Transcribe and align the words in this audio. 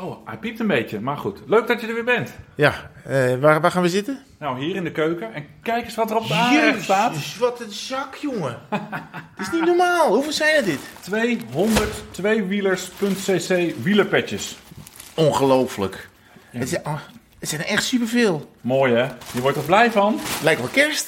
Oh, 0.00 0.26
hij 0.26 0.36
piept 0.36 0.60
een 0.60 0.66
beetje, 0.66 1.00
maar 1.00 1.16
goed. 1.16 1.38
Leuk 1.46 1.66
dat 1.66 1.80
je 1.80 1.86
er 1.86 1.94
weer 1.94 2.04
bent. 2.04 2.30
Ja, 2.54 2.90
eh, 3.04 3.34
waar, 3.40 3.60
waar 3.60 3.70
gaan 3.70 3.82
we 3.82 3.88
zitten? 3.88 4.22
Nou, 4.38 4.60
hier 4.60 4.76
in 4.76 4.84
de 4.84 4.92
keuken. 4.92 5.34
En 5.34 5.46
kijk 5.62 5.84
eens 5.84 5.94
wat 5.94 6.10
er 6.10 6.16
op 6.16 6.28
de 6.28 6.34
aanrecht 6.34 6.82
staat. 6.82 7.14
Jezus, 7.14 7.38
wat 7.38 7.60
een 7.60 7.70
zak, 7.70 8.14
jongen. 8.14 8.58
Het 9.36 9.46
is 9.46 9.52
niet 9.52 9.64
normaal. 9.64 10.14
Hoeveel 10.14 10.32
zijn 10.32 10.56
er 10.56 10.64
dit? 10.64 10.80
200 11.00 11.90
tweewielers.cc 12.10 13.74
wielerpetjes. 13.82 14.58
Ongelooflijk. 15.14 16.08
Het, 16.50 16.68
zijn, 16.68 16.86
oh, 16.86 16.98
het 17.38 17.48
zijn 17.48 17.60
er 17.60 17.66
echt 17.66 17.84
superveel. 17.84 18.50
Mooi 18.60 18.94
hè? 18.94 19.04
Je 19.32 19.40
wordt 19.40 19.56
er 19.56 19.62
blij 19.62 19.90
van. 19.90 20.20
Lijkt 20.42 20.60
wel 20.60 20.70
kerst. 20.70 21.06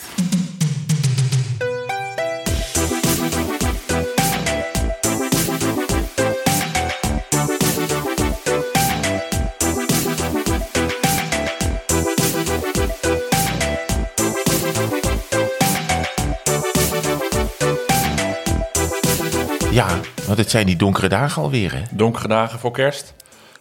Het 20.41 20.51
zijn 20.51 20.67
die 20.67 20.77
donkere 20.77 21.09
dagen 21.09 21.43
alweer, 21.43 21.73
hè? 21.75 21.83
Donkere 21.91 22.29
dagen 22.29 22.59
voor 22.59 22.71
kerst. 22.73 23.15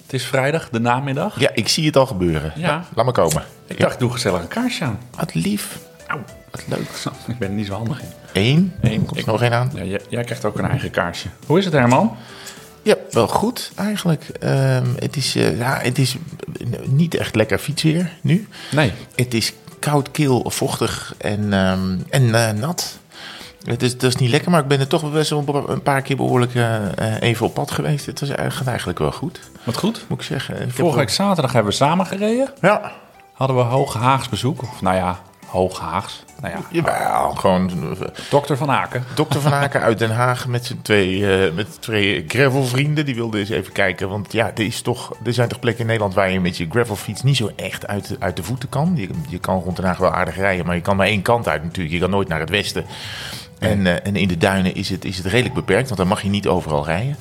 Het 0.04 0.14
is 0.14 0.26
vrijdag, 0.26 0.70
de 0.70 0.80
namiddag. 0.80 1.40
Ja, 1.40 1.50
ik 1.54 1.68
zie 1.68 1.86
het 1.86 1.96
al 1.98 2.05
gebeuren. 2.05 2.54
Ja. 2.55 2.84
Laat 2.96 3.05
me 3.05 3.12
komen. 3.12 3.44
Ik 3.68 3.78
Ja. 3.78 3.84
dacht, 3.86 4.00
doe 4.00 4.12
gezellig 4.12 4.42
een 4.42 4.48
kaarsje 4.48 4.84
aan. 4.84 5.00
Wat 5.18 5.34
lief. 5.34 5.78
Auw. 6.08 6.20
Wat 6.52 6.64
leuk. 6.68 6.90
Ik 7.28 7.38
ben 7.40 7.50
er 7.50 7.55
niet 7.55 7.66
zo 7.66 7.74
handig 7.74 8.02
in. 8.02 8.08
Eén. 8.34 8.74
Eén. 8.82 9.05
Komt 9.05 9.20
Ik- 9.20 9.26
er 9.26 9.32
nog 9.32 9.42
één 9.42 9.54
aan? 9.54 9.72
Ja, 9.74 9.84
jij, 9.84 10.02
jij 10.10 10.24
krijgt 10.24 10.46
ook 10.46 10.58
een 10.58 10.66
eigen 10.70 10.92
kaarsje. 10.92 11.28
Hoe 11.46 11.58
is 11.58 11.66
het 11.66 11.74
Herman? 11.74 12.16
Ja, 12.82 12.96
wel 13.12 13.27
goed 13.27 13.72
eigenlijk. 13.76 14.24
Ehm, 14.40 14.86
het, 14.99 15.16
is, 15.16 15.36
eh, 15.36 15.58
ja, 15.58 15.80
het 15.82 15.98
is 15.98 16.16
niet 16.86 17.16
echt 17.16 17.36
lekker 17.36 17.58
fietsweer 17.58 18.12
nu. 18.21 18.48
Nee. 18.71 18.91
Het 19.16 19.34
is 19.34 19.54
koud, 19.80 20.12
kil, 20.12 20.43
vochtig 20.49 21.14
en, 21.18 21.54
ehm, 21.54 21.98
en 22.10 22.36
eh, 22.48 22.52
nat. 22.54 22.99
Het 23.63 23.84
is, 23.84 23.98
dat 23.98 24.04
is 24.10 24.15
niet 24.15 24.29
lekker, 24.29 24.52
maar 24.52 24.62
ik 24.62 24.68
ben 24.68 24.79
er 24.79 24.88
toch 24.88 25.12
best 25.12 25.29
wel 25.29 25.65
een 25.68 25.82
paar 25.82 26.02
keer 26.02 26.15
behoorlijk 26.15 26.55
eh, 26.55 26.98
eh, 26.98 27.21
even 27.21 27.46
op 27.46 27.54
pad 27.54 27.71
geweest. 27.71 28.05
Het 28.05 28.20
was, 28.20 28.29
gaat 28.29 28.68
eigenlijk 28.68 28.99
wel 28.99 29.12
goed, 29.12 29.40
Wat 29.63 29.77
goed. 29.77 30.05
moet 30.07 30.20
ik 30.20 30.26
zeggen. 30.26 30.62
Ik 30.62 30.71
Vorige 30.71 30.98
week 30.98 31.10
zaterdag 31.10 31.54
hebben 31.54 31.71
we 31.71 31.77
samen 31.77 32.05
gereden. 32.05 32.49
Ja, 32.62 32.91
Hadden 33.34 33.57
we 33.57 33.63
Hoge 33.63 33.98
Haags 33.98 34.30
bezoek. 34.30 34.62
Of 34.62 34.82
nou 34.82 34.96
ja, 34.96 35.20
Hoge 35.46 35.82
Haags. 35.84 36.24
Nou 36.41 36.54
ja, 36.54 36.60
jawel, 36.71 37.32
gewoon 37.35 37.70
eh, 37.99 38.07
dokter 38.30 38.57
Van 38.57 38.71
Aken. 38.71 39.04
dokter 39.15 39.41
Van 39.41 39.54
Aken 39.54 39.82
uit 39.82 39.99
Den 39.99 40.12
Haag 40.12 40.48
met 40.48 40.65
zijn 40.65 40.82
twee, 40.82 41.32
eh 41.46 41.54
met 41.54 41.82
twee 41.82 42.24
gravelvrienden. 42.27 43.05
Die 43.05 43.15
wilden 43.15 43.40
eens 43.40 43.49
even 43.49 43.74
kijken, 43.74 44.10
want 44.10 44.32
ja, 44.32 44.46
er, 44.55 44.65
is 44.65 44.82
toch, 44.82 45.13
er 45.24 45.34
zijn 45.34 45.48
toch 45.48 45.60
plekken 45.60 45.82
in 45.82 45.87
Nederland 45.87 46.13
waar 46.15 46.32
je 46.32 46.40
met 46.40 46.57
je 46.57 46.68
gravelfiets 46.70 47.24
niet 47.24 47.37
zo 47.37 47.52
echt 47.55 47.87
uit, 47.87 48.15
uit 48.20 48.35
de 48.35 48.43
voeten 48.43 48.70
kan. 48.70 48.91
Je, 48.96 49.10
je 49.27 49.40
kan 49.40 49.60
rond 49.60 49.76
Den 49.76 49.85
Haag 49.85 49.98
wel 49.98 50.13
aardig 50.13 50.35
rijden, 50.35 50.65
maar 50.65 50.76
je 50.76 50.82
kan 50.82 50.96
maar 50.96 51.07
één 51.07 51.21
kant 51.21 51.48
uit 51.48 51.63
natuurlijk. 51.63 51.93
Je 51.93 51.99
kan 52.02 52.10
nooit 52.10 52.27
naar 52.27 52.40
het 52.40 52.49
westen. 52.49 52.85
En, 53.60 53.88
eh, 53.88 54.07
en 54.07 54.15
in 54.15 54.27
de 54.27 54.38
duinen 54.38 54.76
is 54.76 54.90
het, 54.90 55.05
is 55.05 55.18
het 55.18 55.26
redelijk 55.26 55.55
beperkt, 55.55 55.88
want 55.88 55.99
dan 55.99 56.07
mag 56.07 56.21
je 56.21 56.29
niet 56.29 56.48
overal 56.48 56.85
rijden. 56.85 57.15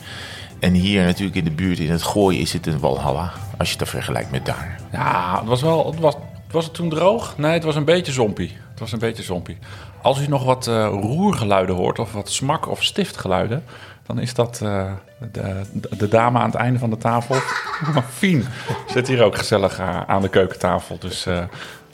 En 0.61 0.72
hier 0.72 1.05
natuurlijk 1.05 1.36
in 1.36 1.44
de 1.44 1.50
buurt, 1.50 1.78
in 1.78 1.91
het 1.91 2.03
Gooi, 2.03 2.41
is 2.41 2.53
het 2.53 2.67
een 2.67 2.78
walhalla. 2.78 3.33
Als 3.58 3.72
je 3.72 3.78
dat 3.78 3.89
vergelijkt 3.89 4.31
met 4.31 4.47
daar. 4.47 4.81
Ja, 4.92 5.39
het 5.39 5.48
was 5.48 5.62
wel. 5.62 5.86
Het 5.86 6.00
was, 6.00 6.14
was 6.50 6.64
het 6.64 6.75
toen 6.75 6.89
droog? 6.89 7.34
Nee, 7.36 7.53
het 7.53 7.64
was 7.64 7.77
een 7.77 7.84
beetje 7.84 8.12
zompie. 8.12 8.56
Het 8.70 8.81
was 8.81 8.92
een 8.92 8.98
beetje 8.98 9.22
zompie. 9.22 9.59
Als 10.03 10.20
u 10.20 10.27
nog 10.27 10.44
wat 10.44 10.66
eh, 10.66 10.89
roergeluiden 10.91 11.75
hoort, 11.75 11.98
of 11.98 12.12
wat 12.12 12.31
smak- 12.31 12.69
of 12.69 12.84
stiftgeluiden, 12.84 13.64
dan 14.06 14.19
is 14.19 14.34
dat 14.34 14.61
eh, 14.62 14.92
de, 15.33 15.62
de, 15.72 15.97
de 15.97 16.09
dame 16.09 16.39
aan 16.39 16.50
het 16.50 16.55
einde 16.55 16.78
van 16.78 16.91
de 16.91 16.98
tafel. 16.98 17.36
Fien 18.19 18.44
zit 18.86 19.09
hier 19.09 19.22
ook 19.22 19.36
gezellig 19.36 19.81
aan 19.81 20.22
de 20.22 20.28
keukentafel. 20.28 20.98
Dus 20.98 21.27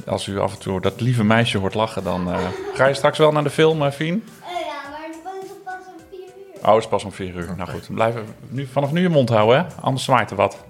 als 0.06 0.26
u 0.26 0.40
af 0.40 0.52
en 0.52 0.58
toe 0.58 0.80
dat 0.80 1.00
lieve 1.00 1.24
meisje 1.24 1.58
hoort 1.58 1.74
lachen, 1.74 2.04
dan 2.04 2.32
eh, 2.32 2.38
ga 2.74 2.86
je 2.86 2.94
straks 2.94 3.18
wel 3.18 3.32
naar 3.32 3.42
de 3.42 3.50
film, 3.50 3.82
eh, 3.82 3.90
Fien. 3.90 4.24
Eh, 4.40 4.48
ja, 4.50 4.90
maar 4.90 5.00
het 5.06 5.22
was 5.24 5.48
toch 5.48 5.62
pas 5.64 5.74
om 5.86 6.04
vier 6.10 6.20
uur. 6.20 6.68
Oh, 6.68 6.74
het 6.74 6.82
is 6.82 6.88
pas 6.88 7.04
om 7.04 7.12
vier 7.12 7.34
uur. 7.34 7.54
Nou 7.56 7.70
goed, 7.70 7.88
blijf 7.94 8.14
nu, 8.48 8.66
vanaf 8.72 8.92
nu 8.92 9.00
je 9.00 9.08
mond 9.08 9.28
houden, 9.28 9.58
hè? 9.58 9.64
Anders 9.80 10.04
zwaait 10.04 10.30
er 10.30 10.36
wat. 10.36 10.64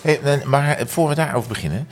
Hey, 0.00 0.42
maar 0.44 0.78
voor 0.86 1.08
we 1.08 1.14
daarover 1.14 1.48
beginnen. 1.48 1.88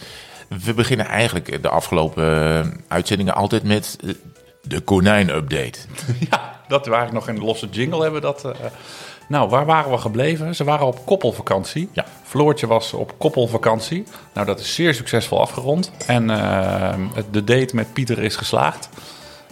We 0.64 0.74
beginnen 0.74 1.06
eigenlijk 1.06 1.62
de 1.62 1.68
afgelopen 1.68 2.84
uitzendingen 2.88 3.34
altijd 3.34 3.62
met 3.62 3.98
de 4.62 4.80
konijn-update. 4.80 5.78
Ja, 6.30 6.60
dat 6.68 6.86
we 6.86 6.92
eigenlijk 6.94 7.26
nog 7.26 7.36
een 7.36 7.44
losse 7.44 7.68
jingle 7.70 8.02
hebben. 8.02 8.20
Dat, 8.20 8.44
eh, 8.44 8.50
nou, 9.28 9.48
waar 9.48 9.66
waren 9.66 9.90
we 9.90 9.98
gebleven? 9.98 10.54
Ze 10.54 10.64
waren 10.64 10.86
op 10.86 11.06
koppelvakantie. 11.06 11.88
Ja. 11.92 12.04
Floortje 12.22 12.66
was 12.66 12.92
op 12.92 13.14
koppelvakantie. 13.18 14.04
Nou, 14.34 14.46
dat 14.46 14.60
is 14.60 14.74
zeer 14.74 14.94
succesvol 14.94 15.40
afgerond. 15.40 15.92
En 16.06 16.30
eh, 16.30 16.94
de 17.30 17.44
date 17.44 17.74
met 17.74 17.92
Pieter 17.92 18.18
is 18.18 18.36
geslaagd. 18.36 18.88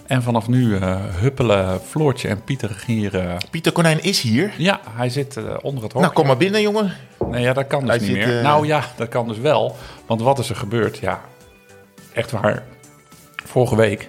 En 0.06 0.22
vanaf 0.22 0.48
nu 0.48 0.76
eh, 0.76 0.97
huppelen 1.04 1.81
Floortje 1.81 2.28
en 2.28 2.44
Pieter 2.44 2.82
hier... 2.86 3.19
eh, 3.19 3.36
Pieter 3.50 3.72
Konijn 3.72 4.03
is 4.03 4.20
hier. 4.20 4.53
ja, 4.56 4.81
hij 4.91 5.08
zit 5.08 5.36
onder 5.62 5.82
het 5.82 5.92
hok. 5.92 6.02
Nou, 6.02 6.14
kom 6.14 6.26
maar 6.26 6.37
binnen, 6.37 6.60
jongen. 6.60 6.92
Nee, 7.31 7.42
ja, 7.42 7.52
dat 7.52 7.66
kan 7.66 7.81
dus 7.81 7.88
Hij 7.88 7.98
niet 7.98 8.16
zit, 8.16 8.26
meer. 8.26 8.42
Nou 8.42 8.66
ja, 8.66 8.84
dat 8.97 9.08
kan 9.08 9.28
dus 9.28 9.38
wel. 9.38 9.76
Want 10.06 10.20
wat 10.20 10.38
is 10.38 10.50
er 10.50 10.56
gebeurd? 10.56 10.98
Ja, 10.98 11.20
echt 12.12 12.31
waar. 12.31 12.62
Vorige 13.44 13.76
week 13.76 14.08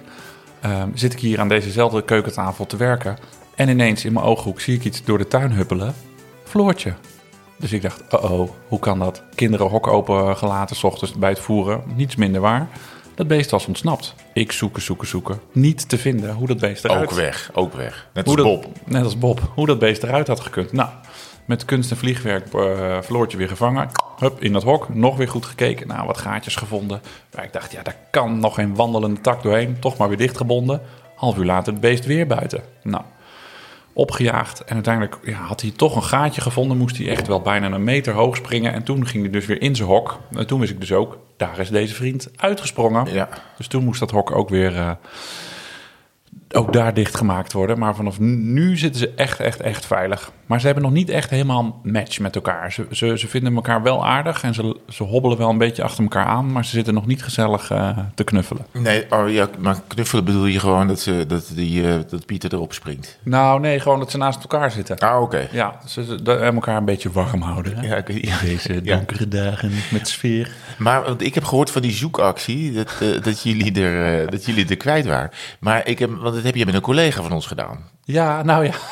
zit 0.94 1.12
ik 1.12 1.18
hier 1.18 1.40
aan 1.40 1.48
dezezelfde 1.48 2.02
keukentafel 2.02 2.66
te 2.66 2.76
werken. 2.76 3.16
En 3.62 3.68
ineens 3.68 4.04
in 4.04 4.12
mijn 4.12 4.24
ooghoek 4.24 4.60
zie 4.60 4.74
ik 4.74 4.84
iets 4.84 5.04
door 5.04 5.18
de 5.18 5.28
tuin 5.28 5.52
huppelen. 5.52 5.94
Floortje. 6.44 6.94
Dus 7.58 7.72
ik 7.72 7.82
dacht, 7.82 8.02
oh 8.10 8.30
oh, 8.30 8.50
hoe 8.68 8.78
kan 8.78 8.98
dat? 8.98 9.22
Kinderen 9.34 9.68
hok 9.68 9.86
open 9.86 10.36
gelaten, 10.36 10.76
s 10.76 10.84
ochtends 10.84 11.14
bij 11.14 11.28
het 11.30 11.38
voeren. 11.38 11.82
Niets 11.94 12.16
minder 12.16 12.40
waar. 12.40 12.68
Dat 13.14 13.26
beest 13.26 13.50
was 13.50 13.66
ontsnapt. 13.66 14.14
Ik 14.32 14.52
zoeken, 14.52 14.82
zoeken, 14.82 15.06
zoeken. 15.06 15.40
Niet 15.52 15.88
te 15.88 15.98
vinden 15.98 16.34
hoe 16.34 16.46
dat 16.46 16.60
beest 16.60 16.84
eruit... 16.84 17.02
Ook 17.02 17.10
weg, 17.10 17.50
ook 17.54 17.74
weg. 17.74 18.08
Net 18.12 18.26
als 18.26 18.36
dat, 18.36 18.44
Bob. 18.44 18.66
Net 18.84 19.04
als 19.04 19.18
Bob. 19.18 19.52
Hoe 19.54 19.66
dat 19.66 19.78
beest 19.78 20.02
eruit 20.02 20.26
had 20.26 20.40
gekund. 20.40 20.72
Nou, 20.72 20.88
met 21.44 21.64
kunst 21.64 21.90
en 21.90 21.96
vliegwerk 21.96 22.54
eh 22.54 23.00
Floortje 23.00 23.38
weer 23.38 23.48
gevangen. 23.48 23.88
Hup, 24.18 24.42
in 24.42 24.52
dat 24.52 24.62
hok. 24.62 24.94
Nog 24.94 25.16
weer 25.16 25.28
goed 25.28 25.46
gekeken. 25.46 25.88
Nou, 25.88 26.06
wat 26.06 26.18
gaatjes 26.18 26.56
gevonden. 26.56 27.02
Maar 27.34 27.44
ik 27.44 27.52
dacht, 27.52 27.72
ja, 27.72 27.82
daar 27.82 27.96
kan 28.10 28.38
nog 28.38 28.54
geen 28.54 28.74
wandelende 28.74 29.20
tak 29.20 29.42
doorheen. 29.42 29.76
Toch 29.78 29.96
maar 29.96 30.08
weer 30.08 30.16
dichtgebonden. 30.16 30.80
Half 31.14 31.36
uur 31.36 31.44
later 31.44 31.72
het 31.72 31.82
beest 31.82 32.06
weer 32.06 32.26
buiten. 32.26 32.62
Nou, 32.82 33.04
opgejaagd. 33.92 34.64
En 34.64 34.74
uiteindelijk 34.74 35.18
ja, 35.24 35.38
had 35.38 35.60
hij 35.60 35.70
toch 35.70 35.96
een 35.96 36.02
gaatje 36.02 36.40
gevonden. 36.40 36.76
Moest 36.76 36.96
hij 36.96 37.08
echt 37.08 37.26
wel 37.26 37.40
bijna 37.40 37.70
een 37.70 37.84
meter 37.84 38.14
hoog 38.14 38.36
springen. 38.36 38.72
En 38.72 38.82
toen 38.82 39.06
ging 39.06 39.22
hij 39.22 39.32
dus 39.32 39.46
weer 39.46 39.62
in 39.62 39.76
zijn 39.76 39.88
hok. 39.88 40.20
En 40.32 40.46
toen 40.46 40.60
wist 40.60 40.72
ik 40.72 40.80
dus 40.80 40.92
ook, 40.92 41.18
daar 41.36 41.58
is 41.58 41.70
deze 41.70 41.94
vriend 41.94 42.30
uitgesprongen. 42.36 43.12
Ja. 43.12 43.28
Dus 43.56 43.66
toen 43.66 43.84
moest 43.84 44.00
dat 44.00 44.10
hok 44.10 44.30
ook 44.30 44.48
weer... 44.48 44.76
eh, 44.76 44.90
ook 46.54 46.72
daar 46.72 46.94
dichtgemaakt 46.94 47.52
worden. 47.52 47.78
Maar 47.78 47.94
vanaf 47.94 48.20
nu 48.20 48.76
zitten 48.76 49.00
ze 49.00 49.12
echt, 49.16 49.40
echt, 49.40 49.60
echt 49.60 49.86
veilig. 49.86 50.30
Maar 50.46 50.60
ze 50.60 50.66
hebben 50.66 50.84
nog 50.84 50.92
niet 50.92 51.08
echt 51.10 51.30
helemaal 51.30 51.80
match 51.82 52.18
met 52.20 52.34
elkaar. 52.34 52.72
Ze, 52.72 52.86
ze, 52.90 53.18
ze 53.18 53.28
vinden 53.28 53.54
elkaar 53.54 53.82
wel 53.82 54.06
aardig 54.06 54.42
en 54.42 54.54
ze, 54.54 54.76
ze 54.88 55.02
hobbelen 55.02 55.38
wel 55.38 55.48
een 55.50 55.58
beetje 55.58 55.82
achter 55.82 56.02
elkaar 56.02 56.26
aan. 56.26 56.52
Maar 56.52 56.64
ze 56.64 56.70
zitten 56.70 56.94
nog 56.94 57.06
niet 57.06 57.22
gezellig 57.22 57.70
eh, 57.70 57.98
te 58.14 58.24
knuffelen. 58.24 58.66
Nee, 58.72 59.06
oh, 59.10 59.30
ja, 59.30 59.48
maar 59.58 59.76
knuffelen 59.86 60.24
bedoel 60.24 60.46
je 60.46 60.58
gewoon 60.58 60.88
dat, 60.88 61.00
ze, 61.00 61.24
dat, 61.28 61.50
die, 61.54 61.88
eh, 61.88 61.94
dat 62.08 62.26
Pieter 62.26 62.52
erop 62.54 62.72
springt. 62.72 63.18
Nou, 63.22 63.60
nee, 63.60 63.80
gewoon 63.80 63.98
dat 63.98 64.10
ze 64.10 64.16
naast 64.18 64.40
elkaar 64.42 64.70
zitten. 64.70 64.98
Ah, 64.98 65.22
oké. 65.22 65.48
Ja, 65.52 65.78
ze, 65.86 66.04
ze 66.04 66.38
elkaar 66.54 66.76
een 66.76 66.84
beetje 66.84 67.10
warm 67.12 67.40
houden. 67.42 67.76
hè? 67.76 67.86
Ja, 67.86 67.96
ik- 67.96 68.24
ja. 68.24 68.38
Deze 68.42 68.80
Ja. 68.82 68.96
donkere 68.96 69.28
dagen 69.28 69.70
met 69.90 70.08
sfeer. 70.08 70.50
Maar 70.78 71.02
want 71.02 71.22
ik 71.22 71.34
heb 71.34 71.44
gehoord 71.44 71.70
van 71.70 71.82
die 71.82 71.92
zoekactie, 71.92 72.72
dat, 72.72 72.94
eh, 73.00 73.22
dat, 73.22 73.42
jullie 73.42 73.80
er, 73.82 74.30
dat 74.30 74.44
jullie 74.44 74.68
er 74.68 74.76
kwijt 74.76 75.06
waren. 75.06 75.30
Maar 75.60 75.86
ik 75.86 75.98
heb, 75.98 76.10
want 76.20 76.41
dat 76.42 76.50
heb 76.52 76.54
je 76.54 76.64
met 76.66 76.74
een 76.74 76.80
collega 76.80 77.22
van 77.22 77.32
ons 77.32 77.46
gedaan. 77.46 77.88
Ja, 78.04 78.42
nou 78.42 78.64
ja. 78.64 78.72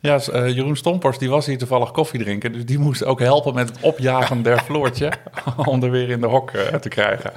Ja, 0.00 0.18
eh, 0.20 0.48
Jeroen 0.54 0.76
Stompers 0.76 1.18
die 1.18 1.30
was 1.30 1.46
hier 1.46 1.58
toevallig 1.58 1.90
koffie 1.90 2.20
drinken. 2.20 2.52
Dus 2.52 2.64
die 2.64 2.78
moest 2.78 3.04
ook 3.04 3.20
helpen 3.20 3.54
met 3.54 3.68
het 3.68 3.78
opjagen 3.80 4.42
der 4.42 4.58
Floortje. 4.58 5.12
om 5.56 5.82
er 5.82 5.90
weer 5.90 6.08
in 6.10 6.20
de 6.20 6.26
hok 6.26 6.50
eh, 6.50 6.74
te 6.74 6.88
krijgen. 6.88 7.32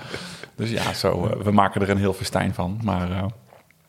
Dus 0.56 0.70
ja, 0.70 0.94
zo, 0.94 1.26
eh, 1.28 1.42
we 1.44 1.52
maken 1.52 1.82
er 1.82 1.90
een 1.90 1.98
heel 1.98 2.14
festijn 2.14 2.54
van. 2.54 2.80
Maar 2.84 3.10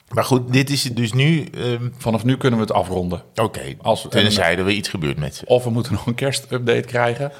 Maar 0.09 0.25
goed, 0.25 0.53
dit 0.53 0.71
is 0.71 0.85
het 0.85 0.97
dus 0.97 1.13
nu. 1.13 1.45
ehm, 1.45 1.89
vanaf 1.99 2.25
nu 2.25 2.37
kunnen 2.37 2.59
we 2.59 2.65
het 2.65 2.75
afronden. 2.75 3.23
Oké, 3.35 3.75
Als- 3.83 4.07
tenzij 4.11 4.57
er 4.59 4.65
weer 4.65 4.75
iets 4.77 4.89
gebeurt 4.89 5.19
met 5.19 5.35
ze. 5.35 5.47
Of 5.47 5.65
we 5.65 5.71
moeten 5.71 5.93
nog 5.93 6.07
een 6.07 6.15
kerstupdate 6.15 6.81
krijgen. 6.87 7.33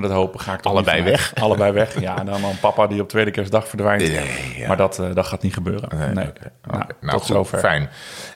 Maar 0.00 0.08
dat 0.08 0.16
hopen 0.16 0.40
ga 0.40 0.52
ik 0.52 0.60
toch 0.60 0.72
Allebei 0.72 1.02
weg. 1.02 1.32
Allebei 1.34 1.72
weg. 1.72 2.00
Ja, 2.00 2.18
en 2.18 2.26
dan 2.26 2.44
een 2.44 2.58
papa 2.60 2.86
die 2.86 3.00
op 3.00 3.08
tweede 3.08 3.30
kerstdag 3.30 3.68
verdwijnt. 3.68 4.02
Nee, 4.02 4.54
ja. 4.56 4.66
Maar 4.68 4.76
dat, 4.76 4.98
eh, 4.98 5.14
dat 5.14 5.26
gaat 5.26 5.42
niet 5.42 5.54
gebeuren. 5.54 5.88
Nee. 5.98 6.08
Nee, 6.08 6.26
oké. 6.28 6.50
Nou. 6.64 6.78
Nou, 7.00 7.12
tot 7.12 7.20
goed, 7.20 7.26
zover. 7.36 7.58
Fijn. 7.58 7.88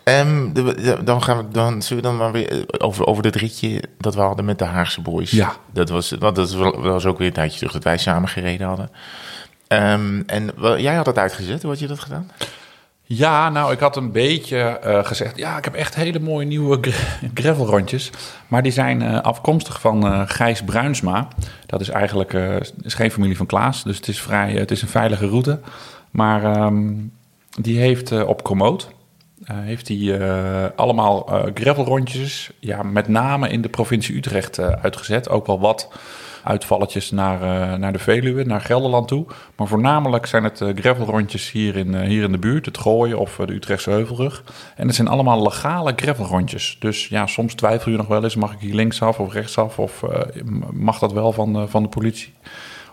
De- 0.05 0.53
de- 0.75 0.99
dan 1.05 1.23
gaan 1.23 1.37
we, 1.37 1.49
dan 1.49 1.83
zullen 1.83 2.03
we 2.03 2.09
dan 2.09 2.19
maar 2.19 2.33
weer 2.33 2.51
eh, 2.53 2.59
over, 2.87 3.07
over 3.07 3.23
dat 3.23 3.35
ritje 3.35 3.83
dat 3.99 4.15
we 4.15 4.21
hadden 4.21 4.45
met 4.45 4.59
de 4.59 4.65
Haagse 4.65 5.01
Boys. 5.01 5.31
Ja. 5.31 5.53
Dat 5.73 5.89
was, 5.89 6.11
want 6.19 6.37
dat 6.37 6.53
was 6.53 6.75
was 6.77 7.07
ook 7.07 7.19
weer 7.19 7.27
een 7.27 7.33
tijdje 7.33 7.57
terug 7.59 7.73
dat 7.73 7.85
wij 7.85 7.99
samen 7.99 8.29
gereden 8.29 8.67
hadden. 8.67 8.91
Ehm, 9.69 10.23
en 10.27 10.51
wel, 10.57 10.79
jij 10.79 10.95
had 10.95 11.05
dat 11.05 11.19
uitgezet, 11.19 11.63
hoe 11.63 11.71
had 11.71 11.81
je 11.81 11.87
dat 11.87 12.01
gedaan? 12.01 12.31
Ja, 13.13 13.49
nou, 13.49 13.73
ik 13.73 13.79
had 13.79 13.97
een 13.97 14.13
beetje 14.13 14.59
eh, 14.59 15.05
gezegd... 15.05 15.37
ja, 15.37 15.59
ik 15.59 15.65
heb 15.65 15.75
echt 15.75 15.95
hele 15.95 16.21
mooie 16.21 16.47
nieuwe 16.47 16.79
gra- 16.81 17.29
gravelrondjes. 17.35 18.11
Maar 18.49 18.63
die 18.63 18.73
zijn 18.73 19.03
eh, 19.03 19.21
afkomstig 19.21 19.81
van 19.81 20.07
eh, 20.07 20.23
Gijs 20.25 20.63
Bruinsma. 20.63 21.29
Dat 21.67 21.81
is 21.81 21.89
eigenlijk 21.89 22.33
is 22.83 22.95
geen 22.95 23.11
familie 23.11 23.37
van 23.37 23.47
Klaas. 23.47 23.85
Dus 23.85 23.97
het 23.97 24.09
is, 24.09 24.21
vrij, 24.21 24.53
het 24.53 24.71
is 24.71 24.83
een 24.83 24.89
veilige 24.89 25.27
route. 25.27 25.61
Maar 26.11 26.45
ehm, 26.45 26.93
die 27.61 27.79
heeft 27.79 28.25
op 28.25 28.43
Komoot... 28.43 28.89
heeft 29.53 29.89
hij 29.89 30.21
allemaal 30.77 31.29
gravelrondjes... 31.55 32.51
Ja, 32.59 32.83
met 32.83 33.09
name 33.09 33.49
in 33.49 33.63
de 33.63 33.69
provincie 33.69 34.17
Utrecht 34.17 34.59
uitgezet. 34.59 35.29
Ook 35.29 35.47
wel 35.47 35.61
wat 35.61 35.89
uitvalletjes 36.43 37.11
naar, 37.11 37.43
eh, 37.43 37.79
naar 37.79 37.93
de 37.93 37.99
Veluwe, 37.99 38.45
naar 38.45 38.61
Gelderland 38.61 39.09
toe. 39.09 39.27
Maar 39.57 39.67
voornamelijk 39.67 40.27
zijn 40.27 40.45
het 40.45 40.61
eh, 40.61 40.69
gravelrondjes 40.75 41.51
hier 41.51 41.77
in, 41.77 41.95
eh, 41.95 42.09
hier 42.09 42.23
in 42.23 42.33
de 42.33 42.39
buurt, 42.39 42.67
het 42.67 42.79
Gooien 42.79 43.19
of 43.19 43.37
de 43.47 43.53
Utrechtse 43.53 43.91
Heuvelrug. 43.91 44.43
En 44.77 44.87
het 44.87 44.97
zijn 44.97 45.09
allemaal 45.09 45.43
legale 45.43 45.93
gravelrondjes. 45.97 46.77
Dus 46.81 47.09
ja, 47.09 47.27
soms 47.27 47.55
twijfel 47.55 47.91
je 47.91 47.97
nog 47.97 48.07
wel 48.07 48.25
eens, 48.25 48.35
mag 48.35 48.53
ik 48.53 48.61
hier 48.61 48.75
linksaf 48.75 49.19
of 49.19 49.33
rechtsaf? 49.33 49.79
Of 49.79 50.05
mag 50.73 50.99
dat 50.99 51.13
wel 51.13 51.33
van, 51.33 51.69
van 51.69 51.83
de 51.83 51.89
politie? 51.89 52.33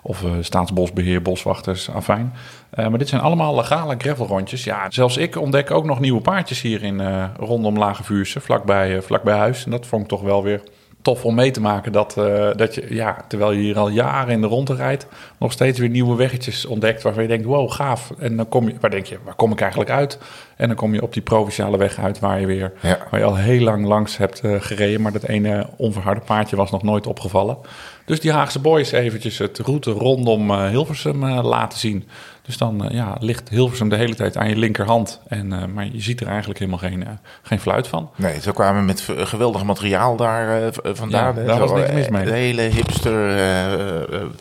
Of 0.02 0.24
eh, 0.24 0.32
staatsbosbeheer, 0.40 1.22
boswachters, 1.22 1.90
afijn. 1.90 2.34
Maar 2.76 2.98
dit 2.98 3.10
zijn 3.10 3.22
allemaal 3.22 3.56
legale 3.56 3.96
gravelrondjes. 3.98 4.64
Ja, 4.64 4.92
zelfs 4.92 5.18
ik 5.18 5.36
ontdek 5.36 5.72
ook 5.72 5.86
nog 5.86 6.00
nieuwe 6.00 6.22
paardjes 6.22 6.62
hier 6.62 6.84
in, 6.84 7.02
rondom 7.40 7.78
Lage 7.78 8.04
Vuurse, 8.04 8.40
vlakbij, 8.40 9.02
vlakbij 9.02 9.38
huis. 9.38 9.66
En 9.66 9.72
dat 9.72 9.86
vond 9.86 10.02
ik 10.02 10.08
toch 10.08 10.22
wel 10.22 10.44
weer 10.44 10.62
tof 11.08 11.26
om 11.26 11.36
mee 11.36 11.52
te 11.52 11.62
maken. 11.62 11.92
Dat, 11.92 12.18
eh, 12.18 12.50
dat 12.56 12.76
je, 12.76 12.86
ja, 12.90 13.26
terwijl 13.28 13.52
je 13.52 13.60
hier 13.60 13.78
al 13.78 13.90
jaren 13.90 14.34
in 14.34 14.42
de 14.42 14.48
ronde 14.48 14.76
rijdt, 14.76 15.08
nog 15.40 15.52
steeds 15.52 15.80
weer 15.80 15.90
nieuwe 15.90 16.16
weggetjes 16.16 16.66
ontdekt 16.66 17.02
waarvan 17.04 17.22
je 17.24 17.30
denkt, 17.30 17.46
wow, 17.46 17.72
gaaf. 17.72 18.14
En 18.20 18.36
dan 18.36 18.50
kom 18.50 18.68
je, 18.68 18.76
waar 18.80 18.90
denk 18.90 19.06
je, 19.06 19.18
waar 19.24 19.36
kom 19.36 19.52
ik 19.52 19.62
eigenlijk 19.62 19.92
uit? 19.92 20.18
En 20.56 20.68
dan 20.68 20.76
kom 20.76 20.94
je 20.94 21.02
op 21.02 21.14
die 21.14 21.22
provinciale 21.22 21.78
weg 21.78 22.00
uit 22.00 22.20
waar 22.20 22.40
je 22.40 22.46
weer, 22.46 22.74
Ja. 22.82 22.98
waar 23.12 23.20
je 23.20 23.26
al 23.26 23.36
heel 23.36 23.62
lang 23.62 23.86
langs 23.86 24.18
hebt 24.18 24.40
eh, 24.40 24.56
gereden. 24.60 25.02
Maar 25.02 25.12
dat 25.12 25.24
ene 25.24 25.68
onverharde 25.78 26.22
paardje 26.22 26.56
was 26.56 26.72
nog 26.72 26.84
nooit 26.84 27.08
opgevallen. 27.08 27.58
Dus 28.06 28.20
die 28.20 28.32
Haagse 28.32 28.60
boys 28.60 28.92
eventjes 28.92 29.38
het 29.38 29.58
route 29.60 29.92
rondom 29.92 30.52
eh, 30.52 30.68
Hilversum 30.70 31.26
laten 31.26 31.80
zien. 31.80 32.08
Dus 32.48 32.58
dan 32.58 32.86
eh, 32.86 32.96
ja, 32.96 33.18
ligt 33.20 33.50
Hilversum 33.50 33.90
de 33.90 33.96
hele 33.96 34.16
tijd 34.16 34.38
aan 34.38 34.50
je 34.50 34.56
linkerhand. 34.56 35.22
En, 35.28 35.54
eh, 35.54 35.66
maar 35.74 35.86
je 35.92 36.02
ziet 36.02 36.22
er 36.22 36.28
eigenlijk 36.28 36.60
helemaal 36.60 36.80
geen, 36.80 37.06
eh, 37.06 37.14
geen 37.42 37.60
fluit 37.60 37.88
van. 37.88 38.10
Nee, 38.16 38.42
zo 38.42 38.52
kwamen 38.52 38.86
met 38.86 39.08
geweldig 39.08 39.64
materiaal 39.64 40.16
daar 40.16 40.72
vandaan. 40.84 41.36
Ja, 41.36 41.44
daar 41.44 41.60
was 41.60 41.72
niks 41.72 41.92
mis 41.92 42.10
mee. 42.10 42.26
De 42.26 42.32
hele 42.32 42.62
hipster, 42.62 43.36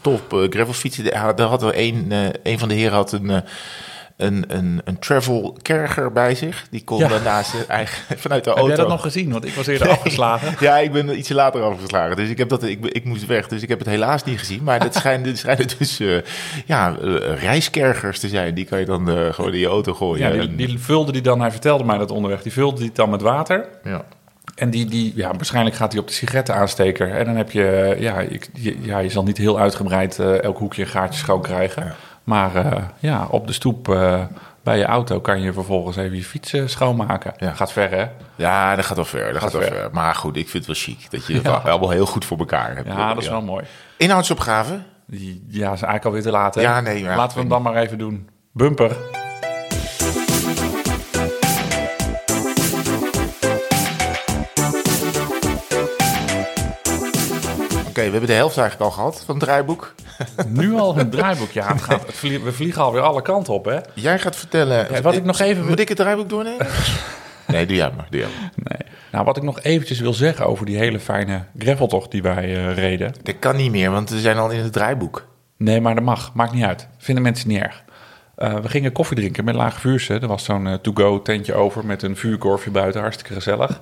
top 0.00 0.48
gravelfietsen. 0.50 1.04
Daar 1.04 1.40
hadden 1.40 1.68
we 1.68 1.78
een, 1.82 2.12
eh, 2.12 2.52
een 2.52 2.58
van 2.58 2.68
de 2.68 2.74
heren 2.74 2.94
had 2.94 3.12
een, 3.12 3.42
een, 4.16 4.44
een, 4.48 4.80
een 4.84 4.98
travel 4.98 5.56
kerger 5.62 6.12
bij 6.12 6.34
zich. 6.34 6.66
Die 6.70 6.84
kon 6.84 6.98
Ja. 6.98 7.08
daarna 7.08 7.42
zijn 7.42 7.68
eigen, 7.68 8.18
vanuit 8.18 8.44
de 8.44 8.50
Heb 8.50 8.58
auto. 8.58 8.74
jij 8.74 8.82
dat 8.84 8.88
nog 8.92 9.02
gezien? 9.02 9.32
Want 9.32 9.44
ik 9.44 9.54
was 9.54 9.66
eerder 9.66 9.88
afgeslagen. 9.96 10.54
Ja, 10.60 10.78
ik 10.78 10.92
ben 10.92 11.18
ietsje 11.18 11.34
later 11.34 11.62
afgeslagen. 11.62 12.16
Dus 12.16 12.28
ik, 12.28 12.38
heb 12.38 12.48
dat, 12.48 12.62
ik, 12.62 12.86
ik 12.86 13.04
moest 13.04 13.26
weg. 13.26 13.48
Dus 13.48 13.62
ik 13.62 13.68
heb 13.68 13.78
het 13.78 13.88
helaas 13.88 14.24
niet 14.24 14.38
gezien. 14.38 14.62
Maar 14.62 14.78
dat 14.80 14.94
schijnen, 14.94 15.36
schijnen 15.36 15.66
dus 15.78 16.00
eh, 16.00 16.16
ja, 16.66 16.96
eh, 17.02 17.40
reiskergers 17.42 18.18
te 18.20 18.28
zijn. 18.28 18.54
Die 18.54 18.64
kan 18.64 18.78
je 18.78 18.84
dan 18.84 19.10
eh, 19.10 19.32
gewoon 19.32 19.52
in 19.52 19.58
je 19.58 19.66
auto 19.66 19.94
gooien. 19.94 20.34
Ja, 20.36 20.46
die, 20.46 20.66
die 20.66 20.78
vulde 20.78 21.12
die 21.12 21.22
dan, 21.22 21.40
hij 21.40 21.50
vertelde 21.50 21.84
mij 21.84 21.98
dat 21.98 22.10
onderweg, 22.10 22.42
die 22.42 22.52
vulde 22.52 22.80
die 22.80 22.90
dan 22.92 23.10
met 23.10 23.20
water. 23.20 23.68
ja. 23.84 24.04
En 24.54 24.70
die, 24.70 24.84
die, 24.86 25.12
ja, 25.16 25.30
waarschijnlijk 25.34 25.76
gaat 25.76 25.92
hij 25.92 26.00
op 26.00 26.06
de 26.06 26.12
sigarettenaansteker. 26.12 27.10
En 27.10 27.24
dan 27.24 27.36
heb 27.36 27.50
je, 27.50 27.96
ja, 27.98 28.20
je, 28.20 28.40
je- 28.52 28.76
ja, 28.80 28.98
je 28.98 29.08
zal 29.08 29.22
niet 29.22 29.36
heel 29.38 29.58
uitgebreid 29.58 30.18
elk 30.18 30.58
hoekje 30.58 30.82
een 30.82 30.88
gaatje 30.88 31.18
schoon 31.18 31.42
krijgen. 31.42 31.84
Ja. 31.84 31.94
Maar 32.26 32.54
eh, 32.54 32.82
ja, 32.98 33.26
op 33.30 33.46
de 33.46 33.52
stoep 33.52 33.88
eh, 33.88 34.22
bij 34.62 34.78
je 34.78 34.84
auto 34.84 35.20
kan 35.20 35.40
je 35.40 35.52
vervolgens 35.52 35.96
even 35.96 36.16
je 36.16 36.24
fiets 36.24 36.52
eh, 36.52 36.62
schoonmaken. 36.66 37.34
Ja. 37.36 37.52
Gaat 37.52 37.72
ver, 37.72 37.90
hè? 37.90 38.06
Ja, 38.36 38.76
dat 38.76 38.84
gaat 38.84 38.96
wel 38.96 39.04
ver. 39.04 39.32
Dat 39.32 39.42
gaat, 39.42 39.52
wel 39.52 39.62
ver. 39.62 39.72
ver. 39.72 39.88
Maar 39.92 40.14
goed, 40.14 40.36
ik 40.36 40.48
vind 40.48 40.66
het 40.66 40.76
wel 40.76 40.84
chic. 40.94 41.10
Dat 41.10 41.26
je 41.26 41.34
het 41.42 41.42
Ja. 41.42 41.52
allemaal 41.52 41.90
heel 41.90 42.06
goed 42.06 42.24
voor 42.24 42.38
elkaar 42.38 42.74
hebt. 42.76 42.88
Ja, 42.88 43.14
dat 43.14 43.22
is 43.22 43.28
wel 43.28 43.42
mooi. 43.42 43.64
Inhoudsopgave. 43.96 44.72
Ja, 45.48 45.72
is 45.72 45.82
eigenlijk 45.82 46.04
alweer 46.04 46.22
te 46.22 46.30
laat, 46.30 46.54
hè? 46.54 46.60
Ja, 46.60 46.80
nee, 46.80 47.02
Laten 47.04 47.34
we 47.34 47.40
hem 47.40 47.48
dan 47.48 47.62
maar 47.62 47.74
even 47.76 47.98
doen. 47.98 48.28
Bumper. 48.52 48.96
Oké, 57.96 58.04
we 58.04 58.10
hebben 58.10 58.30
de 58.30 58.36
helft 58.36 58.58
eigenlijk 58.58 58.90
al 58.90 58.96
gehad 58.96 59.22
van 59.24 59.34
het 59.34 59.44
draaiboek. 59.44 59.94
Nu 60.48 60.74
al 60.74 60.98
een 60.98 61.10
draaiboek. 61.10 61.50
Ja, 61.50 61.72
het 61.72 61.82
gaat, 61.82 62.06
het 62.06 62.14
vlie- 62.14 62.40
we 62.40 62.52
vliegen 62.52 62.82
alweer 62.82 63.00
alle 63.00 63.22
kanten 63.22 63.52
op, 63.54 63.64
hè? 63.64 63.78
Jij 63.94 64.18
gaat 64.18 64.36
vertellen... 64.36 64.86
Ja, 64.94 65.00
wat 65.00 65.14
ik 65.14 65.24
nog 65.24 65.38
even 65.40 65.66
Moet 65.66 65.80
ik 65.80 65.88
het 65.88 65.96
draaiboek 65.96 66.28
doornemen? 66.28 66.66
nee, 67.48 67.66
doe 67.66 67.76
jij 67.76 67.92
maar. 67.96 68.06
Doe 68.10 68.20
jij 68.20 68.28
maar. 68.40 68.50
Nee. 68.54 68.88
Nou, 69.12 69.24
wat 69.24 69.36
ik 69.36 69.42
nog 69.42 69.60
eventjes 69.60 70.00
wil 70.00 70.12
zeggen 70.12 70.46
over 70.46 70.66
die 70.66 70.76
hele 70.76 71.00
fijne 71.00 71.44
graveltocht 71.58 72.10
die 72.10 72.22
wij 72.22 72.56
eh, 72.56 72.74
reden. 72.74 73.12
Dat 73.22 73.38
kan 73.38 73.56
niet 73.56 73.70
meer, 73.70 73.90
want 73.90 74.10
we 74.10 74.20
zijn 74.20 74.36
al 74.36 74.50
in 74.50 74.62
het 74.62 74.72
draaiboek. 74.72 75.26
Nee, 75.56 75.80
maar 75.80 75.94
dat 75.94 76.04
mag. 76.04 76.34
Maakt 76.34 76.52
niet 76.52 76.64
uit. 76.64 76.88
Vinden 76.98 77.22
mensen 77.22 77.48
niet 77.48 77.60
erg. 77.60 77.84
Eh, 78.34 78.54
we 78.54 78.68
gingen 78.68 78.92
koffie 78.92 79.16
drinken 79.16 79.44
met 79.44 79.54
Lage 79.54 79.80
Vuurse. 79.80 80.14
Er 80.14 80.26
was 80.28 80.44
zo'n 80.44 80.66
eh, 80.66 80.74
to-go 80.74 81.22
tentje 81.22 81.54
over 81.54 81.86
met 81.86 82.02
een 82.02 82.16
vuurkorfje 82.16 82.70
buiten. 82.70 83.00
Hartstikke 83.00 83.34
gezellig. 83.34 83.80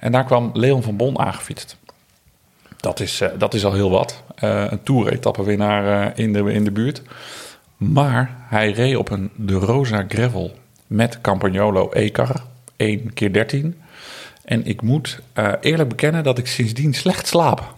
En 0.00 0.12
daar 0.12 0.24
kwam 0.24 0.50
Leon 0.52 0.82
van 0.82 0.96
Bon 0.96 1.18
aangefietst. 1.18 1.80
Dat 2.82 3.00
is, 3.00 3.20
eh, 3.20 3.28
dat 3.38 3.54
is 3.54 3.64
al 3.64 3.72
heel 3.72 3.90
wat. 3.90 4.22
Eh, 4.34 4.64
een 4.68 4.82
tour-etappewinnaar 4.82 6.12
eh, 6.14 6.24
in, 6.24 6.32
de, 6.32 6.52
in 6.52 6.64
de 6.64 6.70
buurt. 6.70 7.02
Maar 7.76 8.36
hij 8.48 8.70
reed 8.70 8.96
op 8.96 9.10
een 9.10 9.30
De 9.34 9.54
Rosa 9.54 10.04
Gravel 10.08 10.56
met 10.86 11.20
Campagnolo 11.20 11.90
E-car. 11.92 12.42
1 12.76 13.12
keer 13.12 13.32
13. 13.32 13.80
En 14.44 14.66
ik 14.66 14.82
moet 14.82 15.20
eerlijk 15.60 15.88
bekennen 15.88 16.24
dat 16.24 16.38
ik 16.38 16.46
sindsdien 16.46 16.94
slecht 16.94 17.26
slaap. 17.26 17.74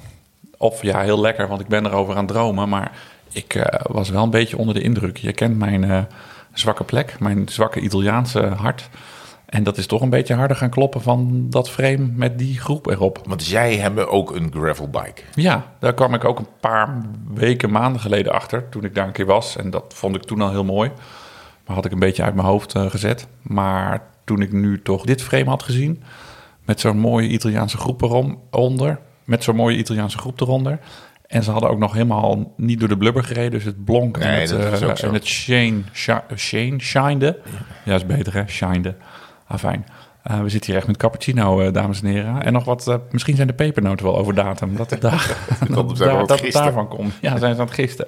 Of 0.58 0.82
ja, 0.82 1.00
heel 1.00 1.20
lekker, 1.20 1.48
want 1.48 1.60
ik 1.60 1.68
ben 1.68 1.86
erover 1.86 2.14
aan 2.14 2.24
het 2.24 2.32
dromen. 2.32 2.68
Maar 2.68 2.92
ik 3.32 3.70
was 3.82 4.08
wel 4.08 4.22
een 4.22 4.30
beetje 4.30 4.58
onder 4.58 4.74
de 4.74 4.82
indruk. 4.82 5.16
Je 5.16 5.32
kent 5.32 5.58
mijn 5.58 6.08
zwakke 6.52 6.84
plek, 6.84 7.20
mijn 7.20 7.48
zwakke 7.48 7.80
Italiaanse 7.80 8.46
hart. 8.46 8.88
En 9.46 9.62
dat 9.62 9.76
is 9.78 9.86
toch 9.86 10.00
een 10.00 10.10
beetje 10.10 10.34
harder 10.34 10.56
gaan 10.56 10.70
kloppen 10.70 11.02
van 11.02 11.46
dat 11.50 11.70
frame 11.70 12.08
met 12.14 12.38
die 12.38 12.58
groep 12.60 12.86
erop. 12.86 13.20
Want 13.26 13.46
jij 13.46 13.76
hebt 13.76 14.06
ook 14.06 14.34
een 14.34 14.52
gravelbike. 14.54 15.22
Ja, 15.34 15.64
daar 15.78 15.94
kwam 15.94 16.14
ik 16.14 16.24
ook 16.24 16.38
een 16.38 16.48
paar 16.60 16.98
weken, 17.34 17.70
maanden 17.70 18.00
geleden 18.00 18.32
achter. 18.32 18.68
Toen 18.68 18.84
ik 18.84 18.94
daar 18.94 19.06
een 19.06 19.12
keer 19.12 19.26
was. 19.26 19.56
En 19.56 19.70
dat 19.70 19.84
vond 19.96 20.16
ik 20.16 20.22
toen 20.22 20.40
al 20.40 20.50
heel 20.50 20.64
mooi. 20.64 20.90
Maar 21.66 21.76
had 21.76 21.84
ik 21.84 21.92
een 21.92 21.98
beetje 21.98 22.22
uit 22.22 22.34
mijn 22.34 22.46
hoofd 22.46 22.74
eh, 22.74 22.90
gezet. 22.90 23.26
Maar 23.42 24.02
toen 24.24 24.40
ik 24.42 24.52
nu 24.52 24.82
toch 24.82 25.04
dit 25.04 25.22
frame 25.22 25.48
had 25.48 25.62
gezien. 25.62 26.02
Met 26.64 26.80
zo'n 26.80 26.98
mooie 26.98 27.28
Italiaanse 27.28 27.76
groep 27.76 28.02
eronder. 28.02 28.98
Met 29.24 29.44
zo'n 29.44 29.56
mooie 29.56 29.76
Italiaanse 29.76 30.18
groep 30.18 30.40
eronder. 30.40 30.78
En 31.26 31.42
ze 31.42 31.50
hadden 31.50 31.70
ook 31.70 31.78
nog 31.78 31.92
helemaal 31.92 32.52
niet 32.56 32.80
door 32.80 32.88
de 32.88 32.96
blubber 32.96 33.24
gereden. 33.24 33.50
Dus 33.50 33.64
het 33.64 33.84
blonk 33.84 34.16
en 34.16 34.40
het, 34.40 34.48
zo. 34.98 35.06
en 35.06 35.12
het 35.14 35.26
shine, 35.26 35.80
shi- 35.92 36.20
shine, 36.36 36.80
shinede. 36.80 37.38
Ja, 37.84 37.94
is 37.94 38.06
beter 38.06 38.34
hè, 38.34 38.42
shinede. 38.46 38.94
Afijn. 39.54 39.86
Eh, 40.22 40.40
we 40.40 40.48
zitten 40.48 40.70
hier 40.70 40.78
echt 40.78 40.86
met 40.86 40.96
cappuccino, 40.96 41.60
eh, 41.60 41.72
dames 41.72 42.02
en 42.02 42.06
heren. 42.06 42.42
En 42.42 42.52
nog 42.52 42.64
wat, 42.64 42.88
eh, 42.88 42.96
misschien 43.10 43.36
zijn 43.36 43.48
de 43.48 43.54
pepernoten 43.54 44.06
wel 44.06 44.16
over 44.16 44.34
datum. 44.34 44.76
Dat 44.76 44.90
het, 44.90 45.00
daar, 45.00 45.36
Dat 46.26 46.40
het 46.40 46.52
daarvan 46.52 46.88
komt. 46.88 47.14
Ja, 47.20 47.38
zijn 47.38 47.54
ze 47.54 47.60
aan 47.60 47.66
het 47.66 47.74
gisten. 47.74 48.06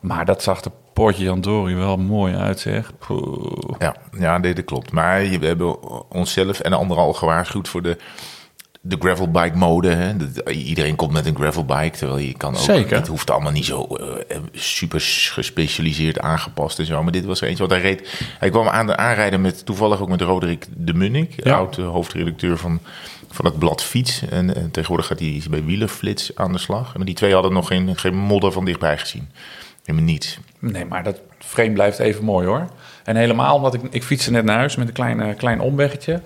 Maar 0.00 0.24
dat 0.24 0.42
zag 0.42 0.60
de 0.60 0.70
Portje 0.92 1.24
Jandori 1.24 1.74
wel 1.74 1.96
mooi 1.96 2.34
uit, 2.34 2.60
zeg. 2.60 2.92
Poeh. 2.98 3.74
Ja, 3.78 3.96
ja 4.18 4.38
nee, 4.38 4.54
dat 4.54 4.64
klopt. 4.64 4.92
Maar 4.92 5.20
we 5.20 5.46
hebben 5.46 5.82
onszelf 6.10 6.60
en 6.60 6.70
de 6.70 6.76
anderen 6.76 7.02
al 7.02 7.12
gewaarschuwd 7.12 7.68
voor 7.68 7.82
de, 7.82 7.98
de 8.86 8.96
gravelbike 8.98 9.56
mode. 9.56 9.88
Hè. 9.88 10.16
Dat- 10.16 10.50
Iedereen 10.50 10.96
komt 10.96 11.12
met 11.12 11.26
een 11.26 11.34
gravelbike, 11.36 11.98
terwijl 11.98 12.18
je 12.18 12.36
kan 12.36 12.52
ook... 12.54 12.60
Zeker. 12.60 12.96
Het 12.96 13.06
hoeft 13.06 13.30
allemaal 13.30 13.52
niet 13.52 13.64
zo 13.64 13.82
eh, 13.82 14.36
super 14.52 15.00
gespecialiseerd 15.32 16.18
aangepast 16.20 16.78
en 16.78 16.86
zo. 16.86 17.02
Maar 17.02 17.12
dit 17.12 17.24
was 17.24 17.40
er 17.40 17.48
eentje 17.48 17.62
wat 17.62 17.72
hij 17.72 17.80
reed. 17.80 18.24
Hij 18.38 18.50
kwam 18.50 18.68
aan, 18.68 18.98
aanrijden 18.98 19.40
met, 19.40 19.66
toevallig 19.66 20.00
ook 20.00 20.08
met 20.08 20.20
Roderick 20.20 20.66
de 20.76 20.94
Munnik. 20.94 21.44
Ja. 21.44 21.54
Oud 21.56 21.78
eh, 21.78 21.88
hoofdredacteur 21.88 22.58
van, 22.58 22.80
van 23.30 23.44
het 23.44 23.58
blad 23.58 23.82
Fiets. 23.82 24.22
En, 24.30 24.54
eh, 24.56 24.62
tegenwoordig 24.70 25.06
gaat 25.06 25.18
hij 25.18 25.42
bij 25.50 25.64
Wielerflits 25.64 26.30
aan 26.34 26.52
de 26.52 26.58
slag. 26.58 26.94
En 26.94 27.04
die 27.04 27.14
twee 27.14 27.32
hadden 27.32 27.52
nog 27.52 27.66
geen, 27.66 27.96
geen 27.96 28.16
modder 28.16 28.52
van 28.52 28.64
dichtbij 28.64 28.98
gezien. 28.98 29.28
Helemaal 29.84 30.08
niets. 30.08 30.38
Nee, 30.58 30.84
maar 30.84 31.02
dat 31.02 31.20
frame 31.38 31.72
blijft 31.72 31.98
even 31.98 32.24
mooi 32.24 32.46
hoor. 32.46 32.66
En 33.04 33.16
helemaal 33.16 33.56
omdat 33.56 33.74
ik, 33.74 33.80
ik 33.90 34.02
fietste 34.02 34.30
net 34.30 34.44
naar 34.44 34.56
huis 34.58 34.76
met 34.76 34.88
een 34.88 34.94
klein, 34.94 35.20
eh, 35.20 35.36
klein 35.36 35.60
omweggetje. 35.60 36.20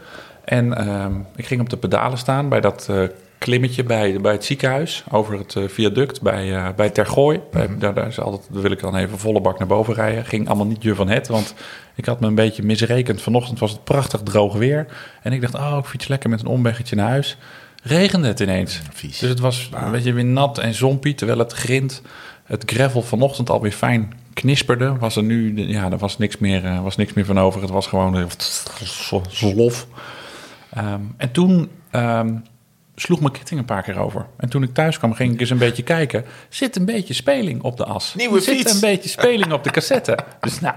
En 0.48 0.76
ehm, 0.76 1.12
ik 1.36 1.46
ging 1.46 1.60
op 1.60 1.70
de 1.70 1.76
pedalen 1.76 2.18
staan 2.18 2.48
bij 2.48 2.60
dat 2.60 2.86
eh, 2.90 3.02
klimmetje 3.38 3.82
bij, 3.82 4.20
bij 4.20 4.32
het 4.32 4.44
ziekenhuis. 4.44 5.04
Over 5.10 5.38
het 5.38 5.56
eh, 5.56 5.62
viaduct 5.66 6.22
bij, 6.22 6.54
eh, 6.54 6.68
bij 6.76 6.90
Tergooi. 6.90 7.40
Bij- 7.52 7.68
daar, 7.78 7.94
daar, 7.94 8.06
is 8.06 8.20
altijd, 8.20 8.48
daar 8.52 8.62
wil 8.62 8.70
ik 8.70 8.80
dan 8.80 8.96
even 8.96 9.18
volle 9.18 9.40
bak 9.40 9.58
naar 9.58 9.68
boven 9.68 9.94
rijden. 9.94 10.24
Ging 10.24 10.48
allemaal 10.48 10.66
niet 10.66 10.82
je 10.82 10.94
van 10.94 11.08
het, 11.08 11.28
want 11.28 11.54
ik 11.94 12.04
had 12.04 12.20
me 12.20 12.26
een 12.26 12.34
beetje 12.34 12.62
misrekend. 12.62 13.22
Vanochtend 13.22 13.58
was 13.58 13.70
het 13.70 13.84
prachtig 13.84 14.20
droog 14.22 14.54
weer. 14.54 14.86
En 15.22 15.32
ik 15.32 15.40
dacht, 15.40 15.54
oh, 15.54 15.76
ik 15.80 15.84
fiets 15.84 16.08
lekker 16.08 16.30
met 16.30 16.40
een 16.40 16.46
omweggetje 16.46 16.96
naar 16.96 17.08
huis. 17.08 17.36
Regende 17.82 18.28
het 18.28 18.40
ineens. 18.40 18.80
Vies. 18.92 19.18
Dus 19.18 19.28
het 19.28 19.40
was 19.40 19.70
een 19.84 19.90
beetje 19.90 20.12
weer 20.12 20.24
nat 20.24 20.58
en 20.58 20.74
zompie, 20.74 21.14
terwijl 21.14 21.38
het 21.38 21.52
grind 21.52 22.02
het 22.44 22.70
gravel 22.70 23.02
vanochtend 23.02 23.50
alweer 23.50 23.72
fijn 23.72 24.12
knisperde, 24.34 24.96
was 24.98 25.16
er 25.16 25.22
nu, 25.22 25.68
ja, 25.68 25.90
er 25.90 25.98
was 25.98 26.18
niks 26.18 26.38
meer, 26.38 26.82
was 26.82 26.96
niks 26.96 27.12
meer 27.12 27.24
van 27.24 27.40
over. 27.40 27.60
Het 27.60 27.70
was 27.70 27.86
gewoon 27.86 28.28
slof. 29.30 29.86
Ehm, 30.70 31.00
en 31.16 31.30
toen 31.30 31.70
ehm, 31.90 32.34
sloeg 32.94 33.20
mijn 33.20 33.32
ketting 33.32 33.60
een 33.60 33.66
paar 33.66 33.82
keer 33.82 33.98
over. 33.98 34.26
En 34.36 34.48
toen 34.48 34.62
ik 34.62 34.74
thuis 34.74 34.98
kwam, 34.98 35.12
ging 35.12 35.32
ik 35.34 35.40
eens 35.40 35.50
een 35.50 35.58
beetje 35.58 35.82
kijken. 35.82 36.24
Zit 36.48 36.76
een 36.76 36.84
beetje 36.84 37.14
speling 37.14 37.62
op 37.62 37.76
de 37.76 37.84
as. 37.84 38.14
Nieuwe 38.14 38.40
Zit 38.40 38.56
fiets. 38.56 38.74
een 38.74 38.80
beetje 38.80 39.08
speling 39.08 39.52
op 39.52 39.64
de 39.64 39.70
cassette. 39.70 40.18
Dus 40.40 40.60
nou, 40.60 40.74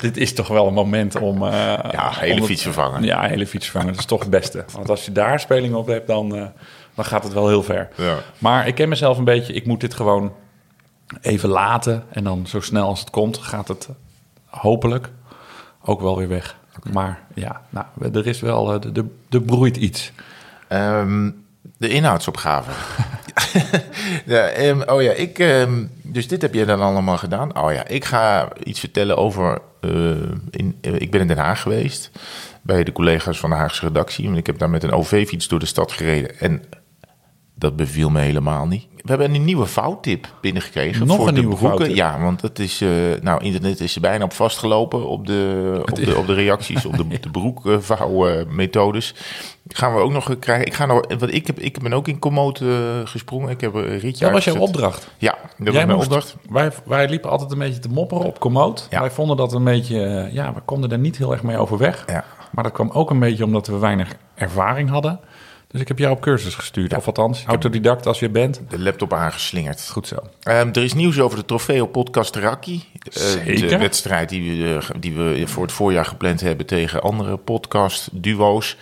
dit 0.00 0.16
is 0.16 0.34
toch 0.34 0.48
wel 0.48 0.66
een 0.66 0.74
moment 0.74 1.16
om... 1.20 1.42
eh, 1.42 1.50
Ja, 1.92 2.10
hele 2.14 2.40
om 2.40 2.46
fiets 2.46 2.62
vervangen. 2.62 3.02
Ja, 3.02 3.22
hele 3.22 3.46
fiets 3.46 3.64
vervangen. 3.64 3.90
Dat 3.92 3.98
is 4.00 4.06
toch 4.06 4.20
het 4.20 4.30
beste. 4.30 4.64
Want 4.72 4.90
als 4.90 5.04
je 5.04 5.12
daar 5.12 5.40
speling 5.40 5.74
op 5.74 5.86
hebt, 5.86 6.06
dan, 6.06 6.36
eh, 6.36 6.46
dan 6.94 7.04
gaat 7.04 7.24
het 7.24 7.32
wel 7.32 7.48
heel 7.48 7.62
ver. 7.62 7.88
Ja. 7.94 8.16
Maar 8.38 8.66
ik 8.66 8.74
ken 8.74 8.88
mezelf 8.88 9.18
een 9.18 9.24
beetje. 9.24 9.52
Ik 9.52 9.66
moet 9.66 9.80
dit 9.80 9.94
gewoon 9.94 10.32
even 11.20 11.48
laten. 11.48 12.04
En 12.10 12.24
dan 12.24 12.46
zo 12.46 12.60
snel 12.60 12.86
als 12.86 13.00
het 13.00 13.10
komt, 13.10 13.38
gaat 13.38 13.68
het 13.68 13.88
hopelijk 14.44 15.10
ook 15.82 16.00
wel 16.00 16.16
weer 16.16 16.28
weg. 16.28 16.57
Maar 16.92 17.20
ja, 17.34 17.60
nou, 17.70 17.86
er 18.12 18.26
is 18.26 18.40
wel, 18.40 18.68
eh, 18.74 18.74
er- 18.90 18.96
er- 18.96 19.04
er 19.30 19.42
broeit 19.42 19.76
iets. 19.76 20.12
Ehm, 20.68 21.30
de 21.76 21.88
inhoudsopgave. 21.88 22.70
ja, 24.34 24.46
ehm, 24.46 24.82
oh 24.86 25.02
ja, 25.02 25.12
ik, 25.12 25.38
ehm, 25.38 25.84
dus 26.02 26.28
dit 26.28 26.42
heb 26.42 26.54
je 26.54 26.64
dan 26.64 26.80
allemaal 26.80 27.16
gedaan. 27.18 27.56
Oh 27.62 27.72
ja, 27.72 27.86
ik 27.86 28.04
ga 28.04 28.48
iets 28.62 28.80
vertellen 28.80 29.16
over. 29.16 29.58
eh, 29.80 30.10
eh, 30.10 30.94
ik 30.94 31.10
ben 31.10 31.20
in 31.20 31.26
Den 31.26 31.38
Haag 31.38 31.62
geweest 31.62 32.10
bij 32.62 32.84
de 32.84 32.92
collega's 32.92 33.38
van 33.38 33.50
de 33.50 33.56
Haagse 33.56 33.86
redactie. 33.86 34.26
En 34.26 34.34
ik 34.36 34.46
heb 34.46 34.58
daar 34.58 34.70
met 34.70 34.82
een 34.82 34.92
OV-fiets 34.92 35.48
door 35.48 35.58
de 35.58 35.66
stad 35.66 35.92
gereden. 35.92 36.38
En 36.38 36.62
dat 37.58 37.76
beviel 37.76 38.10
me 38.10 38.20
helemaal 38.20 38.66
niet. 38.66 38.86
We 38.96 39.14
hebben 39.14 39.34
een 39.34 39.44
nieuwe 39.44 39.66
vouwtip 39.66 40.26
binnengekregen. 40.40 41.06
Nog 41.06 41.16
voor 41.16 41.28
een 41.28 41.34
de 41.34 41.40
nieuwe 41.40 41.56
broeken. 41.56 41.78
vouwtip? 41.78 41.96
Ja, 41.96 42.20
want 42.20 42.42
het 42.42 42.58
is. 42.58 42.80
eh, 42.80 42.88
nou, 43.22 43.44
internet 43.44 43.80
is 43.80 43.94
er 43.94 44.00
bijna 44.00 44.24
op 44.24 44.32
vastgelopen 44.32 45.06
op 45.08 45.26
de, 45.26 45.78
op 45.82 45.94
de, 45.94 46.16
op 46.16 46.26
de 46.26 46.34
reacties, 46.34 46.84
op 46.86 46.96
de, 46.96 47.06
de 47.20 47.30
broekvouwmethodes. 47.30 49.14
Gaan 49.68 49.94
we 49.94 50.00
ook 50.00 50.12
nog 50.12 50.38
krijgen. 50.38 50.66
Ik, 50.66 50.74
ga 50.74 50.86
nog, 50.86 51.04
want 51.08 51.34
ik, 51.34 51.46
heb, 51.46 51.58
ik 51.58 51.82
ben 51.82 51.92
ook 51.92 52.08
in 52.08 52.18
Komoot 52.18 52.60
eh, 52.60 52.68
gesprongen. 53.04 53.50
Ik 53.50 53.60
heb 53.60 53.74
een 53.74 53.98
ritje 53.98 54.24
Dat 54.24 54.32
was 54.34 54.44
jouw 54.44 54.56
opdracht. 54.56 55.08
Ja, 55.18 55.38
dat 55.58 55.74
was 55.74 55.84
mijn 55.84 55.98
opdracht. 55.98 56.36
Wij, 56.50 56.70
wij 56.84 57.08
liepen 57.08 57.30
altijd 57.30 57.50
een 57.52 57.58
beetje 57.58 57.78
te 57.80 57.88
mopperen 57.88 58.24
op 58.24 58.40
Komoot. 58.40 58.86
Ja. 58.90 59.00
Wij 59.00 59.10
vonden 59.10 59.36
dat 59.36 59.52
een 59.52 59.64
beetje... 59.64 60.04
eh, 60.04 60.32
Ja, 60.32 60.54
we 60.54 60.60
konden 60.64 60.90
er 60.92 60.98
niet 60.98 61.16
heel 61.18 61.32
erg 61.32 61.42
mee 61.42 61.58
overweg. 61.58 62.04
Ja. 62.06 62.24
Maar 62.52 62.64
dat 62.64 62.72
kwam 62.72 62.90
ook 62.90 63.10
een 63.10 63.18
beetje 63.18 63.44
omdat 63.44 63.66
we 63.66 63.78
weinig 63.78 64.12
ervaring 64.34 64.88
hadden. 64.90 65.20
Dus 65.68 65.80
ik 65.80 65.88
heb 65.88 65.98
jou 65.98 66.12
op 66.12 66.20
cursus 66.20 66.54
gestuurd. 66.54 66.96
Of 66.96 67.06
althans, 67.06 67.44
autodidact 67.44 68.06
als 68.06 68.18
je 68.18 68.30
bent. 68.30 68.60
De 68.68 68.78
laptop 68.78 69.12
aangeslingerd. 69.12 69.88
Goed 69.88 70.06
zo. 70.06 70.16
Ehm, 70.42 70.68
er 70.68 70.82
is 70.82 70.94
nieuws 70.94 71.20
over 71.20 71.38
de 71.38 71.44
trofeo 71.44 71.86
podcast 71.86 72.36
Raki. 72.36 72.84
Zeker. 73.10 73.68
De 73.68 73.78
wedstrijd 73.78 74.28
die 74.28 74.62
we, 74.62 74.74
eh, 74.74 74.90
die 75.00 75.14
we 75.14 75.46
voor 75.46 75.62
het 75.62 75.72
voorjaar 75.72 76.04
gepland 76.04 76.40
hebben 76.40 76.66
tegen 76.66 77.02
andere 77.02 77.36
podcast 77.36 78.08
duo's. 78.12 78.76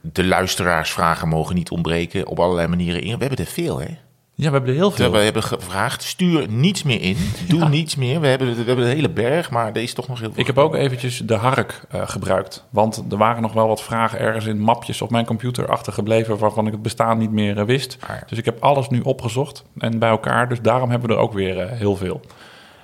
De 0.00 0.24
luisteraarsvragen 0.24 1.28
mogen 1.28 1.54
niet 1.54 1.70
ontbreken 1.70 2.26
op 2.26 2.40
allerlei 2.40 2.68
manieren. 2.68 3.02
We 3.02 3.08
hebben 3.08 3.38
er 3.38 3.46
veel, 3.46 3.80
hè? 3.80 3.96
Ja, 4.40 4.46
we 4.46 4.52
hebben 4.52 4.70
er 4.70 4.76
heel 4.76 4.90
veel. 4.90 5.10
We 5.10 5.18
hebben 5.18 5.42
gevraagd, 5.42 6.02
stuur 6.02 6.48
niets 6.48 6.82
meer 6.82 7.00
in. 7.00 7.16
Doe 7.48 7.68
niets 7.68 7.96
meer. 7.96 8.20
We 8.20 8.26
hebben, 8.26 8.48
we 8.56 8.62
hebben 8.64 8.84
een 8.84 8.94
hele 8.94 9.10
berg, 9.10 9.50
maar 9.50 9.66
er 9.66 9.82
is 9.82 9.94
toch 9.94 10.08
nog 10.08 10.20
heel 10.20 10.30
veel. 10.30 10.40
Ik 10.40 10.46
heb 10.46 10.58
ook 10.58 10.74
eventjes 10.74 11.18
de 11.18 11.34
hark 11.34 11.80
eh, 11.90 12.02
gebruikt. 12.08 12.64
Want 12.70 13.04
er 13.10 13.16
waren 13.16 13.42
nog 13.42 13.52
wel 13.52 13.68
wat 13.68 13.82
vragen 13.82 14.18
ergens 14.18 14.46
in 14.46 14.58
mapjes 14.58 15.02
op 15.02 15.10
mijn 15.10 15.24
computer 15.24 15.68
achtergebleven... 15.68 16.38
waarvan 16.38 16.66
ik 16.66 16.72
het 16.72 16.82
bestaan 16.82 17.18
niet 17.18 17.30
meer 17.30 17.58
eh, 17.58 17.64
wist. 17.64 17.96
Ah, 18.00 18.08
ja. 18.08 18.22
Dus 18.26 18.38
ik 18.38 18.44
heb 18.44 18.62
alles 18.62 18.88
nu 18.88 19.00
opgezocht 19.00 19.64
en 19.78 19.98
bij 19.98 20.10
elkaar. 20.10 20.48
Dus 20.48 20.60
daarom 20.60 20.90
hebben 20.90 21.08
we 21.08 21.14
er 21.14 21.20
ook 21.20 21.32
weer 21.32 21.58
eh, 21.58 21.78
heel 21.78 21.96
veel. 21.96 22.20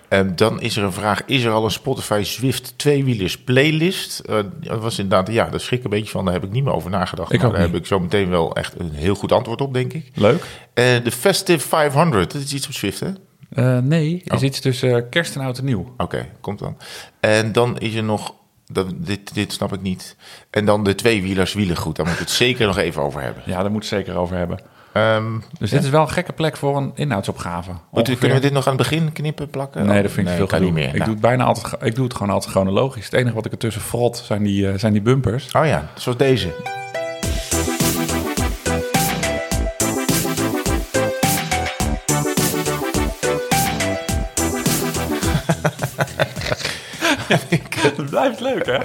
Ehm, 0.09 0.31
dan 0.35 0.61
is 0.61 0.77
er 0.77 0.83
een 0.85 0.93
vraag: 0.93 1.23
is 1.27 1.45
er 1.45 1.53
al 1.53 1.65
een 1.65 1.71
Spotify 1.71 2.21
Zwift 2.25 2.79
tweewielers 2.79 3.39
playlist? 3.39 4.19
Eh, 4.19 4.39
dat 4.61 4.81
was 4.83 4.99
inderdaad, 4.99 5.33
ja, 5.35 5.49
daar 5.49 5.61
schrik 5.61 5.79
ik 5.79 5.85
een 5.85 5.91
beetje 5.91 6.11
van. 6.11 6.25
Daar 6.25 6.35
heb 6.35 6.45
ik 6.45 6.51
niet 6.51 6.65
meer 6.65 6.73
over 6.75 6.91
nagedacht. 6.91 7.33
Ik 7.33 7.43
maar 7.43 7.51
daar 7.51 7.61
niet. 7.61 7.71
heb 7.71 7.81
ik 7.81 7.87
zo 7.87 8.01
meteen 8.01 8.29
wel 8.29 8.55
echt 8.57 8.81
een 8.81 8.91
heel 8.93 9.15
goed 9.15 9.33
antwoord 9.33 9.61
op, 9.61 9.75
denk 9.75 9.93
ik. 9.93 10.11
Leuk. 10.15 10.45
Eh, 10.75 10.85
de 11.05 11.13
Festive 11.13 11.69
500, 11.69 12.33
dat 12.33 12.43
is 12.43 12.53
iets 12.55 12.67
op 12.67 12.73
Zwift, 12.73 13.01
hè? 13.01 13.09
Eh, 13.51 13.79
nee, 13.79 14.23
is 14.25 14.37
Oh. 14.37 14.43
iets 14.43 14.61
tussen 14.61 15.09
kerst 15.09 15.35
en 15.35 15.41
oud 15.41 15.59
en 15.59 15.65
nieuw. 15.65 15.95
Oké, 15.97 16.29
komt 16.41 16.59
dan. 16.59 16.77
En 17.21 17.53
dan 17.53 17.79
is 17.79 17.95
er 17.95 18.03
nog, 18.05 18.35
dat, 18.67 18.87
dit, 18.97 19.35
dit 19.35 19.53
snap 19.53 19.73
ik 19.73 19.83
niet. 19.83 20.17
En 20.51 20.65
dan 20.65 20.85
de 20.85 20.95
tweewielers 20.95 21.53
wielengoed, 21.55 21.97
daar 21.97 22.05
moet 22.07 22.15
ik 22.15 22.21
het 22.21 22.31
zeker 22.31 22.67
nog 22.67 22.79
even 22.79 23.03
over 23.03 23.21
hebben. 23.23 23.43
Ja, 23.47 23.63
daar 23.63 23.71
moet 23.71 23.81
het 23.89 23.93
zeker 23.93 24.17
over 24.17 24.37
hebben. 24.37 24.59
Ehm, 24.97 25.25
Dus 25.59 25.71
dit 25.71 25.83
is 25.85 25.91
wel 25.91 26.01
een 26.01 26.11
gekke 26.11 26.33
plek 26.33 26.57
voor 26.57 26.77
een 26.77 26.93
inhoudsopgave. 26.95 27.71
Ongeveer- 27.91 28.17
kunnen 28.17 28.37
we 28.37 28.43
dit 28.43 28.53
nog 28.53 28.67
aan 28.67 28.73
het 28.79 28.89
begin 28.89 29.13
knippen, 29.13 29.51
plakken? 29.51 29.87
Nee, 29.87 30.03
dat 30.03 30.11
vind 30.11 30.29
ik 30.29 30.35
veel 30.35 30.47
kan 30.47 30.59
gedoe. 30.59 30.73
niet 30.73 30.81
meer. 30.83 30.89
Ik 30.89 30.93
Nou. 30.93 31.05
doe 31.05 31.13
het 31.13 31.21
bijna 31.23 31.45
altijd. 31.45 31.75
Ik 31.83 31.95
doe 31.95 32.05
het 32.05 32.15
gewoon 32.15 32.33
altijd 32.33 32.53
chronologisch. 32.53 33.05
Het 33.05 33.15
enige 33.15 33.35
wat 33.35 33.47
ik 33.47 33.53
ertussen 33.53 33.83
frot 33.83 34.17
zijn 34.27 34.43
die, 34.43 34.69
eh, 34.71 34.79
zijn 34.79 34.93
die 34.93 35.03
bumpers. 35.03 35.51
Oh 35.53 35.67
ja, 35.67 35.89
zoals 35.95 36.19
deze. 36.19 36.49
Het 47.29 48.11
blijft 48.11 48.41
leuk, 48.41 48.67
hè? 48.67 48.79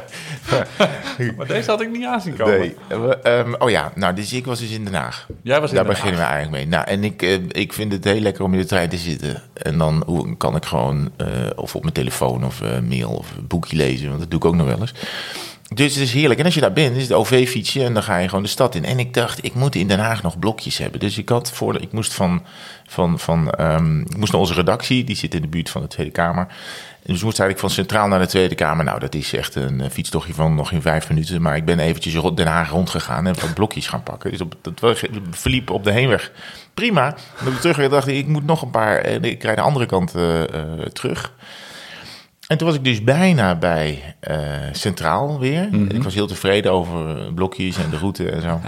maar 1.37 1.47
deze 1.47 1.69
had 1.69 1.81
ik 1.81 1.91
niet 1.91 2.05
aanzien 2.05 2.35
komen. 2.35 2.59
Nee. 2.59 2.75
eh, 2.89 3.39
ehm, 3.39 3.53
oh 3.59 3.69
ja, 3.69 3.91
nou, 3.95 4.13
dus 4.13 4.33
ik 4.33 4.45
was 4.45 4.59
dus 4.59 4.71
in 4.71 4.83
Den 4.83 4.93
Haag. 4.93 5.27
Jij 5.43 5.59
was 5.59 5.69
in 5.69 5.75
Daar 5.75 5.85
Den 5.85 5.93
beginnen 5.93 6.19
we 6.19 6.25
eigenlijk 6.25 6.63
mee. 6.63 6.67
Nou, 6.67 6.87
en 6.87 7.03
ik, 7.03 7.21
eh, 7.21 7.37
ik 7.47 7.73
vind 7.73 7.91
het 7.91 8.03
heel 8.03 8.19
lekker 8.19 8.43
om 8.43 8.53
in 8.53 8.59
de 8.59 8.65
trein 8.65 8.89
te 8.89 8.97
zitten. 8.97 9.41
En 9.53 9.77
dan 9.77 10.03
hoe, 10.05 10.37
kan 10.37 10.55
ik 10.55 10.65
gewoon 10.65 11.11
eh, 11.17 11.27
of 11.55 11.75
op 11.75 11.81
mijn 11.81 11.93
telefoon 11.93 12.45
of 12.45 12.61
eh, 12.61 12.79
mail 12.79 13.09
of 13.09 13.31
een 13.37 13.47
boekje 13.47 13.75
lezen. 13.77 14.07
Want 14.07 14.19
dat 14.19 14.29
doe 14.29 14.39
ik 14.39 14.45
ook 14.45 14.55
nog 14.55 14.67
wel 14.67 14.79
eens. 14.79 14.93
Dus 15.73 15.93
het 15.93 16.03
is 16.03 16.13
heerlijk. 16.13 16.39
En 16.39 16.45
als 16.45 16.53
je 16.53 16.61
daar 16.61 16.73
bent, 16.73 16.95
is 16.95 17.03
het 17.03 17.11
OV-fietsje 17.11 17.83
en 17.83 17.93
dan 17.93 18.03
ga 18.03 18.17
je 18.17 18.27
gewoon 18.27 18.43
de 18.43 18.49
stad 18.49 18.75
in. 18.75 18.85
En 18.85 18.99
ik 18.99 19.13
dacht, 19.13 19.45
ik 19.45 19.53
moet 19.53 19.75
in 19.75 19.87
Den 19.87 19.99
Haag 19.99 20.21
nog 20.23 20.39
blokjes 20.39 20.77
hebben. 20.77 20.99
Dus 20.99 21.17
ik 21.17 21.29
had 21.29 21.51
voor, 21.51 21.81
ik 21.81 21.91
moest 21.91 22.13
van, 22.13 22.43
van, 22.87 23.19
van 23.19 23.49
ehm, 23.51 23.99
ik 23.99 24.17
moest 24.17 24.31
naar 24.31 24.41
onze 24.41 24.53
redactie. 24.53 25.03
Die 25.03 25.15
zit 25.15 25.33
in 25.33 25.41
de 25.41 25.47
buurt 25.47 25.69
van 25.69 25.81
de 25.81 25.87
Tweede 25.87 26.11
Kamer. 26.11 26.47
Dus 27.03 27.17
ik 27.17 27.23
moest 27.23 27.39
eigenlijk 27.39 27.59
van 27.59 27.69
Centraal 27.69 28.07
naar 28.07 28.19
de 28.19 28.27
Tweede 28.27 28.55
Kamer. 28.55 28.85
Nou, 28.85 28.99
dat 28.99 29.15
is 29.15 29.33
echt 29.33 29.55
een 29.55 29.81
eh, 29.81 29.89
fietstochtje 29.89 30.33
van 30.33 30.55
nog 30.55 30.71
in 30.71 30.81
vijf 30.81 31.09
minuten. 31.09 31.41
Maar 31.41 31.55
ik 31.55 31.65
ben 31.65 31.79
eventjes 31.79 32.15
rond 32.15 32.37
Den 32.37 32.47
Haag 32.47 32.69
rondgegaan 32.69 33.27
en 33.27 33.35
wat 33.39 33.53
blokjes 33.53 33.87
gaan 33.87 34.03
pakken. 34.03 34.31
Dus 34.31 34.41
op, 34.41 34.55
dat 34.61 34.99
verliep 35.31 35.69
op 35.69 35.83
de 35.83 35.91
heenweg 35.91 36.31
prima. 36.73 37.15
En 37.39 37.47
op 37.47 37.53
de 37.53 37.59
terugweg 37.59 37.89
dacht 37.89 38.07
ik, 38.07 38.15
ik 38.15 38.27
moet 38.27 38.45
nog 38.45 38.61
een 38.61 38.71
paar... 38.71 38.97
En 38.97 39.23
ik 39.23 39.43
rijd 39.43 39.57
de 39.57 39.63
andere 39.63 39.85
kant 39.85 40.15
eh, 40.15 40.41
eh, 40.43 40.85
terug. 40.93 41.33
En 42.51 42.57
toen 42.57 42.67
was 42.67 42.75
ik 42.75 42.83
dus 42.83 43.03
bijna 43.03 43.55
bij 43.55 44.15
eh, 44.19 44.37
Centraal 44.71 45.39
weer. 45.39 45.69
En 45.71 45.91
ik 45.91 46.03
was 46.03 46.13
heel 46.13 46.27
tevreden 46.27 46.71
over 46.71 47.17
eh, 47.17 47.33
blokjes 47.33 47.77
en 47.77 47.89
de 47.89 47.97
route 47.97 48.29
en 48.29 48.41
zo. 48.41 48.61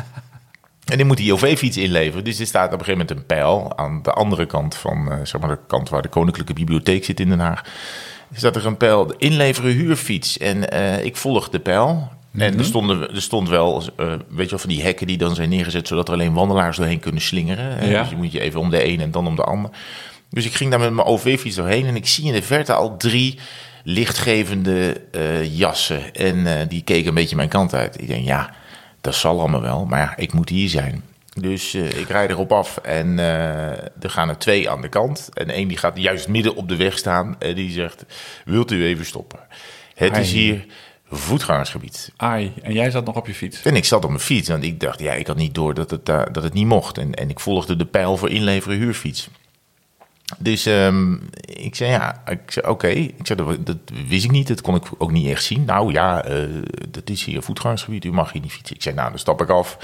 En 0.86 0.98
die 0.98 1.06
moet 1.06 1.18
die 1.18 1.34
OV-fiets 1.34 1.78
inleveren. 1.78 2.24
Dus 2.24 2.40
er 2.40 2.46
staat 2.46 2.74
op 2.74 2.80
een 2.80 2.86
gegeven 2.86 3.00
moment 3.00 3.20
een 3.20 3.26
pijl 3.26 3.78
aan 3.78 4.02
de 4.02 4.12
andere 4.12 4.46
kant 4.46 4.76
van, 4.76 5.12
eh, 5.12 5.18
zeg 5.24 5.42
maar, 5.42 5.50
de 5.50 5.60
kant 5.68 5.90
waar 5.90 6.02
de 6.02 6.08
Koninklijke 6.08 6.54
Bibliotheek 6.54 7.06
zit 7.06 7.20
in 7.20 7.30
Den 7.30 7.40
Haag. 7.40 7.64
Staat 8.36 8.56
er 8.56 8.66
een 8.66 8.78
pijl, 8.78 9.14
inleveren 9.18 9.72
huurfiets. 9.72 10.38
En 10.38 10.70
eh, 10.70 11.06
ik 11.06 11.16
volg 11.16 11.50
de 11.50 11.60
pijl. 11.60 12.12
En 12.38 12.58
er, 12.58 12.66
stonden, 12.66 13.16
er 13.16 13.22
stond 13.22 13.50
wel, 13.50 13.84
eh, 13.98 14.08
weet 14.08 14.44
je 14.44 14.50
wel, 14.50 14.60
van 14.60 14.70
die 14.70 14.82
hekken 14.82 15.08
die 15.08 15.18
dan 15.18 15.36
zijn 15.36 15.50
neergezet... 15.50 15.88
zodat 15.88 16.08
er 16.08 16.14
alleen 16.14 16.34
wandelaars 16.34 16.78
doorheen 16.78 17.00
kunnen 17.00 17.22
slingeren. 17.22 17.90
Ja. 17.90 18.02
Dus 18.02 18.10
je 18.10 18.16
moet 18.16 18.32
je 18.32 18.40
even 18.40 18.60
om 18.60 18.70
de 18.70 18.88
een 18.88 19.00
en 19.02 19.12
dan 19.12 19.28
om 19.28 19.36
de 19.36 19.44
ander. 19.44 19.72
Dus 20.30 20.46
ik 20.46 20.54
ging 20.54 20.70
daar 20.70 20.80
met 20.80 20.94
mijn 20.94 21.08
OV-fiets 21.08 21.56
doorheen... 21.56 21.86
en 21.86 21.96
ik 21.96 22.08
zie 22.08 22.26
in 22.26 22.34
de 22.34 22.42
verte 22.42 22.74
al 22.74 22.98
drie 22.98 23.40
lichtgevende 23.84 25.02
eh, 25.12 25.58
jassen. 25.58 26.14
En 26.14 26.68
die 26.68 26.84
keken 26.84 27.08
een 27.08 27.14
beetje 27.14 27.36
mijn 27.36 27.50
kant 27.50 27.74
uit. 27.74 28.02
Ik 28.02 28.08
denk, 28.08 28.26
ja, 28.26 28.54
dat 29.02 29.16
zal 29.16 29.40
allemaal 29.40 29.62
wel. 29.62 29.86
Maar 29.86 30.00
ja, 30.00 30.14
ik 30.18 30.34
moet 30.34 30.50
hier 30.50 30.70
zijn. 30.70 31.04
Dus 31.34 31.74
eh, 31.74 32.00
ik 32.00 32.10
rijd 32.10 32.30
erop 32.30 32.52
af 32.52 32.78
en 32.78 33.20
eh, 33.20 33.72
er 33.82 34.10
gaan 34.10 34.30
er 34.30 34.38
twee 34.38 34.70
aan 34.70 34.82
de 34.82 34.90
kant. 34.90 35.30
En 35.34 35.50
één 35.50 35.68
die 35.68 35.78
gaat 35.78 35.98
juist 35.98 36.28
midden 36.28 36.56
op 36.56 36.70
de 36.70 36.76
weg 36.76 36.98
staan. 36.98 37.36
En 37.40 37.56
die 37.56 37.72
zegt, 37.72 38.06
wilt 38.46 38.72
u 38.72 38.86
even 38.86 39.06
stoppen? 39.06 39.40
Het 39.96 40.18
is 40.18 40.32
hier 40.32 40.66
voetgangersgebied. 41.10 42.12
Ai, 42.18 42.54
en 42.62 42.74
jij 42.74 42.92
zat 42.92 43.06
nog 43.06 43.16
op 43.16 43.28
je 43.28 43.34
fiets. 43.34 43.62
En 43.62 43.76
ik 43.76 43.86
zat 43.86 44.04
op 44.04 44.10
mijn 44.10 44.22
fiets, 44.22 44.50
want 44.50 44.64
ik 44.64 44.80
dacht, 44.80 45.00
ja, 45.00 45.14
ik 45.14 45.28
had 45.28 45.36
niet 45.36 45.56
door 45.56 45.74
dat 45.74 45.92
het, 45.92 46.06
dat 46.06 46.44
het 46.44 46.54
niet 46.54 46.66
mocht. 46.66 46.98
En, 46.98 47.14
en 47.14 47.30
ik 47.30 47.40
volgde 47.40 47.76
de 47.76 47.86
pijl 47.86 48.18
voor 48.18 48.30
inleveren 48.30 48.78
huurfiets. 48.78 49.30
Dus 50.38 50.66
ehm, 50.66 51.14
ik 51.46 51.76
zei, 51.76 51.92
ja, 51.92 52.22
ik 52.26 52.52
zei, 52.52 52.68
oké. 52.68 52.88
Ik 52.88 53.16
zei, 53.28 53.44
dat, 53.44 53.66
dat 53.66 53.78
wist 54.08 54.24
ik 54.24 54.32
niet, 54.32 54.48
dat 54.48 54.62
kon 54.62 54.76
ik 54.76 54.84
ook 54.98 55.12
niet 55.12 55.28
echt 55.28 55.44
zien. 55.44 55.66
Nou 55.66 55.92
ja, 55.92 56.24
eh, 56.24 56.44
dat 56.90 57.10
is 57.10 57.26
hier 57.26 57.42
voetgangersgebied, 57.42 58.06
u 58.06 58.12
mag 58.12 58.32
hier 58.32 58.42
niet 58.42 58.52
fietsen. 58.52 58.76
Ik 58.76 58.82
zei, 58.82 58.96
nou, 58.96 59.10
dan 59.10 59.20
stap 59.20 59.42
ik 59.42 59.50
af 59.50 59.78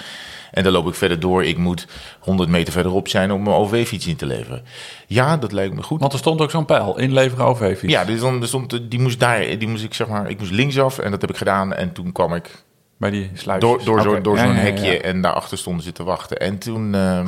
en 0.51 0.63
dan 0.63 0.71
loop 0.71 0.87
ik 0.87 0.93
verder 0.95 1.19
door. 1.19 1.43
Ik 1.45 1.57
moet 1.57 1.87
100 2.19 2.49
meter 2.49 2.73
verderop 2.73 3.07
zijn 3.07 3.31
om 3.31 3.43
mijn 3.43 3.55
OV-fiets 3.55 4.07
in 4.07 4.15
te 4.15 4.25
leveren. 4.25 4.63
Ja, 5.07 5.37
dat 5.37 5.51
lijkt 5.51 5.73
me 5.75 5.83
goed. 5.83 5.99
Want 5.99 6.13
er 6.13 6.19
stond 6.19 6.41
ook 6.41 6.51
zo'n 6.51 6.65
pijl, 6.65 6.97
inleveren 6.97 7.45
OV-fiets. 7.45 7.93
Ja, 7.93 8.05
dus 8.05 8.19
dan, 8.19 8.41
er 8.41 8.47
stond, 8.47 8.79
die 8.91 8.99
moest 8.99 9.19
daar, 9.19 9.57
die 9.57 9.67
moest 9.67 9.83
ik 9.83 9.93
zeg 9.93 10.07
maar, 10.07 10.29
ik 10.29 10.39
moest 10.39 10.51
linksaf 10.51 10.99
en 10.99 11.11
dat 11.11 11.21
heb 11.21 11.29
ik 11.29 11.37
gedaan. 11.37 11.73
En 11.73 11.91
toen 11.91 12.11
kwam 12.11 12.33
ik 12.35 12.63
Bij 12.97 13.09
die 13.09 13.29
sluitjes. 13.33 13.71
door, 13.71 13.83
door, 13.85 14.01
zo- 14.01 14.21
door 14.21 14.37
zo'n 14.37 14.47
ja, 14.47 14.53
ja, 14.53 14.59
hekje 14.59 15.01
en 15.01 15.21
daarachter 15.21 15.57
stonden 15.57 15.83
ze 15.83 15.91
te 15.91 16.03
wachten. 16.03 16.37
En 16.39 16.57
toen, 16.57 16.95
ehm, 16.95 17.27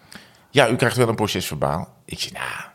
ja, 0.50 0.68
u 0.68 0.76
krijgt 0.76 0.96
wel 0.96 1.08
een 1.08 1.14
procesverbaal. 1.14 1.88
Ik 2.04 2.20
zei, 2.20 2.32
nou, 2.32 2.46
Dus 2.46 2.73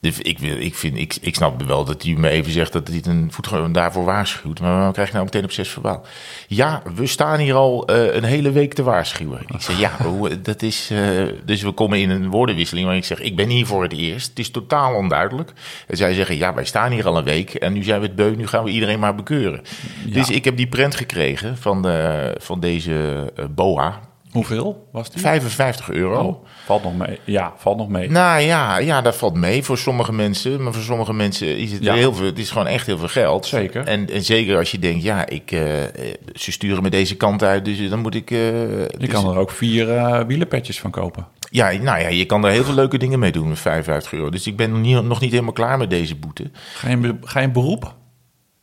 ik, 0.00 0.38
wil, 0.38 0.56
ik, 0.60 0.74
vind, 0.74 0.96
ik, 0.96 1.16
ik 1.20 1.34
snap 1.34 1.62
wel 1.62 1.84
dat 1.84 2.02
hij 2.02 2.14
me 2.14 2.28
even 2.28 2.52
zegt 2.52 2.72
dat 2.72 2.88
hij 2.88 3.00
een 3.02 3.32
voetganger 3.32 3.72
daarvoor 3.72 4.04
waarschuwt. 4.04 4.60
Maar 4.60 4.82
dan 4.82 4.92
krijg 4.92 5.08
je 5.08 5.14
nou 5.14 5.24
meteen 5.24 5.44
op 5.44 5.52
zes 5.52 5.68
verbaal. 5.68 6.06
Ja, 6.46 6.82
we 6.94 7.06
staan 7.06 7.38
hier 7.38 7.54
al 7.54 7.86
eh, 7.86 8.14
een 8.14 8.24
hele 8.24 8.50
week 8.50 8.74
te 8.74 8.82
waarschuwen. 8.82 9.40
Ik 9.46 9.60
zeg, 9.60 9.78
ja, 9.78 9.96
dat 10.42 10.62
is... 10.62 10.90
eh, 10.90 10.98
dus 11.44 11.62
we 11.62 11.72
komen 11.72 11.98
in 11.98 12.10
een 12.10 12.30
woordenwisseling 12.30 12.86
waar 12.86 12.96
ik 12.96 13.04
zeg, 13.04 13.20
ik 13.20 13.36
ben 13.36 13.48
hier 13.48 13.66
voor 13.66 13.82
het 13.82 13.92
eerst. 13.92 14.28
Het 14.28 14.38
is 14.38 14.50
totaal 14.50 14.94
onduidelijk. 14.94 15.52
En 15.86 15.96
zij 15.96 16.14
zeggen, 16.14 16.36
ja, 16.36 16.54
wij 16.54 16.64
staan 16.64 16.92
hier 16.92 17.06
al 17.06 17.18
een 17.18 17.24
week 17.24 17.54
en 17.54 17.72
nu 17.72 17.82
zijn 17.82 18.00
we 18.00 18.06
het 18.06 18.16
beu, 18.16 18.34
nu 18.36 18.46
gaan 18.46 18.64
we 18.64 18.70
iedereen 18.70 18.98
maar 18.98 19.14
bekeuren. 19.14 19.62
Dus 20.06 20.30
ik 20.30 20.44
heb 20.44 20.56
die 20.56 20.68
prent 20.68 20.94
gekregen 20.94 21.56
van, 21.56 21.82
de, 21.82 22.34
van 22.40 22.60
deze 22.60 23.32
eh, 23.36 23.44
BOA. 23.50 24.00
Hoeveel 24.36 24.88
was 24.92 25.10
die? 25.10 25.20
55 25.20 25.90
euro. 25.90 26.20
Oh, 26.22 26.44
valt 26.64 26.82
nog 26.82 26.96
mee. 26.96 27.18
Ja, 27.24 27.52
valt 27.56 27.76
nog 27.76 27.88
mee. 27.88 28.10
Nou 28.10 28.40
ja, 28.40 28.78
ja, 28.78 29.00
dat 29.02 29.16
valt 29.16 29.34
mee 29.34 29.62
voor 29.62 29.78
sommige 29.78 30.12
mensen. 30.12 30.62
Maar 30.62 30.72
voor 30.72 30.82
sommige 30.82 31.12
mensen 31.12 31.56
is 31.58 31.72
het 31.72 31.82
Ja. 31.82 31.94
heel 31.94 32.14
veel. 32.14 32.26
Het 32.26 32.38
is 32.38 32.50
gewoon 32.50 32.66
echt 32.66 32.86
heel 32.86 32.98
veel 32.98 33.08
geld. 33.08 33.46
Zeker. 33.46 33.86
En, 33.86 34.10
en 34.10 34.22
zeker 34.22 34.56
als 34.56 34.70
je 34.70 34.78
denkt, 34.78 35.02
ja, 35.02 35.26
ik, 35.28 35.50
eh, 35.52 35.82
eh, 35.84 35.90
ze 36.34 36.52
sturen 36.52 36.82
me 36.82 36.90
deze 36.90 37.16
kant 37.16 37.42
uit, 37.42 37.64
dus 37.64 37.88
dan 37.88 37.98
moet 37.98 38.14
ik. 38.14 38.30
eh, 38.30 38.38
Je 38.38 38.88
dus- 38.98 39.08
kan 39.08 39.30
er 39.30 39.38
ook 39.38 39.50
vier 39.50 39.90
eh 39.96 40.20
wielenpetjes 40.26 40.80
van 40.80 40.90
kopen. 40.90 41.26
Ja, 41.50 41.72
nou 41.72 42.00
ja, 42.00 42.08
je 42.08 42.24
kan 42.24 42.44
er 42.44 42.50
heel 42.50 42.64
veel 42.64 42.74
leuke 42.74 42.98
dingen 42.98 43.18
mee 43.18 43.32
doen 43.32 43.48
met 43.48 43.58
55 43.58 44.12
euro. 44.12 44.30
Dus 44.30 44.46
ik 44.46 44.56
ben 44.56 44.70
nog 44.70 44.80
niet, 44.80 45.02
nog 45.02 45.20
niet 45.20 45.30
helemaal 45.30 45.52
klaar 45.52 45.78
met 45.78 45.90
deze 45.90 46.14
boete. 46.16 46.50
Ga 46.74 46.88
je, 46.88 47.16
ga 47.22 47.40
je 47.40 47.46
in 47.46 47.52
beroep? 47.52 47.94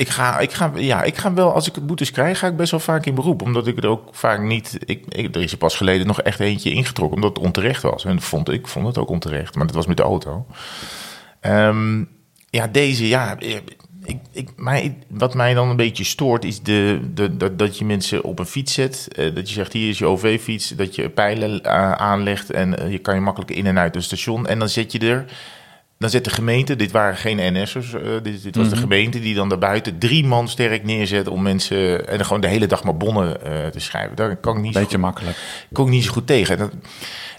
Ik 0.04 0.10
ga, 0.10 0.40
ik 0.40 0.52
ga, 0.52 0.72
ja, 0.76 1.04
ik 1.04 1.18
ga 1.18 1.34
wel, 1.34 1.54
als 1.54 1.68
ik 1.68 1.86
boetes 1.86 2.12
krijg, 2.12 2.40
ga 2.40 2.48
ik 2.48 2.56
best 2.58 2.72
wel 2.72 2.80
vaak 2.80 3.06
in 3.06 3.16
beroep. 3.16 3.42
Omdat 3.42 3.68
ik 3.68 3.78
er 3.78 3.88
ook 3.90 4.08
vaak 4.12 4.42
niet. 4.42 4.78
Ik, 4.86 5.06
er 5.36 5.42
is 5.42 5.52
er 5.52 5.58
pas 5.58 5.76
geleden 5.76 6.08
nog 6.08 6.22
echt 6.22 6.40
eentje 6.40 6.72
ingetrokken, 6.72 7.16
omdat 7.16 7.36
het 7.36 7.46
onterecht 7.46 7.82
was. 7.82 8.06
En 8.06 8.22
vond, 8.22 8.50
ik 8.50 8.68
vond 8.68 8.86
het 8.88 8.98
ook 8.98 9.10
onterecht, 9.10 9.56
maar 9.56 9.66
dat 9.66 9.76
was 9.76 9.86
met 9.88 9.98
de 9.98 10.04
auto. 10.04 10.46
Ehm, 11.40 12.04
ja, 12.50 12.68
deze, 12.68 13.08
ja. 13.08 13.38
eh, 13.40 13.56
Ik, 14.06 14.18
ik, 14.32 14.50
mij, 14.56 14.98
wat 15.10 15.34
mij 15.34 15.54
dan 15.54 15.70
een 15.70 15.76
beetje 15.76 16.04
stoort, 16.04 16.46
is 16.46 16.62
de, 16.62 17.00
de, 17.14 17.38
dat, 17.38 17.60
dat 17.60 17.78
je 17.78 17.86
mensen 17.86 18.24
op 18.24 18.40
een 18.40 18.46
fiets 18.46 18.74
zet. 18.74 19.08
eh, 19.16 19.36
dat 19.36 19.48
je 19.48 19.54
zegt: 19.54 19.74
hier 19.74 19.90
is 19.90 19.98
je 19.98 20.06
OV-fiets. 20.06 20.70
Dat 20.70 20.96
je 20.96 21.10
pijlen 21.10 21.62
eh, 21.64 21.92
aanlegt 21.92 22.52
en 22.52 22.92
je 22.92 22.98
kan 23.00 23.16
je 23.16 23.22
makkelijk 23.22 23.52
in 23.52 23.66
en 23.66 23.80
uit 23.80 23.96
het 23.96 24.04
station. 24.04 24.48
En 24.48 24.60
dan 24.60 24.70
zet 24.70 24.92
je 24.92 25.00
er. 25.00 25.26
Dan 26.04 26.12
zet 26.12 26.24
de 26.24 26.30
gemeente, 26.30 26.76
dit 26.76 26.92
waren 26.92 27.18
geen 27.18 27.54
NS'ers, 27.62 27.94
eh, 27.94 28.02
dit, 28.24 28.44
dit 28.44 28.56
was 28.56 28.70
de 28.70 28.76
gemeente 28.76 29.20
die 29.20 29.36
dan 29.36 29.50
daarbuiten 29.50 29.98
drie 30.00 30.26
man 30.26 30.48
sterk 30.48 30.84
neerzet 30.84 31.28
om 31.28 31.42
mensen 31.42 32.08
en 32.08 32.16
dan 32.18 32.26
gewoon 32.26 32.42
de 32.42 32.48
hele 32.48 32.68
dag 32.68 32.84
maar 32.84 32.98
bonnen 32.98 33.44
eh, 33.46 33.68
te 33.68 33.80
schrijven. 33.80 34.16
Daar 34.16 34.36
kan 34.36 34.56
ik 34.56 34.62
niet, 34.62 34.74
zo 34.74 34.80
Beetje 34.80 34.96
goed, 34.96 35.06
makkelijk. 35.06 35.38
kon 35.74 35.86
ik 35.86 35.92
niet 35.92 36.04
zo 36.04 36.12
goed 36.12 36.28
tegen. 36.28 36.54
En, 36.58 36.60
dat- 36.60 36.74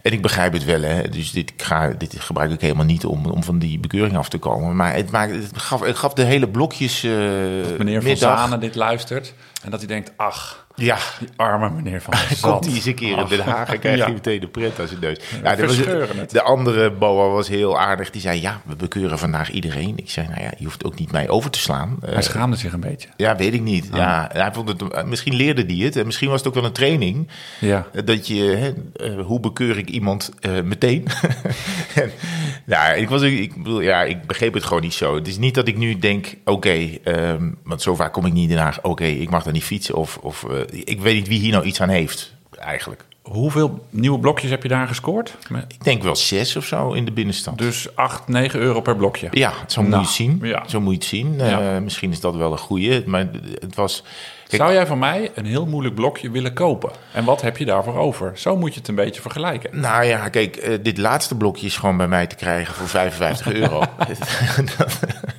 en 0.03 0.13
ik 0.13 0.23
begrijp 0.23 0.53
het 0.53 0.65
wel, 0.65 0.83
hè. 0.83 1.09
Dus 1.09 1.31
dit, 1.33 1.51
ik 1.51 1.63
ga, 1.63 1.89
dit 1.99 2.15
gebruik 2.19 2.51
ik 2.51 2.61
helemaal 2.61 2.85
niet 2.85 3.05
om, 3.05 3.27
om 3.27 3.43
van 3.43 3.59
die 3.59 3.79
bekeuring 3.79 4.17
af 4.17 4.29
te 4.29 4.39
komen. 4.39 4.77
Maar 4.77 4.95
het, 4.95 5.11
maakt, 5.11 5.33
het, 5.35 5.51
gaf, 5.59 5.81
het 5.81 5.97
gaf 5.97 6.13
de 6.13 6.25
hele 6.25 6.49
blokjes. 6.49 7.03
eh 7.05 7.11
Meneer 7.11 7.77
Van 7.79 8.05
middag. 8.11 8.39
Zanen 8.39 8.61
dit 8.61 8.75
luistert 8.75 9.35
en 9.65 9.71
dat 9.71 9.79
hij 9.79 9.89
denkt, 9.89 10.13
ach, 10.17 10.64
Ja, 10.77 10.99
die 11.19 11.29
arme 11.37 11.71
meneer 11.71 12.01
Van 12.03 12.15
Zanen. 12.17 12.41
Komt 12.53 12.65
hij 12.65 12.75
eens 12.75 12.85
een 12.85 12.95
keer 12.95 13.19
in 13.19 13.27
Den 13.29 13.41
Haag 13.41 13.69
en 13.73 13.79
krijgt 13.79 13.99
Ja. 13.99 14.05
hij 14.05 14.13
meteen 14.15 14.41
de 14.41 14.47
pret 14.49 14.81
aan 14.81 14.87
zijn 14.89 15.01
neus. 15.01 15.19
Ja, 15.43 15.55
dat 15.57 15.67
was- 15.67 16.29
de 16.29 16.43
andere 16.43 16.91
boa 16.91 17.29
was 17.29 17.49
heel 17.49 17.79
aardig. 17.79 18.11
Die 18.11 18.21
zei, 18.21 18.41
ja, 18.41 18.61
we 18.65 18.77
bekeuren 18.77 19.19
vandaag 19.19 19.51
iedereen. 19.51 19.93
Ik 19.97 20.11
zei, 20.11 20.27
nou 20.29 20.41
ja, 20.43 20.51
je 20.59 20.65
hoeft 20.65 20.85
ook 20.85 20.99
niet 20.99 21.13
mij 21.13 21.29
over 21.29 21.51
te 21.51 21.59
slaan. 21.59 21.97
Eh, 22.03 22.13
Hij 22.13 22.23
schaamde 22.23 22.57
zich 22.57 22.73
een 22.73 22.81
beetje. 22.81 23.09
ja, 23.17 23.37
weet 23.37 23.55
ik 23.55 23.61
niet. 23.61 23.89
Ah. 23.91 23.97
Ja, 23.99 24.31
hij 24.33 24.53
vond 24.53 24.69
het, 24.69 25.07
misschien 25.07 25.35
leerde 25.35 25.65
hij 25.67 25.77
het. 25.85 25.97
En 25.97 26.07
misschien 26.07 26.29
was 26.29 26.39
het 26.39 26.49
ook 26.49 26.55
wel 26.55 26.65
een 26.65 26.73
training. 26.73 27.29
Ja. 27.61 27.87
Dat 28.05 28.27
je, 28.27 28.43
hè, 28.43 28.73
eh, 29.17 29.25
hoe 29.27 29.41
bekeur 29.41 29.79
ik 29.79 29.89
iemand 29.91 30.31
eh, 30.41 30.51
meteen? 30.65 31.07
en, 31.95 32.11
ja, 32.67 32.93
ik, 32.93 33.09
was, 33.09 33.23
ik, 33.23 33.57
bedoel, 33.57 33.81
ja, 33.81 34.03
ik 34.03 34.27
begreep 34.27 34.55
het 34.55 34.65
gewoon 34.65 34.83
niet 34.83 34.95
zo. 34.95 35.15
Het 35.15 35.29
is 35.29 35.39
niet 35.39 35.55
dat 35.55 35.69
ik 35.69 35.77
nu 35.77 35.99
denk, 35.99 36.35
oké, 36.45 36.89
ehm, 37.05 37.51
want 37.65 37.83
zo 37.83 37.95
vaak 37.95 38.13
kom 38.13 38.27
ik 38.27 38.33
niet 38.33 38.43
in 38.43 38.55
Den 38.57 38.65
Haag. 38.65 38.83
Oké, 38.83 39.05
ik 39.05 39.31
mag 39.31 39.43
daar 39.43 39.53
niet 39.53 39.65
fietsen. 39.65 39.95
Of, 39.95 40.17
of 40.17 40.47
ik 40.71 41.01
weet 41.01 41.15
niet 41.15 41.29
wie 41.29 41.41
hier 41.41 41.53
nou 41.53 41.65
iets 41.65 41.81
aan 41.81 41.89
heeft, 41.89 42.35
eigenlijk. 42.59 43.05
Hoeveel 43.23 43.87
nieuwe 43.91 44.19
blokjes 44.19 44.51
heb 44.51 44.63
je 44.63 44.69
daar 44.69 44.87
gescoord? 44.87 45.35
Ik 45.69 45.85
denk 45.85 46.03
wel 46.03 46.17
zes 46.17 46.57
of 46.57 46.65
zo 46.65 46.93
in 46.93 47.05
de 47.05 47.13
binnenstad. 47.13 47.59
Dus 47.59 47.97
8, 47.97 48.29
9 48.29 48.61
euro 48.61 48.81
per 48.81 48.97
blokje. 48.97 49.29
Ja, 49.31 49.53
zo 49.67 49.81
moet 49.81 49.91
Nou, 49.91 50.03
je 50.03 50.07
het 50.09 50.17
zien. 50.17 50.39
ja. 50.43 50.63
Zo 50.69 50.81
moet 50.81 50.93
je 50.93 50.99
het 50.99 51.09
zien. 51.09 51.35
Ja. 51.39 51.75
Eh, 51.75 51.81
misschien 51.83 52.11
is 52.11 52.21
dat 52.21 52.35
wel 52.37 52.53
een 52.53 52.59
goeie. 52.59 53.03
Maar 53.07 53.29
het 53.61 53.75
was... 53.75 54.03
Kijk, 54.49 54.63
Zou 54.63 54.73
jij 54.75 54.87
van 54.87 54.99
mij 54.99 55.31
een 55.35 55.45
heel 55.47 55.67
moeilijk 55.67 55.95
blokje 55.95 56.31
willen 56.31 56.53
kopen? 56.53 56.91
En 57.13 57.25
wat 57.25 57.41
heb 57.43 57.57
je 57.57 57.65
daarvoor 57.65 57.97
over? 57.97 58.33
Zo 58.39 58.57
moet 58.57 58.73
je 58.75 58.79
het 58.81 58.89
een 58.89 58.95
beetje 58.95 59.21
vergelijken. 59.21 59.81
Nou 59.81 60.05
ja, 60.05 60.29
kijk, 60.29 60.57
eh, 60.57 60.79
dit 60.83 60.99
laatste 60.99 61.37
blokje 61.37 61.67
is 61.67 61.77
gewoon 61.77 61.97
bij 61.97 62.09
mij 62.09 62.27
te 62.27 62.35
krijgen 62.37 62.75
voor 62.75 62.89
55 62.89 63.53
euro. 63.53 63.83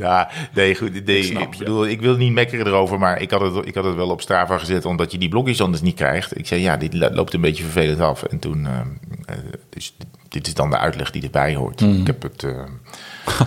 ja, 0.00 0.30
nee, 0.54 0.74
goed. 0.74 1.04
Nee, 1.04 1.22
ik, 1.32 1.58
bedoel, 1.58 1.86
ik 1.86 2.00
wil 2.00 2.16
niet 2.16 2.32
mekkeren 2.32 2.66
erover, 2.66 2.98
maar 2.98 3.20
ik 3.20 3.30
had, 3.30 3.40
het, 3.40 3.66
ik 3.66 3.74
had 3.74 3.84
het 3.84 3.94
wel 3.94 4.10
op 4.10 4.20
Strava 4.20 4.58
gezet, 4.58 4.84
omdat 4.84 5.12
je 5.12 5.18
die 5.18 5.28
blokjes 5.28 5.60
anders 5.62 5.82
niet 5.82 5.94
krijgt. 5.94 6.38
Ik 6.38 6.46
zei, 6.46 6.60
ja, 6.60 6.76
dit 6.76 6.94
lo- 6.94 7.10
loopt 7.10 7.34
een 7.34 7.40
beetje 7.40 7.62
vervelend 7.62 8.00
af. 8.00 8.22
En 8.22 8.38
toen, 8.38 8.66
eh, 8.66 8.80
eh, 9.26 9.36
dus 9.68 9.96
dit, 10.28 10.46
is 10.46 10.54
dan 10.54 10.70
de 10.70 10.78
uitleg 10.78 11.10
die 11.10 11.22
erbij 11.22 11.54
hoort. 11.54 11.80
Mhm. 11.80 12.00
Ik 12.00 12.06
heb 12.06 12.22
het, 12.22 12.42
eh, 12.44 12.62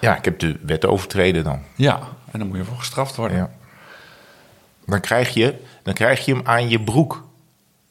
ja, 0.00 0.16
ik 0.16 0.24
heb 0.24 0.38
de 0.38 0.56
wet 0.62 0.86
overtreden 0.86 1.44
dan. 1.44 1.60
Ja, 1.76 2.00
en 2.30 2.38
dan 2.38 2.48
moet 2.48 2.56
je 2.56 2.64
voor 2.64 2.78
gestraft 2.78 3.16
worden. 3.16 3.36
Ja. 3.36 3.50
Dan 4.86 5.00
krijg 5.00 5.34
je, 5.34 5.54
dan 5.82 5.94
krijg 5.94 6.24
je 6.24 6.32
hem 6.34 6.42
aan 6.44 6.68
je 6.68 6.80
broek. 6.80 7.24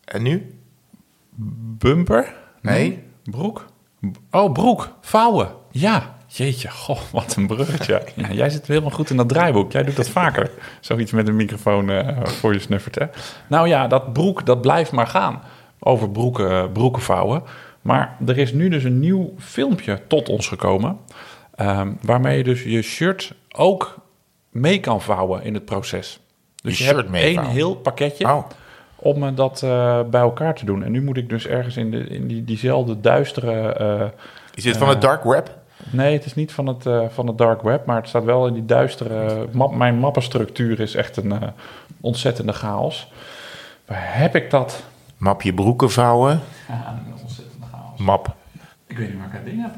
En 0.05 0.21
nu? 0.21 0.57
Bumper? 1.77 2.33
Nee. 2.61 3.03
Broek? 3.23 3.65
Oh, 4.31 4.51
broek. 4.51 4.89
Vouwen. 5.01 5.49
Ja. 5.71 6.15
Jeetje, 6.35 6.69
goh, 6.71 6.99
wat 7.11 7.35
een 7.35 7.47
bruggetje. 7.47 8.01
Ja, 8.15 8.31
jij 8.31 8.49
zit 8.49 8.67
helemaal 8.67 8.89
goed 8.91 9.09
in 9.09 9.17
dat 9.17 9.29
draaiboek. 9.29 9.71
Jij 9.71 9.83
doet 9.83 9.95
dat 9.95 10.09
vaker. 10.09 10.51
Zoiets 10.79 11.11
met 11.11 11.27
een 11.27 11.35
microfoon 11.35 11.89
eh, 11.89 12.25
voor 12.25 12.53
je 12.53 12.59
snuffert, 12.59 12.95
hè? 12.95 13.05
Nou 13.47 13.67
ja, 13.67 13.87
dat 13.87 14.13
broek, 14.13 14.45
dat 14.45 14.61
blijft 14.61 14.91
maar 14.91 15.07
gaan. 15.07 15.41
Over 15.79 16.09
broeken, 16.09 16.71
broeken 16.71 17.01
vouwen. 17.01 17.43
Maar 17.81 18.17
er 18.25 18.37
is 18.37 18.53
nu 18.53 18.69
dus 18.69 18.83
een 18.83 18.99
nieuw 18.99 19.33
filmpje 19.37 19.99
tot 20.07 20.29
ons 20.29 20.47
gekomen. 20.47 20.97
ehm, 21.55 21.91
waarmee 22.01 22.37
je 22.37 22.43
dus 22.43 22.63
je 22.63 22.81
shirt 22.81 23.33
ook 23.55 23.95
mee 24.49 24.79
kan 24.79 25.01
vouwen 25.01 25.43
in 25.43 25.53
het 25.53 25.65
proces. 25.65 26.19
Dus 26.63 26.77
Je 26.77 26.83
je, 26.83 26.89
shirt 26.89 27.05
hebt 27.05 27.15
één 27.17 27.45
heel 27.45 27.75
pakketje 27.75 28.25
Oh. 28.33 28.45
om 28.95 29.23
eh, 29.23 29.35
dat 29.35 29.61
eh, 29.63 29.99
bij 30.09 30.21
elkaar 30.21 30.55
te 30.55 30.65
doen. 30.65 30.83
En 30.83 30.91
nu 30.91 31.01
moet 31.01 31.17
ik 31.17 31.29
dus 31.29 31.47
ergens 31.47 31.77
in, 31.77 31.91
de, 31.91 31.97
in 32.07 32.27
die, 32.27 32.43
diezelfde 32.43 32.99
duistere... 32.99 33.73
eh, 33.73 34.05
Is 34.53 34.63
dit 34.63 34.77
van 34.77 34.89
het 34.89 35.01
dark 35.01 35.23
web? 35.23 35.61
Nee, 35.89 36.13
het 36.13 36.25
is 36.25 36.35
niet 36.35 36.51
van 36.51 36.67
het, 36.67 36.85
eh, 36.85 37.05
van 37.09 37.27
het 37.27 37.37
dark 37.37 37.61
web, 37.61 37.85
maar 37.85 37.95
het 37.95 38.07
staat 38.07 38.23
wel 38.23 38.47
in 38.47 38.53
die 38.53 38.65
duistere... 38.65 39.47
Map, 39.51 39.75
mijn 39.75 39.99
mappenstructuur 39.99 40.79
is 40.79 40.95
echt 40.95 41.17
een 41.17 41.31
eh, 41.31 41.47
ontzettende 42.01 42.53
chaos. 42.53 43.11
Waar 43.85 44.17
heb 44.17 44.35
ik 44.35 44.49
dat? 44.49 44.83
Map 45.17 45.41
je 45.41 45.53
broeken 45.53 45.91
vouwen. 45.91 46.39
Ja, 46.67 47.01
een 47.05 47.21
ontzettende 47.21 47.65
chaos. 47.71 47.99
Map. 47.99 48.35
Ik 48.87 48.97
weet 48.97 49.09
niet 49.09 49.17
waar 49.17 49.27
ik 49.27 49.33
het 49.33 49.45
ding 49.45 49.61
heb. 49.61 49.73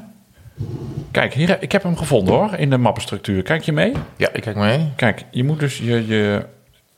Kijk, 1.10 1.34
hier, 1.34 1.62
ik 1.62 1.72
heb 1.72 1.82
hem 1.82 1.96
gevonden 1.96 2.34
hoor, 2.34 2.54
in 2.54 2.70
de 2.70 2.78
mappenstructuur. 2.78 3.42
Kijk 3.42 3.62
je 3.62 3.72
mee? 3.72 3.92
Ja, 4.16 4.32
ik 4.32 4.42
kijk 4.42 4.56
mee. 4.56 4.92
Kijk, 4.96 5.24
je 5.30 5.44
moet 5.44 5.60
dus 5.60 5.78
je, 5.78 6.06
je, 6.06 6.46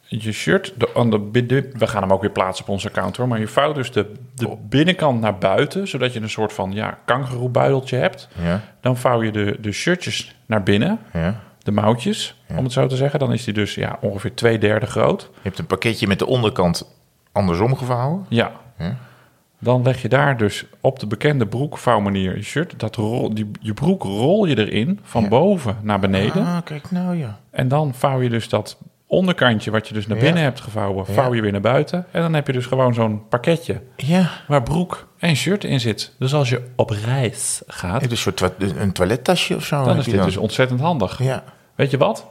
je 0.09 0.33
shirt, 0.33 0.73
de, 0.77 0.89
aan 0.95 1.11
de, 1.11 1.19
bidden- 1.19 1.71
we 1.73 1.87
gaan 1.87 2.03
hem 2.03 2.13
ook 2.13 2.21
weer 2.21 2.31
plaatsen 2.31 2.65
op 2.65 2.71
onze 2.71 2.89
account 2.89 3.17
hoor, 3.17 3.29
maar 3.29 3.39
je 3.39 3.49
vouwt 3.49 3.75
dus 3.75 3.93
de, 3.93 4.13
de 4.35 4.57
binnenkant 4.69 5.21
naar 5.21 5.39
buiten, 5.39 5.89
zodat 5.89 6.13
je 6.13 6.21
een 6.21 6.31
soort 6.31 6.53
van 6.53 6.73
ja, 6.73 6.99
kangeroebuideltje 7.05 7.97
hebt. 7.97 8.29
Ja, 8.43 8.61
Dan 8.81 8.97
vouw 8.97 9.23
je 9.23 9.33
de, 9.33 9.57
de 9.61 9.73
shirtjes 9.73 10.37
naar 10.47 10.63
binnen, 10.63 10.99
ja. 11.13 11.41
de 11.59 11.71
mouwtjes, 11.73 12.43
om 12.57 12.65
het 12.65 12.73
zo 12.73 12.87
te 12.87 12.97
zeggen. 12.97 13.19
Dan 13.19 13.33
is 13.33 13.45
die 13.45 13.55
dus 13.55 13.75
ja, 13.75 13.99
ongeveer 14.01 14.35
twee 14.35 14.59
derde 14.59 14.87
groot. 14.87 15.21
Je 15.33 15.39
hebt 15.43 15.59
een 15.59 15.67
pakketje 15.67 16.07
met 16.07 16.19
de 16.19 16.27
onderkant 16.27 16.95
andersom 17.33 17.77
gevouwen. 17.77 18.27
Ja. 18.29 18.53
Ja. 18.79 18.97
Dan 19.61 19.83
leg 19.83 20.03
je 20.03 20.09
daar 20.09 20.37
dus 20.37 20.65
op 20.81 20.99
de 20.99 21.07
bekende 21.07 21.47
broekvouwmanier 21.47 22.37
je 22.37 22.43
shirt. 22.43 22.81
Dat 22.81 22.97
rol, 22.97 23.35
die, 23.35 23.51
je 23.61 23.75
broek 23.75 24.03
rol 24.03 24.45
je 24.45 24.59
erin, 24.59 25.01
van 25.03 25.29
boven 25.29 25.77
naar 25.83 25.99
beneden. 26.01 26.47
Ah, 26.47 26.59
kijk 26.65 26.91
nou 26.91 27.17
ja. 27.17 27.39
En 27.51 27.69
dan 27.69 27.95
vouw 27.95 28.21
je 28.21 28.29
dus 28.29 28.49
dat 28.49 28.79
onderkantje 29.09 29.71
wat 29.71 29.89
je 29.89 29.95
dus 29.95 30.07
naar 30.07 30.17
Ja. 30.17 30.23
binnen 30.23 30.43
hebt 30.43 30.61
gevouwen, 30.61 31.07
vouw 31.07 31.35
je 31.35 31.41
weer 31.43 31.53
naar 31.53 31.61
buiten. 31.61 32.07
En 32.11 32.23
dan 32.23 32.35
heb 32.35 32.47
je 32.47 32.53
dus 32.53 32.67
gewoon 32.67 32.95
zo'n 32.95 33.29
pakketje 33.29 33.81
Ja, 33.97 34.31
waar 34.49 34.63
broek 34.63 35.07
en 35.19 35.37
shirt 35.37 35.65
in 35.65 35.81
zit. 35.81 36.15
Dus 36.19 36.35
als 36.35 36.49
je 36.49 36.63
op 36.77 36.91
reis 36.91 37.63
gaat, 37.67 38.03
een 38.11 38.17
soort 38.17 38.37
toa- 38.37 38.53
een 38.79 38.93
toilettasje 38.93 39.55
of 39.57 39.65
zo. 39.65 39.85
dan 39.85 39.97
is 39.99 40.05
dit 40.05 40.25
dus 40.25 40.37
ontzettend 40.37 40.81
handig. 40.81 41.23
Ja. 41.23 41.45
Weet 41.75 41.91
je 41.91 41.97
wat? 41.99 42.27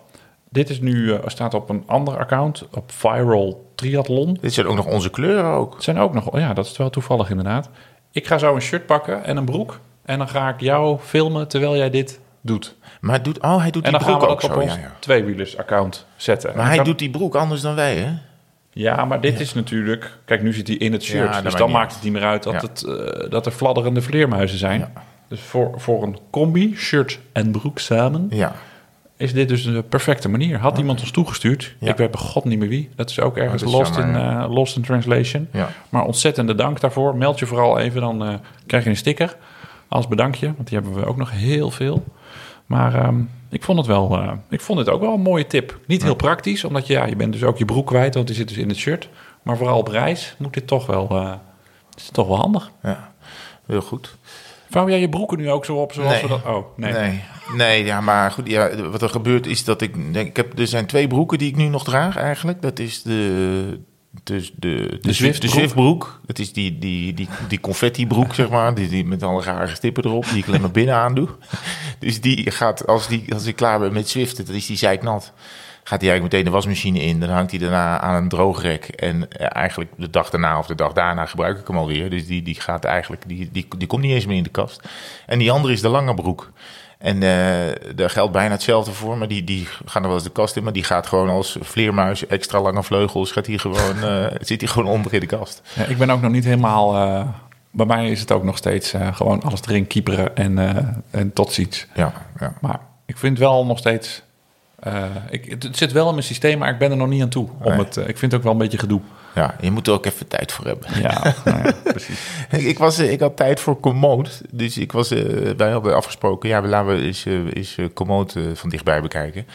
Dit 0.50 0.70
is 0.70 0.80
nu, 0.80 1.14
eh, 1.14 1.20
staat 1.26 1.54
op 1.54 1.70
een 1.70 1.84
ander 1.86 2.18
account, 2.18 2.68
op 2.74 2.92
Viral 2.92 3.72
Triathlon. 3.76 4.38
Dit 4.42 4.54
zijn 4.54 4.68
ook 4.68 4.76
nog 4.76 4.86
onze 4.86 5.10
kleuren 5.10 5.52
ook. 5.52 5.74
Het 5.74 5.84
zijn 5.84 5.98
ook 5.98 6.14
nog, 6.14 6.38
ja, 6.40 6.54
dat 6.54 6.66
is 6.66 6.78
wel 6.78 6.90
toevallig 6.90 7.30
inderdaad. 7.30 7.70
Ik 8.12 8.28
ga 8.28 8.38
zo 8.38 8.56
een 8.56 8.62
shirt 8.62 8.86
pakken 8.86 9.24
en 9.24 9.38
een 9.38 9.46
broek. 9.46 9.80
En 10.06 10.18
dan 10.18 10.28
ga 10.30 10.50
ik 10.50 10.60
jou 10.60 10.98
filmen 11.00 11.48
terwijl 11.48 11.76
jij 11.78 11.90
dit 11.90 12.20
doet. 12.42 12.76
Maar 13.02 13.16
hij 13.16 13.24
doet, 13.24 13.42
oh, 13.42 13.62
hij 13.62 13.72
doet 13.72 13.84
En 13.84 13.92
die 13.92 14.00
broek 14.00 14.24
ook 14.24 14.42
dat 14.42 14.44
op 14.44 14.52
zo. 14.52 14.60
ons 14.60 14.74
Ja, 14.74 14.80
ja. 14.80 14.92
tweewielers-account 15.00 16.06
zetten. 16.16 16.52
Maar 16.56 16.68
hij 16.68 16.84
doet 16.84 17.00
die 17.00 17.10
broek 17.10 17.36
anders 17.36 17.62
dan 17.62 17.76
wij, 17.76 17.96
hè? 17.96 18.12
Ja, 18.72 19.06
maar 19.06 19.22
dit 19.22 19.40
is 19.40 19.54
natuurlijk... 19.54 20.18
Kijk, 20.26 20.42
nu 20.42 20.54
zit 20.54 20.68
hij 20.68 20.78
in 20.78 20.94
het 20.94 21.04
shirt. 21.04 21.44
Dus 21.44 21.56
dan 21.56 21.72
maakt 21.72 21.94
het 21.94 22.04
niet 22.04 22.14
meer 22.14 22.24
uit 22.24 22.44
dat, 22.44 22.62
het, 22.62 22.84
eh, 22.84 23.30
dat 23.30 23.46
er 23.46 23.52
fladderende 23.52 24.02
vleermuizen 24.02 24.58
zijn. 24.58 24.94
Dus 25.28 25.40
voor, 25.40 25.74
voor 25.76 26.04
een 26.04 26.18
combi, 26.30 26.76
shirt 26.76 27.20
en 27.32 27.52
broek 27.52 27.80
samen, 27.80 28.28
Ja, 28.30 28.56
is 29.18 29.34
dit 29.34 29.48
dus 29.48 29.64
de 29.64 29.84
perfecte 29.84 30.30
manier. 30.30 30.60
Had 30.60 30.78
iemand 30.78 31.00
ons 31.00 31.12
toegestuurd, 31.12 31.76
ik 31.80 31.98
weet 31.98 32.12
bij 32.12 32.22
god 32.22 32.44
niet 32.44 32.60
meer 32.60 32.70
wie. 32.70 32.90
Dat 32.96 33.10
is 33.10 33.20
ook 33.20 33.38
ergens 33.38 33.64
Oh, 33.64 33.68
is 33.70 33.76
lost, 33.76 33.98
in, 33.98 34.16
eh, 34.16 34.46
lost 34.50 34.76
in 34.76 34.82
translation. 34.82 35.48
Maar 35.90 36.04
ontzettende 36.04 36.56
dank 36.56 36.80
daarvoor. 36.80 37.16
Meld 37.16 37.40
je 37.40 37.46
vooral 37.46 37.80
even, 37.80 38.02
dan 38.02 38.26
eh, 38.26 38.34
krijg 38.66 38.84
je 38.84 38.90
een 38.90 38.98
sticker 38.98 39.38
als 39.88 40.08
bedankje. 40.08 40.54
Want 40.56 40.68
die 40.68 40.78
hebben 40.78 40.96
we 40.96 41.06
ook 41.06 41.18
nog 41.18 41.32
heel 41.32 41.72
veel. 41.72 42.04
Maar 42.68 42.94
ehm, 42.96 43.20
ik 43.50 43.64
vond 43.64 43.78
het 43.78 43.88
wel, 43.88 44.18
eh, 44.18 44.32
ik 44.50 44.62
vond 44.62 44.80
het 44.80 44.90
ook 44.90 45.02
wel 45.02 45.14
een 45.14 45.22
mooie 45.22 45.48
tip. 45.48 45.80
Niet 45.86 46.04
heel 46.04 46.16
praktisch, 46.16 46.64
omdat 46.64 46.88
je, 46.88 46.94
ja, 46.94 47.06
je 47.06 47.16
bent 47.16 47.34
dus 47.34 47.44
ook 47.44 47.58
je 47.58 47.66
broek 47.66 47.88
kwijt, 47.88 48.14
want 48.14 48.28
die 48.28 48.36
zit 48.36 48.48
dus 48.48 48.58
in 48.58 48.68
het 48.70 48.78
shirt. 48.78 49.10
Maar 49.42 49.58
vooral 49.58 49.78
op 49.78 49.88
reis 49.88 50.36
moet 50.38 50.54
dit 50.54 50.68
toch 50.68 50.86
wel, 50.86 51.10
eh, 51.10 51.34
is 51.98 52.10
toch 52.12 52.28
wel 52.28 52.38
handig. 52.38 52.72
ja. 52.84 53.16
Heel 53.66 53.82
goed. 53.82 54.18
Vouw 54.70 54.90
jij 54.90 55.00
je 55.00 55.10
broeken 55.10 55.38
nu 55.38 55.50
ook 55.52 55.66
zo 55.66 55.76
op 55.76 55.94
zoals 55.94 56.12
Nee. 56.12 56.22
we 56.22 56.28
dat... 56.28 56.46
Oh, 56.46 56.66
nee. 56.78 56.92
Nee. 56.94 57.24
nee, 57.56 57.86
ja, 57.86 58.02
maar 58.02 58.32
goed. 58.32 58.48
Ja, 58.48 58.76
wat 58.90 59.02
er 59.02 59.10
gebeurt 59.10 59.46
is 59.48 59.64
dat 59.64 59.82
ik, 59.82 59.96
ik 60.12 60.36
heb, 60.38 60.60
er 60.60 60.68
zijn 60.68 60.86
twee 60.86 61.08
broeken 61.08 61.38
die 61.38 61.50
ik 61.50 61.56
nu 61.56 61.68
nog 61.68 61.84
draag 61.84 62.18
eigenlijk. 62.18 62.62
Dat 62.62 62.80
is 62.80 63.02
de, 63.02 63.80
dus 64.24 64.54
de, 64.56 64.98
de, 65.02 65.14
Zwiftbroek. 65.14 65.52
de 65.52 65.60
Zwiftbroek. 65.60 66.20
Dat 66.26 66.40
is 66.40 66.54
die, 66.54 66.78
die, 66.78 67.14
die, 67.14 67.28
die 67.48 67.60
confetti-broek, 67.60 68.34
zeg 68.34 68.50
maar. 68.50 68.76
Die, 68.76 68.88
die 68.90 69.06
met 69.06 69.24
alle 69.24 69.42
rare 69.42 69.76
stippen 69.76 70.06
erop, 70.06 70.30
die 70.30 70.38
ik 70.38 70.48
alleen 70.48 70.62
maar 70.62 70.72
binnen 70.72 70.96
aan 70.96 71.16
doe. 71.16 71.28
Dus 72.00 72.22
die 72.22 72.52
gaat, 72.52 72.88
als, 72.88 73.08
die, 73.08 73.34
als 73.34 73.46
ik 73.46 73.56
klaar 73.56 73.80
ben 73.80 73.94
met 73.94 74.10
Zwiften, 74.10 74.46
dan 74.46 74.56
is 74.56 74.66
die 74.66 74.78
zeiknat. 74.78 75.34
Gaat 75.84 76.02
hij 76.02 76.10
eigenlijk 76.10 76.34
meteen 76.34 76.46
de 76.46 76.58
wasmachine 76.58 77.00
in. 77.00 77.20
Dan 77.20 77.30
hangt 77.30 77.52
hij 77.52 77.60
daarna 77.60 78.00
aan 78.00 78.16
een 78.16 78.30
droogrek. 78.30 78.84
En 78.84 79.32
eh, 79.32 79.48
eigenlijk 79.50 79.92
de 79.98 80.10
dag 80.10 80.30
daarna 80.30 80.60
of 80.60 80.68
de 80.68 80.76
dag 80.76 80.94
daarna 80.94 81.26
gebruik 81.26 81.60
ik 81.60 81.68
hem 81.68 81.78
alweer. 81.78 82.10
Dus 82.10 82.26
die, 82.26 82.42
die 82.42 82.62
gaat 82.62 82.84
eigenlijk, 82.84 83.24
die, 83.28 83.50
die, 83.52 83.68
die 83.78 83.88
komt 83.88 84.02
niet 84.02 84.12
eens 84.12 84.26
meer 84.26 84.38
in 84.38 84.44
de 84.44 84.50
kast. 84.50 84.88
En 85.26 85.40
die 85.40 85.52
andere 85.52 85.74
is 85.74 85.82
de 85.82 85.90
lange 85.90 86.14
broek. 86.14 86.52
En 86.98 87.24
eh, 87.24 87.96
daar 87.96 88.10
geldt 88.10 88.32
bijna 88.32 88.52
hetzelfde 88.52 88.92
voor, 88.92 89.18
maar 89.18 89.28
die, 89.28 89.44
die 89.44 89.68
gaan 89.86 90.02
er 90.02 90.08
wel 90.08 90.18
eens 90.18 90.28
de 90.28 90.32
kast 90.34 90.56
in. 90.56 90.64
Maar 90.64 90.74
die 90.74 90.84
gaat 90.84 91.08
gewoon 91.08 91.30
als 91.30 91.58
vleermuis, 91.62 92.28
extra 92.28 92.62
lange 92.62 92.84
vleugels, 92.84 93.32
gaat 93.32 93.46
hier 93.46 93.60
gewoon, 93.60 94.04
eh, 94.04 94.26
zit 94.42 94.62
hij 94.62 94.70
gewoon 94.70 94.92
onder 94.92 95.14
in 95.14 95.20
de 95.20 95.26
kast. 95.26 95.62
Ja, 95.74 95.84
ik 95.86 95.98
ben 95.98 96.10
ook 96.10 96.22
nog 96.22 96.32
niet 96.32 96.44
helemaal... 96.44 96.96
eh, 96.96 97.28
bij 97.72 97.86
mij 97.86 98.10
is 98.12 98.20
het 98.20 98.32
ook 98.32 98.44
nog 98.44 98.58
steeds 98.58 98.94
gewoon 99.14 99.42
alles 99.42 99.62
erin 99.68 99.88
kieperen 99.88 100.36
en, 100.36 100.58
en 101.12 101.34
tot 101.34 101.54
ziens. 101.54 101.88
Ja, 101.96 102.14
ja. 102.40 102.54
Maar 102.62 102.80
ik 103.06 103.18
vind 103.18 103.38
wel 103.38 103.66
nog 103.66 103.78
steeds... 103.78 104.22
ik, 105.30 105.46
het, 105.50 105.64
het 105.64 105.78
zit 105.78 105.92
wel 105.92 106.08
in 106.08 106.14
mijn 106.14 106.26
systeem, 106.26 106.58
maar 106.58 106.70
ik 106.70 106.78
ben 106.78 106.92
er 106.92 106.98
nog 106.98 107.08
niet 107.08 107.22
aan 107.22 107.30
toe. 107.30 107.48
Om 107.62 107.72
Nee. 107.72 107.80
het, 107.80 107.98
ik 107.98 108.18
vind 108.18 108.22
het 108.22 108.36
ook 108.36 108.44
wel 108.44 108.52
een 108.52 108.58
beetje 108.58 108.78
gedoe. 108.78 109.02
Ja, 109.38 109.56
je 109.62 109.72
moet 109.72 109.88
er 109.88 109.94
ook 109.94 110.06
even 110.06 110.28
tijd 110.28 110.52
voor 110.52 110.66
hebben. 110.66 111.02
Ja, 111.02 111.34
nou 111.46 111.64
ja, 111.64 111.74
precies. 111.84 112.20
Ik, 112.50 112.78
was, 112.78 112.98
eh, 112.98 113.12
ik 113.12 113.20
had 113.20 113.38
tijd 113.38 113.60
voor 113.60 113.80
Commode, 113.80 114.30
dus 114.50 114.78
ik 114.78 114.92
was, 114.92 115.12
eh, 115.12 115.52
wij 115.58 115.72
hadden 115.72 115.96
afgesproken, 115.96 116.50
ja, 116.50 116.62
we 116.62 116.68
laten 116.68 116.96
we 116.96 117.02
eens, 117.02 117.26
eh, 117.26 117.34
eens 117.54 117.78
Commode 117.94 118.56
van 118.56 118.70
dichtbij 118.70 119.02
bekijken. 119.02 119.46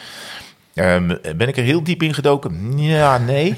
Ehm, 0.75 1.07
ben 1.37 1.49
ik 1.49 1.57
er 1.57 1.65
heel 1.65 1.83
diep 1.83 2.03
in 2.03 2.15
gedoken? 2.15 2.79
Ja, 2.79 3.19
nee. 3.19 3.57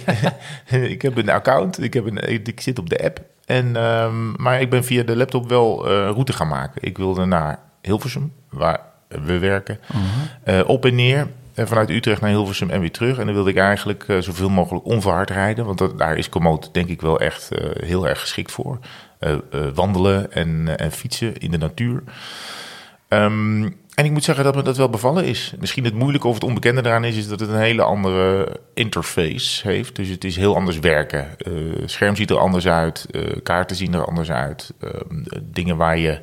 ik 0.95 1.03
heb 1.03 1.17
een 1.17 1.31
account, 1.31 1.83
ik, 1.83 1.95
heb 1.95 2.07
een, 2.07 2.47
ik 2.47 2.61
zit 2.61 2.79
op 2.79 2.91
de 2.91 3.05
app. 3.05 3.21
En, 3.47 3.77
ehm, 3.77 4.43
maar 4.43 4.61
ik 4.61 4.71
ben 4.71 4.85
via 4.85 5.03
de 5.03 5.17
laptop 5.17 5.49
wel 5.49 5.87
eh, 5.87 5.93
route 5.93 6.33
gaan 6.33 6.49
maken. 6.49 6.83
Ik 6.83 6.97
wilde 6.97 7.25
naar 7.25 7.59
Hilversum, 7.83 8.33
waar 8.51 8.81
we 9.09 9.39
werken, 9.39 9.79
eh, 10.43 10.61
op 10.67 10.85
en 10.85 10.95
neer. 10.95 11.29
Eh, 11.55 11.67
vanuit 11.67 11.91
Utrecht 11.91 12.21
naar 12.21 12.31
Hilversum 12.31 12.71
en 12.71 12.81
weer 12.81 12.93
terug. 12.93 13.19
En 13.19 13.25
dan 13.25 13.35
wilde 13.35 13.51
ik 13.51 13.57
eigenlijk 13.57 14.05
eh, 14.09 14.19
zoveel 14.19 14.49
mogelijk 14.49 14.85
onverhard 14.85 15.31
rijden. 15.31 15.65
Want 15.65 15.79
dat, 15.79 15.99
daar 15.99 16.17
is 16.17 16.29
Komoot 16.29 16.69
denk 16.73 16.89
ik 16.89 17.01
wel 17.01 17.21
echt 17.21 17.51
eh, 17.51 17.87
heel 17.87 18.09
erg 18.09 18.21
geschikt 18.21 18.53
voor. 18.53 18.79
Wandelen 19.75 20.33
en, 20.33 20.79
en 20.79 20.93
fietsen 20.93 21.37
in 21.37 21.51
de 21.51 21.59
natuur. 21.59 22.03
Ehm, 23.09 23.63
en 23.95 24.05
ik 24.05 24.11
moet 24.11 24.25
zeggen 24.25 24.45
dat 24.45 24.55
me 24.55 24.63
dat 24.63 24.77
wel 24.77 24.89
bevallen 24.89 25.25
is. 25.25 25.55
Misschien 25.59 25.85
het 25.85 25.95
moeilijke 25.95 26.29
of 26.29 26.35
het 26.35 26.45
onbekende 26.45 26.83
daaraan 26.83 27.05
is, 27.05 27.17
is 27.17 27.29
dat 27.29 27.41
het 27.41 27.49
een 27.49 27.59
hele 27.59 27.83
andere 27.83 28.61
interface 28.75 29.69
heeft. 29.69 29.97
Dus 29.97 30.09
het 30.09 30.25
is 30.25 30.37
heel 30.37 30.55
anders 30.55 30.79
werken. 30.79 31.29
Scherm 31.85 32.17
ziet 32.17 32.31
er 32.31 32.39
anders 32.39 32.67
uit, 32.67 33.07
kaarten 33.43 33.77
zien 33.77 33.95
er 33.95 34.05
anders 34.05 34.31
uit. 34.31 34.73
Ehm, 34.81 35.23
dingen 35.43 35.77
waar 35.77 35.99
je, 35.99 36.21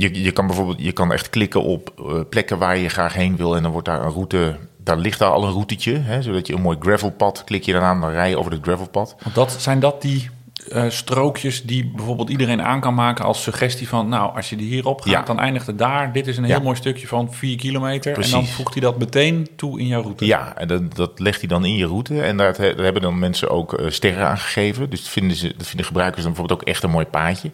je. 0.00 0.22
Je 0.22 0.30
kan 0.32 0.46
bijvoorbeeld 0.46 0.80
je 0.80 0.92
kan 0.92 1.12
echt 1.12 1.30
klikken 1.30 1.62
op 1.62 1.92
eh, 1.98 2.20
plekken 2.28 2.58
waar 2.58 2.76
je 2.78 2.88
graag 2.88 3.12
heen 3.14 3.36
wil. 3.36 3.56
En 3.56 3.62
dan 3.62 3.72
wordt 3.72 3.86
daar 3.86 4.04
een 4.04 4.12
route. 4.12 4.56
Daar 4.84 4.96
ligt 4.98 5.18
daar 5.18 5.30
al 5.30 5.44
een 5.44 5.52
routetje. 5.52 5.98
Hè, 5.98 6.22
zodat 6.22 6.46
je 6.46 6.54
een 6.54 6.60
mooi 6.60 6.76
gravelpad. 6.80 7.42
Klik 7.44 7.62
je 7.64 7.72
dan 7.72 7.82
aan, 7.82 8.00
dan 8.00 8.10
rij 8.10 8.28
je 8.28 8.38
over 8.38 8.52
het 8.52 8.62
gravelpad. 8.62 9.16
Want 9.22 9.34
dat, 9.34 9.52
zijn 9.58 9.80
dat 9.80 10.02
die 10.02 10.30
eh, 10.68 10.84
strookjes 10.88 11.62
die 11.62 11.92
bijvoorbeeld 11.96 12.30
iedereen 12.30 12.62
aan 12.62 12.80
kan 12.80 12.94
maken 12.94 13.24
als 13.24 13.42
suggestie 13.42 13.88
van... 13.88 14.08
nou, 14.08 14.36
als 14.36 14.50
je 14.50 14.56
die 14.56 14.68
hierop 14.68 15.00
gaat, 15.00 15.10
Ja. 15.10 15.22
dan 15.22 15.38
eindigt 15.40 15.66
het 15.66 15.78
daar. 15.78 16.12
Dit 16.12 16.26
is 16.26 16.36
een 16.36 16.46
Ja. 16.46 16.54
heel 16.54 16.62
mooi 16.64 16.76
stukje 16.76 17.06
van 17.06 17.32
4 17.34 17.56
kilometer. 17.56 18.18
En 18.20 18.30
dan 18.30 18.46
voegt 18.46 18.72
hij 18.72 18.82
dat 18.82 18.98
meteen 18.98 19.48
toe 19.56 19.80
in 19.80 19.86
jouw 19.86 20.02
route. 20.02 20.26
Ja, 20.26 20.56
en 20.56 20.68
dat, 20.68 20.96
dat 20.96 21.18
legt 21.18 21.38
hij 21.40 21.48
dan 21.48 21.64
in 21.64 21.74
je 21.76 21.86
route. 21.86 22.22
En 22.22 22.36
daar, 22.36 22.56
daar 22.56 22.76
hebben 22.76 23.02
dan 23.02 23.18
mensen 23.18 23.50
ook 23.50 23.72
eh, 23.74 23.90
sterren 23.90 24.26
aan 24.28 24.38
gegeven. 24.38 24.90
Dus 24.90 25.00
dat 25.00 25.08
vinden, 25.10 25.36
ze, 25.36 25.54
dat 25.56 25.66
vinden 25.66 25.86
gebruikers 25.86 26.22
dan 26.22 26.32
bijvoorbeeld 26.32 26.60
ook 26.60 26.68
echt 26.68 26.82
een 26.82 26.90
mooi 26.90 27.06
paadje. 27.06 27.50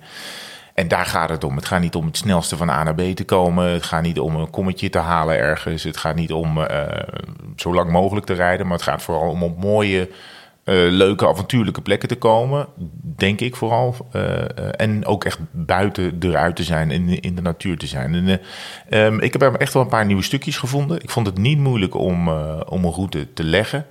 En 0.77 0.89
daar 0.89 1.07
gaat 1.07 1.29
het 1.29 1.45
om. 1.45 1.57
Het 1.57 1.65
gaat 1.65 1.81
niet 1.81 1.95
om 1.95 2.07
het 2.07 2.17
snelste 2.17 2.57
van 2.57 2.71
A 2.71 2.83
naar 2.83 2.95
B 2.95 3.01
te 3.01 3.25
komen. 3.25 3.69
Het 3.69 3.85
gaat 3.85 4.03
niet 4.03 4.21
om 4.21 4.37
een 4.37 4.51
kommetje 4.51 4.91
te 4.91 4.99
halen 4.99 5.37
ergens. 5.37 5.83
Het 5.83 5.97
gaat 5.97 6.15
niet 6.15 6.33
om 6.33 6.63
eh, 6.63 7.03
zo 7.57 7.75
lang 7.75 7.91
mogelijk 7.91 8.27
te 8.27 8.33
rijden. 8.33 8.67
Maar 8.67 8.77
het 8.77 8.87
gaat 8.87 9.03
vooral 9.03 9.31
om 9.31 9.43
op 9.43 9.59
mooie, 9.61 10.09
eh, 10.67 10.75
leuke, 10.75 11.29
avontuurlijke 11.29 11.81
plekken 11.83 12.09
te 12.09 12.17
komen. 12.17 12.67
Denk 13.17 13.41
ik 13.41 13.57
vooral. 13.57 13.95
Eh, 14.13 14.81
en 14.81 15.07
ook 15.07 15.25
echt 15.25 15.39
buiten 15.51 16.17
eruit 16.21 16.57
te 16.57 16.63
zijn. 16.63 16.91
In, 16.91 17.21
in 17.21 17.35
de 17.35 17.43
natuur 17.43 17.79
te 17.79 17.87
zijn. 17.87 18.15
En, 18.15 18.29
eh, 18.89 19.07
ehm, 19.07 19.21
ik 19.21 19.33
heb 19.33 19.43
echt 19.43 19.73
wel 19.73 19.83
een 19.83 19.89
paar 19.89 20.07
nieuwe 20.07 20.23
stukjes 20.23 20.59
gevonden. 20.59 21.03
Ik 21.03 21.11
vond 21.11 21.27
het 21.27 21.39
niet 21.39 21.59
moeilijk 21.59 21.95
om, 21.95 22.29
om 22.69 22.85
een 22.85 22.93
route 22.93 23.33
te 23.33 23.45
leggen. 23.45 23.87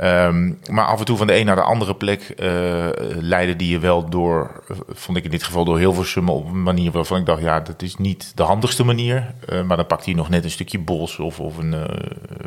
Ehm, 0.00 0.52
maar 0.70 0.84
af 0.84 0.98
en 0.98 1.04
toe 1.04 1.16
van 1.16 1.26
de 1.26 1.36
een 1.38 1.46
naar 1.46 1.54
de 1.56 1.62
andere 1.62 1.94
plek 1.94 2.20
eh 2.22 2.86
leidde 3.20 3.56
die 3.56 3.70
je 3.70 3.78
wel 3.78 4.08
door, 4.10 4.62
vond 4.88 5.18
ik 5.18 5.24
in 5.24 5.30
dit 5.30 5.42
geval 5.42 5.64
door 5.64 5.78
Hilversum 5.78 6.28
op 6.28 6.46
een 6.48 6.62
manier 6.62 6.90
waarvan 6.90 7.18
ik 7.18 7.26
dacht, 7.26 7.42
ja, 7.42 7.60
dat 7.60 7.82
is 7.82 7.96
niet 7.96 8.32
de 8.34 8.42
handigste 8.42 8.84
manier. 8.84 9.34
Eh, 9.48 9.62
maar 9.62 9.76
dan 9.76 9.86
pakt 9.86 10.04
hij 10.04 10.14
nog 10.14 10.28
net 10.28 10.44
een 10.44 10.50
stukje 10.50 10.78
bos 10.78 11.18
of, 11.18 11.40
of 11.40 11.56
een, 11.56 11.74
eh 11.74 11.80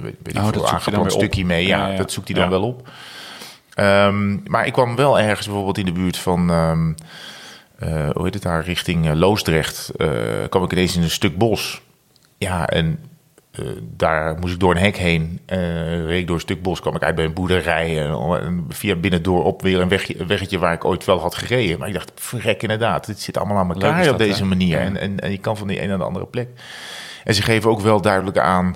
weet, 0.01 0.15
weet 0.23 0.37
Oh, 0.37 0.47
veel, 0.47 0.67
aangeplant 0.67 1.05
op. 1.13 1.19
stukje 1.19 1.45
mee. 1.45 1.65
Ja, 1.67 1.77
Ja, 1.77 1.91
ja. 1.91 1.97
dat 1.97 2.11
zoekt 2.11 2.27
hij 2.27 2.35
dan 2.35 2.45
Ja. 2.45 2.51
wel 2.51 2.63
op. 2.67 2.89
Ehm, 3.73 4.37
maar 4.49 4.65
ik 4.65 4.73
kwam 4.73 4.95
wel 4.95 5.19
ergens 5.19 5.45
bijvoorbeeld 5.47 5.77
in 5.77 5.85
de 5.85 5.91
buurt 5.91 6.17
van, 6.17 6.49
ehm, 6.51 6.91
eh, 7.79 8.09
hoe 8.13 8.23
heet 8.23 8.33
het 8.33 8.43
daar, 8.43 8.63
richting 8.63 9.13
Loosdrecht, 9.13 9.91
eh, 9.97 10.09
kwam 10.49 10.63
ik 10.63 10.71
ineens 10.71 10.95
in 10.95 11.01
een 11.03 11.09
stuk 11.09 11.37
bos. 11.37 11.81
Ja, 12.37 12.67
en 12.67 12.99
eh, 13.53 13.65
daar 13.81 14.39
moest 14.39 14.53
ik 14.53 14.59
door 14.59 14.71
een 14.71 14.81
hek 14.81 14.97
heen. 14.97 15.39
eh 15.45 16.05
reed 16.05 16.27
door 16.27 16.35
een 16.35 16.41
stuk 16.41 16.61
bos, 16.61 16.79
kwam 16.79 16.95
ik 16.95 17.03
uit 17.03 17.15
bij 17.15 17.25
een 17.25 17.33
boerderij. 17.33 18.01
En, 18.03 18.11
en 18.41 18.65
via 18.69 18.95
binnendoor 18.95 19.43
op 19.43 19.61
weer 19.61 19.79
een, 19.79 19.89
wegje, 19.89 20.19
een 20.19 20.27
weggetje 20.27 20.59
waar 20.59 20.73
ik 20.73 20.85
ooit 20.85 21.05
wel 21.05 21.19
had 21.19 21.35
gereden. 21.35 21.79
Maar 21.79 21.87
ik 21.87 21.93
dacht, 21.93 22.11
verrek 22.15 22.61
inderdaad, 22.61 23.05
dit 23.05 23.19
zit 23.19 23.37
allemaal 23.37 23.57
aan 23.57 23.73
elkaar 23.73 24.09
op 24.09 24.17
deze 24.17 24.41
hè? 24.41 24.47
manier. 24.47 24.79
Ja. 24.79 24.85
En, 24.85 24.97
en, 24.97 25.19
en 25.19 25.31
je 25.31 25.37
kan 25.37 25.57
van 25.57 25.67
die 25.67 25.81
een 25.81 25.87
naar 25.87 25.97
de 25.97 26.03
andere 26.03 26.25
plek. 26.25 26.49
En 27.23 27.33
ze 27.33 27.41
geven 27.41 27.69
ook 27.69 27.81
wel 27.81 28.01
duidelijk 28.01 28.37
aan... 28.37 28.75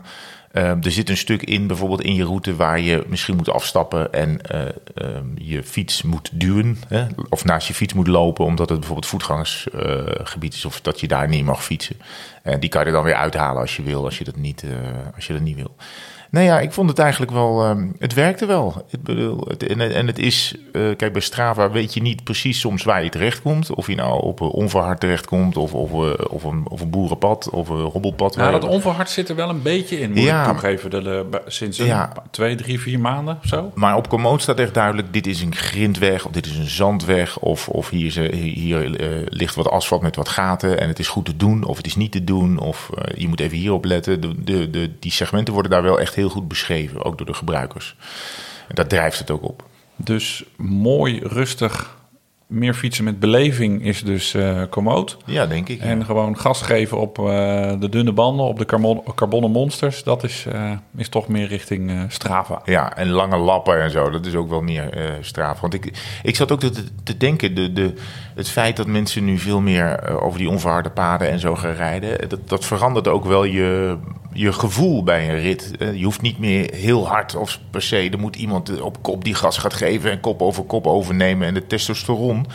eh, 0.57 0.85
er 0.85 0.91
zit 0.91 1.09
een 1.09 1.17
stuk 1.17 1.43
in, 1.43 1.67
bijvoorbeeld 1.67 2.01
in 2.01 2.15
je 2.15 2.23
route, 2.23 2.55
waar 2.55 2.79
je 2.79 3.03
misschien 3.07 3.35
moet 3.35 3.49
afstappen 3.49 4.13
en 4.13 4.41
eh, 4.41 4.61
ehm, 4.93 5.25
je 5.35 5.63
fiets 5.63 6.01
moet 6.01 6.29
duwen. 6.33 6.77
Hè? 6.87 7.05
Of 7.29 7.45
naast 7.45 7.67
je 7.67 7.73
fiets 7.73 7.93
moet 7.93 8.07
lopen, 8.07 8.45
omdat 8.45 8.69
het 8.69 8.77
bijvoorbeeld 8.79 9.09
voetgangersgebied 9.09 10.53
is, 10.53 10.65
of 10.65 10.81
dat 10.81 10.99
je 10.99 11.07
daar 11.07 11.27
niet 11.27 11.45
mag 11.45 11.63
fietsen. 11.63 11.95
En 12.43 12.59
die 12.59 12.69
kan 12.69 12.81
je 12.81 12.87
er 12.87 12.93
dan 12.93 13.03
weer 13.03 13.15
uithalen 13.15 13.61
als 13.61 13.75
je 13.75 13.83
wil, 13.83 14.05
als 14.05 14.17
je 14.17 14.23
dat 14.23 14.35
niet, 14.35 14.63
eh, 14.63 14.69
als 15.15 15.27
je 15.27 15.33
dat 15.33 15.41
niet 15.41 15.55
wil. 15.55 15.75
Nou 16.31 16.45
ja, 16.45 16.59
ik 16.59 16.71
vond 16.71 16.89
het 16.89 16.99
eigenlijk 16.99 17.31
wel. 17.31 17.63
ehm, 17.63 17.87
het 17.99 18.13
werkte 18.13 18.45
wel. 18.45 18.85
Ik 18.89 19.03
bedoel, 19.03 19.41
het, 19.47 19.67
en, 19.67 19.93
en 19.95 20.07
het 20.07 20.19
is. 20.19 20.55
eh, 20.73 20.81
kijk, 20.95 21.11
bij 21.13 21.21
Strava 21.21 21.71
weet 21.71 21.93
je 21.93 22.01
niet 22.01 22.23
precies 22.23 22.59
soms 22.59 22.83
waar 22.83 23.03
je 23.03 23.09
terechtkomt. 23.09 23.73
Of 23.73 23.87
je 23.87 23.95
nou 23.95 24.21
op 24.21 24.39
een 24.39 24.47
onverhard 24.47 24.99
terechtkomt, 24.99 25.57
of, 25.57 25.73
of, 25.73 25.91
eh, 25.91 26.25
of, 26.29 26.43
een, 26.43 26.65
of 26.69 26.81
een 26.81 26.89
boerenpad, 26.89 27.49
of 27.49 27.69
een 27.69 27.81
hobbelpad. 27.81 28.35
Nou, 28.35 28.51
dat 28.51 28.63
onverhard 28.69 29.09
zit 29.09 29.29
er 29.29 29.35
wel 29.35 29.49
een 29.49 29.61
beetje 29.61 29.99
in, 29.99 30.09
moet 30.09 30.19
Ja. 30.23 30.41
ik 30.45 30.47
toegeven. 30.51 30.89
De, 30.89 31.01
de- 31.01 31.41
sinds 31.47 31.79
een 31.79 31.85
Ja. 31.85 32.11
paar- 32.13 32.23
twee, 32.31 32.55
drie, 32.55 32.79
vier 32.79 32.99
maanden 32.99 33.37
of 33.43 33.47
zo. 33.49 33.71
Maar 33.75 33.95
op 33.95 34.09
Komoot 34.09 34.41
staat 34.41 34.59
echt 34.59 34.73
duidelijk: 34.73 35.13
dit 35.13 35.27
is 35.27 35.41
een 35.41 35.55
grindweg, 35.55 36.25
of 36.25 36.31
dit 36.31 36.45
is 36.45 36.57
een 36.57 36.69
zandweg, 36.69 37.39
of, 37.39 37.69
of 37.69 37.89
hier, 37.89 38.05
is, 38.05 38.15
eh, 38.15 38.29
hier 38.53 38.95
eh, 38.99 39.07
ligt 39.25 39.55
wat 39.55 39.69
asfalt 39.69 40.01
met 40.01 40.15
wat 40.15 40.29
gaten 40.29 40.79
en 40.79 40.87
het 40.87 40.99
is 40.99 41.07
goed 41.07 41.25
te 41.25 41.35
doen, 41.37 41.63
of 41.63 41.77
het 41.77 41.85
is 41.85 41.95
niet 41.95 42.11
te 42.11 42.23
doen, 42.23 42.59
of 42.59 42.89
eh, 42.97 43.17
je 43.19 43.27
moet 43.27 43.39
even 43.39 43.57
hierop 43.57 43.85
letten. 43.85 44.21
De, 44.21 44.43
de, 44.43 44.69
de, 44.69 44.91
die 44.99 45.11
segmenten 45.11 45.53
worden 45.53 45.71
daar 45.71 45.83
wel 45.83 45.99
echt 45.99 46.15
heel 46.17 46.29
goed 46.29 46.47
beschreven, 46.47 47.03
ook 47.03 47.17
door 47.17 47.27
de 47.27 47.33
gebruikers. 47.33 47.95
En 48.67 48.75
dat 48.75 48.89
drijft 48.89 49.19
het 49.19 49.31
ook 49.31 49.43
op. 49.43 49.63
Dus 49.95 50.43
mooi, 50.57 51.19
rustig 51.23 51.97
meer 52.47 52.73
fietsen 52.73 53.03
met 53.03 53.19
beleving 53.19 53.83
is 53.85 54.03
dus 54.03 54.33
eh 54.33 54.61
commode. 54.69 55.11
Ja, 55.25 55.45
denk 55.45 55.69
ik. 55.69 55.79
ja. 55.79 55.85
En 55.85 56.05
gewoon 56.05 56.37
gas 56.37 56.61
geven 56.61 56.97
op 56.97 57.19
eh, 57.19 57.25
de 57.79 57.89
dunne 57.89 58.11
banden, 58.11 58.45
op 58.45 58.57
de 58.57 58.65
carbon, 58.65 59.03
carbonnen 59.15 59.51
monsters. 59.51 60.03
Dat 60.03 60.23
is, 60.23 60.45
eh, 60.51 60.71
is 60.95 61.09
toch 61.09 61.27
meer 61.27 61.47
richting 61.47 62.05
Strava. 62.07 62.61
Ja, 62.65 62.95
en 62.95 63.09
lange 63.09 63.37
lappen 63.37 63.81
en 63.81 63.91
zo, 63.91 64.09
dat 64.09 64.25
is 64.25 64.35
ook 64.35 64.49
wel 64.49 64.61
meer 64.61 65.17
straf. 65.21 65.59
Want 65.59 65.73
ik, 65.73 66.19
ik 66.23 66.35
zat 66.35 66.51
ook 66.51 66.59
te, 66.59 66.71
te 67.03 67.17
denken, 67.17 67.55
de, 67.55 67.73
de, 67.73 67.93
het 68.35 68.49
feit 68.49 68.75
dat 68.75 68.87
mensen 68.87 69.25
nu 69.25 69.37
veel 69.37 69.61
meer 69.61 70.19
over 70.21 70.39
die 70.39 70.49
onverharde 70.49 70.89
paden 70.89 71.29
en 71.29 71.39
zo 71.39 71.55
gaan 71.55 71.73
rijden, 71.73 72.29
dat, 72.29 72.49
dat 72.49 72.65
verandert 72.65 73.07
ook 73.07 73.25
wel 73.25 73.43
je, 73.43 73.97
je 74.37 74.53
gevoel 74.53 75.03
bij 75.03 75.29
een 75.29 75.39
rit. 75.39 75.77
Eh, 75.77 75.95
je 75.95 76.03
hoeft 76.03 76.21
niet 76.21 76.39
meer 76.39 76.73
heel 76.73 77.07
hard 77.07 77.35
of 77.35 77.59
per 77.71 77.81
se, 77.81 78.09
er 78.09 78.19
moet 78.19 78.35
iemand 78.35 78.81
op 78.81 79.03
kop 79.03 79.23
die 79.23 79.35
gas 79.35 79.57
gaat 79.57 79.73
geven 79.73 80.11
en 80.11 80.19
kop 80.19 80.41
over 80.41 80.63
kop 80.63 80.87
overnemen. 80.87 81.47
En 81.47 81.53
de 81.53 81.67
testosteron 81.67 82.45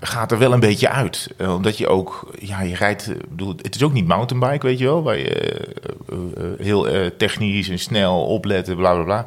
gaat 0.00 0.32
er 0.32 0.38
wel 0.38 0.52
een 0.52 0.60
beetje 0.60 0.88
uit. 0.88 1.30
Eh, 1.36 1.54
omdat 1.54 1.78
je 1.78 1.88
ook, 1.88 2.34
ja, 2.38 2.60
je 2.62 2.74
rijdt, 2.74 3.10
ik 3.10 3.28
bedoel, 3.28 3.54
het 3.62 3.74
is 3.74 3.82
ook 3.82 3.92
niet 3.92 4.06
mountainbike, 4.06 4.66
weet 4.66 4.78
je 4.78 4.84
wel, 4.84 5.02
waar 5.02 5.18
je 5.18 5.30
eh, 5.30 5.74
eh, 6.08 6.52
eh, 6.52 6.60
heel 6.60 6.88
eh, 6.88 7.06
technisch 7.18 7.68
en 7.68 7.78
snel 7.78 8.26
opletten, 8.26 8.76
bla 8.76 8.94
bla 8.94 9.04
bla. 9.04 9.26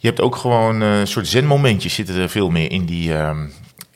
Je 0.00 0.06
hebt 0.06 0.20
ook 0.20 0.36
gewoon 0.36 0.82
eh, 0.82 0.98
een 0.98 1.06
soort 1.06 1.28
zen-momentjes 1.28 1.94
zitten 1.94 2.16
er 2.16 2.28
veel 2.28 2.50
meer 2.50 2.70
in 2.70 2.84
die, 2.84 3.14
ehm, 3.14 3.46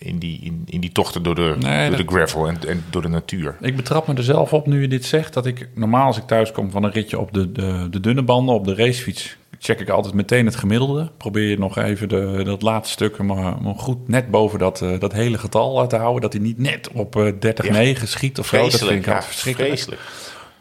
in 0.04 0.18
die, 0.18 0.40
in, 0.42 0.62
in 0.66 0.80
die 0.80 0.92
tochten 0.92 1.22
door 1.22 1.34
de, 1.34 1.54
Nee, 1.58 1.88
door 1.88 1.96
dat- 1.96 2.06
de 2.08 2.14
gravel 2.14 2.48
en, 2.48 2.58
en 2.68 2.84
door 2.90 3.02
de 3.02 3.08
natuur. 3.08 3.56
Ik 3.60 3.76
betrap 3.76 4.06
me 4.06 4.14
er 4.14 4.22
zelf 4.22 4.52
op 4.52 4.66
nu 4.66 4.80
je 4.80 4.88
dit 4.88 5.04
zegt. 5.04 5.32
Dat 5.34 5.46
ik 5.46 5.68
normaal 5.74 6.06
als 6.06 6.16
ik 6.16 6.22
thuis 6.26 6.52
kom 6.52 6.70
van 6.70 6.84
een 6.84 6.90
ritje 6.92 7.18
op 7.18 7.32
de, 7.32 7.52
de, 7.52 7.86
de 7.90 8.00
dunne 8.00 8.22
banden, 8.22 8.54
op 8.54 8.64
de 8.64 8.74
racefiets, 8.74 9.36
check 9.58 9.80
ik 9.80 9.88
altijd 9.88 10.14
meteen 10.14 10.46
het 10.46 10.56
gemiddelde. 10.56 11.10
Probeer 11.16 11.48
je 11.48 11.58
nog 11.58 11.78
even 11.78 12.08
de, 12.08 12.40
dat 12.44 12.62
laatste 12.62 12.92
stuk 12.92 13.18
maar, 13.18 13.62
maar 13.62 13.74
goed 13.76 14.08
net 14.08 14.30
boven 14.30 14.58
dat, 14.58 14.80
eh, 14.82 15.00
dat 15.00 15.12
hele 15.12 15.38
getal 15.38 15.86
te 15.88 15.96
houden. 15.96 16.22
Dat 16.22 16.32
hij 16.32 16.42
niet 16.42 16.58
net 16.58 16.88
op 16.92 17.16
eh 17.16 17.96
30-9 17.96 18.02
schiet 18.02 18.38
of 18.38 18.46
zo. 18.46 18.56
Dat 18.62 18.78
vind 18.78 18.90
ik 18.90 19.06
ja, 19.06 19.22
verschrikkelijk. 19.22 19.72
vreselijk. 19.72 20.00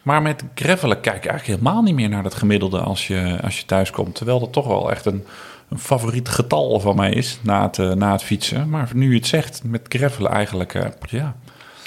Maar 0.02 0.22
met 0.22 0.44
gravelen 0.54 1.00
kijk 1.00 1.16
ik 1.16 1.26
eigenlijk 1.26 1.60
helemaal 1.60 1.82
niet 1.82 1.94
meer 1.94 2.08
naar 2.08 2.22
dat 2.22 2.34
gemiddelde 2.34 2.78
als 2.80 3.06
je, 3.06 3.38
als 3.42 3.58
je 3.58 3.66
thuis 3.66 3.90
komt. 3.90 4.14
Terwijl 4.14 4.40
dat 4.40 4.52
toch 4.52 4.66
wel 4.66 4.90
echt 4.90 5.06
een, 5.06 5.24
een 5.68 5.78
favoriet 5.78 6.28
getal 6.28 6.80
van 6.80 6.96
mij 6.96 7.12
is 7.12 7.38
na 7.42 7.62
het, 7.62 7.78
eh, 7.78 7.92
na 7.92 8.12
het 8.12 8.22
fietsen. 8.22 8.68
Maar 8.68 8.90
nu 8.94 9.10
je 9.10 9.16
het 9.16 9.26
zegt, 9.26 9.60
met 9.64 9.80
gravelen 9.88 10.30
eigenlijk, 10.30 10.74
eh, 10.74 10.86
ja. 11.08 11.34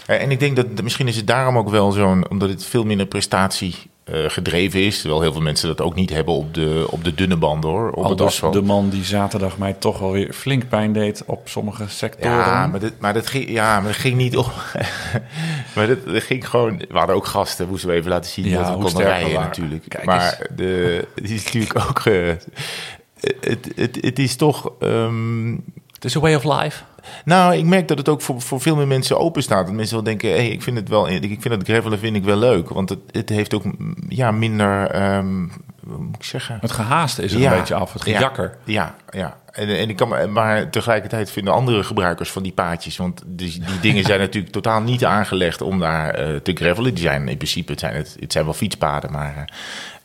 En 0.07 0.31
ik 0.31 0.39
denk 0.39 0.55
dat 0.55 0.81
misschien 0.83 1.07
is 1.07 1.15
het 1.15 1.27
daarom 1.27 1.57
ook 1.57 1.69
wel 1.69 1.91
zo'n, 1.91 2.29
omdat 2.29 2.49
het 2.49 2.65
veel 2.65 2.83
minder 2.83 3.05
prestatie 3.05 3.75
eh, 4.07 4.23
gedreven 4.27 4.83
is. 4.83 4.99
Terwijl 4.99 5.21
heel 5.21 5.31
veel 5.31 5.41
mensen 5.41 5.67
dat 5.67 5.81
ook 5.81 5.95
niet 5.95 6.09
hebben 6.09 6.33
op 6.33 6.53
de, 6.53 6.85
op 6.89 7.03
de 7.03 7.13
dunne 7.15 7.35
banden 7.35 7.69
hoor. 7.69 7.91
Op 7.91 8.09
het 8.09 8.21
asfalt. 8.21 8.53
de 8.53 8.61
man 8.61 8.89
die 8.89 9.03
zaterdag 9.03 9.57
mij 9.57 9.73
toch 9.73 9.99
wel 9.99 10.11
weer 10.11 10.33
flink 10.33 10.69
pijn 10.69 10.93
deed 10.93 11.23
op 11.25 11.49
sommige 11.49 11.83
sectoren. 11.87 12.37
Ja, 12.37 12.67
maar 12.67 12.79
dat, 12.79 12.91
maar 12.99 13.13
dat 13.13 13.27
ging, 13.27 13.49
ja, 13.49 13.79
maar 13.79 13.91
dat 13.91 14.01
ging 14.01 14.15
niet 14.15 14.37
om. 14.37 14.45
maar 15.75 15.87
dat, 15.87 16.05
dat 16.05 16.23
ging 16.23 16.49
gewoon. 16.49 16.77
We 16.77 16.97
hadden 16.97 17.15
ook 17.15 17.25
gasten, 17.25 17.67
moesten 17.67 17.89
we 17.89 17.95
even 17.95 18.11
laten 18.11 18.31
zien 18.31 18.45
Ja, 18.45 18.57
dat 18.57 18.77
we 18.77 18.83
konden 18.83 19.03
rijden 19.03 19.39
natuurlijk. 19.39 19.83
Kijk 19.87 20.05
maar 20.05 20.47
de, 20.55 21.07
het 21.15 21.29
is 21.29 21.43
natuurlijk 21.43 21.79
ook. 21.79 22.03
Het, 23.41 23.69
het, 23.75 23.97
het 24.01 24.19
is 24.19 24.35
toch. 24.35 24.71
ehm, 24.79 25.51
Het 25.93 26.05
is 26.05 26.15
a 26.15 26.19
way 26.19 26.35
of 26.35 26.43
life. 26.43 26.83
nou, 27.25 27.55
ik 27.55 27.65
merk 27.65 27.87
dat 27.87 27.97
het 27.97 28.09
ook 28.09 28.21
voor, 28.21 28.41
voor 28.41 28.61
veel 28.61 28.75
meer 28.75 28.87
mensen 28.87 29.19
open 29.19 29.43
staat. 29.43 29.65
Dat 29.65 29.75
mensen 29.75 29.95
wel 29.95 30.03
denken, 30.03 30.29
hey, 30.29 30.49
ik 30.49 30.61
vind 30.61 30.77
het 30.77 30.89
wel, 30.89 31.09
ik 31.09 31.41
vind 31.41 31.53
het 31.53 31.67
gravelen 31.67 31.99
vind 31.99 32.15
ik 32.15 32.23
wel 32.23 32.37
leuk. 32.37 32.69
Want 32.69 32.89
het, 32.89 32.99
het 33.11 33.29
heeft 33.29 33.53
ook 33.53 33.63
ja, 34.09 34.31
minder, 34.31 34.89
ehm, 34.89 35.47
hoe 35.87 35.97
moet 35.97 36.15
ik 36.15 36.23
zeggen? 36.23 36.57
Het 36.61 36.71
gehaaste 36.71 37.23
is 37.23 37.33
er 37.33 37.39
Ja. 37.39 37.51
een 37.51 37.57
beetje 37.59 37.75
af, 37.75 37.93
het 37.93 38.01
gejakker. 38.01 38.57
Ja, 38.63 38.95
ja. 39.09 39.19
ja. 39.19 39.37
En, 39.51 39.77
en 39.77 39.89
ik 39.89 39.95
kan, 39.95 40.07
me- 40.09 40.27
maar 40.27 40.69
tegelijkertijd 40.69 41.31
vinden 41.31 41.53
andere 41.53 41.83
gebruikers 41.83 42.31
van 42.31 42.43
die 42.43 42.51
paadjes. 42.51 42.97
Want 42.97 43.23
die, 43.25 43.51
die 43.59 43.79
dingen 43.81 44.03
zijn 44.03 44.19
natuurlijk 44.25 44.53
totaal 44.53 44.81
niet 44.81 45.05
aangelegd 45.05 45.61
om 45.61 45.79
daar 45.79 46.09
eh, 46.13 46.35
te 46.35 46.53
gravelen. 46.53 46.93
Die 46.93 47.03
zijn 47.03 47.27
in 47.27 47.37
principe, 47.37 47.71
het 47.71 47.79
zijn, 47.79 47.95
het, 47.95 48.15
het 48.19 48.31
zijn 48.31 48.45
wel 48.45 48.53
fietspaden, 48.53 49.11
maar. 49.11 49.49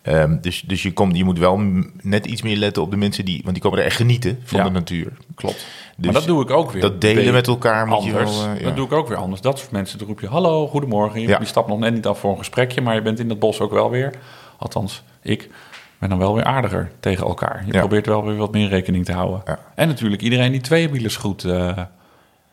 Eh, 0.03 0.23
ehm, 0.23 0.41
dus 0.41 0.61
dus 0.61 0.83
je, 0.83 0.93
komt, 0.93 1.17
je 1.17 1.25
moet 1.25 1.39
wel 1.39 1.61
net 2.03 2.27
iets 2.27 2.43
meer 2.43 2.57
letten 2.57 2.83
op 2.83 2.91
de 2.91 2.97
mensen 2.97 3.25
die. 3.25 3.41
Want 3.43 3.55
die 3.55 3.63
komen 3.63 3.79
er 3.79 3.85
echt 3.85 3.97
genieten 3.97 4.41
van 4.45 4.59
Ja. 4.59 4.65
de 4.65 4.71
natuur. 4.71 5.13
Klopt. 5.35 5.67
Dus 5.97 6.05
maar 6.05 6.15
dat 6.15 6.25
doe 6.27 6.43
ik 6.43 6.51
ook 6.51 6.71
weer. 6.73 6.83
dat 6.83 7.01
delen 7.01 7.33
met 7.33 7.47
elkaar 7.47 7.87
moet 7.87 8.05
je 8.05 8.11
anders. 8.13 8.37
wel, 8.41 8.49
eh, 8.49 8.59
ja. 8.61 8.65
Dat 8.67 8.77
doe 8.77 8.87
ik 8.87 8.93
ook 8.93 9.09
weer 9.09 9.17
anders. 9.17 9.41
Dat 9.41 9.59
soort 9.59 9.71
mensen, 9.71 9.99
dan 9.99 10.07
roep 10.07 10.21
je 10.21 10.27
hallo, 10.27 10.69
goedemorgen. 10.69 11.21
Je, 11.21 11.29
Ja. 11.29 11.39
je 11.39 11.45
stapt 11.45 11.69
nog 11.69 11.79
net 11.79 11.95
niet 11.95 12.07
af 12.07 12.19
voor 12.19 12.31
een 12.31 12.39
gesprekje, 12.39 12.81
maar 12.81 12.95
je 12.95 13.03
bent 13.03 13.19
in 13.19 13.29
dat 13.29 13.39
bos 13.39 13.61
ook 13.61 13.73
wel 13.73 13.91
weer. 13.91 14.13
Althans, 14.59 15.03
ik 15.23 15.51
ben 15.99 16.09
dan 16.09 16.19
wel 16.19 16.35
weer 16.35 16.45
aardiger 16.45 16.91
tegen 17.01 17.27
elkaar. 17.27 17.63
Je 17.67 17.73
probeert 17.79 18.07
wel 18.07 18.25
weer 18.25 18.37
wat 18.37 18.53
meer 18.53 18.69
rekening 18.69 19.05
te 19.05 19.13
houden. 19.13 19.43
En 19.75 19.89
natuurlijk 19.89 20.23
iedereen 20.23 20.53
die 20.53 20.61
tweewielers 20.61 21.17
goed 21.17 21.43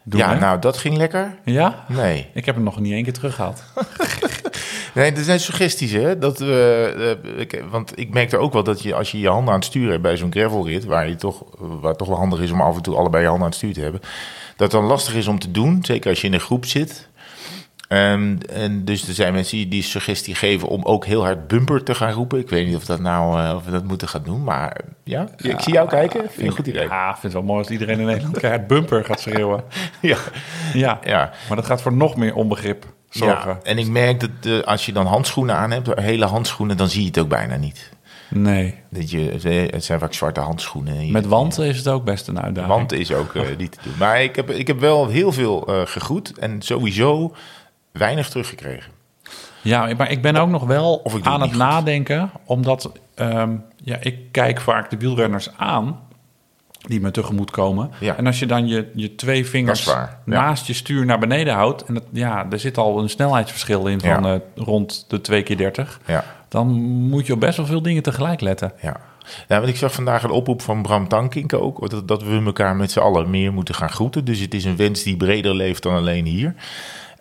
doen. 0.09 0.19
ja, 0.19 0.33
hè? 0.33 0.39
nou, 0.39 0.59
dat 0.59 0.77
ging 0.77 0.97
lekker. 0.97 1.35
ja? 1.45 1.85
Nee. 1.87 2.27
Ik 2.33 2.45
heb 2.45 2.55
hem 2.55 2.63
nog 2.63 2.79
niet 2.79 2.93
één 2.93 3.03
keer 3.03 3.13
teruggehaald. 3.13 3.63
Nee, 4.93 5.11
er 5.11 5.23
zijn 5.23 5.39
suggesties, 5.39 5.91
hè? 5.91 6.17
Dat 6.17 6.41
eh, 6.41 7.09
ik- 7.39 7.63
want 7.71 7.91
ik 7.99 8.13
merkte 8.13 8.37
ook 8.37 8.53
wel 8.53 8.63
dat 8.63 8.81
je 8.81 8.93
als 8.95 9.11
je 9.11 9.19
je 9.19 9.29
handen 9.29 9.53
aan 9.53 9.59
het 9.59 9.67
sturen 9.67 9.89
hebt 9.89 10.01
bij 10.01 10.17
zo'n 10.17 10.31
gravelrit, 10.31 10.85
waar, 10.85 11.09
je 11.09 11.15
toch, 11.15 11.43
waar 11.57 11.89
het 11.89 11.97
toch 11.97 12.07
wel 12.07 12.17
handig 12.17 12.39
is 12.39 12.51
om 12.51 12.61
af 12.61 12.75
en 12.75 12.81
toe 12.81 12.95
allebei 12.95 13.21
je 13.23 13.27
handen 13.29 13.45
aan 13.45 13.51
het 13.51 13.59
stuur 13.61 13.73
te 13.73 13.81
hebben, 13.81 14.01
dat 14.01 14.71
het 14.71 14.71
dan 14.71 14.83
lastig 14.89 15.13
is 15.15 15.27
om 15.27 15.39
te 15.39 15.51
doen, 15.51 15.79
zeker 15.81 16.09
als 16.09 16.21
je 16.21 16.27
in 16.27 16.33
een 16.33 16.39
groep 16.39 16.65
zit. 16.65 17.08
Ehm, 17.89 18.37
en 18.53 18.85
dus 18.85 19.07
er 19.07 19.13
zijn 19.13 19.33
mensen 19.33 19.57
die 19.57 19.67
die 19.67 19.83
suggestie 19.83 20.35
geven 20.35 20.67
om 20.67 20.83
ook 20.83 21.05
heel 21.05 21.23
hard 21.23 21.47
bumper 21.47 21.83
te 21.83 21.95
gaan 21.95 22.11
roepen. 22.11 22.39
Ik 22.39 22.49
weet 22.49 22.67
niet 22.67 22.75
of, 22.75 22.85
dat 22.85 22.99
nou, 22.99 23.43
eh, 23.43 23.55
of 23.55 23.65
we 23.65 23.71
dat 23.71 23.83
moeten 23.83 24.07
gaan 24.07 24.23
doen, 24.23 24.43
maar 24.43 24.77
ja, 25.03 25.27
ik 25.37 25.59
zie 25.59 25.73
jou 25.73 25.89
kijken. 25.89 26.19
Vind 26.19 26.35
je 26.35 26.43
een 26.43 26.51
goed 26.51 26.67
idee? 26.67 26.87
Ja, 26.87 27.09
ik 27.09 27.11
vind 27.17 27.23
het 27.23 27.33
wel 27.33 27.43
mooi 27.43 27.59
als 27.59 27.69
iedereen 27.69 27.99
in 27.99 28.05
Nederland 28.05 28.39
keihard 28.39 28.67
bumper 28.67 29.05
gaat 29.05 29.19
schreeuwen. 29.19 29.63
Ja. 30.01 30.17
Ja. 30.73 30.99
ja. 31.03 31.31
maar 31.47 31.57
dat 31.57 31.65
gaat 31.65 31.81
voor 31.81 31.93
nog 31.93 32.15
meer 32.15 32.35
onbegrip 32.35 32.85
zorgen. 33.09 33.49
Ja, 33.49 33.59
en 33.63 33.77
ik 33.77 33.87
merk 33.87 34.19
dat 34.19 34.29
eh, 34.43 34.59
als 34.59 34.85
je 34.85 34.91
dan 34.91 35.05
handschoenen 35.05 35.55
aan 35.55 35.71
hebt, 35.71 35.99
hele 35.99 36.25
handschoenen, 36.25 36.77
dan 36.77 36.89
zie 36.89 37.01
je 37.01 37.07
het 37.07 37.19
ook 37.19 37.29
bijna 37.29 37.55
niet. 37.55 37.91
Nee. 38.29 38.75
Dat 38.89 39.11
je, 39.11 39.67
het 39.71 39.83
zijn 39.83 39.99
vaak 39.99 40.13
zwarte 40.13 40.39
handschoenen. 40.39 41.11
Met 41.11 41.25
wanten 41.25 41.65
is 41.65 41.77
het 41.77 41.87
ook 41.87 42.03
best 42.03 42.27
een 42.27 42.41
uitdaging. 42.41 42.73
Want 42.73 42.91
is 42.91 43.13
ook 43.13 43.35
eh, 43.35 43.43
niet 43.57 43.71
te 43.71 43.79
doen. 43.83 43.93
Maar 43.97 44.23
ik 44.23 44.35
heb, 44.35 44.49
ik 44.49 44.67
heb 44.67 44.79
wel 44.79 45.07
heel 45.07 45.31
veel 45.31 45.67
eh 45.67 45.81
gegroet 45.85 46.37
en 46.37 46.61
sowieso 46.61 47.35
weinig 47.91 48.29
teruggekregen. 48.29 48.91
Ja, 49.61 49.93
maar 49.97 50.11
ik 50.11 50.21
ben 50.21 50.35
ook 50.35 50.49
nog 50.49 50.63
wel 50.65 50.95
Of 51.03 51.15
ik 51.15 51.23
doe 51.23 51.33
aan 51.33 51.41
het 51.41 51.49
goed. 51.49 51.59
nadenken, 51.59 52.31
omdat 52.45 52.91
ehm, 53.15 53.55
ja, 53.83 53.97
ik 54.01 54.17
kijk 54.31 54.61
vaak 54.61 54.89
de 54.89 54.97
wielrenners 54.97 55.49
aan 55.57 55.99
die 56.87 57.01
me 57.01 57.11
tegemoet 57.11 57.51
komen. 57.51 57.91
Ja. 57.99 58.15
En 58.17 58.25
als 58.25 58.39
je 58.39 58.45
dan 58.45 58.67
je, 58.67 58.91
je 58.95 59.15
twee 59.15 59.45
vingers 59.45 59.83
waar, 59.83 60.17
ja. 60.25 60.33
naast 60.33 60.67
je 60.67 60.73
stuur 60.73 61.05
naar 61.05 61.19
beneden 61.19 61.53
houdt, 61.53 61.83
en 61.83 61.93
dat, 61.93 62.03
ja, 62.11 62.45
er 62.51 62.59
zit 62.59 62.77
al 62.77 62.99
een 62.99 63.09
snelheidsverschil 63.09 63.87
in 63.87 63.99
van 63.99 64.23
Ja. 64.23 64.33
eh, 64.33 64.39
rond 64.55 65.05
de 65.07 65.21
2 65.21 65.43
keer 65.43 65.57
30 65.57 65.99
Ja, 66.05 66.23
dan 66.47 66.67
moet 67.09 67.25
je 67.27 67.33
op 67.33 67.39
best 67.39 67.57
wel 67.57 67.65
veel 67.65 67.81
dingen 67.81 68.03
tegelijk 68.03 68.41
letten. 68.41 68.71
ja. 68.81 68.95
Ja, 69.47 69.57
want 69.57 69.69
ik 69.69 69.75
zag 69.77 69.93
vandaag 69.93 70.23
een 70.23 70.29
oproep 70.29 70.61
van 70.61 70.81
Bram 70.81 71.07
Tankink 71.07 71.53
ook, 71.53 71.89
dat, 71.89 72.07
dat 72.07 72.23
we 72.23 72.41
elkaar 72.45 72.75
met 72.75 72.91
z'n 72.91 72.99
allen 72.99 73.29
meer 73.29 73.53
moeten 73.53 73.75
gaan 73.75 73.89
groeten. 73.89 74.25
Dus 74.25 74.39
het 74.39 74.53
is 74.53 74.65
een 74.65 74.75
wens 74.75 75.03
die 75.03 75.17
breder 75.17 75.55
leeft 75.55 75.83
dan 75.83 75.95
alleen 75.95 76.25
hier. 76.25 76.55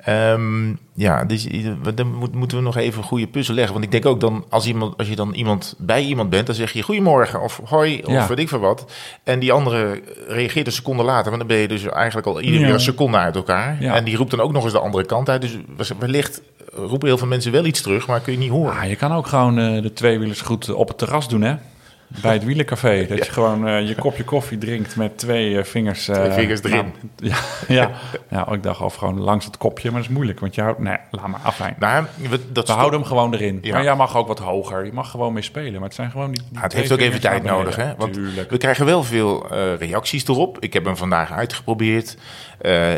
Ehm, 0.05 0.73
ja, 0.95 1.25
dus 1.25 1.47
dan 1.95 2.15
moet- 2.15 2.35
moeten 2.35 2.57
we 2.59 2.63
nog 2.65 2.77
even 2.77 2.99
een 2.99 3.05
goede 3.09 3.27
puzzel 3.27 3.55
leggen. 3.55 3.73
Want 3.73 3.85
ik 3.85 3.91
denk 3.91 4.07
ook 4.07 4.21
dan, 4.21 4.45
als, 4.49 4.67
iemand, 4.67 4.97
als 4.97 5.09
je 5.09 5.17
dan 5.17 5.33
iemand 5.35 5.75
bij 5.79 6.03
iemand 6.03 6.31
bent, 6.31 6.47
dan 6.47 6.55
zeg 6.55 6.73
je 6.73 6.83
goedemorgen 6.83 7.41
of 7.43 7.61
hoi 7.65 8.03
of 8.05 8.13
Ja. 8.13 8.27
weet 8.27 8.39
ik 8.39 8.49
veel 8.49 8.59
wat. 8.59 8.93
En 9.25 9.39
die 9.39 9.53
andere 9.53 10.03
reageert 10.29 10.67
een 10.67 10.73
seconde 10.73 11.03
later, 11.03 11.29
maar 11.31 11.39
dan 11.39 11.49
ben 11.49 11.57
je 11.57 11.69
dus 11.69 11.85
eigenlijk 11.87 12.27
al 12.27 12.41
ieder 12.41 12.59
Ja. 12.61 12.65
weer 12.67 12.75
een 12.75 12.81
seconde 12.81 13.17
uit 13.17 13.37
elkaar. 13.37 13.77
Ja. 13.81 13.95
En 13.95 14.05
die 14.05 14.17
roept 14.17 14.31
dan 14.31 14.41
ook 14.41 14.53
nog 14.53 14.63
eens 14.65 14.73
de 14.73 14.79
andere 14.81 15.05
kant 15.07 15.29
uit. 15.29 15.41
Dus 15.77 15.93
wellicht 15.99 16.43
roepen 16.75 17.09
heel 17.09 17.19
veel 17.19 17.27
mensen 17.27 17.53
wel 17.53 17.65
iets 17.65 17.81
terug, 17.83 18.07
maar 18.07 18.21
kun 18.21 18.33
je 18.33 18.39
niet 18.39 18.51
horen. 18.51 18.77
Ah, 18.81 18.89
je 18.89 18.97
kan 18.97 19.13
ook 19.13 19.27
gewoon 19.27 19.59
eh, 19.59 19.83
de 19.83 19.93
tweewielers 19.93 20.41
goed 20.41 20.73
op 20.73 20.89
het 20.89 20.99
terras 20.99 21.29
doen, 21.29 21.43
hè? 21.43 21.55
Bij 22.23 22.33
het 22.33 22.45
wielercafé. 22.45 23.07
Dat 23.09 23.27
je 23.27 23.33
gewoon 23.33 23.69
eh, 23.69 23.89
je 23.89 23.95
kopje 23.95 24.25
koffie 24.25 24.59
drinkt 24.59 24.97
met 24.97 25.19
twee 25.19 25.59
eh, 25.59 25.65
vingers. 25.65 26.09
eh, 26.09 26.15
Twee 26.15 26.31
vingers 26.33 26.63
erin. 26.63 26.93
nou, 27.17 27.33
ja, 27.33 27.37
ja. 27.69 27.91
ja, 28.31 28.49
ik 28.53 28.63
dacht 28.63 28.81
al 28.81 28.91
gewoon 28.91 29.21
langs 29.21 29.45
het 29.45 29.57
kopje, 29.57 29.91
maar 29.91 30.01
dat 30.01 30.09
is 30.11 30.15
moeilijk. 30.17 30.41
Want 30.41 30.55
je 30.55 30.61
houdt... 30.63 30.79
Nee, 30.79 30.97
laat 31.11 31.27
maar 31.27 31.41
afijn. 31.43 31.75
Nou, 31.79 32.07
we, 32.31 32.53
dat 32.53 32.67
We 32.67 32.73
houden 32.73 32.99
hem 33.01 33.09
gewoon 33.09 33.35
erin. 33.35 33.59
Ja. 33.63 33.73
Maar 33.75 33.83
jij 33.83 33.97
mag 33.97 34.17
ook 34.17 34.27
wat 34.29 34.39
hoger. 34.39 34.85
Je 34.85 34.93
mag 34.93 35.11
gewoon 35.11 35.33
mee 35.33 35.43
spelen. 35.43 35.73
Maar 35.73 35.83
het 35.83 35.95
zijn 35.95 36.11
gewoon 36.11 36.31
die, 36.33 36.43
die 36.43 36.49
Ja, 36.53 36.61
het 36.61 36.73
heeft 36.73 36.93
ook 36.93 36.99
even 36.99 37.21
tijd 37.21 37.43
nodig, 37.43 37.77
hè? 37.77 37.95
Want 37.97 38.13
Tuurlijk. 38.13 38.51
we 38.51 38.57
krijgen 38.57 38.87
wel 38.87 39.03
veel 39.05 39.47
reacties 39.79 40.29
erop. 40.29 40.57
Ik 40.61 40.73
heb 40.73 40.85
hem 40.85 40.97
vandaag 40.97 41.33
uitgeprobeerd. 41.33 42.17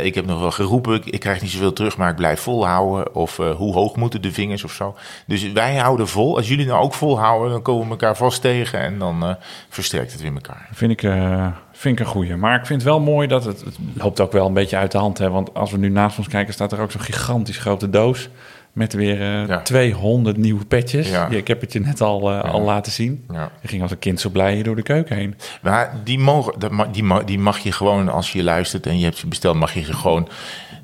Ik 0.03 0.15
heb 0.15 0.27
nog 0.27 0.41
wel 0.41 0.51
geroepen. 0.51 0.95
Ik, 0.95 1.05
ik 1.05 1.21
krijg 1.21 1.43
niet 1.43 1.51
zoveel 1.51 1.73
terug, 1.73 1.97
maar 1.97 2.11
ik 2.11 2.17
blijf 2.17 2.41
volhouden. 2.41 3.15
Of 3.15 3.37
hoe 3.37 3.73
hoog 3.75 3.97
moeten 3.97 4.23
de 4.23 4.33
vingers 4.33 4.65
of 4.65 4.73
zo. 4.73 4.97
Dus 5.27 5.53
wij 5.53 5.77
houden 5.77 6.09
vol. 6.09 6.37
Als 6.37 6.49
jullie 6.49 6.67
nou 6.67 6.83
ook 6.83 6.95
volhouden, 6.95 7.51
dan 7.51 7.63
komen 7.63 7.85
we 7.85 7.91
elkaar 7.91 8.17
vast 8.17 8.41
tegen. 8.41 8.79
En 8.81 8.99
dan 9.01 9.23
eh, 9.25 9.35
versterkt 9.69 10.13
het 10.13 10.21
weer 10.21 10.33
elkaar. 10.35 10.69
Vind 10.73 10.91
ik, 10.93 11.03
eh, 11.03 11.47
vind 11.73 11.99
ik 11.99 12.07
een 12.07 12.13
goeie. 12.13 12.37
Maar 12.37 12.59
ik 12.59 12.67
vind 12.67 12.83
het 12.83 12.91
wel 12.91 13.01
mooi 13.01 13.27
dat 13.29 13.45
het... 13.45 13.61
Het 13.61 13.77
loopt 13.95 14.21
ook 14.21 14.33
wel 14.33 14.47
een 14.47 14.53
beetje 14.53 14.77
uit 14.77 14.93
de 14.93 14.99
hand. 14.99 15.19
Hè? 15.19 15.31
Want 15.31 15.55
als 15.55 15.71
we 15.71 15.79
nu 15.79 15.89
naast 15.89 16.19
ons 16.19 16.29
kijken, 16.29 16.55
staat 16.55 16.73
er 16.73 16.81
ook 16.81 16.91
zo'n 16.91 17.01
gigantisch 17.01 17.59
grote 17.59 17.91
doos. 17.91 18.29
Met 18.73 18.93
weer 18.93 19.21
eh, 19.21 19.47
Ja. 19.49 19.61
200 19.63 20.37
nieuwe 20.37 20.65
petjes. 20.65 21.09
Ja. 21.11 21.27
Ja, 21.31 21.37
ik 21.37 21.49
heb 21.49 21.61
het 21.61 21.73
je 21.73 21.81
net 21.81 22.01
al, 22.01 22.31
eh, 22.31 22.53
al 22.53 22.61
laten 22.61 22.93
zien. 22.93 23.25
Ja. 23.33 23.51
Je 23.61 23.69
ging 23.69 23.83
als 23.83 23.91
een 23.91 23.99
kind 23.99 24.21
zo 24.21 24.29
blij 24.31 24.55
hier 24.55 24.65
door 24.65 24.77
de 24.77 24.83
keuken 24.83 25.17
heen. 25.17 25.35
Maar 25.63 25.95
die, 26.05 26.19
mogen, 26.19 26.55
die, 26.93 27.03
ma- 27.03 27.23
die 27.23 27.39
mag 27.39 27.59
je 27.59 27.73
gewoon, 27.73 28.09
als 28.09 28.33
je 28.33 28.43
luistert 28.43 28.87
en 28.87 28.99
je 28.99 29.05
hebt 29.05 29.17
ze 29.17 29.27
besteld, 29.27 29.57
mag 29.57 29.75
je 29.75 29.83
ze 29.83 29.93
gewoon 29.93 30.29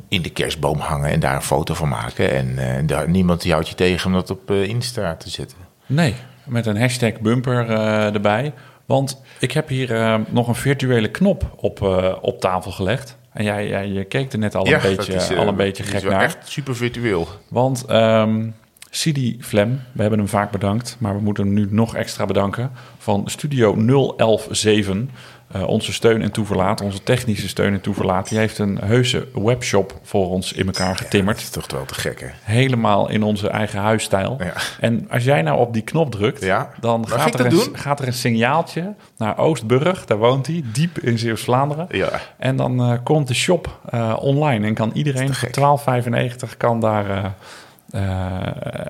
in 0.09 0.23
de 0.23 0.31
kerstboom 0.31 0.79
hangen 0.79 1.11
en 1.11 1.21
daar 1.21 1.35
een 1.35 1.43
foto 1.43 1.75
van 1.75 1.89
maken. 1.89 2.31
En 2.33 2.59
eh, 2.59 2.87
daar, 2.87 3.09
niemand 3.09 3.43
die 3.43 3.53
houdt 3.53 3.69
je 3.69 3.75
tegen 3.75 4.07
om 4.07 4.13
dat 4.13 4.31
op 4.31 4.51
eh, 4.51 4.69
Insta 4.69 5.15
te 5.17 5.31
zetten. 5.31 5.59
Nee, 5.87 6.15
met 6.47 6.67
een 6.67 6.81
hashtag 6.81 7.21
bumper 7.21 7.71
eh, 7.71 8.15
erbij. 8.15 8.53
Want 8.87 9.23
ik 9.41 9.53
heb 9.53 9.69
hier 9.69 9.95
eh, 9.95 10.19
nog 10.29 10.49
een 10.49 10.55
virtuele 10.55 11.11
knop 11.11 11.55
op, 11.57 11.83
eh, 11.83 12.15
op 12.21 12.41
tafel 12.41 12.71
gelegd. 12.71 13.17
En 13.33 13.45
jij, 13.45 13.69
jij 13.69 13.87
je 13.87 14.05
keek 14.05 14.33
er 14.33 14.39
net 14.39 14.55
al 14.55 14.67
een 14.67 14.81
beetje, 14.81 15.15
is, 15.15 15.37
al 15.37 15.49
een 15.49 15.57
beetje 15.57 15.83
gek 15.83 15.95
is 15.95 16.03
wel 16.03 16.13
naar. 16.13 16.23
echt 16.23 16.49
super 16.49 16.77
virtueel. 16.77 17.29
Want 17.49 17.85
ehm 17.85 18.49
Sidi 18.97 19.37
Flem, 19.41 19.81
we 19.93 20.01
hebben 20.01 20.19
hem 20.19 20.29
vaak 20.29 20.51
bedankt, 20.51 20.97
maar 20.99 21.15
we 21.15 21.23
moeten 21.23 21.45
hem 21.45 21.55
nu 21.55 21.67
nog 21.71 21.97
extra 21.97 22.27
bedanken. 22.27 22.71
Van 22.99 23.23
Studio 23.27 23.75
0117, 23.75 25.11
eh, 25.53 25.69
onze 25.69 25.93
steun 25.93 26.23
en 26.23 26.33
toeverlaat, 26.33 26.81
onze 26.81 27.03
technische 27.03 27.49
steun 27.49 27.73
en 27.73 27.81
toeverlaat. 27.81 28.29
Die 28.29 28.39
heeft 28.39 28.59
een 28.59 28.79
heuse 28.79 29.27
webshop 29.35 29.99
voor 30.03 30.29
ons 30.29 30.53
in 30.53 30.67
elkaar 30.67 30.97
getimmerd. 30.97 31.37
Dat 31.37 31.45
is 31.45 31.51
toch 31.69 31.79
wel 31.79 31.85
te 31.85 31.95
gek, 31.95 32.21
hè? 32.21 32.27
Helemaal 32.43 33.09
in 33.11 33.23
onze 33.23 33.49
eigen 33.49 33.81
huisstijl. 33.81 34.37
Ja. 34.39 34.53
En 34.81 35.07
als 35.11 35.25
jij 35.25 35.43
nou 35.43 35.59
op 35.59 35.73
die 35.73 35.83
knop 35.83 36.11
drukt, 36.11 36.43
Ja. 36.45 36.71
dan 36.81 37.09
gaat 37.09 37.39
er, 37.41 37.47
een, 37.47 37.77
gaat 37.77 38.01
er 38.01 38.07
een 38.07 38.13
signaaltje 38.13 38.95
naar 39.17 39.39
Oostburg. 39.39 40.05
Daar 40.05 40.19
woont 40.19 40.47
hij, 40.47 40.63
diep 40.73 40.99
in 40.99 41.19
Zeeuws-Vlaanderen. 41.19 41.87
Ja. 41.91 42.21
En 42.39 42.57
dan 42.57 42.81
eh, 42.81 42.99
komt 43.03 43.29
de 43.29 43.35
shop 43.35 43.81
eh, 43.91 44.17
online 44.21 44.67
en 44.67 44.75
kan 44.75 44.91
iedereen 44.95 45.35
voor 45.35 45.35
gek. 45.35 46.49
12,95 46.51 46.57
kan 46.57 46.81
daar 46.81 47.35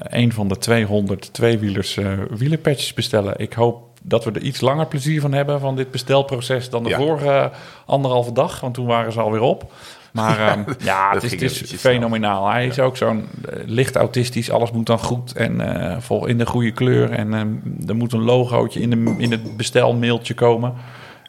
een 0.09 0.33
van 0.33 0.49
de 0.49 0.59
200 0.59 1.33
tweewielers 1.33 1.99
wielerpatches 2.31 2.93
bestellen. 2.93 3.35
Ik 3.37 3.53
hoop 3.53 3.96
dat 4.09 4.25
we 4.25 4.31
er 4.31 4.43
iets 4.43 4.61
langer 4.61 4.87
plezier 4.87 5.21
van 5.21 5.33
hebben 5.33 5.61
van 5.61 5.77
dit 5.77 5.91
bestelproces 5.91 6.71
dan 6.71 6.83
de 6.83 6.89
Ja. 6.89 6.97
vorige 6.97 7.51
anderhalve 7.87 8.33
dag, 8.33 8.61
want 8.61 8.75
toen 8.75 8.87
waren 8.87 9.13
ze 9.13 9.21
alweer 9.21 9.41
op. 9.41 9.73
Maar 10.13 10.39
ehm, 10.49 10.63
ja, 10.79 11.11
het 11.13 11.23
is, 11.23 11.31
het 11.31 11.41
is 11.43 11.57
snel. 11.57 11.79
fenomenaal. 11.79 12.49
Hij 12.49 12.67
is 12.67 12.79
ook 12.79 12.97
zo'n 12.97 13.29
eh, 13.51 13.59
licht 13.65 13.97
autistisch. 13.97 14.51
Alles 14.51 14.71
moet 14.71 14.87
dan 14.87 14.99
goed 14.99 15.33
en 15.33 15.61
eh, 15.61 15.97
vol 16.01 16.27
in 16.27 16.39
de 16.39 16.47
goede 16.47 16.71
kleur. 16.71 17.11
En 17.11 17.35
ehm, 17.35 17.49
er 17.87 17.97
moet 17.97 18.13
een 18.13 18.23
logootje 18.23 18.81
in, 18.81 18.91
de, 18.91 19.15
in 19.19 19.31
het 19.31 19.57
bestelmailtje 19.57 20.35
komen. 20.35 20.75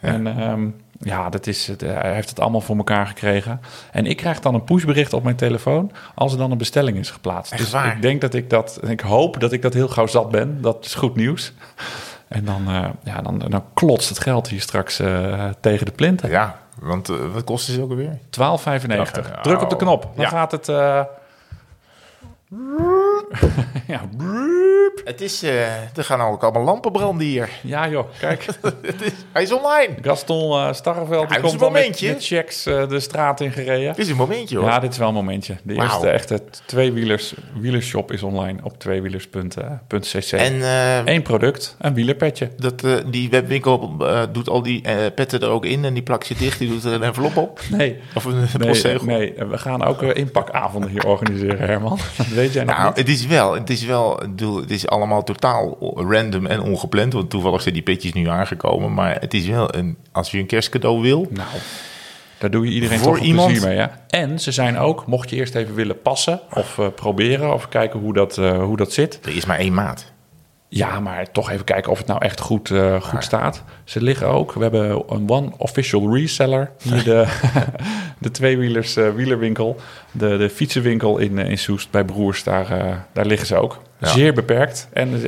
En 0.02 0.28
ehm, 0.28 0.68
ja, 1.00 1.30
dat 1.30 1.48
is 1.48 1.68
het, 1.68 1.82
hij 1.82 2.14
heeft 2.14 2.30
het 2.30 2.40
allemaal 2.40 2.62
voor 2.62 2.78
elkaar 2.78 3.08
gekregen. 3.08 3.62
En 3.92 4.06
ik 4.06 4.18
krijg 4.18 4.40
dan 4.40 4.54
een 4.54 4.64
pushbericht 4.64 5.14
op 5.14 5.24
mijn 5.24 5.36
telefoon 5.36 5.92
als 6.16 6.32
er 6.32 6.38
dan 6.38 6.52
een 6.52 6.58
bestelling 6.58 6.98
is 6.98 7.10
geplaatst. 7.12 7.52
Echt 7.52 7.62
dus 7.62 7.72
waar? 7.72 7.96
ik 7.96 8.02
denk 8.02 8.22
dat 8.22 8.34
ik 8.34 8.50
dat, 8.50 8.80
ik 8.88 9.00
hoop 9.00 9.40
dat 9.40 9.52
ik 9.52 9.62
dat 9.62 9.74
heel 9.74 9.88
gauw 9.88 10.08
zat 10.08 10.32
ben. 10.32 10.58
Dat 10.62 10.86
is 10.86 10.96
goed 10.96 11.16
nieuws. 11.16 11.54
En 12.28 12.46
dan, 12.46 12.68
eh, 12.68 12.86
ja, 13.04 13.22
dan, 13.22 13.38
dan 13.40 13.64
klotst 13.74 14.10
het 14.10 14.20
geld 14.20 14.48
hier 14.48 14.62
straks 14.62 15.00
eh, 15.00 15.50
tegen 15.60 15.86
de 15.86 15.92
plinten. 15.92 16.30
Ja, 16.30 16.60
want 16.80 17.10
eh, 17.10 17.16
wat 17.34 17.44
kost 17.44 17.68
het 17.68 17.80
ook 17.80 17.90
alweer? 17.90 18.18
12,95. 18.30 19.42
Druk 19.42 19.62
op 19.62 19.70
de 19.70 19.76
knop. 19.76 20.02
Dan 20.16 20.24
Ja. 20.26 20.30
gaat 20.30 20.52
het... 20.52 20.66
ja, 23.88 24.02
Het 25.04 25.22
is, 25.22 25.44
eh, 25.44 25.66
er 25.72 26.04
gaan 26.04 26.22
ook 26.22 26.44
allemaal 26.44 26.64
lampen 26.64 26.92
branden 26.92 27.28
hier. 27.28 27.50
ja, 27.62 27.90
joh, 27.90 28.06
kijk. 28.20 28.46
Het 28.82 29.02
is, 29.02 29.12
hij 29.32 29.42
is 29.44 29.52
online. 29.52 29.94
Gaston 30.02 30.60
eh 30.60 30.74
Starreveld 30.74 31.30
Ja, 31.30 31.40
komt 31.40 31.54
een 31.54 31.60
al 31.60 31.70
met, 31.70 31.98
checks 32.20 32.66
eh, 32.66 32.88
de 32.90 33.00
straat 33.00 33.42
in 33.42 33.52
gereden. 33.52 33.88
Het 33.88 33.98
is 33.98 34.10
een 34.10 34.16
momentje 34.16 34.58
hoor. 34.58 34.68
Ja, 34.68 34.80
dit 34.80 34.92
is 34.92 34.98
wel 34.98 35.08
een 35.08 35.14
momentje. 35.14 35.56
De 35.64 35.74
eerste 35.74 36.10
echte 36.10 36.44
tweewielers 36.66 37.34
wielershop 37.60 38.12
is 38.12 38.24
online 38.24 38.60
op 38.64 38.80
tweewielers.cc. 38.80 40.32
en 40.32 40.62
Eén 41.14 41.22
product, 41.22 41.76
een 41.80 41.94
wielerpetje. 41.94 42.50
dat, 42.58 42.84
die 43.06 43.30
webwinkel 43.30 43.98
doet 44.32 44.50
al 44.50 44.62
die 44.62 44.82
petten 45.16 45.40
er 45.42 45.50
ook 45.50 45.66
in 45.66 45.86
en 45.86 45.94
die 45.94 46.04
plakt 46.04 46.26
ze 46.26 46.34
dicht. 46.36 46.60
Die 46.60 46.70
doet 46.70 46.84
er 46.84 46.94
een 46.94 47.04
envelop 47.04 47.38
op. 47.38 47.60
Nee. 47.70 48.00
Of 48.16 48.26
een 48.26 48.36
Nee, 48.58 48.68
postzegel. 48.70 49.06
nee, 49.06 49.34
we 49.50 49.58
gaan 49.58 49.84
ook 49.84 50.02
inpakavonden 50.02 50.90
hier 50.90 51.06
organiseren, 51.08 51.68
Herman. 51.68 51.98
Dat 52.18 52.28
weet 52.28 52.54
jij 52.54 52.64
nog 52.64 52.76
Nou, 52.76 52.88
niet. 52.88 52.98
het 52.98 53.10
is 53.10 53.26
wel, 53.26 53.54
het 53.54 53.70
is 53.70 53.84
wel, 53.86 54.18
het 54.60 54.72
is 54.78 54.88
allemaal 54.88 55.24
totaal 55.24 55.78
random 56.10 56.46
en 56.46 56.62
ongepland. 56.62 57.14
Want 57.14 57.30
toevallig 57.30 57.62
zijn 57.62 57.74
die 57.74 57.84
petjes 57.84 58.14
nu 58.14 58.28
aangekomen. 58.28 58.94
Maar 58.94 59.16
het 59.20 59.34
is 59.34 59.48
wel 59.48 59.76
een, 59.76 59.98
als 60.12 60.32
je 60.32 60.38
een 60.38 60.46
kerstcadeau 60.46 61.02
wil. 61.02 61.28
Nou, 61.30 61.48
daar 62.38 62.50
doe 62.52 62.66
je 62.66 62.72
iedereen 62.72 63.00
Voor 63.00 63.16
toch 63.16 63.26
iemand- 63.26 63.48
plezier 63.52 63.68
mee, 63.68 63.78
ja. 63.78 64.06
En 64.10 64.40
ze 64.40 64.52
zijn 64.52 64.78
ook, 64.78 65.06
mocht 65.06 65.30
je 65.30 65.36
eerst 65.36 65.56
even 65.56 65.76
willen 65.76 66.02
passen 66.02 66.40
of 66.54 66.80
eh, 66.80 66.88
proberen 66.96 67.54
of 67.54 67.70
kijken 67.70 68.00
hoe 68.00 68.14
dat, 68.14 68.38
eh, 68.38 68.64
hoe 68.64 68.78
dat 68.78 68.94
zit. 68.94 69.20
Er 69.24 69.36
is 69.36 69.46
maar 69.46 69.58
één 69.60 69.74
maat. 69.74 70.12
Ja, 70.70 71.00
maar 71.00 71.32
toch 71.32 71.52
even 71.52 71.66
kijken 71.66 71.92
of 71.92 71.98
het 71.98 72.08
nou 72.08 72.22
echt 72.22 72.40
goed, 72.40 72.72
eh, 72.72 73.02
goed 73.02 73.24
staat. 73.24 73.64
Ze 73.84 74.02
liggen 74.02 74.28
ook. 74.28 74.54
We 74.54 74.62
hebben 74.62 75.04
een 75.10 75.30
one 75.30 75.52
official 75.58 76.16
reseller. 76.16 76.72
Hier 76.82 77.04
de, 77.04 77.26
de 78.20 78.32
tweewielers 78.32 78.96
eh, 78.96 79.10
wielerwinkel. 79.14 79.80
De, 80.12 80.38
de 80.38 80.50
fietsenwinkel 80.50 81.18
in, 81.18 81.40
eh, 81.40 81.50
in 81.50 81.58
Soest 81.58 81.92
bij 81.92 82.04
Broers. 82.04 82.44
Daar, 82.44 82.68
daar 83.14 83.26
liggen 83.26 83.48
ze 83.48 83.56
ook. 83.56 83.82
Ja. 83.98 84.08
Zeer 84.08 84.34
beperkt. 84.34 84.88
En 84.94 85.24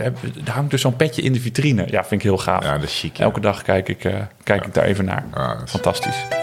er 0.45 0.51
hangt 0.51 0.71
dus 0.71 0.81
zo'n 0.81 0.95
petje 0.95 1.21
in 1.21 1.33
de 1.33 1.39
vitrine. 1.39 1.85
Ja, 1.87 1.99
vind 2.05 2.21
ik 2.21 2.27
heel 2.27 2.37
gaaf. 2.37 2.63
Ja, 2.63 2.73
dat 2.73 2.83
is 2.83 2.99
chic. 2.99 3.17
ja. 3.17 3.23
Elke 3.23 3.39
dag 3.39 3.61
kijk 3.61 3.89
ik, 3.89 4.11
kijk 4.43 4.65
ik 4.65 4.73
daar 4.73 4.83
even 4.83 5.05
naar. 5.05 5.25
Fantastisch. 5.65 6.38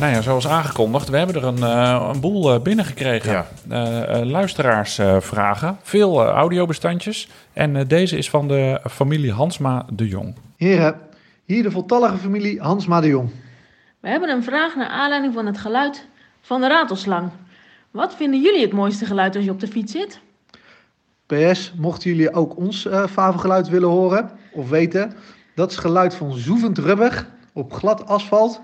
Nou 0.00 0.12
ja, 0.12 0.20
zoals 0.20 0.48
aangekondigd, 0.48 1.08
we 1.08 1.16
hebben 1.16 1.36
er 1.36 1.44
een, 1.44 1.62
eh, 1.62 2.10
een 2.12 2.20
boel 2.20 2.54
eh, 2.54 2.60
binnengekregen. 2.60 3.32
Ja. 3.32 3.46
Eh, 3.68 4.20
eh, 4.20 4.26
luisteraarsvragen, 4.26 5.78
veel 5.82 6.24
audiobestandjes. 6.24 7.28
En 7.52 7.76
eh, 7.76 7.88
deze 7.88 8.16
is 8.16 8.30
van 8.30 8.48
de 8.48 8.80
familie 8.90 9.32
Hansma 9.32 9.86
de 9.92 10.08
Jong. 10.08 10.34
Heren, 10.56 11.00
hier 11.44 11.62
de 11.62 11.70
voltallige 11.70 12.16
familie 12.16 12.60
Hansma 12.60 13.00
de 13.00 13.08
Jong. 13.08 13.30
We 14.00 14.08
hebben 14.08 14.28
een 14.28 14.42
vraag 14.42 14.76
naar 14.76 14.88
aanleiding 14.88 15.34
van 15.34 15.46
het 15.46 15.58
geluid 15.58 16.06
van 16.40 16.60
de 16.60 16.68
ratelslang. 16.68 17.30
Wat 17.90 18.14
vinden 18.14 18.40
jullie 18.40 18.62
het 18.62 18.72
mooiste 18.72 19.04
geluid 19.04 19.36
als 19.36 19.44
je 19.44 19.50
op 19.50 19.60
de 19.60 19.68
fiets 19.68 19.92
zit? 19.92 20.20
PS, 21.26 21.72
mochten 21.76 22.10
jullie 22.10 22.32
ook 22.32 22.56
ons 22.56 22.86
eh 22.86 23.06
favengeluid 23.06 23.68
willen 23.68 23.88
horen 23.88 24.30
of 24.52 24.68
weten, 24.68 25.12
dat 25.54 25.70
is 25.70 25.76
geluid 25.76 26.14
van 26.14 26.32
zoevend 26.34 26.78
rubber 26.78 27.26
op 27.52 27.72
glad 27.72 28.06
asfalt, 28.06 28.60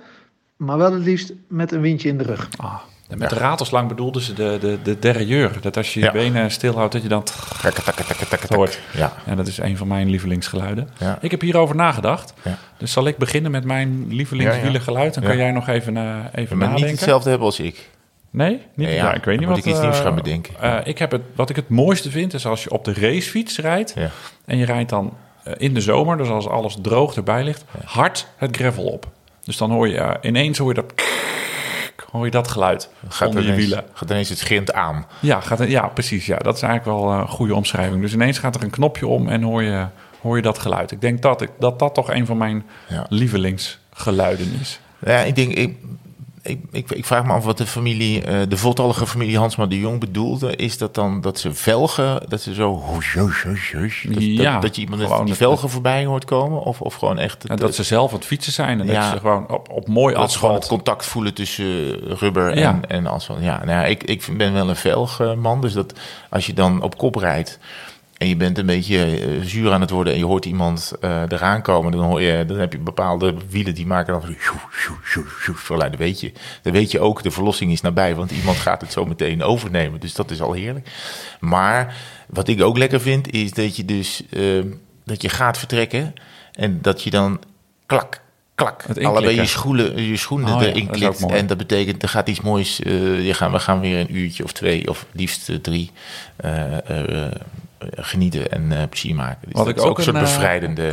maar 0.64 0.79
wel 0.79 0.92
het 0.92 1.03
liefst 1.05 1.33
met 1.48 1.72
een 1.72 1.81
windje 1.81 2.09
in 2.09 2.18
de 2.18 2.25
rug. 2.25 2.48
Ah, 2.57 2.75
en 3.09 3.18
met 3.18 3.29
de 3.31 3.35
ratelslang 3.37 3.88
bedoelden 3.88 4.22
ze 4.22 4.33
de, 4.33 4.57
de, 4.61 4.79
de 4.83 4.98
derailleur. 4.98 5.57
Dat 5.61 5.77
als 5.77 5.94
je 5.94 6.01
je 6.01 6.07
Ja. 6.07 6.12
benen 6.12 6.51
stilhoudt, 6.51 6.92
dat 6.92 7.03
je 7.03 7.09
dan 7.09 7.22
Tak, 7.62 7.72
tak, 7.72 7.94
tak, 8.29 8.40
hoort. 8.48 8.79
Ja. 8.96 9.12
En 9.27 9.37
dat 9.37 9.46
is 9.46 9.59
een 9.59 9.77
van 9.77 9.88
mijn 9.88 10.11
lievelingsgeluiden. 10.11 10.88
Ja. 10.98 11.18
Ik 11.20 11.31
heb 11.31 11.40
hierover 11.40 11.77
nagedacht. 11.77 12.33
Ja. 12.42 12.59
Dus 12.79 12.92
zal 12.92 13.07
ik 13.07 13.16
beginnen 13.16 13.51
met 13.51 13.64
mijn 13.64 14.07
lievelingswielengeluid? 14.09 15.14
Dan 15.14 15.22
Ja. 15.22 15.29
kan 15.29 15.38
jij 15.38 15.51
nog 15.51 15.68
even, 15.68 15.96
eh, 15.96 16.03
even 16.03 16.18
Maar 16.35 16.42
niet 16.42 16.59
nadenken. 16.59 16.88
hetzelfde 16.88 17.29
hebben 17.29 17.46
als 17.46 17.61
ik. 17.61 17.88
Nee? 18.31 18.61
Niet, 18.75 18.88
Ja, 18.88 18.94
ja, 18.94 19.12
ik 19.14 19.25
weet 19.25 19.25
dan 19.25 19.33
niet 19.33 19.40
moet 19.40 19.48
wat... 19.48 19.59
ik 19.59 19.72
iets 19.72 19.81
nieuws 19.81 19.98
eh, 19.98 20.03
gaan 20.05 20.14
bedenken. 20.14 20.55
eh, 20.61 20.79
ik 20.85 20.98
heb 20.98 21.11
het, 21.11 21.22
wat 21.35 21.51
ik 21.51 21.57
het 21.57 21.68
mooiste 21.68 22.11
vind, 22.11 22.35
is 22.35 22.46
als 22.46 22.62
je 22.62 22.70
op 22.70 22.85
de 22.85 22.92
racefiets 22.94 23.59
rijdt... 23.59 23.92
Ja. 23.96 24.11
en 24.44 24.57
je 24.59 24.64
rijdt 24.64 24.90
dan 24.90 25.12
in 25.57 25.75
de 25.75 25.81
zomer, 25.81 26.16
dus 26.16 26.29
als 26.29 26.48
alles 26.48 26.79
droog 26.83 27.14
erbij 27.14 27.44
ligt... 27.44 27.64
hard 27.85 28.27
het 28.37 28.57
gravel 28.57 28.85
op. 28.85 29.07
Dus 29.44 29.57
dan 29.57 29.70
hoor 29.70 29.88
je 29.88 29.96
eh, 29.98 30.14
ineens 30.31 30.59
hoor 30.59 30.68
je 30.68 30.74
dat... 30.74 30.92
hoor 32.11 32.24
je 32.24 32.31
dat 32.31 32.48
geluid 32.48 32.88
Gaat 33.09 33.28
onder 33.28 33.42
je 33.44 33.48
ineens, 33.48 33.66
wielen. 33.66 33.85
gaat 33.92 34.11
ineens 34.11 34.28
het 34.28 34.40
grind 34.40 34.72
aan. 34.72 35.07
Ja, 35.20 35.40
gaat, 35.40 35.68
ja, 35.68 35.87
precies. 35.88 36.26
Ja. 36.26 36.37
Dat 36.37 36.57
is 36.57 36.62
eigenlijk 36.62 36.98
wel 36.98 37.12
eh, 37.12 37.18
een 37.18 37.28
goede 37.28 37.55
omschrijving. 37.55 38.00
Dus 38.00 38.12
ineens 38.12 38.38
gaat 38.38 38.55
er 38.55 38.62
een 38.62 38.70
knopje 38.70 39.07
om 39.07 39.28
en 39.28 39.42
hoor 39.42 39.62
je, 39.62 39.87
hoor 40.20 40.37
je 40.37 40.42
dat 40.42 40.59
geluid. 40.59 40.90
Ik 40.90 41.00
denk 41.00 41.22
dat 41.22 41.40
ik, 41.42 41.50
dat, 41.59 41.78
dat 41.78 41.94
toch 41.94 42.11
een 42.11 42.26
van 42.26 42.37
mijn 42.37 42.64
Ja. 42.88 43.07
lievelingsgeluiden 43.09 44.52
is. 44.61 44.81
Ja, 45.07 45.18
ik 45.18 45.35
denk, 45.37 45.52
ik, 45.52 45.76
ik, 46.42 46.61
ik, 46.70 46.90
ik 46.90 47.05
vraag 47.05 47.24
me 47.24 47.33
af 47.33 47.44
wat 47.44 47.59
de 47.59 47.66
familie, 47.66 48.22
eh, 48.24 48.40
de 48.48 48.57
voltallige 48.57 49.07
familie 49.07 49.38
Hansma 49.38 49.66
de 49.66 49.81
Jong 49.81 50.00
bedoelde. 50.00 50.57
Is 50.57 50.78
dat 50.78 50.94
dan 50.94 51.20
dat 51.20 51.38
ze 51.38 51.55
velgen, 51.55 52.22
dat 52.28 52.40
ze 52.40 52.55
zo, 52.55 52.74
hoes, 52.74 53.12
hoes, 53.12 53.42
hoes, 53.42 53.72
hoes, 53.72 54.07
dat, 54.09 54.22
Ja, 54.22 54.52
dat, 54.52 54.62
dat 54.62 54.74
je 54.76 54.83
iemand 54.83 55.02
gewoon 55.02 55.18
die 55.20 55.28
het- 55.28 55.37
velgen 55.42 55.70
voorbij 55.70 56.05
hoort 56.05 56.24
komen? 56.24 56.62
Of, 56.62 56.81
of 56.81 56.94
gewoon 56.94 57.18
echt 57.18 57.44
En 57.44 57.50
het, 57.50 57.61
dat 57.61 57.74
ze 57.74 57.83
zelf 57.83 58.11
aan 58.12 58.16
het 58.18 58.26
fietsen 58.26 58.52
zijn 58.52 58.81
en 58.81 58.87
Ja. 58.87 59.00
dat 59.00 59.11
ze 59.12 59.18
gewoon 59.18 59.48
op, 59.50 59.70
op 59.70 59.88
mooi 59.88 60.14
dat 60.14 60.33
ze 60.33 60.38
gewoon 60.38 60.55
het 60.55 60.66
contact 60.66 61.05
voelen 61.07 61.35
tussen 61.35 61.94
rubber 62.18 62.59
Ja. 62.59 62.68
en, 62.70 62.88
en 62.88 63.07
asfalt. 63.07 63.38
Ja, 63.42 63.57
nou 63.64 63.70
ja, 63.70 63.85
ik, 63.85 64.02
ik 64.02 64.28
ben 64.37 64.52
wel 64.52 64.68
een 64.68 64.76
velgman, 64.76 65.61
dus 65.61 65.72
dat 65.72 65.94
als 66.31 66.46
je 66.46 66.52
dan 66.55 66.83
op 66.83 66.96
kop 66.98 67.14
rijdt 67.14 67.59
en 68.22 68.28
je 68.28 68.37
bent 68.37 68.58
een 68.58 68.66
beetje 68.66 69.04
eh, 69.04 69.28
zuur 69.42 69.72
aan 69.72 69.80
het 69.80 69.90
worden 69.90 70.12
en 70.12 70.18
je 70.18 70.24
hoort 70.24 70.44
iemand 70.44 70.92
eh, 71.00 71.22
eraan 71.28 71.62
komen, 71.62 71.92
dan, 71.92 72.00
hoor 72.00 72.22
je, 72.22 72.44
dan 72.44 72.58
heb 72.58 72.72
je 72.72 72.78
bepaalde 72.78 73.35
wielen 73.48 73.74
die 73.74 73.87
maken 73.87 74.12
dan 74.12 74.37
zo, 75.66 75.74
nou, 75.76 75.90
weet 75.96 76.20
je, 76.20 76.32
dan 76.62 76.72
weet 76.72 76.90
je 76.90 77.00
ook, 77.00 77.22
de 77.22 77.30
verlossing 77.30 77.72
is 77.72 77.80
nabij, 77.80 78.14
want 78.14 78.30
iemand 78.30 78.56
gaat 78.56 78.81
het 78.81 78.92
zo 78.92 79.04
meteen 79.04 79.42
overnemen. 79.42 80.00
Dus 80.00 80.14
dat 80.14 80.31
is 80.31 80.40
al 80.40 80.52
heerlijk. 80.52 80.88
Maar 81.40 81.96
wat 82.29 82.48
ik 82.48 82.62
ook 82.62 82.79
lekker 82.79 83.00
vind, 83.00 83.33
is 83.33 83.52
dat 83.52 83.77
je 83.77 83.85
dus 83.85 84.23
eh, 84.31 84.64
dat 85.04 85.23
je 85.23 85.29
gaat 85.29 85.58
vertrekken 85.58 86.14
en 86.52 86.79
dat 86.83 87.02
je 87.02 87.10
dan 87.10 87.40
klak, 87.87 88.21
klak. 88.63 88.85
Het 88.87 89.04
Allebei 89.04 89.35
je 89.35 89.46
schoenen, 89.46 90.02
je 90.06 90.17
schoenen 90.17 90.54
Oh 90.54 90.63
erin 90.63 90.87
klikt. 90.88 91.27
En 91.27 91.46
dat 91.46 91.56
betekent, 91.58 92.02
er 92.02 92.08
gaat 92.08 92.29
iets 92.29 92.40
moois. 92.40 92.83
eh, 92.83 93.27
je 93.27 93.35
gaan, 93.35 93.52
we 93.52 93.58
gaan 93.58 93.81
weer 93.81 93.98
een 94.00 94.17
uurtje 94.17 94.44
of 94.44 94.52
twee, 94.52 94.88
of 94.88 95.06
liefst 95.13 95.48
eh, 95.48 95.56
drie, 95.56 95.90
eh, 96.37 96.90
eh, 96.90 97.25
eh, 97.25 97.33
genieten 97.96 98.50
en 98.50 98.73
eh, 98.73 98.88
plezier 98.88 99.15
maken. 99.15 99.40
Dus 99.42 99.52
Wat 99.52 99.65
dat 99.67 99.75
ik 99.75 99.81
is 99.83 99.88
ook 99.88 99.98
een 99.98 100.04
soort 100.04 100.17
een, 100.17 100.23
eh, 100.23 100.29
bevrijdende... 100.29 100.92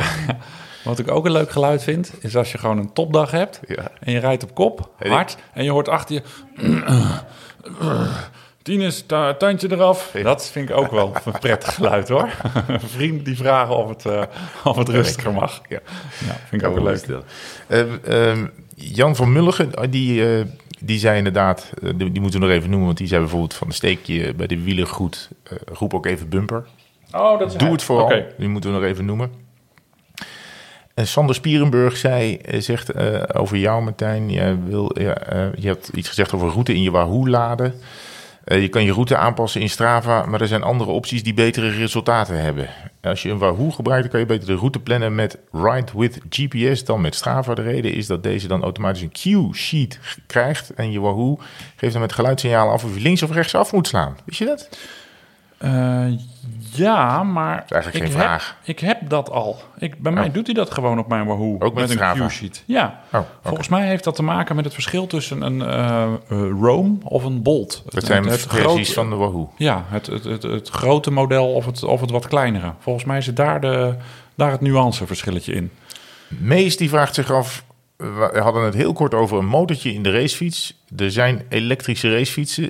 Wat 0.84 0.99
ik 0.99 1.11
ook 1.11 1.26
een 1.26 1.32
leuk 1.32 1.51
geluid 1.51 1.84
vind, 1.84 2.11
is 2.20 2.36
als 2.36 2.51
je 2.51 2.57
gewoon 2.57 2.78
een 2.78 2.93
topdag 2.93 3.32
hebt 3.32 3.59
Ja. 3.67 3.91
en 3.99 4.11
je 4.11 4.20
rijdt 4.20 4.43
op 4.43 4.53
kop, 4.55 4.89
hard, 4.99 5.38
en 5.53 5.63
je 5.63 5.72
hoort 5.72 5.89
achter 5.89 6.15
je... 6.15 6.22
Tines, 8.62 9.03
ta- 9.05 9.34
tandje 9.34 9.72
eraf. 9.72 10.12
Dat 10.24 10.49
vind 10.49 10.70
ik 10.70 10.76
ook 10.76 10.91
wel 10.91 11.16
een 11.26 11.32
prettig 11.39 11.74
geluid 11.74 12.10
hoor. 12.10 12.30
Vrienden 12.95 13.24
die 13.24 13.38
vragen 13.38 13.76
of 13.78 13.89
het, 13.89 14.05
eh, 14.05 14.24
of 14.64 14.78
het 14.78 14.89
rustiger 14.89 15.34
mag. 15.34 15.62
Ja. 15.70 15.80
Ja, 16.28 16.36
vind 16.47 16.62
ik 16.62 16.68
ook 16.68 16.74
wel 16.74 16.84
leuk. 16.84 17.24
Ehm, 18.03 18.45
Jan 18.76 19.16
van 19.16 19.32
Mulligen, 19.32 19.74
eh, 19.74 19.84
die, 19.89 20.38
eh, 20.38 20.45
die 20.80 20.99
zei 20.99 21.18
inderdaad, 21.18 21.70
die, 21.95 22.12
die 22.12 22.22
moeten 22.22 22.39
we 22.39 22.45
nog 22.45 22.55
even 22.55 22.70
noemen, 22.70 22.86
want 22.88 22.97
die 22.97 23.07
zei 23.07 23.22
bijvoorbeeld 23.22 23.53
van 23.53 23.68
een 23.68 23.74
steekje 23.74 24.34
bij 24.34 24.47
de 24.47 24.62
wielen 24.64 24.88
goed, 24.88 25.30
roep 25.74 25.93
ook 25.93 26.05
even 26.05 26.30
bumper. 26.30 26.66
Oh, 27.12 27.39
dat 27.39 27.51
is 27.51 27.57
Doe 27.57 27.72
het 27.72 27.84
vooral, 27.84 28.24
die 28.38 28.47
moeten 28.49 28.74
we 28.74 28.80
nog 28.80 28.86
even 28.86 29.05
noemen. 29.05 29.32
En 30.93 31.07
Sander 31.07 31.36
Spierenburg 31.36 31.97
zei, 31.97 32.39
zegt 32.57 32.97
over 33.34 33.57
jou 33.57 33.84
Martijn, 33.84 34.32
jij 34.32 34.57
wil, 34.66 34.91
ja, 34.99 35.18
je 35.55 35.68
hebt 35.68 35.88
iets 35.93 36.07
gezegd 36.07 36.34
over 36.34 36.49
route 36.49 36.74
in 36.74 36.82
je 36.82 36.91
Wahoo 36.91 37.28
laden. 37.28 37.74
Eh, 38.43 38.61
je 38.61 38.67
kan 38.67 38.83
je 38.83 38.91
route 38.91 39.17
aanpassen 39.17 39.61
in 39.61 39.69
Strava, 39.69 40.25
maar 40.25 40.41
er 40.41 40.47
zijn 40.47 40.63
andere 40.63 40.91
opties 40.91 41.23
die 41.23 41.33
betere 41.33 41.69
resultaten 41.69 42.41
hebben. 42.41 42.67
Als 43.01 43.21
je 43.21 43.29
een 43.29 43.37
Wahoo 43.37 43.69
gebruikt, 43.69 44.01
dan 44.01 44.11
kan 44.11 44.19
je 44.19 44.25
beter 44.25 44.47
de 44.47 44.55
route 44.55 44.79
plannen 44.79 45.15
met 45.15 45.37
Ride 45.51 45.91
with 45.95 46.19
GPS 46.29 46.85
dan 46.85 47.01
met 47.01 47.15
Strava. 47.15 47.53
De 47.53 47.61
reden 47.61 47.93
is 47.93 48.07
dat 48.07 48.23
deze 48.23 48.47
dan 48.47 48.63
automatisch 48.63 49.01
een 49.01 49.11
cue-sheet 49.11 49.99
krijgt. 50.27 50.73
En 50.73 50.91
je 50.91 50.99
Wahoo 50.99 51.39
geeft 51.75 51.93
dan 51.93 52.01
met 52.01 52.13
geluidssignaal 52.13 52.69
af 52.69 52.83
of 52.83 52.93
je 52.93 53.01
links 53.01 53.23
of 53.23 53.31
rechts 53.31 53.55
af 53.55 53.71
moet 53.71 53.87
slaan. 53.87 54.17
Wist 54.25 54.39
je 54.39 54.45
dat? 54.45 54.69
Eh, 55.57 56.05
ja, 56.76 57.24
maar... 57.24 57.63
is 57.65 57.72
eigenlijk 57.72 58.05
ik 58.05 58.11
geen 58.11 58.20
heb- 58.22 58.28
vraag. 58.30 58.57
Ik 58.63 58.80
heb 58.80 59.09
dat 59.09 59.30
al. 59.30 59.59
Ik, 59.78 60.01
bij 60.01 60.11
mij 60.11 60.28
Oh. 60.28 60.34
doet 60.34 60.45
hij 60.45 60.55
dat 60.55 60.72
gewoon 60.74 60.99
op 60.99 61.07
mijn 61.07 61.26
Wahoo. 61.26 61.55
Ook 61.59 61.74
met 61.74 61.89
een? 61.89 62.28
Q-sheet. 62.28 62.63
Ja. 62.65 62.99
Oh. 63.11 63.20
Volgens 63.43 63.67
mij 63.67 63.88
heeft 63.88 64.03
dat 64.03 64.15
te 64.15 64.24
maken 64.24 64.55
met 64.55 64.65
het 64.65 64.74
verschil 64.74 65.07
tussen 65.07 65.41
een 65.41 65.61
eh, 65.61 66.03
eh, 66.03 66.17
Roam 66.61 66.99
of 67.03 67.24
een 67.24 67.41
Bolt. 67.41 67.84
Dat 67.86 68.05
zijn 68.05 68.24
het, 68.24 68.32
het 68.32 68.41
versies 68.41 68.63
grote- 68.63 68.93
van 68.93 69.09
de 69.09 69.15
Wahoo. 69.15 69.51
Ja, 69.57 69.84
het, 69.88 70.05
het, 70.05 70.24
het, 70.24 70.43
het 70.43 70.70
grote 70.70 71.11
model 71.11 71.53
of 71.53 71.65
het, 71.65 71.84
of 71.84 72.01
het 72.01 72.11
wat 72.11 72.28
kleinere. 72.28 72.74
Volgens 72.80 73.05
mij 73.05 73.22
zit 73.22 73.36
daar, 73.36 73.61
de, 73.61 73.95
daar 74.36 74.51
het 74.51 74.61
nuanceverschilletje 74.61 75.53
in. 75.53 75.72
Mees 76.28 76.78
die 76.78 76.89
vraagt 76.89 77.15
zich 77.15 77.32
af, 77.32 77.63
we 77.97 78.39
hadden 78.43 78.63
het 78.63 78.74
heel 78.74 78.93
kort 78.93 79.13
over 79.13 79.38
een 79.38 79.45
motortje 79.47 79.93
in 79.93 80.03
de 80.03 80.11
racefiets. 80.11 80.74
Er 80.97 81.11
zijn 81.11 81.41
elektrische 81.49 82.11
racefietsen. 82.11 82.70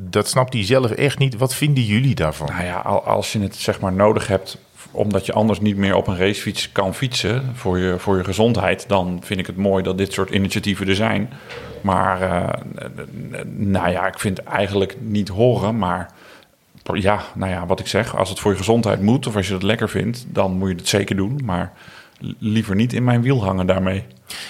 Dat 0.00 0.28
snapt 0.28 0.52
hij 0.52 0.64
zelf 0.64 0.90
echt 0.90 1.18
niet. 1.18 1.36
Wat 1.36 1.54
vinden 1.54 1.84
jullie 1.84 2.14
daarvan? 2.14 2.48
Nou 2.48 2.64
ja, 2.64 2.76
al- 2.76 3.02
als 3.04 3.32
je 3.32 3.40
het 3.40 3.56
zeg 3.56 3.80
maar 3.80 3.92
nodig 3.92 4.26
hebt 4.26 4.58
omdat 4.90 5.26
je 5.26 5.32
anders 5.32 5.60
niet 5.60 5.76
meer 5.76 5.94
op 5.94 6.06
een 6.06 6.16
racefiets 6.16 6.72
kan 6.72 6.94
fietsen 6.94 7.50
voor 7.54 7.78
je, 7.78 7.98
voor 7.98 8.16
je 8.16 8.24
gezondheid, 8.24 8.88
dan 8.88 9.20
vind 9.24 9.40
ik 9.40 9.46
het 9.46 9.56
mooi 9.56 9.82
dat 9.82 9.98
dit 9.98 10.12
soort 10.12 10.30
initiatieven 10.30 10.88
er 10.88 10.94
zijn. 10.94 11.32
Maar 11.80 12.22
eh, 12.22 12.62
nou 13.56 13.90
ja, 13.90 14.06
ik 14.06 14.18
vind 14.18 14.42
eigenlijk 14.42 14.96
niet 15.00 15.28
horen, 15.28 15.78
maar 15.78 16.10
ja, 16.92 17.22
nou 17.34 17.50
ja, 17.52 17.66
wat 17.66 17.80
ik 17.80 17.86
zeg, 17.86 18.16
als 18.16 18.28
het 18.28 18.38
voor 18.40 18.50
je 18.50 18.56
gezondheid 18.58 19.02
moet 19.02 19.26
of 19.26 19.36
als 19.36 19.48
je 19.48 19.54
het 19.54 19.62
lekker 19.62 19.88
vindt, 19.88 20.24
dan 20.28 20.52
moet 20.52 20.68
je 20.68 20.74
het 20.74 20.88
zeker 20.88 21.16
doen. 21.16 21.40
Maar 21.44 21.72
liever 22.38 22.74
niet 22.74 22.92
in 22.92 23.04
mijn 23.04 23.22
wiel 23.22 23.44
hangen 23.44 23.66
daarmee. 23.66 24.04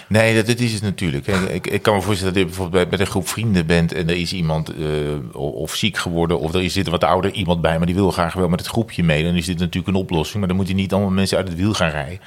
Nee, 0.08 0.34
dat, 0.34 0.46
dat 0.46 0.58
is 0.58 0.72
het 0.72 0.82
natuurlijk. 0.82 1.26
Ik, 1.26 1.66
ik 1.66 1.82
kan 1.82 1.94
me 1.94 2.02
voorstellen 2.02 2.32
dat 2.32 2.42
je 2.42 2.48
bijvoorbeeld 2.48 2.82
bij, 2.82 2.90
met 2.90 3.00
een 3.06 3.12
groep 3.12 3.28
vrienden 3.28 3.66
bent 3.66 3.92
en 3.92 4.08
er 4.08 4.16
is 4.16 4.32
iemand 4.32 4.68
eh, 4.74 5.36
of 5.36 5.74
ziek 5.74 5.96
geworden 5.96 6.38
of 6.40 6.54
er 6.54 6.70
zit 6.70 6.86
een 6.86 6.92
wat 6.92 7.04
ouder 7.04 7.32
iemand 7.32 7.60
bij, 7.60 7.76
maar 7.76 7.86
die 7.86 7.94
wil 7.94 8.10
graag 8.10 8.34
wel 8.34 8.48
met 8.48 8.60
het 8.60 8.68
groepje 8.68 9.04
mee. 9.04 9.24
Dan 9.24 9.34
is 9.34 9.46
dit 9.46 9.58
natuurlijk 9.58 9.88
een 9.96 10.02
oplossing, 10.02 10.38
maar 10.38 10.48
dan 10.48 10.56
moet 10.56 10.68
je 10.68 10.74
niet 10.74 10.92
allemaal 10.92 11.10
mensen 11.10 11.36
uit 11.38 11.48
het 11.48 11.56
wiel 11.56 11.72
gaan 11.74 11.90
rijden. 11.90 12.18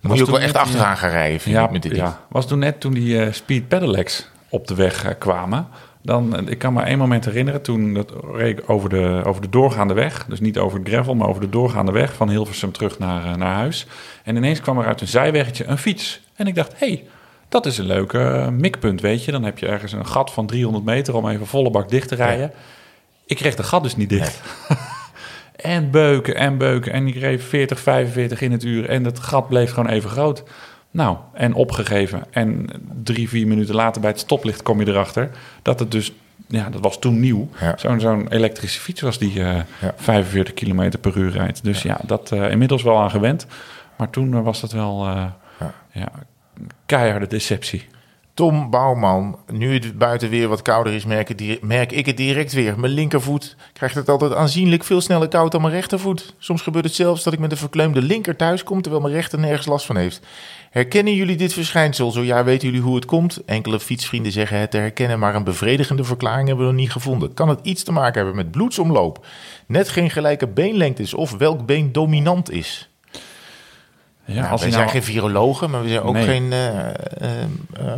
Dan 0.00 0.10
moet 0.10 0.16
je 0.16 0.22
ook 0.24 0.30
wel 0.30 0.40
echt 0.40 0.52
net- 0.52 0.62
achteraan 0.62 0.96
gaan 0.96 1.10
rijden, 1.10 1.40
vind 1.40 1.54
Ja, 1.56 1.64
ik, 1.64 1.70
met 1.70 1.82
dit. 1.82 1.96
ja, 1.96 2.20
was 2.28 2.48
toen 2.48 2.58
net 2.58 2.80
toen 2.80 2.92
die 2.94 3.20
eh, 3.22 3.32
speed 3.32 3.68
pedelecs 3.68 4.28
op 4.48 4.66
de 4.66 4.74
weg 4.74 5.04
eh, 5.04 5.14
kwamen. 5.18 5.66
Dan, 6.02 6.36
eh, 6.36 6.46
ik 6.46 6.58
kan 6.58 6.72
me 6.72 6.82
één 6.82 6.98
moment 6.98 7.24
herinneren, 7.24 7.62
toen 7.62 7.94
dat 7.94 8.12
reed 8.34 8.58
ik 8.58 8.70
over 8.70 8.88
de, 8.88 9.22
over 9.24 9.42
de 9.42 9.48
doorgaande 9.48 9.94
weg. 9.94 10.24
Dus 10.28 10.40
niet 10.40 10.58
over 10.58 10.78
het 10.78 10.88
gravel, 10.88 11.14
maar 11.14 11.28
over 11.28 11.40
de 11.40 11.48
doorgaande 11.48 11.92
weg 11.92 12.14
van 12.14 12.30
Hilversum 12.30 12.72
terug 12.72 12.98
naar, 12.98 13.24
eh, 13.24 13.34
naar 13.34 13.54
huis. 13.54 13.86
En 14.24 14.36
ineens 14.36 14.60
kwam 14.60 14.78
er 14.78 14.86
uit 14.86 15.00
een 15.00 15.08
zijweggetje 15.08 15.64
een 15.64 15.78
fiets. 15.78 16.20
En 16.34 16.46
ik 16.46 16.54
dacht, 16.54 16.72
hé, 16.78 16.86
hey, 16.86 17.04
dat 17.48 17.66
is 17.66 17.78
een 17.78 17.86
leuk 17.86 18.12
eh, 18.12 18.48
mikpunt, 18.48 19.00
weet 19.00 19.24
je. 19.24 19.32
Dan 19.32 19.44
heb 19.44 19.58
je 19.58 19.66
ergens 19.66 19.92
een 19.92 20.06
gat 20.06 20.32
van 20.32 20.46
300 20.46 20.84
meter 20.84 21.14
om 21.14 21.28
even 21.28 21.46
volle 21.46 21.70
bak 21.70 21.88
dicht 21.88 22.08
te 22.08 22.14
rijden. 22.14 22.52
Ik 23.26 23.36
kreeg 23.36 23.54
de 23.54 23.62
gat 23.62 23.82
dus 23.82 23.96
niet 23.96 24.08
dicht. 24.08 24.40
En 25.58 25.90
beuken 25.90 26.34
en 26.34 26.58
beuken. 26.58 26.92
En 26.92 27.06
ik 27.06 27.14
reed 27.14 27.42
40, 27.42 27.80
45 27.80 28.40
in 28.40 28.52
het 28.52 28.64
uur. 28.64 28.88
En 28.88 29.04
het 29.04 29.18
gat 29.18 29.48
bleef 29.48 29.72
gewoon 29.72 29.88
even 29.88 30.10
groot. 30.10 30.42
Nou, 30.90 31.16
en 31.32 31.54
opgegeven. 31.54 32.22
En 32.30 32.66
drie, 33.02 33.28
vier 33.28 33.46
minuten 33.46 33.74
later 33.74 34.00
bij 34.00 34.10
het 34.10 34.20
stoplicht 34.20 34.62
kom 34.62 34.80
je 34.80 34.86
erachter... 34.88 35.30
dat 35.62 35.78
het 35.78 35.90
dus... 35.90 36.12
Ja, 36.48 36.70
dat 36.70 36.80
was 36.80 36.98
toen 36.98 37.20
nieuw. 37.20 37.48
Ja. 37.60 37.74
Zo'n 37.76 38.00
zo'n 38.00 38.28
elektrische 38.28 38.80
fiets 38.80 39.00
was 39.00 39.18
die 39.18 39.32
Ja. 39.32 39.64
45 39.96 40.54
km 40.54 40.90
per 41.00 41.16
uur 41.16 41.30
rijdt. 41.30 41.64
Dus 41.64 41.82
ja, 41.82 42.00
dat 42.06 42.32
eh, 42.32 42.50
inmiddels 42.50 42.82
wel 42.82 42.98
aan 42.98 43.10
gewend. 43.10 43.46
Maar 43.96 44.10
toen 44.10 44.34
eh, 44.34 44.42
was 44.42 44.60
dat 44.60 44.72
wel 44.72 45.06
eh, 45.06 45.24
Ja. 45.92 46.08
keiharde 46.86 47.26
deceptie. 47.26 47.86
Tom 48.34 48.70
Bouwman, 48.70 49.38
nu 49.52 49.74
het 49.74 49.98
buiten 49.98 50.30
weer 50.30 50.48
wat 50.48 50.62
kouder 50.62 50.92
is, 50.92 51.04
merk, 51.04 51.28
het 51.28 51.62
merk 51.62 51.92
ik 51.92 52.06
het 52.06 52.16
direct 52.16 52.52
weer. 52.52 52.78
Mijn 52.78 52.92
linkervoet 52.92 53.56
krijgt 53.72 53.94
het 53.94 54.08
altijd 54.08 54.34
aanzienlijk 54.34 54.84
veel 54.84 55.00
sneller 55.00 55.28
koud 55.28 55.52
dan 55.52 55.60
mijn 55.60 55.72
rechtervoet. 55.72 56.34
Soms 56.38 56.62
gebeurt 56.62 56.84
het 56.84 56.94
zelfs 56.94 57.22
dat 57.22 57.32
ik 57.32 57.38
met 57.38 57.50
een 57.50 57.56
verkleumde 57.56 58.02
linker 58.02 58.36
thuis 58.36 58.62
kom, 58.62 58.82
terwijl 58.82 59.02
mijn 59.02 59.14
rechter 59.14 59.38
nergens 59.38 59.66
last 59.66 59.86
van 59.86 59.96
heeft. 59.96 60.20
Herkennen 60.70 61.14
jullie 61.14 61.36
dit 61.36 61.52
verschijnsel? 61.52 62.10
Zo 62.10 62.22
ja, 62.22 62.44
weten 62.44 62.68
jullie 62.68 62.82
hoe 62.84 62.94
het 62.94 63.04
komt? 63.04 63.44
Enkele 63.44 63.80
fietsvrienden 63.80 64.32
zeggen 64.32 64.58
het 64.58 64.70
te 64.70 64.76
herkennen, 64.76 65.18
maar 65.18 65.34
een 65.34 65.44
bevredigende 65.44 66.04
verklaring 66.04 66.48
hebben 66.48 66.66
we 66.66 66.72
nog 66.72 66.80
niet 66.80 66.92
gevonden. 66.92 67.34
Kan 67.34 67.48
het 67.48 67.58
iets 67.62 67.82
te 67.82 67.92
maken 67.92 68.14
hebben 68.16 68.36
met 68.36 68.50
bloedsomloop? 68.50 69.26
Net 69.66 69.88
geen 69.88 70.10
gelijke 70.10 70.46
beenlengtes 70.46 71.14
of 71.14 71.36
welk 71.36 71.66
been 71.66 71.92
dominant 71.92 72.50
is? 72.50 72.88
Ja, 74.24 74.34
Nou, 74.34 74.50
als 74.50 74.60
wij 74.60 74.70
hij 74.70 74.78
zijn 74.78 74.92
nou, 74.92 75.04
geen 75.04 75.14
virologen, 75.14 75.70
maar 75.70 75.82
we 75.82 75.88
zijn 75.88 76.02
ook 76.02 76.12
Nee. 76.12 76.24
geen 76.24 76.52
eh, 76.52 77.92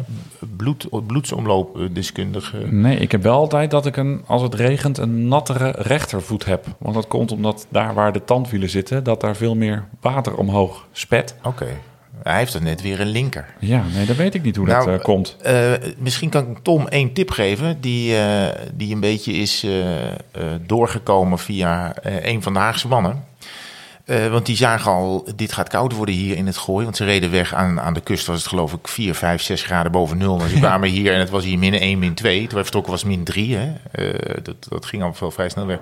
bloed, 0.57 0.89
bloedsomloopdeskundige. 1.07 2.57
Nee, 2.71 2.97
ik 2.97 3.13
heb 3.13 3.23
wel 3.23 3.35
altijd 3.37 3.71
dat 3.71 3.87
ik 3.87 3.97
een, 3.97 4.23
als 4.27 4.43
het 4.43 4.55
regent 4.55 4.99
een 4.99 5.29
nattere 5.29 5.71
rechtervoet 5.79 6.45
heb. 6.45 6.65
Want 6.79 6.95
dat 6.95 7.07
komt 7.07 7.33
omdat 7.33 7.67
daar 7.69 7.95
waar 7.95 8.13
de 8.13 8.25
tandwielen 8.25 8.71
zitten, 8.71 9.05
dat 9.05 9.21
daar 9.21 9.37
veel 9.37 9.55
meer 9.55 9.85
water 10.01 10.35
omhoog 10.37 10.87
spet. 10.93 11.35
Oké, 11.43 11.67
hij 12.23 12.39
heeft 12.39 12.55
er 12.55 12.63
net 12.63 12.83
weer 12.83 13.01
een 13.01 13.09
linker. 13.09 13.47
Ja, 13.59 13.85
nee, 13.95 14.07
dan 14.07 14.17
weet 14.17 14.35
ik 14.35 14.43
niet 14.43 14.57
hoe 14.57 14.67
Nou, 14.67 14.85
dat 14.87 14.99
eh, 14.99 15.05
komt. 15.05 15.37
Eh, 15.43 15.73
misschien 15.99 16.29
kan 16.29 16.51
ik 16.51 16.59
Tom 16.63 16.89
één 16.89 17.13
tip 17.13 17.31
geven, 17.31 17.81
die, 17.81 18.17
eh, 18.17 18.49
die 18.75 18.95
een 18.95 19.01
beetje 19.01 19.33
is 19.33 19.67
doorgekomen 20.67 21.39
via 21.39 21.95
een 22.03 22.43
van 22.43 22.53
de 22.53 22.59
Haagse 22.59 22.89
mannen. 22.89 23.25
Eh, 24.11 24.29
want 24.29 24.47
die 24.47 24.57
zagen 24.57 24.91
al, 24.91 25.25
dit 25.37 25.53
gaat 25.53 25.69
koud 25.69 25.93
worden 25.93 26.15
hier 26.15 26.37
in 26.37 26.47
het 26.47 26.57
gooi. 26.57 26.85
Want 26.85 26.97
ze 26.97 27.05
reden 27.05 27.31
weg 27.31 27.55
aan, 27.55 27.81
aan 27.81 27.95
de 27.95 28.01
kust, 28.01 28.27
was 28.27 28.39
het 28.39 28.47
geloof 28.49 28.73
ik 28.73 28.89
4, 28.89 29.15
5, 29.15 29.43
6 29.43 29.63
graden 29.63 29.93
boven 29.93 30.19
nul. 30.19 30.37
Maar 30.37 30.49
ze 30.49 30.59
kwamen 30.59 30.89
hier 30.89 31.13
en 31.13 31.19
het 31.19 31.31
was 31.31 31.45
hier 31.45 31.59
min 31.59 31.75
1, 31.75 31.99
min 31.99 32.15
2. 32.15 32.41
Toen 32.41 32.55
wij 32.55 32.63
vertrokken 32.63 32.93
was 32.93 33.05
min 33.05 33.25
3. 33.25 33.57
Hè? 33.57 33.73
Eh, 33.93 34.35
dat, 34.43 34.55
dat 34.69 34.87
ging 34.87 35.03
al 35.03 35.15
veel 35.15 35.31
vrij 35.31 35.49
snel 35.49 35.67
weg. 35.67 35.79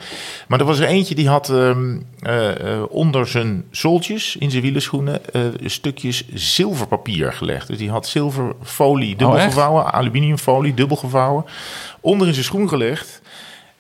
Maar 0.49 0.61
er 0.61 0.65
was 0.67 0.79
er 0.79 0.87
eentje 0.87 1.15
die 1.15 1.29
had 1.29 1.51
ehm, 1.51 1.99
eh, 2.21 2.83
onder 2.89 3.27
zijn 3.29 3.65
zooltjes 3.71 4.37
in 4.37 4.51
zijn 4.51 4.63
wielerschoenen 4.63 5.21
stukjes 5.65 6.29
zilverpapier 6.35 7.33
gelegd. 7.33 7.67
Dus 7.67 7.79
die 7.79 7.91
had 7.91 8.07
zilverfolie 8.07 9.17
dubbel 9.17 9.37
Oh, 9.37 9.43
echt? 9.43 9.53
gevouwen, 9.53 9.93
aluminiumfolie 9.93 10.75
dubbel 10.75 10.97
gevouwen. 10.97 11.45
Onder 12.01 12.27
in 12.27 12.33
zijn 12.33 12.45
schoen 12.45 12.69
gelegd. 12.69 13.21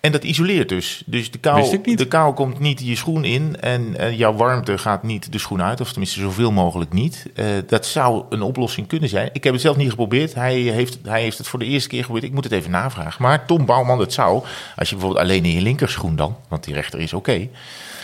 En 0.00 0.12
dat 0.12 0.24
isoleert 0.24 0.68
dus. 0.68 1.02
Dus 1.06 1.30
de 1.30 1.38
kou, 1.38 1.80
de 1.96 2.06
kou 2.06 2.34
komt 2.34 2.58
niet 2.58 2.80
je 2.84 2.96
schoen 2.96 3.24
in 3.24 3.60
en 3.60 3.96
eh, 3.96 4.18
jouw 4.18 4.34
warmte 4.34 4.78
gaat 4.78 5.02
niet 5.02 5.32
de 5.32 5.38
schoen 5.38 5.62
uit. 5.62 5.80
Of 5.80 5.88
tenminste 5.90 6.20
zoveel 6.20 6.52
mogelijk 6.52 6.92
niet. 6.92 7.26
Eh, 7.34 7.46
dat 7.66 7.86
zou 7.86 8.24
een 8.28 8.42
oplossing 8.42 8.86
kunnen 8.86 9.08
zijn. 9.08 9.30
Ik 9.32 9.44
heb 9.44 9.52
het 9.52 9.62
zelf 9.62 9.76
niet 9.76 9.90
geprobeerd. 9.90 10.34
Hij 10.34 10.54
heeft, 10.54 10.98
hij 11.02 11.22
heeft 11.22 11.38
het 11.38 11.46
voor 11.46 11.58
de 11.58 11.64
eerste 11.64 11.88
keer 11.88 11.98
geprobeerd. 11.98 12.26
Ik 12.26 12.32
moet 12.32 12.44
het 12.44 12.52
even 12.52 12.70
navragen. 12.70 13.22
Maar 13.22 13.46
Tom 13.46 13.64
Bouwman, 13.66 13.98
het 13.98 14.12
zou. 14.12 14.44
Als 14.76 14.88
je 14.88 14.94
bijvoorbeeld 14.94 15.24
alleen 15.24 15.44
in 15.44 15.52
je 15.52 15.62
linkerschoen 15.62 16.16
dan. 16.16 16.36
Want 16.48 16.64
die 16.64 16.74
rechter 16.74 17.00
is 17.00 17.12
oké. 17.12 17.48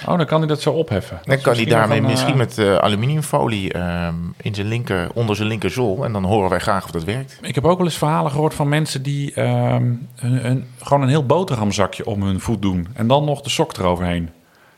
Oh, 0.09 0.17
dan 0.17 0.27
kan 0.27 0.39
hij 0.39 0.49
dat 0.49 0.61
zo 0.61 0.71
opheffen. 0.71 1.21
Dan 1.25 1.41
kan 1.41 1.55
hij 1.55 1.65
daarmee 1.65 2.01
misschien 2.03 2.33
eh, 2.33 2.39
met 2.39 2.59
eh, 2.59 2.77
aluminiumfolie 2.77 3.73
ehm, 3.73 4.15
in 4.41 4.55
zijn 4.55 4.67
linker, 4.67 5.09
onder 5.15 5.37
zijn 5.37 5.49
linkerzool. 5.49 6.05
En 6.05 6.13
dan 6.13 6.25
horen 6.25 6.51
wij 6.51 6.59
graag 6.59 6.85
of 6.85 6.91
dat 6.91 7.05
werkt. 7.05 7.39
Ik 7.43 7.55
heb 7.55 7.65
ook 7.65 7.77
wel 7.77 7.87
eens 7.87 7.99
verhalen 7.99 8.31
gehoord 8.31 8.55
van 8.55 8.69
mensen 8.69 9.03
die 9.03 9.35
ehm, 9.35 9.85
een, 10.17 10.47
een- 10.47 10.67
gewoon 10.83 11.03
een 11.03 11.09
heel 11.09 11.27
boterhamzakje 11.27 12.07
om 12.07 12.23
hun 12.23 12.41
voet 12.41 12.63
doen. 12.63 12.87
En 12.93 13.07
dan 13.07 13.25
nog 13.25 13.41
de 13.41 13.51
sok 13.51 13.77
eroverheen. 13.77 14.31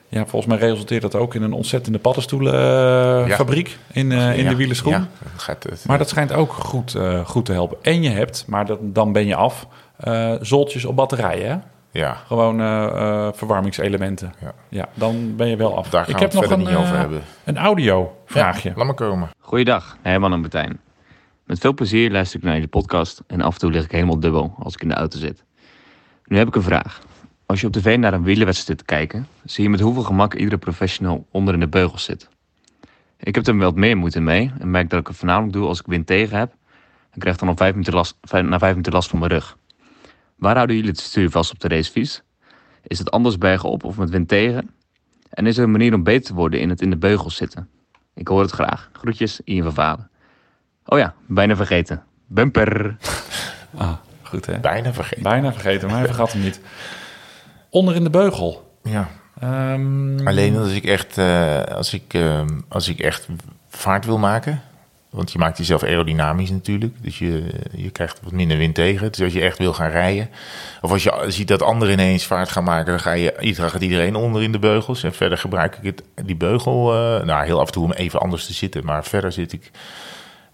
Ja, 0.08 0.26
volgens 0.26 0.46
mij 0.58 0.68
resulteert 0.68 1.02
dat 1.02 1.14
ook 1.14 1.34
in 1.34 1.42
een 1.42 1.52
ontzettende 1.52 1.98
paddenstoelenfabriek 1.98 3.78
in, 3.92 4.12
eh, 4.12 4.38
in 4.38 4.44
Ja, 4.44 4.50
de 4.50 4.56
wielerschoen. 4.56 4.92
Ja, 4.92 5.08
dat 5.32 5.42
gaat 5.42 5.62
het, 5.62 5.84
Maar 5.86 5.98
dat 5.98 6.08
schijnt 6.08 6.32
ook 6.32 6.52
goed, 6.52 6.96
goed 7.24 7.44
te 7.44 7.52
helpen. 7.52 7.76
En 7.82 8.02
je 8.02 8.10
hebt, 8.10 8.44
maar 8.46 8.66
dat, 8.66 8.78
dan 8.82 9.12
ben 9.12 9.26
je 9.26 9.34
af, 9.34 9.66
zoltjes 10.40 10.84
op 10.84 10.96
batterijen. 10.96 11.62
Ja, 11.96 12.14
Gewoon 12.26 12.60
eh, 12.60 12.84
eh, 12.86 13.32
verwarmingselementen. 13.32 14.34
Ja. 14.40 14.54
Ja. 14.68 14.88
dan 14.94 15.36
ben 15.36 15.48
je 15.48 15.56
wel 15.56 15.76
af. 15.76 15.88
daar 15.90 16.04
gaan 16.04 16.10
Ik 16.10 16.16
we 16.16 16.22
heb 16.22 16.32
het 16.32 16.40
nog 16.40 16.48
verder 16.48 16.66
een, 16.66 16.72
niet 16.72 16.82
over 16.82 16.94
eh, 16.94 17.00
hebben. 17.00 17.22
een 17.44 17.56
audio 17.56 18.16
vraagje. 18.26 18.68
Ja, 18.68 18.74
laat 18.76 18.86
maar 18.86 18.94
komen. 18.94 19.28
Goeiedag, 19.38 19.96
Herman 20.02 20.32
en 20.32 20.40
Martijn. 20.40 20.80
Met 21.44 21.58
veel 21.58 21.74
plezier 21.74 22.10
luister 22.10 22.38
ik 22.38 22.44
naar 22.44 22.54
jullie 22.54 22.68
podcast 22.68 23.22
en 23.26 23.40
af 23.40 23.52
en 23.52 23.58
toe 23.60 23.70
lig 23.70 23.84
ik 23.84 23.90
helemaal 23.90 24.20
dubbel 24.20 24.54
als 24.58 24.74
ik 24.74 24.82
in 24.82 24.88
de 24.88 24.94
auto 24.94 25.18
zit. 25.18 25.44
Nu 26.24 26.38
heb 26.38 26.48
ik 26.48 26.54
een 26.54 26.62
vraag. 26.62 27.00
Als 27.46 27.60
je 27.60 27.66
op 27.66 27.72
tv 27.72 27.98
naar 27.98 28.12
een 28.12 28.22
wielerwedstrijd 28.22 28.78
zit 28.78 28.88
te 28.88 28.94
kijken, 28.94 29.28
zie 29.44 29.64
je 29.64 29.70
met 29.70 29.80
hoeveel 29.80 30.02
gemak 30.02 30.34
iedere 30.34 30.58
professional 30.58 31.26
onder 31.30 31.54
in 31.54 31.60
de 31.60 31.68
beugels 31.68 32.04
zit. 32.04 32.28
Ik 33.18 33.34
heb 33.34 33.46
er 33.46 33.56
wat 33.56 33.74
meer 33.74 33.96
moeite 33.96 34.20
mee 34.20 34.52
en 34.58 34.70
merk 34.70 34.90
dat 34.90 35.00
ik 35.00 35.06
het 35.06 35.16
voornamelijk 35.16 35.52
doe 35.52 35.66
als 35.66 35.80
ik 35.80 35.86
wind 35.86 36.06
tegen 36.06 36.38
heb 36.38 36.52
en 37.10 37.20
krijg 37.20 37.36
dan 37.36 37.48
op 37.48 37.56
vijf 37.56 37.70
minuten 37.72 37.94
last, 37.94 38.16
na 38.30 38.58
vijf 38.58 38.70
minuten 38.70 38.92
last 38.92 39.08
van 39.08 39.18
mijn 39.18 39.30
rug. 39.30 39.56
Waar 40.36 40.54
houden 40.54 40.76
jullie 40.76 40.90
het 40.90 41.00
stuur 41.00 41.30
vast 41.30 41.52
op 41.52 41.60
de 41.60 41.68
racefiets? 41.68 42.22
Is 42.82 42.98
het 42.98 43.10
anders 43.10 43.38
bergop 43.38 43.84
of 43.84 43.96
met 43.96 44.10
wind 44.10 44.28
tegen? 44.28 44.70
En 45.30 45.46
is 45.46 45.56
er 45.56 45.64
een 45.64 45.70
manier 45.70 45.94
om 45.94 46.02
beter 46.02 46.24
te 46.26 46.34
worden 46.34 46.60
in 46.60 46.68
het 46.68 46.80
in 46.80 46.90
de 46.90 46.96
beugels 46.96 47.36
zitten? 47.36 47.68
Ik 48.14 48.28
hoor 48.28 48.40
het 48.40 48.50
graag. 48.50 48.90
Groetjes, 48.92 49.40
Ian 49.44 49.62
van 49.64 49.74
Valen. 49.74 50.10
Oh 50.84 50.98
ja, 50.98 51.14
bijna 51.26 51.56
vergeten. 51.56 52.02
Bumper. 52.26 52.96
Ah, 53.78 53.92
goed 54.22 54.46
hè? 54.46 54.58
Bijna 54.60 54.92
vergeten. 54.92 55.22
Bijna 55.22 55.52
vergeten, 55.52 55.88
maar 55.88 55.96
hij 55.96 56.06
vergat 56.06 56.32
hem 56.32 56.42
niet. 56.42 56.60
Onder 57.70 57.94
in 57.94 58.04
de 58.04 58.10
beugel. 58.10 58.78
Ja. 58.82 59.08
Ehm, 59.40 60.26
Alleen 60.26 60.56
als 60.56 60.72
ik 60.72 60.84
echt, 60.84 61.18
eh, 61.18 61.62
als 61.62 61.94
ik, 61.94 62.14
eh, 62.14 62.44
als 62.68 62.88
ik 62.88 62.98
echt 62.98 63.28
vaart 63.68 64.04
wil 64.04 64.18
maken. 64.18 64.62
Want 65.16 65.32
je 65.32 65.38
maakt 65.38 65.58
jezelf 65.58 65.82
aerodynamisch 65.82 66.50
natuurlijk. 66.50 66.94
Dus 67.00 67.18
je, 67.18 67.44
je 67.74 67.90
krijgt 67.90 68.20
wat 68.22 68.32
minder 68.32 68.56
wind 68.56 68.74
tegen. 68.74 69.12
Dus 69.12 69.20
als 69.22 69.32
je 69.32 69.40
echt 69.40 69.58
wil 69.58 69.72
gaan 69.72 69.90
rijden. 69.90 70.30
Of 70.80 70.90
als 70.90 71.02
je 71.02 71.24
ziet 71.28 71.48
dat 71.48 71.62
anderen 71.62 71.92
ineens 71.92 72.24
vaart 72.24 72.48
gaan 72.48 72.64
maken. 72.64 72.86
Dan 72.86 73.00
ga 73.00 73.12
je, 73.12 73.54
gaat 73.54 73.82
iedereen 73.82 74.14
onder 74.14 74.42
in 74.42 74.52
de 74.52 74.58
beugels. 74.58 75.02
En 75.02 75.12
verder 75.12 75.38
gebruik 75.38 75.76
ik 75.76 75.84
het, 75.84 76.26
die 76.26 76.36
beugel. 76.36 76.92
eh, 76.94 77.24
nou, 77.24 77.44
heel 77.44 77.60
af 77.60 77.66
en 77.66 77.72
toe 77.72 77.84
om 77.84 77.92
even 77.92 78.20
anders 78.20 78.46
te 78.46 78.52
zitten. 78.52 78.84
Maar 78.84 79.04
verder 79.04 79.32
zit 79.32 79.52
ik 79.52 79.70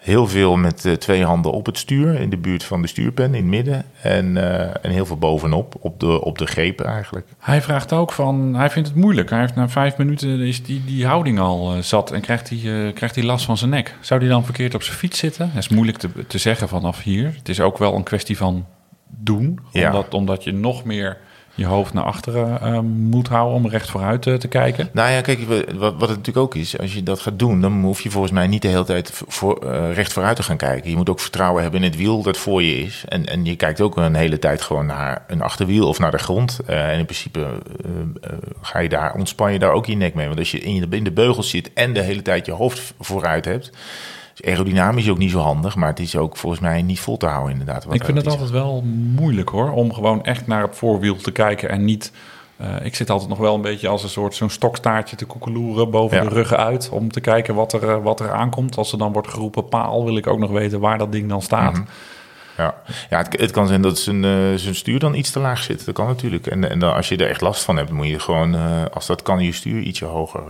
heel 0.03 0.27
veel 0.27 0.57
met 0.57 0.85
eh, 0.85 0.93
twee 0.93 1.25
handen 1.25 1.53
op 1.53 1.67
het 1.67 1.79
stuur. 1.79 2.21
In 2.21 2.31
de 2.31 2.37
buurt 2.37 2.65
van 2.65 2.83
de 2.83 2.89
stuurpen, 2.89 3.25
in 3.25 3.35
het 3.35 3.45
midden. 3.45 3.85
En, 4.01 4.37
eh, 4.37 4.85
en 4.85 4.91
heel 4.91 5.07
veel 5.07 5.17
bovenop. 5.17 5.75
Op 5.81 6.01
de, 6.01 6.25
op 6.25 6.39
de 6.39 6.47
grepen 6.47 6.87
eigenlijk. 6.87 7.27
Hij 7.39 7.63
vraagt 7.63 7.93
ook 7.93 8.13
van, 8.13 8.55
hij 8.55 8.71
vindt 8.71 8.89
het 8.89 8.97
moeilijk. 8.97 9.31
Hij 9.31 9.41
heeft 9.41 9.55
na 9.55 9.69
vijf 9.69 9.97
minuten 9.97 10.41
is 10.41 10.63
die, 10.63 10.85
die 10.85 11.07
houding 11.07 11.39
al 11.39 11.75
eh, 11.75 11.83
zat 11.83 12.13
en 12.13 12.21
krijgt 12.21 12.49
hij, 12.49 12.93
krijgt 12.93 13.15
hij 13.15 13.25
last 13.25 13.45
van 13.45 13.57
zijn 13.57 13.71
nek. 13.71 13.97
Zou 14.01 14.21
hij 14.21 14.29
dan 14.29 14.45
verkeerd 14.45 14.75
op 14.75 14.83
zijn 14.83 14.97
fiets 14.97 15.19
zitten? 15.19 15.51
Dat 15.55 15.63
is 15.63 15.69
moeilijk 15.69 15.99
te, 15.99 16.09
te 16.27 16.39
zeggen 16.39 16.69
vanaf 16.69 17.03
hier. 17.03 17.35
Het 17.37 17.49
is 17.49 17.61
ook 17.61 17.79
wel 17.79 17.95
een 17.95 18.03
kwestie 18.03 18.37
van 18.37 18.67
doen. 19.09 19.59
Ja. 19.71 19.87
Omdat, 19.87 20.15
omdat 20.15 20.45
je 20.45 20.53
nog 20.53 20.85
meer 20.85 21.19
je 21.55 21.67
hoofd 21.67 21.93
naar 21.93 22.05
achteren 22.05 22.61
eh, 22.61 22.79
moet 22.81 23.29
houden 23.29 23.57
om 23.57 23.69
recht 23.69 23.91
vooruit 23.91 24.27
eh, 24.27 24.35
te 24.35 24.49
kijken. 24.49 24.89
Nou 24.93 25.11
ja, 25.11 25.21
kijk, 25.21 25.41
wat, 25.49 25.93
wat 25.93 26.09
het 26.09 26.19
natuurlijk 26.19 26.37
ook 26.37 26.55
is, 26.55 26.79
als 26.79 26.95
je 26.95 27.03
dat 27.03 27.21
gaat 27.21 27.39
doen, 27.39 27.61
dan 27.61 27.83
hoef 27.83 28.01
je 28.01 28.11
volgens 28.11 28.33
mij 28.33 28.47
niet 28.47 28.63
de 28.63 28.69
hele 28.69 28.85
tijd 28.85 29.23
voor, 29.27 29.67
eh, 29.67 29.95
recht 29.95 30.13
vooruit 30.13 30.37
te 30.37 30.43
gaan 30.43 30.57
kijken. 30.57 30.91
Je 30.91 30.97
moet 30.97 31.11
ook 31.11 31.21
vertrouwen 31.21 31.63
hebben 31.63 31.83
in 31.83 31.91
het 31.91 31.97
wiel 31.97 32.23
dat 32.23 32.37
voor 32.37 32.63
je 32.63 32.79
is. 32.79 33.05
En, 33.09 33.27
en 33.27 33.45
je 33.45 33.57
kijkt 33.57 33.81
ook 33.81 33.97
een 33.97 34.15
hele 34.15 34.39
tijd 34.39 34.63
gewoon 34.63 34.87
naar 34.87 35.25
een 35.27 35.43
achterwiel 35.43 35.89
of 35.89 35.99
naar 35.99 36.11
de 36.11 36.19
grond. 36.19 36.61
Eh, 36.67 36.91
en 36.91 36.99
in 36.99 37.05
principe 37.05 37.47
ga 38.61 38.79
je 38.79 38.89
daar, 38.89 39.15
ontspan 39.15 39.53
je 39.53 39.59
daar 39.59 39.73
ook 39.73 39.87
je 39.87 39.97
nek 39.97 40.15
mee. 40.15 40.27
Want 40.27 40.39
als 40.39 40.51
je 40.51 40.61
in, 40.61 40.75
je 40.75 40.87
in 40.91 41.05
de 41.05 41.13
beugel 41.13 41.43
zit 41.43 41.73
en 41.73 41.93
de 41.93 42.01
hele 42.01 42.23
tijd 42.23 42.47
je 42.47 42.53
hoofd 42.53 42.95
vooruit 42.99 43.45
hebt, 43.45 43.71
is 44.35 44.45
aerodynamisch 44.51 45.09
ook 45.11 45.19
niet 45.19 45.31
zo 45.31 45.39
handig, 45.39 45.77
maar 45.77 45.89
het 45.89 46.01
is 46.01 46.17
ook 46.17 46.37
volgens 46.37 46.61
mij 46.63 46.83
niet 46.83 47.01
vol 47.01 47.17
te 47.17 47.27
houden 47.27 47.53
inderdaad. 47.53 47.85
wat 47.85 47.95
Ik 47.95 48.05
vind 48.05 48.17
het 48.19 48.27
altijd 48.27 48.51
wel 48.51 48.83
moeilijk 49.15 49.49
hoor, 49.49 49.71
om 49.71 49.93
gewoon 49.93 50.25
echt 50.25 50.47
naar 50.47 50.63
het 50.63 50.77
voorwiel 50.77 51.17
te 51.17 51.31
kijken 51.31 51.69
en 51.69 51.85
niet... 51.85 52.13
eh, 52.57 52.69
ik 52.83 52.95
zit 52.95 53.11
altijd 53.11 53.29
nog 53.29 53.39
wel 53.39 53.55
een 53.55 53.61
beetje 53.61 53.89
als 53.89 54.03
een 54.03 54.09
soort 54.09 54.35
zo'n 54.35 54.51
stokstaartje 54.51 55.17
te 55.17 55.25
koekeloeren 55.25 55.91
boven 55.91 56.17
Ja. 56.17 56.23
de 56.23 56.29
ruggen 56.35 56.57
uit. 56.59 56.89
Om 56.89 57.11
te 57.13 57.21
kijken 57.21 57.55
wat 57.55 57.73
er, 57.73 57.89
eh, 57.89 58.03
wat 58.03 58.21
er 58.21 58.33
aankomt. 58.33 58.77
Als 58.77 58.93
er 58.93 58.99
dan 58.99 59.13
wordt 59.13 59.29
geroepen 59.29 59.69
paal, 59.69 60.05
wil 60.05 60.17
ik 60.17 60.27
ook 60.27 60.39
nog 60.39 60.51
weten 60.51 60.81
waar 60.81 60.99
dat 60.99 61.13
ding 61.13 61.29
dan 61.29 61.43
staat. 61.43 61.73
Mhm. 61.73 61.83
Ja, 62.57 62.75
ja 63.11 63.19
het, 63.19 63.41
het 63.41 63.51
kan 63.51 63.67
zijn 63.67 63.83
dat 63.83 63.99
zijn, 63.99 64.25
eh, 64.25 64.31
zijn 64.55 64.75
stuur 64.75 64.99
dan 64.99 65.15
iets 65.15 65.31
te 65.31 65.41
laag 65.41 65.63
zit. 65.63 65.85
Dat 65.87 65.95
kan 65.95 66.07
natuurlijk. 66.07 66.47
En, 66.47 66.71
en 66.71 66.79
dan, 66.79 66.95
als 66.95 67.09
je 67.09 67.17
er 67.17 67.29
echt 67.29 67.41
last 67.41 67.63
van 67.63 67.77
hebt, 67.77 67.91
moet 67.91 68.09
je 68.09 68.19
gewoon, 68.19 68.57
als 68.93 69.07
dat 69.07 69.23
kan, 69.23 69.39
je 69.39 69.53
stuur 69.53 69.81
ietsje 69.83 70.05
hoger 70.05 70.43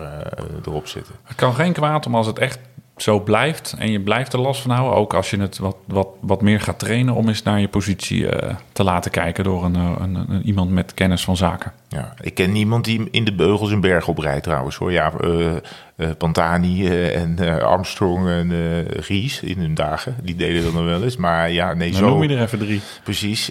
erop 0.67 0.87
zetten. 0.87 1.15
Het 1.25 1.37
kan 1.37 1.55
geen 1.55 1.73
kwaad 1.73 2.07
om 2.07 2.15
als 2.15 2.27
het 2.27 2.39
echt 2.39 2.59
zo 3.03 3.21
blijft 3.21 3.75
en 3.79 3.91
je 3.91 4.01
blijft 4.01 4.33
er 4.33 4.41
last 4.41 4.61
van 4.61 4.71
houden. 4.71 4.99
Ook 4.99 5.15
als 5.15 5.31
je 5.31 5.41
het 5.41 5.59
wat, 5.59 5.77
wat, 5.85 6.09
wat 6.21 6.43
meer 6.43 6.61
gaat 6.61 6.79
trainen 6.79 7.15
om 7.15 7.29
eens 7.29 7.43
naar 7.43 7.61
je 7.61 7.69
positie 7.69 8.29
eh, 8.29 8.55
te 8.73 8.85
laten 8.85 9.11
kijken 9.11 9.45
door 9.45 9.65
een, 9.65 9.77
eh, 9.77 9.93
een, 9.99 10.15
een, 10.15 10.43
iemand 10.47 10.71
met 10.71 10.95
kennis 10.95 11.25
van 11.25 11.37
zaken. 11.37 11.73
Ja, 11.89 12.15
ik 12.21 12.35
ken 12.35 12.53
niemand 12.53 12.85
die 12.85 13.09
in 13.11 13.25
de 13.25 13.35
beugels 13.35 13.71
een 13.71 13.81
berg 13.81 14.09
oprijdt 14.09 14.43
trouwens 14.43 14.77
hoor. 14.77 14.93
Ja, 14.93 15.13
eh, 15.21 16.11
Pantani 16.19 16.89
en 16.89 17.63
Armstrong 17.63 18.29
en 18.29 18.83
Ries 18.87 19.41
in 19.41 19.59
hun 19.59 19.75
dagen, 19.75 20.17
die 20.23 20.37
deden 20.37 20.63
dat 20.63 20.73
nog 20.73 20.85
wel 20.85 21.03
eens. 21.03 21.17
Maar 21.17 21.51
ja, 21.51 21.75
nee, 21.75 21.93
zo 21.93 22.09
noem 22.09 22.23
je 22.23 22.37
er 22.37 22.43
even 22.43 22.59
drie. 22.59 22.81
precies, 23.05 23.51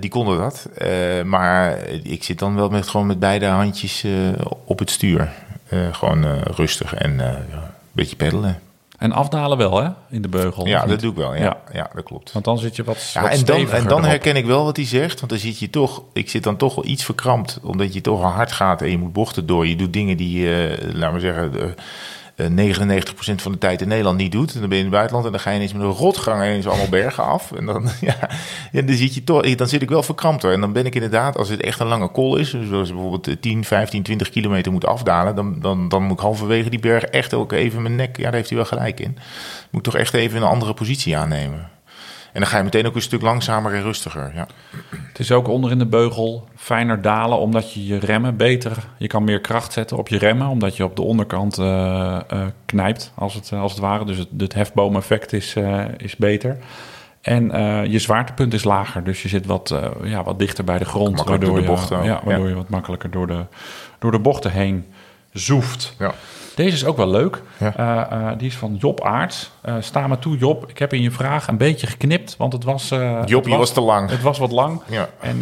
die 0.00 0.10
konden 0.10 0.38
dat. 0.38 0.68
Maar 1.24 1.78
ik 2.02 2.24
zit 2.24 2.38
dan 2.38 2.54
wel 2.54 2.68
met, 2.68 2.88
gewoon 2.88 3.06
met 3.06 3.18
beide 3.18 3.46
handjes 3.46 4.04
op 4.64 4.78
het 4.78 4.90
stuur. 4.90 5.32
Gewoon 5.92 6.24
rustig 6.42 6.94
en 6.94 7.18
een 7.18 7.38
beetje 7.92 8.16
peddelen. 8.16 8.60
En 9.02 9.12
afdalen 9.12 9.58
wel 9.58 9.82
hè, 9.82 9.88
in 10.10 10.22
de 10.22 10.28
beugel. 10.28 10.66
Ja, 10.66 10.86
dat 10.86 11.00
doe 11.00 11.10
ik 11.10 11.16
wel. 11.16 11.34
Ja, 11.34 11.42
Ja. 11.42 11.56
ja. 11.72 11.90
dat 11.94 12.04
klopt. 12.04 12.32
Want 12.32 12.44
dan 12.44 12.58
zit 12.58 12.76
je 12.76 12.84
wat, 12.84 13.10
Ja, 13.14 13.22
wat 13.22 13.30
en 13.30 13.44
dan, 13.86 14.04
en 14.04 14.08
herken 14.08 14.36
ik 14.36 14.46
wel 14.46 14.64
wat 14.64 14.76
hij 14.76 14.86
zegt. 14.86 15.18
Want 15.18 15.30
dan 15.32 15.40
zit 15.40 15.58
je 15.58 15.70
toch, 15.70 16.02
ik 16.12 16.30
zit 16.30 16.42
dan 16.42 16.56
toch 16.56 16.74
wel 16.74 16.84
iets 16.84 17.04
verkrampt. 17.04 17.58
Omdat 17.62 17.94
je 17.94 18.00
toch 18.00 18.22
al 18.22 18.30
hard 18.30 18.52
gaat 18.52 18.82
en 18.82 18.90
je 18.90 18.98
moet 18.98 19.12
bochten 19.12 19.46
door. 19.46 19.66
Je 19.66 19.76
doet 19.76 19.92
dingen 19.92 20.16
die, 20.16 20.54
eh, 20.54 20.94
laten 20.94 21.14
we 21.14 21.20
zeggen, 21.20 21.60
eh, 21.60 21.68
eh, 22.36 22.46
99% 22.46 23.42
van 23.42 23.52
de 23.52 23.58
tijd 23.58 23.80
in 23.80 23.88
Nederland 23.88 24.18
niet 24.18 24.32
doet. 24.32 24.54
En 24.54 24.60
dan 24.60 24.68
ben 24.68 24.78
je 24.78 24.84
in 24.84 24.90
het 24.90 24.96
buitenland 24.98 25.26
en 25.26 25.32
dan 25.32 25.40
ga 25.40 25.50
je 25.50 25.56
ineens 25.56 25.72
met 25.72 25.82
een 25.82 25.88
rotgang 25.88 26.42
ineens 26.42 26.66
allemaal 26.66 26.88
bergen 27.00 27.24
af. 27.24 27.52
En 27.52 27.66
dan, 27.66 27.88
ja, 28.00 28.16
ja, 28.72 28.82
dan, 28.82 28.96
zit 28.96 29.14
je 29.14 29.24
toch, 29.24 29.54
dan 29.54 29.68
zit 29.68 29.82
ik 29.82 29.88
wel 29.88 30.02
verkrampt 30.02 30.42
hoor. 30.42 30.52
En 30.52 30.60
dan 30.60 30.72
ben 30.72 30.86
ik 30.86 30.94
inderdaad, 30.94 31.36
als 31.36 31.48
het 31.48 31.60
echt 31.60 31.80
een 31.80 31.86
lange 31.86 32.08
kol 32.08 32.36
is, 32.36 32.56
zoals 32.68 32.92
bijvoorbeeld 32.92 33.28
eh, 33.28 33.36
10, 33.40 33.64
15, 33.64 34.02
20 34.02 34.30
kilometer 34.30 34.72
moet 34.72 34.86
afdalen, 34.86 35.34
dan, 35.34 35.60
dan, 35.60 35.88
dan 35.88 36.02
moet 36.02 36.18
ik 36.18 36.24
halverwege 36.24 36.70
die 36.70 36.80
berg 36.80 37.04
echt 37.04 37.34
ook 37.34 37.52
even 37.52 37.82
mijn 37.82 37.96
nek, 37.96 38.16
ja 38.16 38.22
daar 38.22 38.32
heeft 38.32 38.48
hij 38.48 38.58
wel 38.58 38.66
gelijk 38.66 39.00
in. 39.00 39.18
Moet 39.70 39.86
ik 39.86 39.92
toch 39.92 40.00
echt 40.00 40.14
even 40.14 40.36
een 40.36 40.48
andere 40.48 40.74
positie 40.74 41.16
aannemen. 41.16 41.70
En 42.32 42.40
dan 42.40 42.46
ga 42.46 42.56
je 42.56 42.64
meteen 42.64 42.86
ook 42.86 42.94
een 42.94 43.02
stuk 43.02 43.22
langzamer 43.22 43.74
en 43.74 43.82
rustiger. 43.82 44.32
Ja. 44.34 44.46
Het 44.90 45.18
is 45.18 45.32
ook 45.32 45.48
onder 45.48 45.70
in 45.70 45.78
de 45.78 45.86
beugel 45.86 46.48
fijner 46.56 47.02
dalen, 47.02 47.38
omdat 47.38 47.72
je 47.72 47.86
je 47.86 47.98
remmen 47.98 48.36
beter... 48.36 48.88
Je 48.98 49.06
kan 49.06 49.24
meer 49.24 49.40
kracht 49.40 49.72
zetten 49.72 49.96
op 49.96 50.08
je 50.08 50.18
remmen, 50.18 50.46
omdat 50.46 50.76
je 50.76 50.84
op 50.84 50.96
de 50.96 51.02
onderkant 51.02 51.58
eh, 51.58 52.20
eh, 52.28 52.46
knijpt, 52.66 53.12
als 53.14 53.34
het, 53.34 53.52
als 53.52 53.72
het 53.72 53.80
ware. 53.80 54.04
Dus 54.04 54.18
het, 54.18 54.28
het 54.36 54.54
hefboom-effect 54.54 55.32
is, 55.32 55.56
eh, 55.56 55.84
is 55.96 56.16
beter. 56.16 56.58
En 57.22 57.50
eh, 57.50 57.84
je 57.84 57.98
zwaartepunt 57.98 58.54
is 58.54 58.64
lager, 58.64 59.04
dus 59.04 59.22
je 59.22 59.28
zit 59.28 59.46
wat, 59.46 59.70
eh, 59.70 59.90
ja, 60.02 60.22
wat 60.22 60.38
dichter 60.38 60.64
bij 60.64 60.78
de 60.78 60.84
grond. 60.84 61.16
Makkelijk 61.16 61.44
door 61.44 61.56
de 61.56 61.62
je, 61.62 62.02
ja, 62.02 62.20
waardoor 62.24 62.44
ja. 62.44 62.50
je 62.50 62.54
wat 62.54 62.68
makkelijker 62.68 63.10
door 63.10 63.26
de, 63.26 63.44
door 63.98 64.10
de 64.10 64.18
bochten 64.18 64.52
heen 64.52 64.86
zoeft. 65.32 65.94
Ja. 65.98 66.14
Deze 66.54 66.74
is 66.76 66.84
ook 66.84 66.96
wel 66.96 67.08
leuk. 67.10 67.42
Ja. 67.58 67.76
Eh, 67.76 68.30
eh, 68.30 68.38
die 68.38 68.46
is 68.48 68.56
van 68.56 68.76
Job 68.78 69.00
Aarts. 69.04 69.50
Eh, 69.60 69.74
sta 69.80 70.06
me 70.06 70.18
toe, 70.18 70.36
Job. 70.36 70.68
Ik 70.68 70.78
heb 70.78 70.92
in 70.92 71.02
je 71.02 71.10
vraag 71.10 71.48
een 71.48 71.56
beetje 71.56 71.86
geknipt, 71.86 72.36
want 72.36 72.52
het 72.52 72.64
was... 72.64 72.90
eh, 72.90 73.22
Job, 73.26 73.42
het 73.44 73.52
je 73.52 73.58
was 73.58 73.72
te 73.72 73.80
lang. 73.80 74.10
Het 74.10 74.22
was 74.22 74.38
wat 74.38 74.50
lang. 74.52 74.80
Ja. 74.88 75.08
En 75.20 75.38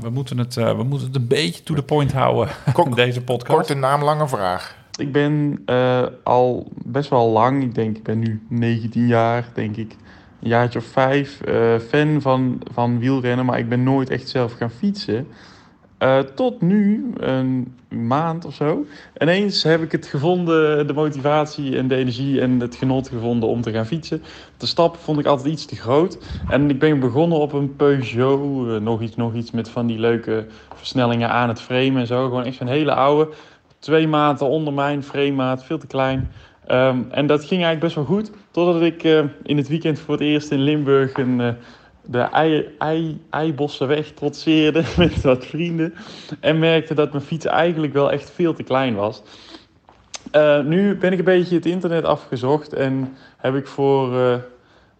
we, 0.00 0.10
moeten 0.10 0.38
het, 0.38 0.56
eh, 0.56 0.76
we 0.76 0.82
moeten 0.82 1.06
het 1.06 1.16
een 1.16 1.26
beetje 1.26 1.62
to 1.62 1.74
the 1.74 1.82
point 1.82 2.12
houden 2.12 2.48
Kort- 2.72 2.88
in 2.88 2.94
deze 2.94 3.20
podcast. 3.22 3.56
Korte 3.56 3.74
naam, 3.74 4.02
lange 4.04 4.28
vraag. 4.28 4.76
Ik 4.98 5.12
ben 5.12 5.62
eh, 5.66 6.02
al 6.24 6.68
best 6.84 7.10
wel 7.10 7.28
lang, 7.30 7.62
ik 7.62 7.74
denk, 7.74 7.96
ik 7.96 8.02
ben 8.02 8.18
nu 8.18 8.42
19 8.48 9.06
jaar, 9.06 9.44
denk 9.54 9.76
ik, 9.76 9.96
een 10.42 10.48
jaartje 10.48 10.78
of 10.78 10.84
vijf, 10.84 11.40
eh, 11.40 11.54
fan 11.88 12.20
van, 12.20 12.62
van 12.74 12.98
wielrennen, 12.98 13.46
maar 13.46 13.58
ik 13.58 13.68
ben 13.68 13.82
nooit 13.82 14.10
echt 14.10 14.28
zelf 14.28 14.52
gaan 14.52 14.70
fietsen. 14.70 15.28
Eh, 16.06 16.18
tot 16.18 16.60
nu, 16.60 17.12
een 17.16 17.74
maand 17.88 18.44
of 18.44 18.54
zo. 18.54 18.86
Ineens 19.18 19.62
heb 19.62 19.82
ik 19.82 19.92
het 19.92 20.06
gevonden, 20.06 20.86
de 20.86 20.92
motivatie 20.92 21.76
en 21.76 21.88
de 21.88 21.94
energie 21.94 22.40
en 22.40 22.60
het 22.60 22.76
genot 22.76 23.08
gevonden 23.08 23.48
om 23.48 23.60
te 23.60 23.72
gaan 23.72 23.86
fietsen. 23.86 24.22
De 24.56 24.66
stap 24.66 24.96
vond 24.96 25.18
ik 25.18 25.26
altijd 25.26 25.52
iets 25.52 25.64
te 25.64 25.76
groot. 25.76 26.18
En 26.48 26.70
ik 26.70 26.78
ben 26.78 27.00
begonnen 27.00 27.38
op 27.38 27.52
een 27.52 27.76
Peugeot, 27.76 28.68
eh, 28.68 28.76
nog 28.76 29.00
iets, 29.00 29.16
nog 29.16 29.34
iets 29.34 29.50
met 29.50 29.68
van 29.68 29.86
die 29.86 29.98
leuke 29.98 30.46
versnellingen 30.74 31.30
aan 31.30 31.48
het 31.48 31.60
frame 31.60 32.00
en 32.00 32.06
zo. 32.06 32.24
Gewoon 32.24 32.44
echt 32.44 32.56
zo'n 32.56 32.66
hele 32.66 32.94
oude 32.94 33.32
twee 33.78 34.08
maten 34.08 34.46
onder 34.46 34.72
mijn 34.72 35.02
framemaat, 35.02 35.64
veel 35.64 35.78
te 35.78 35.86
klein. 35.86 36.30
Ehm, 36.66 37.02
en 37.10 37.26
dat 37.26 37.40
ging 37.40 37.62
eigenlijk 37.64 37.80
best 37.80 37.94
wel 37.94 38.04
goed, 38.04 38.30
totdat 38.50 38.82
ik 38.82 39.02
eh, 39.04 39.24
in 39.42 39.56
het 39.56 39.68
weekend 39.68 39.98
voor 39.98 40.14
het 40.14 40.22
eerst 40.22 40.50
in 40.50 40.60
Limburg 40.60 41.16
een, 41.16 41.56
de 42.06 42.18
ei, 42.18 42.68
ei, 42.78 43.20
Eibossenweg 43.30 44.12
trotseerde 44.12 44.84
met 44.98 45.22
wat 45.22 45.46
vrienden. 45.46 45.94
En 46.40 46.58
merkte 46.58 46.94
dat 46.94 47.12
mijn 47.12 47.24
fiets 47.24 47.44
eigenlijk 47.44 47.92
wel 47.92 48.12
echt 48.12 48.30
veel 48.30 48.54
te 48.54 48.62
klein 48.62 48.94
was. 48.94 49.22
Eh, 50.30 50.60
nu 50.60 50.96
ben 50.96 51.12
ik 51.12 51.18
een 51.18 51.24
beetje 51.24 51.54
het 51.54 51.66
internet 51.66 52.04
afgezocht 52.04 52.72
en 52.72 53.16
heb 53.36 53.54
ik 53.54 53.66
voor 53.66 54.18
eh, 54.18 54.34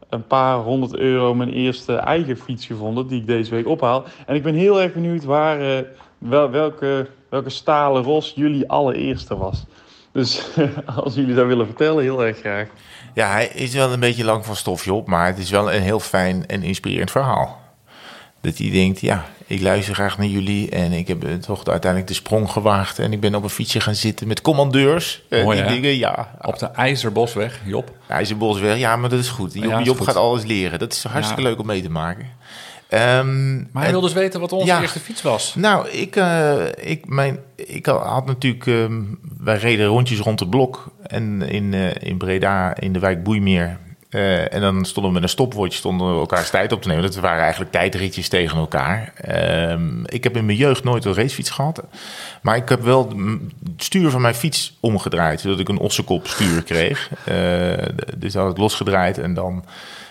een 0.08 0.26
paar 0.26 0.58
honderd 0.58 0.96
euro 0.96 1.34
mijn 1.34 1.52
eerste 1.52 1.94
eigen 1.94 2.36
fiets 2.36 2.66
gevonden, 2.66 3.06
die 3.06 3.20
ik 3.20 3.26
deze 3.26 3.50
week 3.50 3.66
ophaal. 3.66 4.04
En 4.26 4.34
ik 4.34 4.42
ben 4.42 4.54
heel 4.54 4.80
erg 4.80 4.92
benieuwd 4.92 5.24
waar, 5.24 5.60
eh, 5.60 5.84
wel, 6.18 6.50
welke, 6.50 7.06
welke 7.28 7.50
stalen 7.50 8.02
ros 8.02 8.32
jullie 8.34 8.68
allereerste 8.68 9.36
was. 9.36 9.64
Dus 10.16 10.40
als 11.04 11.14
jullie 11.14 11.34
dat 11.34 11.46
willen 11.46 11.66
vertellen, 11.66 12.02
heel 12.02 12.24
erg 12.24 12.38
graag. 12.38 12.66
Ja, 13.14 13.30
hij 13.30 13.46
is 13.46 13.74
wel 13.74 13.92
een 13.92 14.00
beetje 14.00 14.24
lang 14.24 14.44
van 14.44 14.56
stofje 14.56 14.92
op, 14.92 15.06
maar 15.06 15.26
het 15.26 15.38
is 15.38 15.50
wel 15.50 15.72
een 15.72 15.82
heel 15.82 16.00
fijn 16.00 16.46
en 16.46 16.62
inspirerend 16.62 17.10
verhaal. 17.10 17.60
Dat 18.40 18.58
hij 18.58 18.70
denkt, 18.70 19.00
ja, 19.00 19.24
ik 19.46 19.60
luister 19.60 19.94
graag 19.94 20.18
naar 20.18 20.26
jullie 20.26 20.70
en 20.70 20.92
ik 20.92 21.08
heb 21.08 21.24
eh, 21.24 21.34
toch 21.34 21.66
uiteindelijk 21.66 22.10
de 22.10 22.16
sprong 22.16 22.50
gewaagd 22.50 22.98
en 22.98 23.12
ik 23.12 23.20
ben 23.20 23.34
op 23.34 23.42
een 23.42 23.50
fietsje 23.50 23.80
gaan 23.80 23.94
zitten 23.94 24.26
met 24.28 24.40
commandeurs. 24.40 25.22
Eh, 25.28 25.44
Mooi, 25.44 25.56
die 25.56 25.66
hè? 25.66 25.72
dingen, 25.72 25.96
ja. 25.96 26.30
Op 26.42 26.58
de 26.58 26.66
IJzerbosweg, 26.66 27.60
Job. 27.64 27.90
IJzerbosweg, 28.08 28.78
ja, 28.78 28.96
maar 28.96 29.10
dat 29.10 29.18
is 29.18 29.28
goed. 29.28 29.54
Job, 29.54 29.64
Ja, 29.64 29.78
is 29.78 29.86
Job 29.86 29.96
goed. 29.96 30.06
gaat 30.06 30.16
alles 30.16 30.44
leren. 30.44 30.78
Dat 30.78 30.92
is 30.92 31.02
hartstikke 31.04 31.42
Ja. 31.42 31.48
leuk 31.48 31.58
om 31.58 31.66
mee 31.66 31.82
te 31.82 31.90
maken. 31.90 32.26
Ehm, 32.88 33.54
Maar 33.56 33.66
hij 33.72 33.84
en- 33.84 33.90
wil 33.90 34.00
dus 34.00 34.12
weten 34.12 34.40
wat 34.40 34.52
onze 34.52 34.66
Ja. 34.66 34.80
eerste 34.80 34.98
fiets 35.00 35.22
was. 35.22 35.54
Nou, 35.54 35.88
ik, 35.88 36.16
eh, 36.16 36.54
ik, 36.80 37.08
mijn, 37.08 37.38
ik 37.56 37.86
had 37.86 38.26
natuurlijk... 38.26 38.66
ehm, 38.66 39.02
wij 39.38 39.56
reden 39.56 39.86
rondjes 39.86 40.18
rond 40.18 40.40
het 40.40 40.50
blok. 40.50 40.90
En 41.06 41.42
in, 41.42 41.74
eh, 41.74 42.08
in 42.08 42.16
Breda, 42.16 42.76
in 42.80 42.92
de 42.92 42.98
wijk 42.98 43.22
Boeimeer. 43.22 43.78
Eh, 44.10 44.54
en 44.54 44.60
dan 44.60 44.84
stonden 44.84 45.12
we 45.12 45.18
met 45.18 45.22
een 45.22 45.34
stopwatch 45.34 45.74
stonden 45.76 46.12
we 46.14 46.18
elkaars 46.20 46.50
tijd 46.50 46.72
op 46.72 46.82
te 46.82 46.88
nemen. 46.88 47.02
Dat 47.02 47.14
waren 47.16 47.42
eigenlijk 47.42 47.72
tijdritjes 47.72 48.28
tegen 48.28 48.58
elkaar. 48.58 49.12
Ehm, 49.16 50.04
ik 50.04 50.24
heb 50.24 50.36
in 50.36 50.46
mijn 50.46 50.58
jeugd 50.58 50.84
nooit 50.84 51.04
een 51.04 51.14
racefiets 51.14 51.50
gehad. 51.50 51.82
Maar 52.42 52.56
ik 52.56 52.68
heb 52.68 52.82
wel 52.82 53.08
het 53.08 53.82
stuur 53.82 54.10
van 54.10 54.20
mijn 54.20 54.34
fiets 54.34 54.76
omgedraaid. 54.80 55.40
Zodat 55.40 55.58
ik 55.58 55.68
een 55.68 55.78
ossekop 55.78 56.26
stuur 56.26 56.62
kreeg. 56.62 57.10
Dus 58.16 58.32
dat 58.32 58.42
had 58.42 58.50
ik 58.52 58.58
losgedraaid 58.58 59.18
en 59.18 59.34
dan 59.34 59.64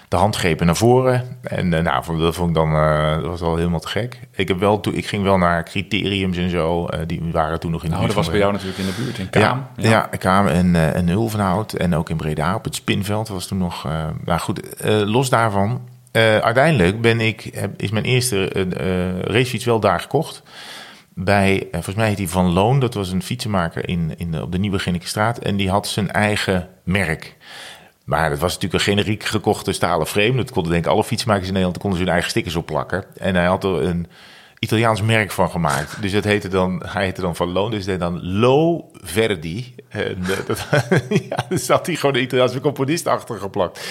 de 0.07 0.15
handgrepen 0.15 0.65
naar 0.65 0.75
voren. 0.75 1.37
En 1.41 1.73
eh, 1.73 1.83
nou, 1.83 2.17
dat 2.19 2.35
vond 2.35 2.49
ik 2.49 2.55
dan 2.55 2.73
eh, 2.75 3.15
dat 3.15 3.25
was 3.25 3.41
al 3.41 3.55
helemaal 3.55 3.79
te 3.79 3.87
gek. 3.87 4.19
Ik, 4.35 4.47
heb 4.47 4.59
wel, 4.59 4.79
toen, 4.79 4.93
ik 4.95 5.05
ging 5.05 5.23
wel 5.23 5.37
naar 5.37 5.63
criteriums 5.63 6.37
en 6.37 6.49
zo. 6.49 6.85
eh, 6.85 6.99
die 7.07 7.21
waren 7.31 7.59
toen 7.59 7.71
nog 7.71 7.83
in 7.83 7.89
de 7.89 7.95
Nou, 7.95 8.05
buurt 8.05 8.15
dat 8.15 8.23
was 8.25 8.33
bij 8.33 8.41
jou 8.41 8.51
natuurlijk 8.53 8.79
in 8.79 8.85
de 8.85 9.01
buurt, 9.03 9.17
in 9.17 9.29
Kaam. 9.29 9.65
Ja, 9.75 9.89
ja. 9.89 10.17
Kaam 10.17 10.47
en, 10.47 10.93
en 10.93 11.09
Ulvenhout 11.09 11.73
en 11.73 11.95
ook 11.95 12.09
in 12.09 12.17
Breda 12.17 12.55
op 12.55 12.63
het 12.63 12.75
Spinveld 12.75 13.27
was 13.27 13.47
toen 13.47 13.57
nog. 13.57 13.87
nou 14.25 14.39
goed, 14.39 14.61
los 14.85 15.29
daarvan. 15.29 15.81
uiteindelijk 16.41 17.01
ben 17.01 17.19
ik, 17.19 17.49
heb- 17.53 17.81
is 17.81 17.89
mijn 17.91 18.05
eerste 18.05 18.65
racefiets 19.27 19.65
wel 19.65 19.79
daar 19.79 19.99
gekocht. 19.99 20.43
Bij, 21.17 21.67
volgens 21.71 21.95
mij 21.95 22.07
heet 22.07 22.17
die 22.17 22.29
Van 22.29 22.53
Loon, 22.53 22.79
dat 22.79 22.93
was 22.93 23.11
een 23.11 23.23
fietsenmaker 23.23 23.89
in, 23.89 24.13
in 24.17 24.31
de, 24.31 24.41
op 24.41 24.51
de 24.51 24.57
Nieuwe 24.57 24.79
Ginnekenstraat. 24.79 25.37
En 25.37 25.55
die 25.55 25.69
had 25.69 25.87
zijn 25.87 26.11
eigen 26.11 26.67
merk. 26.83 27.35
Maar 28.05 28.29
dat 28.29 28.39
was 28.39 28.53
natuurlijk 28.53 28.73
een 28.73 28.93
generiek 28.93 29.23
gekochte 29.23 29.71
stalen 29.71 30.07
frame. 30.07 30.35
Dat 30.35 30.51
konden 30.51 30.71
denk 30.71 30.85
ik 30.85 30.91
alle 30.91 31.03
fietsmakers 31.03 31.47
in 31.47 31.53
Nederland, 31.53 31.77
konden 31.77 31.97
ze 31.99 32.03
hun 32.03 32.13
eigen 32.13 32.31
stickers 32.31 32.55
op 32.55 32.65
plakken. 32.65 33.05
En 33.17 33.35
hij 33.35 33.45
had 33.45 33.63
er 33.63 33.83
een 33.83 34.07
Italiaans 34.59 35.01
merk 35.01 35.31
van 35.31 35.49
gemaakt. 35.49 36.01
Dus 36.01 36.11
dat 36.11 36.23
heette 36.23 36.47
dan, 36.47 36.83
hij 36.85 37.03
heette 37.03 37.21
dan 37.21 37.35
Van 37.35 37.51
Loon, 37.51 37.71
dus 37.71 37.79
het 37.79 37.87
heette 37.87 38.03
dan 38.03 38.23
Lo 38.23 38.89
Verdi. 39.05 39.75
En 39.89 40.17
eh, 40.21 40.45
dat, 40.47 40.67
ja, 41.29 41.45
dus 41.49 41.65
zat 41.65 41.85
hij 41.85 41.95
gewoon 41.95 42.15
een 42.15 42.21
Italiaanse 42.21 42.59
componist 42.59 43.07
achter 43.07 43.37
geplakt. 43.37 43.87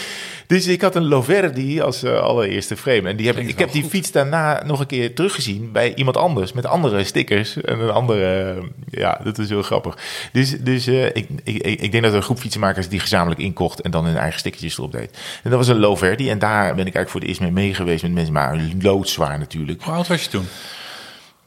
Dus 0.46 0.66
ik 0.66 0.80
had 0.80 0.94
een 0.94 1.04
Lo 1.04 1.22
Verdi 1.22 1.80
als 1.80 2.02
eh, 2.02 2.20
allereerste 2.20 2.76
frame. 2.76 3.08
En 3.08 3.16
die 3.16 3.26
heb, 3.26 3.34
Klinkt 3.34 3.52
ik 3.52 3.58
heb 3.58 3.72
die 3.72 3.84
fiets 3.84 4.12
daarna 4.12 4.62
nog 4.64 4.80
een 4.80 4.86
keer 4.86 5.14
teruggezien 5.14 5.72
bij 5.72 5.94
iemand 5.94 6.16
anders. 6.16 6.52
Met 6.52 6.66
andere 6.66 7.04
stickers 7.04 7.60
en 7.60 7.80
een 7.80 7.90
andere... 7.90 8.56
ja, 8.90 9.20
dat 9.24 9.38
is 9.38 9.48
heel 9.48 9.62
grappig. 9.62 9.98
Dus, 10.32 10.50
dus 10.60 10.86
eh, 10.86 11.06
ik, 11.06 11.28
ik, 11.44 11.62
ik 11.62 11.80
ik 11.80 11.90
denk 11.90 12.02
dat 12.02 12.12
er 12.12 12.18
een 12.18 12.24
groep 12.24 12.38
fietsenmakers 12.38 12.88
die 12.88 13.00
gezamenlijk 13.00 13.40
inkocht... 13.40 13.80
en 13.80 13.90
dan 13.90 14.04
hun 14.04 14.16
eigen 14.16 14.38
stickertjes 14.38 14.78
erop 14.78 14.92
deed. 14.92 15.18
En 15.42 15.50
dat 15.50 15.58
was 15.58 15.68
een 15.68 15.78
Lo 15.78 15.96
Verdi. 15.96 16.30
En 16.30 16.38
daar 16.38 16.74
ben 16.74 16.86
ik 16.86 16.94
eigenlijk 16.94 17.10
voor 17.10 17.20
het 17.20 17.28
eerst 17.28 17.40
mee 17.40 17.50
mee 17.50 17.74
geweest 17.74 18.02
met 18.02 18.12
mensen. 18.12 18.32
Maar 18.32 18.60
loodzwaar 18.80 19.38
natuurlijk. 19.38 19.82
Hoe 19.82 19.94
oud 19.94 20.08
was 20.08 20.22
je 20.22 20.30
toen? 20.30 20.46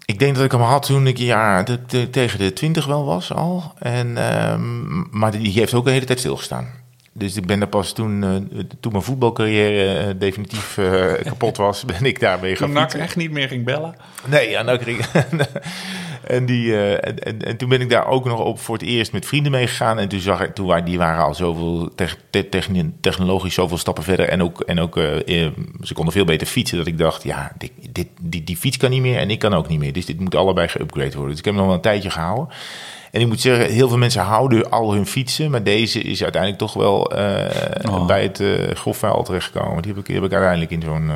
Ik 0.07 0.19
denk 0.19 0.35
dat 0.35 0.45
ik 0.45 0.51
hem 0.51 0.61
had 0.61 0.85
toen 0.85 1.07
ik 1.07 1.17
ja, 1.17 1.63
de, 1.63 1.79
de- 1.87 2.09
tegen 2.09 2.39
de 2.39 2.53
20 2.53 2.85
wel 2.85 3.05
was 3.05 3.33
al. 3.33 3.73
En, 3.79 4.17
ehm, 4.17 5.17
maar 5.19 5.31
die 5.31 5.51
heeft 5.51 5.73
ook 5.73 5.85
de 5.85 5.91
hele 5.91 6.05
tijd 6.05 6.19
stilgestaan. 6.19 6.67
Dus 7.13 7.35
ik 7.35 7.45
ben 7.45 7.61
er 7.61 7.67
pas 7.67 7.93
toen, 7.93 8.23
eh, 8.23 8.59
toen 8.79 8.91
mijn 8.91 9.03
voetbalcarrière 9.03 9.97
eh, 10.07 10.13
definitief 10.19 10.77
eh, 10.77 11.13
kapot 11.23 11.57
was, 11.57 11.85
ben 11.97 12.05
ik 12.05 12.19
daarmee 12.19 12.55
gaan 12.55 12.67
Toen 12.71 12.81
fietsen. 12.81 12.99
echt 12.99 13.15
niet 13.15 13.31
meer 13.31 13.47
ging 13.47 13.65
bellen. 13.65 13.95
Nee, 14.25 14.49
ja, 14.49 14.61
nou 14.61 14.77
kreeg 14.83 15.11
en, 16.27 16.45
die, 16.45 16.73
eh, 16.73 16.91
en, 16.91 17.19
en, 17.19 17.41
en 17.41 17.57
toen 17.57 17.69
ben 17.69 17.81
ik 17.81 17.89
daar 17.89 18.07
ook 18.07 18.25
nog 18.25 18.39
op 18.39 18.59
voor 18.59 18.75
het 18.77 18.85
eerst 18.87 19.11
met 19.11 19.25
vrienden 19.25 19.51
meegegaan. 19.51 19.99
En 19.99 20.07
toen 20.07 20.19
zag 20.19 20.41
ik, 20.41 20.55
toen 20.55 20.65
waren, 20.67 20.85
die 20.85 20.97
waren 20.97 21.23
al 21.23 21.33
zoveel 21.35 21.89
te- 22.29 22.49
technologisch 23.01 23.53
zoveel 23.53 23.77
stappen 23.77 24.03
verder. 24.03 24.27
En 24.29 24.41
ook, 24.43 24.61
en 24.61 24.79
ook 24.79 24.97
eh, 24.97 25.43
eh, 25.45 25.51
ze 25.83 25.93
konden 25.93 26.13
veel 26.13 26.25
beter 26.25 26.47
fietsen. 26.47 26.77
Dat 26.77 26.87
ik 26.87 26.97
dacht, 26.97 27.23
ja, 27.23 27.51
dit, 27.57 27.71
dit, 27.91 28.07
die, 28.21 28.43
die 28.43 28.57
fiets 28.57 28.77
kan 28.77 28.89
niet 28.89 29.01
meer 29.01 29.17
en 29.17 29.29
ik 29.29 29.39
kan 29.39 29.53
ook 29.53 29.67
niet 29.67 29.79
meer. 29.79 29.93
Dus 29.93 30.05
dit 30.05 30.19
moet 30.19 30.35
allebei 30.35 30.67
geüpgrade 30.67 31.13
worden. 31.15 31.29
Dus 31.29 31.39
ik 31.39 31.45
heb 31.45 31.53
hem 31.53 31.55
nog 31.55 31.65
wel 31.65 31.75
een 31.75 31.81
tijdje 31.81 32.09
gehouden. 32.09 32.47
En 33.11 33.21
ik 33.21 33.27
moet 33.27 33.41
zeggen, 33.41 33.73
heel 33.73 33.87
veel 33.87 33.97
mensen 33.97 34.21
houden 34.21 34.71
al 34.71 34.93
hun 34.93 35.05
fietsen. 35.05 35.51
Maar 35.51 35.63
deze 35.63 36.01
is 36.01 36.23
uiteindelijk 36.23 36.61
toch 36.61 36.73
wel 36.73 37.11
Oh. 37.89 38.05
bij 38.05 38.23
het 38.23 38.39
eh 38.39 38.75
grofvuil 38.75 39.23
terechtgekomen. 39.23 39.81
Die 39.81 39.91
heb 39.91 39.99
ik, 39.99 40.05
die 40.05 40.15
heb 40.15 40.23
ik 40.25 40.31
uiteindelijk 40.31 40.71
in 40.71 40.81
zo'n... 40.81 41.11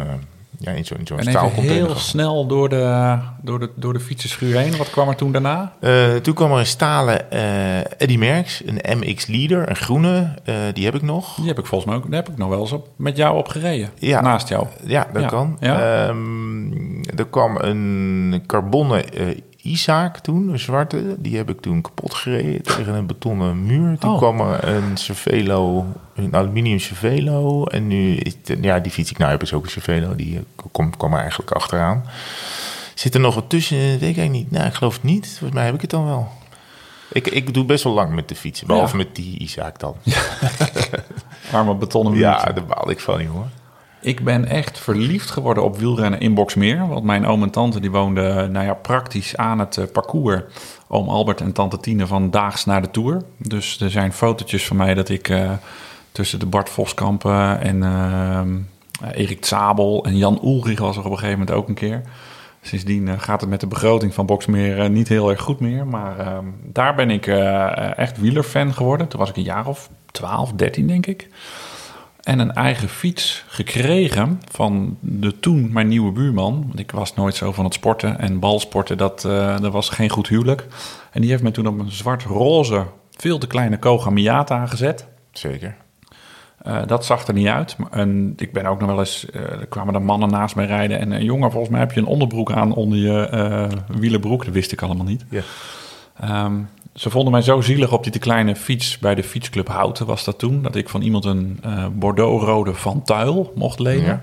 ja, 0.62 0.72
in 0.72 0.86
zo'n 0.86 0.97
in 0.97 1.07
zo'n 1.07 1.18
En 1.18 1.28
even 1.28 1.39
staalcontainer 1.39 1.86
heel 1.88 1.95
snel 1.95 2.47
door 2.47 2.70
de, 2.70 3.18
door, 3.41 3.59
de, 3.59 3.70
door 3.76 3.93
de 3.93 3.99
fietsenschuur 3.99 4.57
heen. 4.57 4.78
Wat 4.78 4.89
kwam 4.89 5.07
er 5.07 5.16
toen 5.16 5.32
daarna? 5.32 5.74
Eh, 5.80 6.16
toen 6.16 6.34
kwam 6.34 6.51
er 6.51 6.59
een 6.59 6.66
stalen 6.66 7.32
eh 7.32 7.78
Eddy 7.97 8.18
Merckx, 8.18 8.62
een 8.66 8.97
MX 8.97 9.26
Leader, 9.28 9.70
een 9.70 9.76
groene. 9.76 10.34
eh, 10.43 10.55
die 10.74 10.86
heb 10.86 10.95
ik 10.95 11.01
nog. 11.01 11.36
Die 11.36 11.47
heb 11.47 11.59
ik 11.59 11.66
volgens 11.66 11.89
mij 11.89 11.99
ook, 11.99 12.05
daar 12.12 12.20
heb 12.24 12.30
ik 12.30 12.38
nog 12.38 12.49
wel 12.49 12.59
eens 12.59 12.72
op, 12.72 12.88
met 12.95 13.18
jou 13.18 13.38
op 13.38 13.47
gereden. 13.47 13.89
Ja. 13.99 14.22
Naast 14.22 14.47
jou. 14.47 14.68
Ja, 14.86 15.07
dat 15.14 15.22
Ja, 15.22 15.28
kan. 15.28 15.57
ja. 15.59 16.05
Ehm, 16.07 16.72
er 17.16 17.28
kwam 17.30 17.55
een 17.57 18.43
carbonnen 18.45 19.03
Isaac 19.64 20.18
toen, 20.18 20.49
een 20.49 20.59
zwarte. 20.59 21.16
Die 21.18 21.38
heb 21.38 21.49
ik 21.49 21.62
toen 21.62 21.82
kapot 21.82 22.14
gereden 22.14 22.62
tegen 22.64 22.93
een 22.93 23.05
betonnen 23.05 23.66
muur. 23.66 23.97
Toen 23.97 24.12
Oh. 24.12 24.18
kwam 24.18 24.39
er 24.39 24.68
een 24.68 24.97
Cervelo, 24.97 25.86
een 26.16 26.36
aluminium 26.36 26.80
Cervelo. 26.80 27.66
En 27.66 27.88
nu, 27.88 28.22
ja, 28.62 28.80
die 28.80 28.91
fiets 28.91 29.12
ik 29.12 29.18
nou 29.18 29.32
heb 29.32 29.41
is 29.41 29.53
ook 29.53 29.64
een 29.64 29.70
Cervelo. 29.70 30.16
Die 30.16 30.36
eh, 30.38 30.41
kwam, 30.72 30.97
kwam 30.97 31.14
er 31.14 31.20
eigenlijk 31.20 31.51
achteraan. 31.51 32.03
Zit 32.95 33.14
er 33.14 33.20
nog 33.20 33.36
wat 33.36 33.49
tussen? 33.49 33.78
Weet 33.78 33.95
ik 33.95 34.01
eigenlijk 34.01 34.32
niet. 34.32 34.51
Nou, 34.51 34.66
ik 34.68 34.74
geloof 34.74 34.93
het 34.93 35.03
niet. 35.03 35.28
Volgens 35.28 35.51
mij 35.53 35.66
heb 35.66 35.74
ik 35.76 35.82
het 35.82 35.89
dan 35.89 36.05
wel. 36.05 36.28
Ik, 37.12 37.28
ik 37.28 37.53
doe 37.53 37.66
best 37.66 37.84
wel 37.84 37.93
lang 37.93 38.14
met 38.14 38.28
de 38.30 38.36
fiets. 38.36 38.62
Behalve 38.64 38.97
Ja. 38.97 39.03
met 39.03 39.16
die 39.16 39.38
Isaac 39.39 39.80
dan. 39.80 39.95
Arme 41.51 41.76
betonnen 41.76 42.14
Ja, 42.16 42.30
muurtje. 42.32 42.53
daar 42.53 42.66
baal 42.66 42.89
ik 42.89 42.99
van, 42.99 43.26
hoor. 43.26 43.47
Ik 44.01 44.23
ben 44.23 44.45
echt 44.45 44.79
verliefd 44.79 45.29
geworden 45.29 45.63
op 45.63 45.77
wielrennen 45.77 46.19
in 46.19 46.33
Boksmeer. 46.33 46.87
Want 46.87 47.03
mijn 47.03 47.25
oom 47.25 47.43
en 47.43 47.49
tante 47.49 47.79
die 47.79 47.91
woonden 47.91 48.51
nou 48.51 48.65
ja, 48.65 48.73
praktisch 48.73 49.37
aan 49.37 49.59
het 49.59 49.77
eh, 49.77 49.85
parcours. 49.93 50.41
Oom 50.87 51.09
Albert 51.09 51.41
en 51.41 51.51
tante 51.51 51.79
Tine 51.79 52.07
van 52.07 52.29
Daags 52.29 52.65
naar 52.65 52.81
de 52.81 52.91
Tour. 52.91 53.21
Dus 53.37 53.81
er 53.81 53.89
zijn 53.89 54.13
fotootjes 54.13 54.67
van 54.67 54.77
mij 54.77 54.93
dat 54.93 55.09
ik 55.09 55.29
eh, 55.29 55.51
tussen 56.11 56.39
de 56.39 56.45
Bart 56.45 56.69
Voskampen 56.69 57.61
en 57.61 57.83
eh, 57.83 59.21
Erik 59.21 59.45
Zabel 59.45 60.05
en 60.05 60.17
Jan 60.17 60.39
Ulrich 60.43 60.79
was 60.79 60.97
er 60.97 61.05
op 61.05 61.11
een 61.11 61.17
gegeven 61.17 61.39
moment 61.39 61.57
ook 61.57 61.67
een 61.67 61.73
keer. 61.73 62.01
Sindsdien 62.61 63.19
gaat 63.19 63.41
het 63.41 63.49
met 63.49 63.59
de 63.59 63.67
begroting 63.67 64.13
van 64.13 64.25
Boksmeer 64.25 64.89
niet 64.89 65.07
heel 65.07 65.29
erg 65.29 65.41
goed 65.41 65.59
meer. 65.59 65.87
Maar 65.87 66.19
ehm, 66.19 66.45
daar 66.63 66.95
ben 66.95 67.09
ik 67.09 67.27
echt 67.97 68.19
wielerfan 68.19 68.73
geworden. 68.73 69.07
Toen 69.07 69.19
was 69.19 69.29
ik 69.29 69.35
een 69.35 69.43
jaar 69.43 69.67
of 69.67 69.89
12, 70.11 70.51
13 70.53 70.87
denk 70.87 71.05
ik. 71.05 71.27
En 72.24 72.39
een 72.39 72.53
eigen 72.53 72.89
fiets 72.89 73.43
gekregen 73.47 74.41
van 74.51 74.97
de 74.99 75.39
toen 75.39 75.72
mijn 75.72 75.88
nieuwe 75.88 76.11
buurman. 76.11 76.63
Want 76.67 76.80
ik 76.80 76.91
was 76.91 77.13
nooit 77.13 77.36
zo 77.36 77.51
van 77.51 77.65
het 77.65 77.74
sporten. 77.74 78.19
En 78.19 78.39
balsporten, 78.39 78.97
dat, 78.97 79.26
eh, 79.26 79.59
dat 79.59 79.72
was 79.72 79.89
geen 79.89 80.09
goed 80.09 80.28
huwelijk. 80.28 80.67
En 81.11 81.22
die 81.22 81.30
heeft 81.30 81.43
me 81.43 81.51
toen 81.51 81.67
op 81.67 81.80
een 81.80 81.91
zwart-roze, 81.91 82.86
veel 83.11 83.38
te 83.38 83.47
kleine 83.47 83.80
Koga 83.80 84.09
Miata 84.09 84.65
gezet. 84.65 85.07
Zeker. 85.32 85.76
Eh, 86.57 86.82
dat 86.86 87.05
zag 87.05 87.28
er 87.28 87.34
niet 87.34 87.47
uit. 87.47 87.76
En 87.91 88.34
ik 88.38 88.53
ben 88.53 88.65
ook 88.65 88.80
nog 88.80 88.89
wel 88.89 88.99
eens... 88.99 89.30
eh, 89.30 89.41
er 89.41 89.67
kwamen 89.67 89.93
er 89.93 90.01
mannen 90.01 90.30
naast 90.30 90.55
mij 90.55 90.65
rijden. 90.65 90.99
En 90.99 91.11
een 91.11 91.24
jongen, 91.24 91.51
volgens 91.51 91.72
mij 91.72 91.80
heb 91.80 91.91
je 91.91 91.99
een 91.99 92.05
onderbroek 92.05 92.51
aan 92.51 92.74
onder 92.74 92.97
je 92.97 93.69
wielerbroek. 93.88 94.45
Dat 94.45 94.53
wist 94.53 94.72
ik 94.72 94.82
allemaal 94.82 95.05
niet. 95.05 95.26
Ja. 95.30 95.41
Ehm, 96.19 96.59
ze 96.93 97.09
vonden 97.09 97.31
mij 97.31 97.41
zo 97.41 97.61
zielig 97.61 97.91
op 97.91 98.03
die 98.03 98.11
te 98.11 98.19
kleine 98.19 98.55
fiets 98.55 98.97
bij 98.97 99.15
de 99.15 99.23
fietsclub 99.23 99.67
Houten 99.67 100.05
was 100.05 100.23
dat 100.23 100.39
toen. 100.39 100.61
Dat 100.61 100.75
ik 100.75 100.89
van 100.89 101.01
iemand 101.01 101.25
een 101.25 101.59
eh 101.63 101.85
Bordeaux-rode 101.93 102.73
Van 102.73 103.03
Tuil 103.03 103.51
mocht 103.55 103.79
lenen. 103.79 104.05
Ja. 104.05 104.21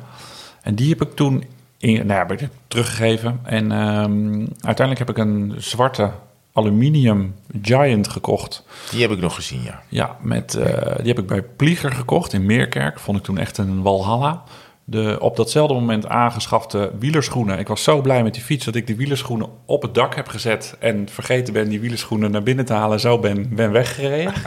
En 0.63 0.75
die 0.75 0.89
heb 0.89 1.03
ik 1.03 1.15
toen 1.15 1.45
in, 1.79 1.95
nou 1.95 2.09
ja, 2.09 2.27
heb 2.27 2.33
ik 2.33 2.49
teruggegeven. 2.69 3.41
En 3.43 3.73
ehm, 3.73 4.47
uiteindelijk 4.61 4.99
heb 4.99 5.11
ik 5.11 5.19
een 5.19 5.55
zwarte 5.59 6.11
aluminium 6.53 7.35
Giant 7.63 8.09
gekocht. 8.09 8.65
Die 8.91 9.03
heb 9.03 9.11
ik 9.11 9.21
nog 9.21 9.35
gezien, 9.35 9.63
ja. 9.63 9.83
Ja, 9.89 10.17
met, 10.21 10.55
eh, 10.55 10.97
die 10.97 11.09
heb 11.09 11.19
ik 11.19 11.27
bij 11.27 11.43
Plieger 11.43 11.93
gekocht 11.93 12.33
in 12.33 12.47
Meerkerk. 12.47 13.01
Vond 13.01 13.19
ik 13.19 13.25
toen 13.25 13.39
echt 13.39 13.59
een 13.59 13.83
walhalla. 13.83 14.43
De 14.91 15.17
op 15.21 15.37
datzelfde 15.37 15.75
moment 15.75 16.07
aangeschafte 16.07 16.93
wielerschoenen. 16.99 17.59
Ik 17.59 17.69
was 17.69 17.83
zo 17.83 18.01
blij 18.01 18.23
met 18.23 18.35
die 18.35 18.43
fiets 18.43 18.65
dat 18.65 18.75
ik 18.75 18.87
die 18.87 18.97
wielerschoenen 18.97 19.49
op 19.67 19.83
het 19.83 19.95
dak 19.95 20.15
heb 20.15 20.29
gezet 20.29 20.77
en 20.79 21.09
vergeten 21.09 21.53
ben 21.53 21.69
die 21.69 21.81
wielerschoenen 21.81 22.31
naar 22.31 22.43
binnen 22.43 22.65
te 22.65 22.73
halen. 22.73 23.01
Zo 23.01 23.19
ben, 23.19 23.55
ben 23.55 23.73
weggereden. 23.73 24.33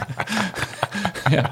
ja, 1.36 1.50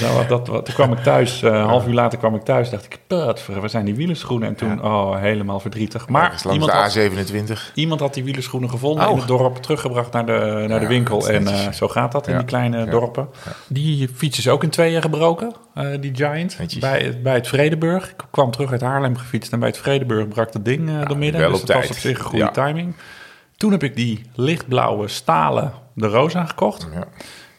nou, 0.00 0.26
dat, 0.26 0.46
dat, 0.46 0.64
toen 0.64 0.74
kwam 0.74 0.92
ik 0.92 0.98
thuis, 0.98 1.42
eh, 1.42 1.52
een 1.52 1.60
half 1.64 1.86
uur 1.86 1.94
later 1.94 2.18
kwam 2.18 2.34
ik 2.34 2.42
thuis, 2.42 2.70
dacht 2.70 2.84
ik, 2.84 2.98
put, 3.06 3.46
waar 3.46 3.70
zijn 3.70 3.84
die 3.84 3.94
wielerschoenen? 3.94 4.48
En 4.48 4.54
toen, 4.54 4.84
oh, 4.84 5.18
helemaal 5.18 5.60
verdrietig. 5.60 6.08
Maar 6.08 6.42
iemand 6.52 6.70
had, 6.70 6.92
de 6.92 7.10
A27. 7.50 7.74
iemand 7.74 8.00
had 8.00 8.14
die 8.14 8.24
wielerschoenen 8.24 8.70
gevonden 8.70 9.04
Oh. 9.04 9.10
in 9.12 9.18
het 9.18 9.28
dorp, 9.28 9.56
teruggebracht 9.56 10.12
naar 10.12 10.26
de, 10.26 10.64
naar 10.68 10.80
de 10.80 10.86
winkel. 10.86 11.28
En 11.28 11.46
eh, 11.46 11.72
zo 11.72 11.88
gaat 11.88 12.12
dat 12.12 12.26
in 12.28 12.36
die 12.36 12.44
kleine 12.46 12.78
Ja. 12.78 12.84
dorpen. 12.90 13.28
Die 13.68 14.08
fiets 14.14 14.38
is 14.38 14.48
ook 14.48 14.62
in 14.62 14.70
tweeën 14.70 15.02
gebroken, 15.02 15.52
eh, 15.74 15.86
die 16.00 16.14
Giant, 16.14 16.58
Netjes. 16.58 16.80
bij, 16.80 17.20
bij 17.22 17.34
het 17.34 17.48
Vredeburg. 17.48 18.10
Ik 18.10 18.24
kwam 18.30 18.50
terug 18.50 18.70
uit 18.72 18.80
Haarlem 18.80 19.16
gefietst 19.16 19.52
en 19.52 19.58
bij 19.58 19.68
het 19.68 19.78
Vredeburg 19.78 20.28
brak 20.28 20.52
dat 20.52 20.64
ding 20.64 20.88
eh 20.88 21.06
door 21.08 21.18
midden. 21.18 21.40
wel 21.40 21.50
dus 21.50 21.60
op 21.60 21.66
dat 21.66 21.76
was 21.76 21.84
tijd. 21.86 21.96
op 21.96 22.02
zich 22.02 22.18
een 22.18 22.24
goede 22.24 22.44
Ja. 22.44 22.50
timing. 22.50 22.94
Toen 23.56 23.70
heb 23.72 23.82
ik 23.82 23.96
die 23.96 24.20
lichtblauwe 24.34 25.08
stalen 25.08 25.72
de 25.94 26.06
Rosa 26.06 26.44
gekocht. 26.44 26.88
Ja. 26.94 27.04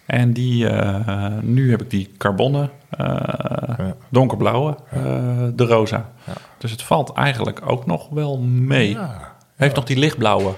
En 0.07 0.33
die, 0.33 0.69
eh, 0.69 1.27
nu 1.41 1.69
heb 1.71 1.81
ik 1.81 1.89
die 1.89 2.11
carbonnen, 2.17 2.69
eh, 2.89 3.79
donkerblauwe, 4.09 4.75
eh, 4.89 5.01
de 5.53 5.65
rosa. 5.65 6.09
Dus 6.57 6.71
het 6.71 6.81
valt 6.83 7.13
eigenlijk 7.13 7.61
ook 7.65 7.85
nog 7.85 8.09
wel 8.09 8.37
mee. 8.41 8.89
Ja. 8.89 9.35
Heeft 9.55 9.75
nog 9.75 9.83
die 9.83 9.97
lichtblauwe 9.97 10.51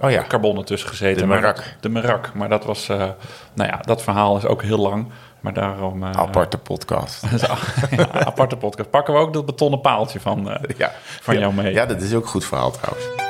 Oh 0.00 0.10
ja. 0.10 0.24
carbonnen 0.28 0.64
tussen 0.64 0.88
gezeten. 0.88 1.22
De 1.22 1.26
maar 1.26 1.40
Merak. 1.40 1.56
dat- 1.56 1.64
De 1.80 1.88
Merak. 1.88 2.30
Maar 2.34 2.48
dat 2.48 2.64
was, 2.64 2.86
nou 2.86 3.68
ja, 3.70 3.76
dat 3.82 4.02
verhaal 4.02 4.36
is 4.36 4.46
ook 4.46 4.62
heel 4.62 4.78
lang. 4.78 5.06
Maar 5.40 5.52
daarom... 5.52 6.04
Aparte 6.04 6.58
podcast. 6.58 7.24
aparte 8.12 8.56
podcast. 8.56 8.90
Pakken 8.90 9.14
we 9.14 9.20
ook 9.20 9.32
dat 9.32 9.46
betonnen 9.46 9.80
paaltje 9.80 10.20
van, 10.20 10.58
Ja. 10.76 10.90
van 11.20 11.38
jou 11.38 11.54
mee. 11.54 11.72
Ja, 11.72 11.86
dat 11.86 12.00
is 12.00 12.14
ook 12.14 12.22
een 12.22 12.28
goed 12.28 12.44
verhaal 12.44 12.70
trouwens. 12.70 13.29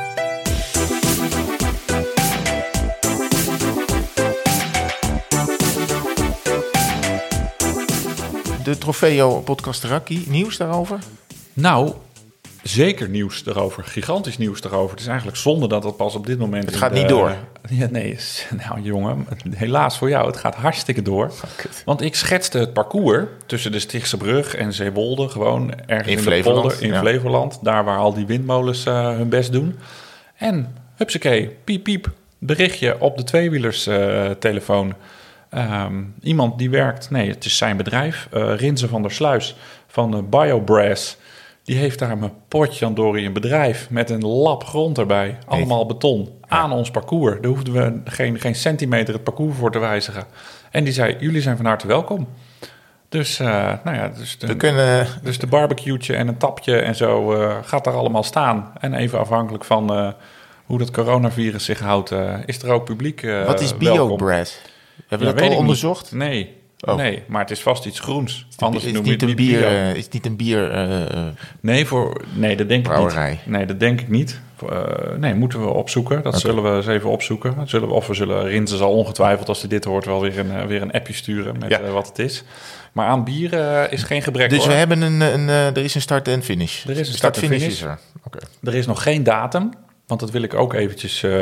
De 8.71 8.79
Trofeo 8.79 9.41
podcast 9.41 9.85
Raki, 9.85 10.25
nieuws 10.29 10.57
daarover? 10.57 10.99
Nou, 11.53 11.93
zeker 12.63 13.09
nieuws 13.09 13.47
erover. 13.47 13.85
Gigantisch 13.85 14.39
nieuws 14.39 14.63
erover. 14.63 14.91
Het 14.91 15.01
is 15.01 15.07
eigenlijk 15.07 15.37
zonde 15.37 15.69
dat 15.69 15.83
dat 15.83 15.97
pas 15.97 16.15
op 16.15 16.27
dit 16.27 16.39
moment... 16.39 16.65
Het 16.65 16.77
gaat 16.77 16.93
de- 16.93 16.99
niet 16.99 17.09
door. 17.09 17.35
Ja, 17.69 17.89
nee, 17.91 18.19
nou 18.67 18.81
jongen, 18.81 19.27
helaas 19.51 19.99
voor 19.99 20.09
jou. 20.09 20.27
Het 20.27 20.37
gaat 20.37 20.55
hartstikke 20.55 21.03
door. 21.03 21.33
kut. 21.57 21.83
Want 21.85 22.01
ik 22.01 22.15
schetste 22.15 22.59
het 22.59 22.73
parcours 22.73 23.25
tussen 23.47 23.73
de 23.73 23.79
Stichtse 23.79 24.17
Brug 24.17 24.55
en 24.55 24.73
Zeewolde. 24.73 25.29
Gewoon 25.29 25.73
ergens 25.87 26.09
In 26.09 26.17
in, 26.17 26.23
Flevoland, 26.23 26.61
polder 26.61 26.83
in 26.83 26.93
ja. 26.93 27.01
Flevoland. 27.01 27.59
Daar 27.63 27.85
waar 27.85 27.99
al 27.99 28.15
die 28.15 28.27
windmolens 28.27 28.85
eh, 28.85 29.09
hun 29.09 29.29
best 29.29 29.53
doen. 29.53 29.79
En, 30.37 30.77
hupsakee, 30.97 31.57
piep 31.65 31.85
piep, 31.85 32.11
berichtje 32.39 33.01
op 33.01 33.17
de 33.17 33.25
tweewielers 33.25 33.87
eh, 33.87 34.31
telefoon. 34.31 34.95
Ehm, 35.51 36.03
iemand 36.23 36.59
die 36.59 36.71
werkt, 36.71 37.11
nee, 37.11 37.29
het 37.29 37.45
is 37.45 37.57
zijn 37.57 37.77
bedrijf, 37.77 38.29
eh 38.33 38.55
Rinze 38.57 38.89
van 38.89 39.03
der 39.03 39.11
Sluis 39.11 39.57
van 39.87 40.15
eh, 40.15 40.23
BioBrass. 40.23 41.17
Die 41.63 41.77
heeft 41.77 41.99
daar 41.99 42.19
mijn 42.19 42.33
potjandori 42.49 43.27
een 43.27 43.33
bedrijf 43.33 43.91
met 43.91 44.11
een 44.11 44.27
lap 44.27 44.65
grond 44.65 44.99
erbij. 44.99 45.39
Allemaal 45.47 45.87
beton 45.87 46.29
aan 46.47 46.73
ons 46.73 46.91
parcours. 46.91 47.41
Daar 47.41 47.51
hoefden 47.51 47.73
we 47.73 48.11
geen, 48.11 48.41
geen 48.41 48.55
centimeter 48.55 49.15
het 49.15 49.25
parcours 49.25 49.57
voor 49.57 49.73
te 49.73 49.79
wijzigen. 49.79 50.25
En 50.71 50.85
die 50.85 50.93
zei, 50.93 51.17
jullie 51.19 51.41
zijn 51.41 51.57
van 51.57 51.67
harte 51.67 51.87
welkom. 51.87 52.29
Dus, 53.09 53.41
eh, 53.41 53.73
nou 53.85 53.97
ja, 53.97 54.09
dus 54.09 54.39
de, 54.39 54.47
We 54.47 54.57
kunnen... 54.57 55.07
dus 55.23 55.39
de 55.39 55.47
barbecue'tje 55.47 56.15
en 56.15 56.29
een 56.29 56.37
tapje 56.37 56.79
en 56.79 56.95
zo 56.95 57.27
gaat 57.63 57.85
daar 57.85 57.95
allemaal 57.95 58.23
staan. 58.23 58.73
En 58.81 58.95
even 58.95 59.19
afhankelijk 59.19 59.65
van 59.65 60.15
hoe 60.65 60.79
dat 60.79 60.91
coronavirus 60.91 61.65
zich 61.65 61.81
houdt, 61.81 62.13
is 62.45 62.63
er 62.63 62.71
ook 62.71 62.85
publiek 62.85 63.27
Wat 63.47 63.61
is 63.61 63.77
welkom. 63.77 64.19
Hebben 65.09 65.29
we 65.29 65.35
dat 65.35 65.43
al 65.43 65.49
niet. 65.49 65.59
onderzocht? 65.59 66.13
Nee, 66.13 66.59
Oh. 66.87 66.95
nee, 66.97 67.23
maar 67.27 67.41
het 67.41 67.51
is 67.51 67.61
vast 67.61 67.85
iets 67.87 68.01
groens. 68.01 68.47
Is 68.51 68.57
Anders 68.59 68.85
het 68.85 68.93
noem 68.95 69.05
je 69.05 69.11
niet 69.11 69.21
het 69.21 69.31
een 69.31 69.37
bier? 69.37 69.59
bio. 69.59 69.69
eh, 69.69 69.95
is 69.95 70.05
het 70.05 70.13
niet 70.13 70.27
een 70.27 70.37
bier? 70.37 70.71
eh, 70.71 71.23
Nee, 71.61 71.87
voor, 71.87 72.21
nee, 72.35 72.57
dat 72.57 72.69
denk 72.69 72.87
ik 72.89 72.99
niet. 72.99 73.39
Nee, 73.47 73.67
dat 73.67 73.81
denk 73.81 74.01
ik 74.01 74.09
niet. 74.09 74.41
Eh, 74.69 74.81
nee, 75.19 75.35
moeten 75.35 75.61
we 75.61 75.69
opzoeken. 75.69 76.23
Dat 76.23 76.41
zullen 76.41 76.63
we 76.63 76.77
eens 76.77 76.87
even 76.87 77.11
opzoeken. 77.11 77.69
Zullen 77.69 77.89
we, 77.89 77.95
of 77.95 78.07
we 78.07 78.15
zullen 78.15 78.45
Rinse 78.47 78.77
zal 78.77 78.93
ongetwijfeld, 78.93 79.49
als 79.49 79.61
hij 79.61 79.69
dit 79.69 79.85
hoort, 79.85 80.05
wel 80.05 80.21
weer 80.21 80.39
een, 80.39 80.67
weer 80.67 80.83
een 80.83 80.93
appje 80.93 81.13
sturen 81.13 81.59
met 81.59 81.69
Ja. 81.71 81.81
wat 81.81 82.09
het 82.09 82.19
is. 82.19 82.45
Maar 82.93 83.07
aan 83.07 83.25
bier 83.25 83.53
is 83.93 84.03
geen 84.03 84.23
gebrek 84.23 84.51
dus 84.51 84.59
hoor. 84.59 84.69
we 84.69 84.75
hebben 84.75 85.03
een, 85.03 85.21
een, 85.21 85.49
er 85.49 85.79
is 85.79 85.95
een 85.95 86.01
start 86.01 86.29
en 86.29 86.43
finish. 86.43 86.85
Er 86.85 86.91
is 86.91 86.99
een 86.99 87.05
start 87.05 87.19
start 87.19 87.37
en 87.37 87.43
finish. 87.43 87.61
finish. 87.63 87.77
is 87.77 87.83
er. 87.83 87.99
Oké. 88.25 88.39
Er 88.63 88.75
is 88.75 88.87
nog 88.87 89.03
geen 89.03 89.23
datum, 89.23 89.71
want 90.11 90.21
dat 90.21 90.31
wil 90.31 90.43
ik 90.43 90.55
ook 90.55 90.75
eventjes 90.75 91.23
eh, 91.23 91.41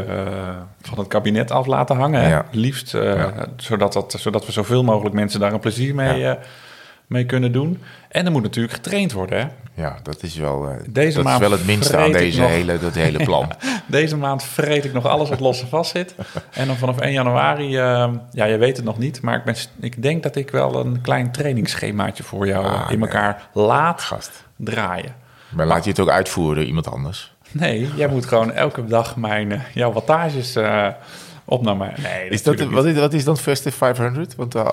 van 0.81 0.99
het 0.99 1.09
kabinet 1.09 1.51
af 1.51 1.67
laten 1.67 1.97
hangen. 1.97 2.29
Ja. 2.29 2.45
Liefst, 2.51 2.95
eh, 2.95 3.03
Ja. 3.15 3.47
zodat, 3.57 3.93
dat, 3.93 4.15
zodat 4.19 4.47
we 4.47 4.53
zoveel 4.53 4.85
mogelijk 4.85 5.15
mensen 5.15 5.41
daar 5.41 5.53
een 5.53 5.61
plezier 5.61 5.95
mee, 5.95 6.19
Ja. 6.19 6.35
eh, 6.37 6.43
mee 7.07 7.25
kunnen 7.27 7.53
doen. 7.53 7.83
En 8.09 8.27
er 8.27 8.33
moet 8.33 8.43
natuurlijk 8.43 8.75
getraind 8.75 9.13
worden. 9.13 9.39
Hè? 9.39 9.47
Ja, 9.83 9.97
dat 10.03 10.23
is 10.23 10.37
wel, 10.37 10.69
eh, 10.69 10.77
Deze 10.89 11.23
dat 11.23 11.33
is 11.33 11.39
wel 11.39 11.51
het 11.51 11.67
minste 11.67 11.97
aan 11.97 12.13
deze 12.13 12.41
nog. 12.41 12.51
hele, 12.51 12.79
dat 12.79 12.95
hele 12.95 13.25
plan. 13.25 13.53
Deze 13.87 14.17
maand 14.17 14.43
vreet 14.43 14.85
ik 14.85 14.93
nog 14.93 15.07
alles 15.07 15.29
wat 15.29 15.41
los 15.41 15.61
en 15.61 15.69
vast 15.69 15.91
zit. 15.91 16.15
En 16.53 16.67
dan 16.67 16.77
vanaf 16.77 16.99
1 17.01 17.13
januari, 17.13 17.77
eh, 17.77 18.09
ja, 18.31 18.45
je 18.45 18.57
weet 18.57 18.77
het 18.77 18.85
nog 18.85 18.99
niet, 18.99 19.23
maar 19.23 19.37
ik, 19.37 19.45
ben, 19.45 19.55
ik 19.81 20.03
denk 20.03 20.23
dat 20.23 20.37
ik 20.37 20.51
wel 20.51 20.81
een 20.87 21.01
klein 21.01 21.33
trainingsschemaatje 21.33 22.23
voor 22.23 22.47
jou 22.47 22.65
Ah, 22.67 22.73
eh, 22.75 22.91
in 22.91 22.99
nee. 22.99 23.09
elkaar 23.09 23.49
laat 23.53 24.01
Gast. 24.03 24.45
Maar 24.57 24.75
draaien. 24.75 25.15
laat 25.55 25.85
je 25.85 25.91
het 25.91 26.01
ook 26.01 26.11
uitvoeren 26.11 26.57
door 26.57 26.65
iemand 26.65 26.89
anders? 26.91 27.37
Nee, 27.53 27.89
jij 27.97 28.09
moet 28.09 28.27
gewoon 28.27 28.53
elke 28.53 28.85
dag 28.85 29.17
mijn, 29.17 29.53
eh, 29.53 29.61
jouw 29.75 29.93
wattages 29.93 30.57
eh, 30.57 30.89
op 31.45 31.63
naar 31.63 31.77
mij. 31.77 31.95
Nee, 32.03 32.29
Is 32.29 32.43
dat, 32.43 32.61
wat, 32.61 32.85
is, 32.85 32.95
wat 32.99 33.13
is 33.13 33.25
dan 33.25 33.37
Festive 33.39 33.77
500? 33.77 34.35
Want 34.35 34.55
uh, 34.57 34.69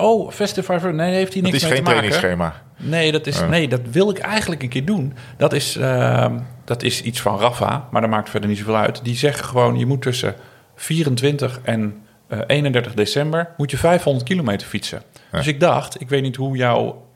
Oh, 0.00 0.30
Festival, 0.30 0.78
nee, 0.92 1.14
heeft 1.14 1.32
hij 1.32 1.42
niks 1.42 1.54
is 1.56 1.62
mee 1.62 1.70
geen 1.72 1.84
te 1.84 1.90
maken. 1.90 2.10
trainingsschema. 2.10 2.54
Nee, 2.76 3.12
dat 3.12 3.26
is, 3.26 3.40
Oh. 3.40 3.48
nee, 3.48 3.68
dat 3.68 3.80
wil 3.90 4.10
ik 4.10 4.18
eigenlijk 4.18 4.62
een 4.62 4.68
keer 4.68 4.84
doen. 4.84 5.14
Dat 5.36 5.52
is, 5.52 5.76
ehm, 5.76 6.38
dat 6.64 6.82
is 6.82 7.02
iets 7.02 7.20
van 7.20 7.38
Rafa, 7.38 7.88
maar 7.90 8.00
dat 8.00 8.10
maakt 8.10 8.30
verder 8.30 8.48
niet 8.48 8.58
zoveel 8.58 8.76
uit. 8.76 9.04
Die 9.04 9.16
zeggen 9.16 9.44
gewoon, 9.44 9.78
je 9.78 9.86
moet 9.86 10.02
tussen 10.02 10.34
24 10.74 11.60
en 11.62 11.94
eh, 12.28 12.38
31 12.46 12.94
december... 12.94 13.48
moet 13.56 13.70
je 13.70 13.76
500 13.76 14.24
kilometer 14.26 14.66
fietsen. 14.66 15.02
Dus 15.32 15.46
ik 15.46 15.60
dacht, 15.60 16.00
ik 16.00 16.08
weet 16.08 16.22
niet 16.22 16.36
hoe 16.36 16.56
jouw 16.56 17.07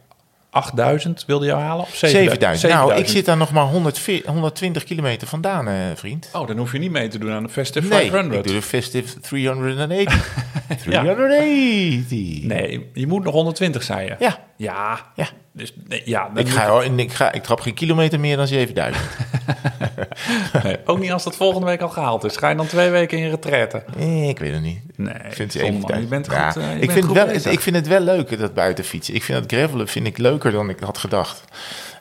8000 0.53 1.25
wilde 1.27 1.47
jou 1.47 1.61
halen? 1.61 1.85
Of 1.85 1.95
7000. 1.95 2.41
Nou, 2.73 2.83
ik 2.85 2.89
7000. 2.89 3.09
zit 3.17 3.25
daar 3.27 3.37
nog 3.37 3.53
maar 3.53 3.65
140 3.65 4.31
120 4.31 4.85
kilometer 4.85 5.29
vandaan, 5.29 5.69
eh, 5.69 5.75
vriend. 5.95 6.29
Oh, 6.33 6.47
dan 6.47 6.57
hoef 6.59 6.73
je 6.73 6.79
niet 6.79 6.91
mee 6.91 7.09
te 7.09 7.19
doen 7.19 7.31
aan 7.33 7.43
de 7.43 7.49
Festive 7.49 7.89
Nee, 7.89 7.99
500. 7.99 8.39
ik 8.39 8.45
doe 8.45 8.55
de 8.61 8.63
Festive 8.67 9.21
380. 9.21 10.35
380. 10.83 12.43
Nee, 12.53 12.91
je 12.95 13.07
moet 13.07 13.25
nog 13.25 13.35
120, 13.35 13.83
zei 13.83 14.07
je. 14.07 14.17
Ja, 14.19 14.39
Ja, 14.57 15.01
ja. 15.15 15.27
Dus, 15.53 15.73
nee, 15.89 16.03
ja 16.05 16.31
Ik, 16.35 16.49
ga, 16.49 16.69
hoor, 16.69 16.85
ik, 16.85 17.13
ga, 17.13 17.33
ik 17.33 17.43
trap 17.43 17.61
geen 17.61 17.75
kilometer 17.75 18.21
meer 18.21 18.37
dan 18.37 18.47
7000. 18.47 19.05
je- 19.05 20.61
nee, 20.63 20.77
ook 20.85 20.99
niet 20.99 21.13
als 21.13 21.25
dat 21.25 21.37
volgende 21.37 21.67
week 21.67 21.81
al 21.81 21.89
gehaald 21.89 22.25
is. 22.25 22.37
Ga 22.37 22.49
je 22.49 22.57
dan 22.57 22.67
twee 22.67 22.91
weken 22.91 23.19
in 23.19 23.31
retraite? 23.31 23.85
Ik 24.29 24.39
weet 24.39 24.53
het 24.53 24.63
niet. 24.63 24.81
Nee, 24.97 25.15
Ik 25.15 25.33
vind, 25.33 25.55
het. 25.55 25.63
Je 25.63 26.07
bent 26.09 26.29
goed, 26.29 26.57
eh, 26.57 26.69
je 26.69 26.75
ik, 26.75 26.81
bent 26.81 26.93
vind 26.93 27.05
goed 27.05 27.15
wel, 27.15 27.27
bezig. 27.27 27.53
ik 27.53 27.61
vind 27.61 27.77
het 27.77 27.87
wel 27.89 28.01
leuk, 28.01 28.39
dat 28.39 28.55
buitenfietsen. 28.55 29.15
Ik 29.15 29.23
vind 29.23 29.41
dat 29.49 29.59
gravelen 29.59 29.89
vind 29.89 30.07
ik 30.07 30.19
leuker 30.19 30.51
dan 30.53 30.69
ik 30.69 30.81
had 30.81 30.99
gedacht. 30.99 31.45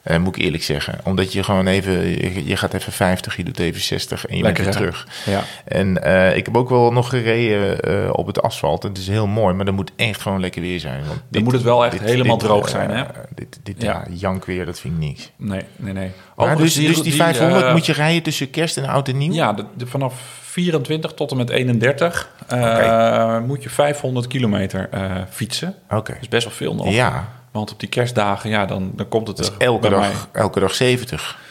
Eh, 0.04 0.18
moet 0.18 0.36
ik 0.36 0.42
eerlijk 0.44 0.64
zeggen. 0.64 1.00
Omdat 1.04 1.34
je 1.34 1.44
gewoon 1.44 1.68
even, 1.68 1.92
je, 2.08 2.46
je 2.46 2.58
gaat 2.58 2.74
even 2.74 2.92
50, 2.94 3.38
je 3.38 3.44
doet 3.44 3.60
even 3.60 3.82
60 3.82 4.26
en 4.26 4.38
je 4.38 4.44
Lekker, 4.44 4.64
bent 4.64 4.78
weer 4.78 4.88
terug. 4.90 5.08
Ja. 5.26 5.42
En 5.66 6.04
eh, 6.04 6.36
ik 6.36 6.46
heb 6.46 6.58
ook 6.58 6.70
wel 6.70 6.92
nog 6.92 7.10
gereden 7.10 7.80
eh, 7.80 8.10
op 8.12 8.28
het 8.28 8.42
asfalt. 8.42 8.84
Het 8.84 8.98
is 8.98 9.08
heel 9.08 9.28
mooi, 9.28 9.54
maar 9.56 9.66
dan 9.66 9.74
moet 9.76 9.92
echt 9.96 10.22
gewoon 10.22 10.40
lekker 10.40 10.62
weer 10.62 10.80
zijn. 10.80 11.04
Want 11.08 11.22
dit- 11.30 11.44
moet 11.44 11.54
het 11.54 11.62
wel 11.62 11.86
echt 11.86 12.00
helemaal 12.00 12.38
droog 12.38 12.70
zijn, 12.70 12.90
hè? 12.90 13.04
Dit, 13.36 13.60
dit 13.64 13.82
Ja. 13.82 13.92
ja. 13.92 14.06
jankweer, 14.14 14.66
dat 14.66 14.80
vind 14.80 14.94
ik 14.94 15.00
niks. 15.00 15.32
Nee, 15.38 15.62
nee, 15.76 15.94
nee. 15.94 16.12
Maar 16.36 16.58
dus, 16.58 16.74
dus 16.74 17.02
die 17.02 17.14
500 17.14 17.64
eh, 17.66 17.72
moet 17.74 17.86
je 17.86 17.94
rijden 17.94 18.24
tussen 18.24 18.50
kerst 18.50 18.78
en 18.78 18.86
oud 18.86 19.08
en 19.08 19.18
nieuw? 19.18 19.34
Ja, 19.34 19.54
de, 19.54 19.66
de- 19.78 19.88
vanaf 19.88 20.40
24 20.42 21.14
tot 21.14 21.32
en 21.32 21.38
met 21.38 21.50
31 21.50 22.30
eh, 22.48 22.60
Oké. 22.62 23.40
moet 23.48 23.64
je 23.64 23.70
500 23.70 24.28
kilometer 24.28 24.90
fietsen. 25.30 25.76
Oké. 25.90 26.12
Dat 26.14 26.22
is 26.22 26.28
best 26.28 26.44
wel 26.44 26.54
veel 26.54 26.76
nog. 26.76 26.90
Ja, 26.94 27.28
Want 27.52 27.72
op 27.72 27.80
die 27.80 27.90
kerstdagen, 27.90 28.50
ja, 28.50 28.66
dan, 28.66 28.92
dan 28.96 29.08
komt 29.08 29.28
het 29.28 29.40
er 29.40 29.52
elke 29.58 29.90
dag, 29.90 30.28
elke 30.32 30.60
dag 30.60 30.74
70. 30.74 31.38
mij. 31.38 31.50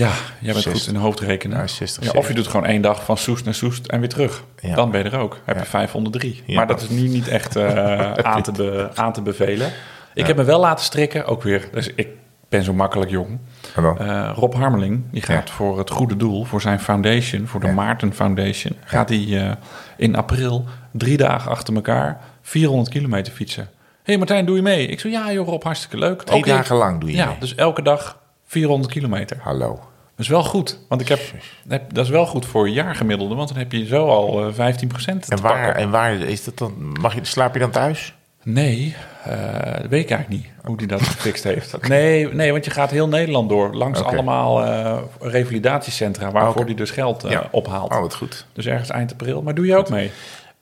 Ja, 0.00 0.10
jij 0.40 0.52
bent 0.52 0.64
60. 0.64 0.72
goed 0.72 0.86
in 0.86 0.94
de 0.94 1.00
hoofdrekenen. 1.00 1.58
Ja, 1.58 1.66
60, 1.66 2.04
ja, 2.04 2.18
of 2.18 2.28
je 2.28 2.34
doet 2.34 2.46
gewoon 2.46 2.66
één 2.66 2.82
dag 2.82 3.04
van 3.04 3.16
Soest 3.16 3.44
naar 3.44 3.54
Soest 3.54 3.86
en 3.86 4.00
weer 4.00 4.08
terug. 4.08 4.42
Ja. 4.60 4.74
Dan 4.74 4.90
ben 4.90 5.02
je 5.04 5.10
er 5.10 5.18
ook. 5.18 5.38
Heb 5.44 5.56
je 5.56 5.62
Ja. 5.62 5.68
503. 5.68 6.42
Ja. 6.46 6.54
Maar 6.56 6.66
dat 6.66 6.80
is 6.82 6.88
nu 6.88 7.08
niet 7.08 7.28
echt 7.28 7.56
eh, 7.56 8.12
aan, 8.32 8.42
te 8.42 8.52
be- 8.52 8.90
aan 8.94 9.12
te 9.12 9.22
bevelen. 9.22 9.72
Ik 10.14 10.26
heb 10.26 10.36
me 10.36 10.44
wel 10.44 10.60
laten 10.60 10.84
strikken, 10.84 11.24
ook 11.26 11.42
weer. 11.42 11.68
Dus 11.72 11.88
ik 11.94 12.08
ben 12.48 12.62
zo 12.62 12.72
makkelijk 12.72 13.10
jong. 13.10 13.38
Eh, 13.98 14.30
Rob 14.34 14.54
Harmeling, 14.54 15.02
die 15.10 15.22
gaat 15.22 15.50
voor 15.50 15.78
het 15.78 15.90
goede 15.90 16.16
doel, 16.16 16.44
voor 16.44 16.60
zijn 16.60 16.80
foundation, 16.80 17.46
voor 17.46 17.60
de. 17.60 17.66
Maarten 17.68 18.14
Foundation, 18.14 18.76
gaat 18.84 19.08
hij 19.08 19.46
eh, 19.46 19.52
in 19.96 20.16
april 20.16 20.64
drie 20.92 21.16
dagen 21.16 21.50
achter 21.50 21.74
elkaar 21.74 22.20
400 22.42 22.88
kilometer 22.90 23.32
fietsen. 23.32 23.68
Hey 24.04 24.16
Martijn, 24.18 24.44
doe 24.46 24.56
je 24.56 24.62
mee? 24.62 24.86
Ik 24.86 25.00
zo, 25.00 25.08
ja 25.08 25.32
joh 25.32 25.46
Rob, 25.48 25.62
hartstikke 25.62 25.98
leuk. 25.98 26.22
Drie 26.22 26.38
Oké. 26.38 26.48
dagen 26.48 26.76
lang 26.76 27.00
doe 27.00 27.10
je 27.10 27.16
Ja, 27.16 27.26
mee. 27.26 27.36
dus 27.38 27.54
elke 27.54 27.82
dag 27.82 28.18
400 28.46 28.92
kilometer. 28.92 29.36
Hallo. 29.42 29.68
Dat 30.16 30.24
is 30.24 30.28
wel 30.28 30.44
goed, 30.44 30.78
want 30.88 31.00
ik 31.00 31.08
heb, 31.08 31.20
heb- 31.68 31.94
dat 31.94 32.04
is 32.04 32.10
wel 32.10 32.26
goed 32.26 32.46
voor 32.46 32.68
jaargemiddelde, 32.68 33.34
want 33.34 33.48
dan 33.48 33.58
heb 33.58 33.72
je 33.72 33.86
zo 33.86 34.06
al 34.08 34.46
eh 34.46 34.52
15% 34.52 35.24
te 35.24 35.34
En 35.34 35.40
waar, 35.42 35.52
pakken. 35.64 35.74
en 35.82 35.90
waar 35.90 36.14
is 36.14 36.44
dat 36.44 36.58
dan? 36.58 36.96
Mag 37.00 37.14
je, 37.14 37.20
slaap 37.24 37.54
je 37.54 37.60
dan 37.60 37.70
thuis? 37.70 38.14
Nee, 38.42 38.94
eh, 39.24 39.32
dat 39.80 39.86
weet 39.90 40.02
ik 40.04 40.10
eigenlijk 40.10 40.28
niet 40.28 40.46
hoe 40.64 40.76
die 40.76 40.86
dat 40.86 41.02
gefixt 41.08 41.44
heeft. 41.44 41.88
nee, 41.88 42.28
nee, 42.34 42.52
want 42.52 42.64
je 42.64 42.70
gaat 42.70 42.90
heel 42.90 43.08
Nederland 43.08 43.48
door, 43.48 43.74
langs 43.74 44.02
allemaal 44.02 44.64
eh, 44.64 44.96
revalidatiecentra 45.20 46.30
waarvoor 46.30 46.64
hij 46.64 46.74
dus 46.74 46.90
geld 46.90 47.24
eh, 47.24 47.30
Ja. 47.30 47.48
ophaalt. 47.50 47.92
Oh, 47.92 48.00
wat 48.00 48.14
goed. 48.14 48.46
Dus 48.52 48.66
ergens 48.66 48.90
eind 48.90 49.12
april. 49.12 49.42
Maar 49.42 49.54
doe 49.54 49.66
je 49.66 49.76
ook 49.76 49.88
mee? 49.90 50.10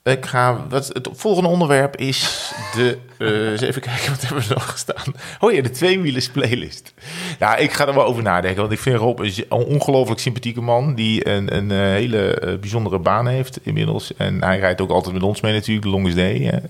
Ik 0.03 0.25
ga, 0.25 0.65
wat, 0.69 0.87
het 0.87 1.09
volgende 1.11 1.49
onderwerp 1.49 1.95
is 1.97 2.51
de. 2.75 2.97
eh, 3.17 3.51
eens 3.51 3.61
even 3.61 3.81
kijken, 3.81 4.09
wat 4.09 4.21
hebben 4.21 4.47
we 4.47 4.53
nog 4.53 4.69
gestaan? 4.71 5.13
Oh 5.39 5.51
ja, 5.51 5.61
de 5.61 5.69
tweewielers 5.69 6.29
playlist. 6.29 6.93
Ja, 7.39 7.55
ik 7.55 7.71
ga 7.71 7.87
er 7.87 7.93
wel 7.93 8.05
over 8.05 8.23
nadenken. 8.23 8.61
Want 8.61 8.71
ik 8.73 8.79
vind 8.79 8.97
Rob 8.97 9.19
een 9.19 9.45
ongelooflijk 9.49 10.19
sympathieke 10.19 10.61
man. 10.61 10.95
Die 10.95 11.27
een, 11.29 11.55
een 11.55 11.71
eh, 11.71 11.77
hele 11.77 12.39
eh, 12.39 12.57
bijzondere 12.59 12.99
baan 12.99 13.27
heeft 13.27 13.59
inmiddels. 13.65 14.15
En 14.15 14.43
hij 14.43 14.59
rijdt 14.59 14.81
ook 14.81 14.89
altijd 14.89 15.13
met 15.13 15.23
ons 15.23 15.41
mee, 15.41 15.53
natuurlijk, 15.53 15.85
de 15.85 15.91
Longest 15.91 16.15
Day. 16.15 16.61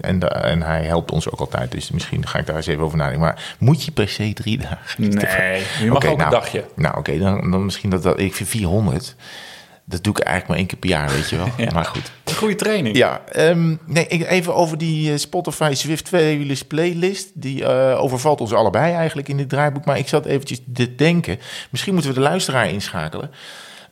en, 0.00 0.42
en 0.42 0.62
hij 0.62 0.82
helpt 0.84 1.10
ons 1.10 1.30
ook 1.30 1.40
altijd. 1.40 1.70
Dus 1.70 1.90
misschien 1.90 2.26
ga 2.26 2.38
ik 2.38 2.46
daar 2.46 2.56
eens 2.56 2.66
even 2.66 2.84
over 2.84 2.98
nadenken. 2.98 3.22
Maar 3.22 3.56
moet 3.58 3.84
je 3.84 3.90
per 3.90 4.08
se 4.08 4.32
drie 4.32 4.58
dagen? 4.58 5.10
Nee, 5.10 5.62
je 5.80 5.86
mag 5.86 5.96
ook 5.96 6.02
nou, 6.02 6.22
een 6.22 6.30
dagje. 6.30 6.64
Nou, 6.74 6.98
oké, 6.98 7.18
dan, 7.18 7.50
dan 7.50 7.64
misschien 7.64 7.90
dat, 7.90 8.02
dat. 8.02 8.20
Ik 8.20 8.34
vind 8.34 8.48
400. 8.48 9.16
Dat 9.88 10.04
doe 10.04 10.12
ik 10.12 10.18
eigenlijk 10.18 10.48
maar 10.48 10.58
één 10.58 10.66
keer 10.66 10.78
per 10.78 10.88
jaar, 10.88 11.10
weet 11.10 11.30
je 11.30 11.36
wel. 11.36 11.48
Ja. 11.66 11.72
Maar 11.72 11.84
goed. 11.84 12.12
Goede 12.34 12.54
training. 12.54 12.96
Ja, 12.96 13.24
ehm, 13.32 13.76
nee, 13.86 14.06
even 14.28 14.54
over 14.54 14.78
die 14.78 15.12
eh, 15.12 15.18
Spotify 15.18 15.72
Swift 15.74 16.04
tweewielers 16.04 16.62
playlist. 16.62 17.30
Die 17.34 17.64
eh, 17.64 18.02
overvalt 18.02 18.40
ons 18.40 18.52
allebei 18.52 18.94
eigenlijk 18.94 19.28
in 19.28 19.36
dit 19.36 19.48
draaiboek. 19.48 19.84
Maar 19.84 19.98
ik 19.98 20.08
zat 20.08 20.26
eventjes 20.26 20.60
te 20.74 20.94
denken, 20.94 21.38
misschien 21.70 21.92
moeten 21.92 22.10
we 22.10 22.16
de 22.16 22.22
luisteraar 22.22 22.68
inschakelen. 22.68 23.30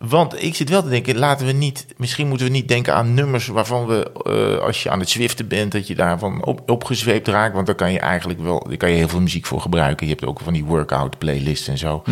Want 0.09 0.42
ik 0.42 0.55
zit 0.55 0.68
wel 0.68 0.82
te 0.82 0.88
denken, 0.88 1.18
laten 1.18 1.46
we 1.46 1.52
niet, 1.52 1.86
misschien 1.96 2.28
moeten 2.28 2.46
we 2.46 2.52
niet 2.52 2.68
denken 2.68 2.94
aan 2.94 3.14
nummers 3.14 3.46
waarvan 3.46 3.86
we, 3.86 4.11
eh, 4.24 4.64
als 4.64 4.82
je 4.82 4.90
aan 4.90 5.00
het 5.00 5.11
zwiften 5.11 5.48
bent, 5.48 5.72
dat 5.72 5.86
je 5.86 5.94
daarvan 5.94 6.44
op, 6.44 6.70
opgezweept 6.70 7.28
raakt. 7.28 7.55
Want 7.55 7.66
daar 7.66 7.74
kan 7.74 7.92
je 7.92 7.98
eigenlijk 7.98 8.40
wel, 8.40 8.66
daar 8.68 8.76
kan 8.76 8.90
je 8.90 8.96
heel 8.96 9.09
veel 9.09 9.20
muziek 9.20 9.46
voor 9.46 9.61
gebruiken. 9.61 10.07
Je 10.07 10.12
hebt 10.12 10.24
ook 10.24 10.40
van 10.40 10.52
die 10.52 10.64
workout 10.64 11.18
playlists 11.18 11.68
en 11.68 11.78
zo. 11.78 12.02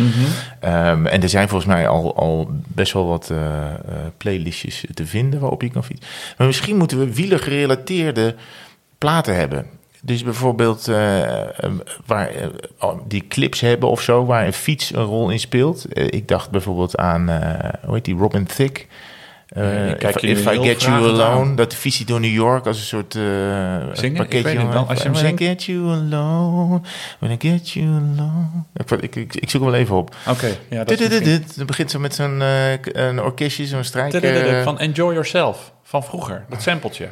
Ehm, 0.59 1.05
en 1.05 1.21
er 1.21 1.29
zijn 1.29 1.49
volgens 1.49 1.73
mij 1.73 1.87
al, 1.87 2.15
al 2.15 2.49
best 2.67 2.93
wel 2.93 3.07
wat 3.07 3.29
eh, 3.29 3.37
playlistjes 4.17 4.85
te 4.93 5.05
vinden 5.05 5.39
waarop 5.39 5.61
je 5.61 5.69
kan 5.69 5.83
fietsen. 5.83 6.09
Maar 6.37 6.47
misschien 6.47 6.77
moeten 6.77 6.99
we 6.99 7.13
wielergerelateerde 7.13 8.35
platen 8.97 9.35
hebben. 9.35 9.65
Dus 10.05 10.23
bijvoorbeeld 10.23 10.87
eh, 10.87 11.41
eh, 11.41 11.71
waar, 12.05 12.27
eh, 12.29 12.89
die 13.07 13.27
clips 13.27 13.59
hebben 13.61 13.89
of 13.89 14.01
zo, 14.01 14.25
waar 14.25 14.45
een 14.45 14.53
fiets 14.53 14.93
een 14.93 15.03
rol 15.03 15.29
in 15.29 15.39
speelt. 15.39 15.85
Eh, 15.85 16.05
ik 16.05 16.27
dacht 16.27 16.49
bijvoorbeeld 16.49 16.97
aan, 16.97 17.29
hoe 17.85 17.93
heet 17.93 18.05
die, 18.05 18.15
Robin 18.15 18.45
Thicke. 18.45 18.85
Kijk 19.99 20.15
if 20.15 20.21
if 20.45 20.51
I 20.51 20.57
Get 20.63 20.81
You 20.81 20.95
Alone, 20.95 21.23
aan. 21.23 21.55
dat 21.55 21.71
de 21.71 21.77
visie 21.77 22.05
door 22.05 22.19
New 22.19 22.33
York 22.33 22.65
als 22.67 22.77
een 22.77 22.83
soort 22.83 23.13
Zingen? 23.13 24.17
pakketje. 24.17 24.51
Ik 24.51 24.71
dan- 24.71 24.87
als 24.87 25.01
je 25.01 25.09
I 25.33 25.37
get 25.37 25.63
you 25.63 25.89
alone, 25.89 26.81
when 27.19 27.31
I 27.31 27.37
get 27.49 27.69
you 27.69 27.87
alone. 27.87 28.45
Ik, 28.73 28.91
ik, 28.91 29.15
ik, 29.15 29.35
ik 29.35 29.49
zoek 29.49 29.61
hem 29.61 29.71
wel 29.71 29.79
even 29.79 29.95
op. 29.95 30.15
Oké, 30.29 30.47
ja, 30.69 30.83
dat 30.83 30.99
Het 30.99 31.65
begint 31.65 31.91
zo 31.91 31.99
met 31.99 32.15
zo'n 32.15 32.41
orkestje, 33.19 33.65
zo'n 33.65 33.83
strijk. 33.83 34.63
Van 34.63 34.79
Enjoy 34.79 35.11
Yourself, 35.13 35.71
van 35.83 36.03
vroeger. 36.03 36.45
Dat 36.49 36.61
sampletje. 36.61 37.07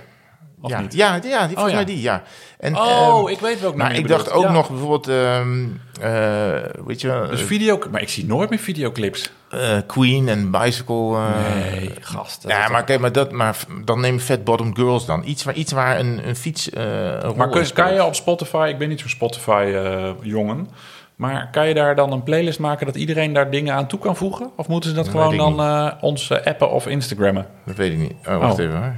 Of 0.61 0.69
ja, 0.71 0.81
niet? 0.81 0.93
ja, 0.93 1.13
ja, 1.13 1.19
die, 1.19 1.29
volgens 1.55 1.69
ja. 1.69 1.75
mij 1.75 1.85
die, 1.85 2.01
ja. 2.01 2.23
En, 2.59 2.75
Oh, 2.77 3.19
ehm, 3.19 3.27
ik 3.27 3.39
weet 3.39 3.61
welk 3.61 3.75
Maar 3.75 3.95
ik 3.95 4.07
dacht 4.07 4.31
ook 4.31 4.43
Ja. 4.43 4.51
nog 4.51 4.69
bijvoorbeeld, 4.69 5.07
ehm, 5.07 5.65
eh, 6.01 6.85
weet 6.85 7.01
je 7.01 7.07
wel, 7.07 7.27
Dus 7.27 7.39
eh, 7.41 7.45
video... 7.45 7.79
Maar 7.91 8.01
ik 8.01 8.09
zie 8.09 8.25
nooit 8.25 8.49
meer 8.49 8.59
videoclips. 8.59 9.31
eh, 9.49 9.77
Queen 9.87 10.27
en 10.29 10.51
Bicycle. 10.51 11.15
eh, 11.17 11.63
Nee, 11.71 11.91
gast. 12.01 12.43
Ja, 12.47 12.67
maar 12.69 12.83
kijk, 12.83 12.99
maar, 12.99 13.11
dat, 13.11 13.31
maar 13.31 13.57
dan 13.85 13.99
neem 14.01 14.19
Fat 14.19 14.43
Bottom 14.43 14.75
Girls 14.75 15.05
dan. 15.05 15.23
Iets 15.25 15.43
waar, 15.43 15.53
iets 15.55 15.71
waar 15.71 15.99
een, 15.99 16.27
een 16.27 16.35
fiets 16.35 16.69
een 16.75 17.33
Maar 17.35 17.49
kun, 17.49 17.73
kan 17.73 17.93
je 17.93 18.03
op 18.05 18.15
Spotify... 18.15 18.67
Ik 18.69 18.77
ben 18.77 18.89
niet 18.89 18.99
zo'n 18.99 19.09
Spotify-jongen... 19.09 20.67
maar 21.15 21.49
kan 21.51 21.67
je 21.67 21.73
daar 21.73 21.95
dan 21.95 22.11
een 22.11 22.23
playlist 22.23 22.59
maken... 22.59 22.85
dat 22.85 22.95
iedereen 22.95 23.33
daar 23.33 23.51
dingen 23.51 23.73
aan 23.73 23.87
toe 23.87 23.99
kan 23.99 24.15
voegen? 24.15 24.51
Of 24.55 24.67
moeten 24.67 24.89
ze 24.89 24.95
dat 24.95 25.05
Dat 25.05 25.13
gewoon 25.13 25.37
dan 25.37 25.59
eh, 25.59 25.91
ons 26.01 26.31
appen 26.31 26.71
of 26.71 26.87
Instagrammen? 26.87 27.45
Dat 27.65 27.75
weet 27.75 27.91
ik 27.91 27.97
niet. 27.97 28.13
Oh, 28.27 28.37
wacht 28.37 28.53
Oh. 28.59 28.65
even 28.65 28.77
hoor. 28.77 28.93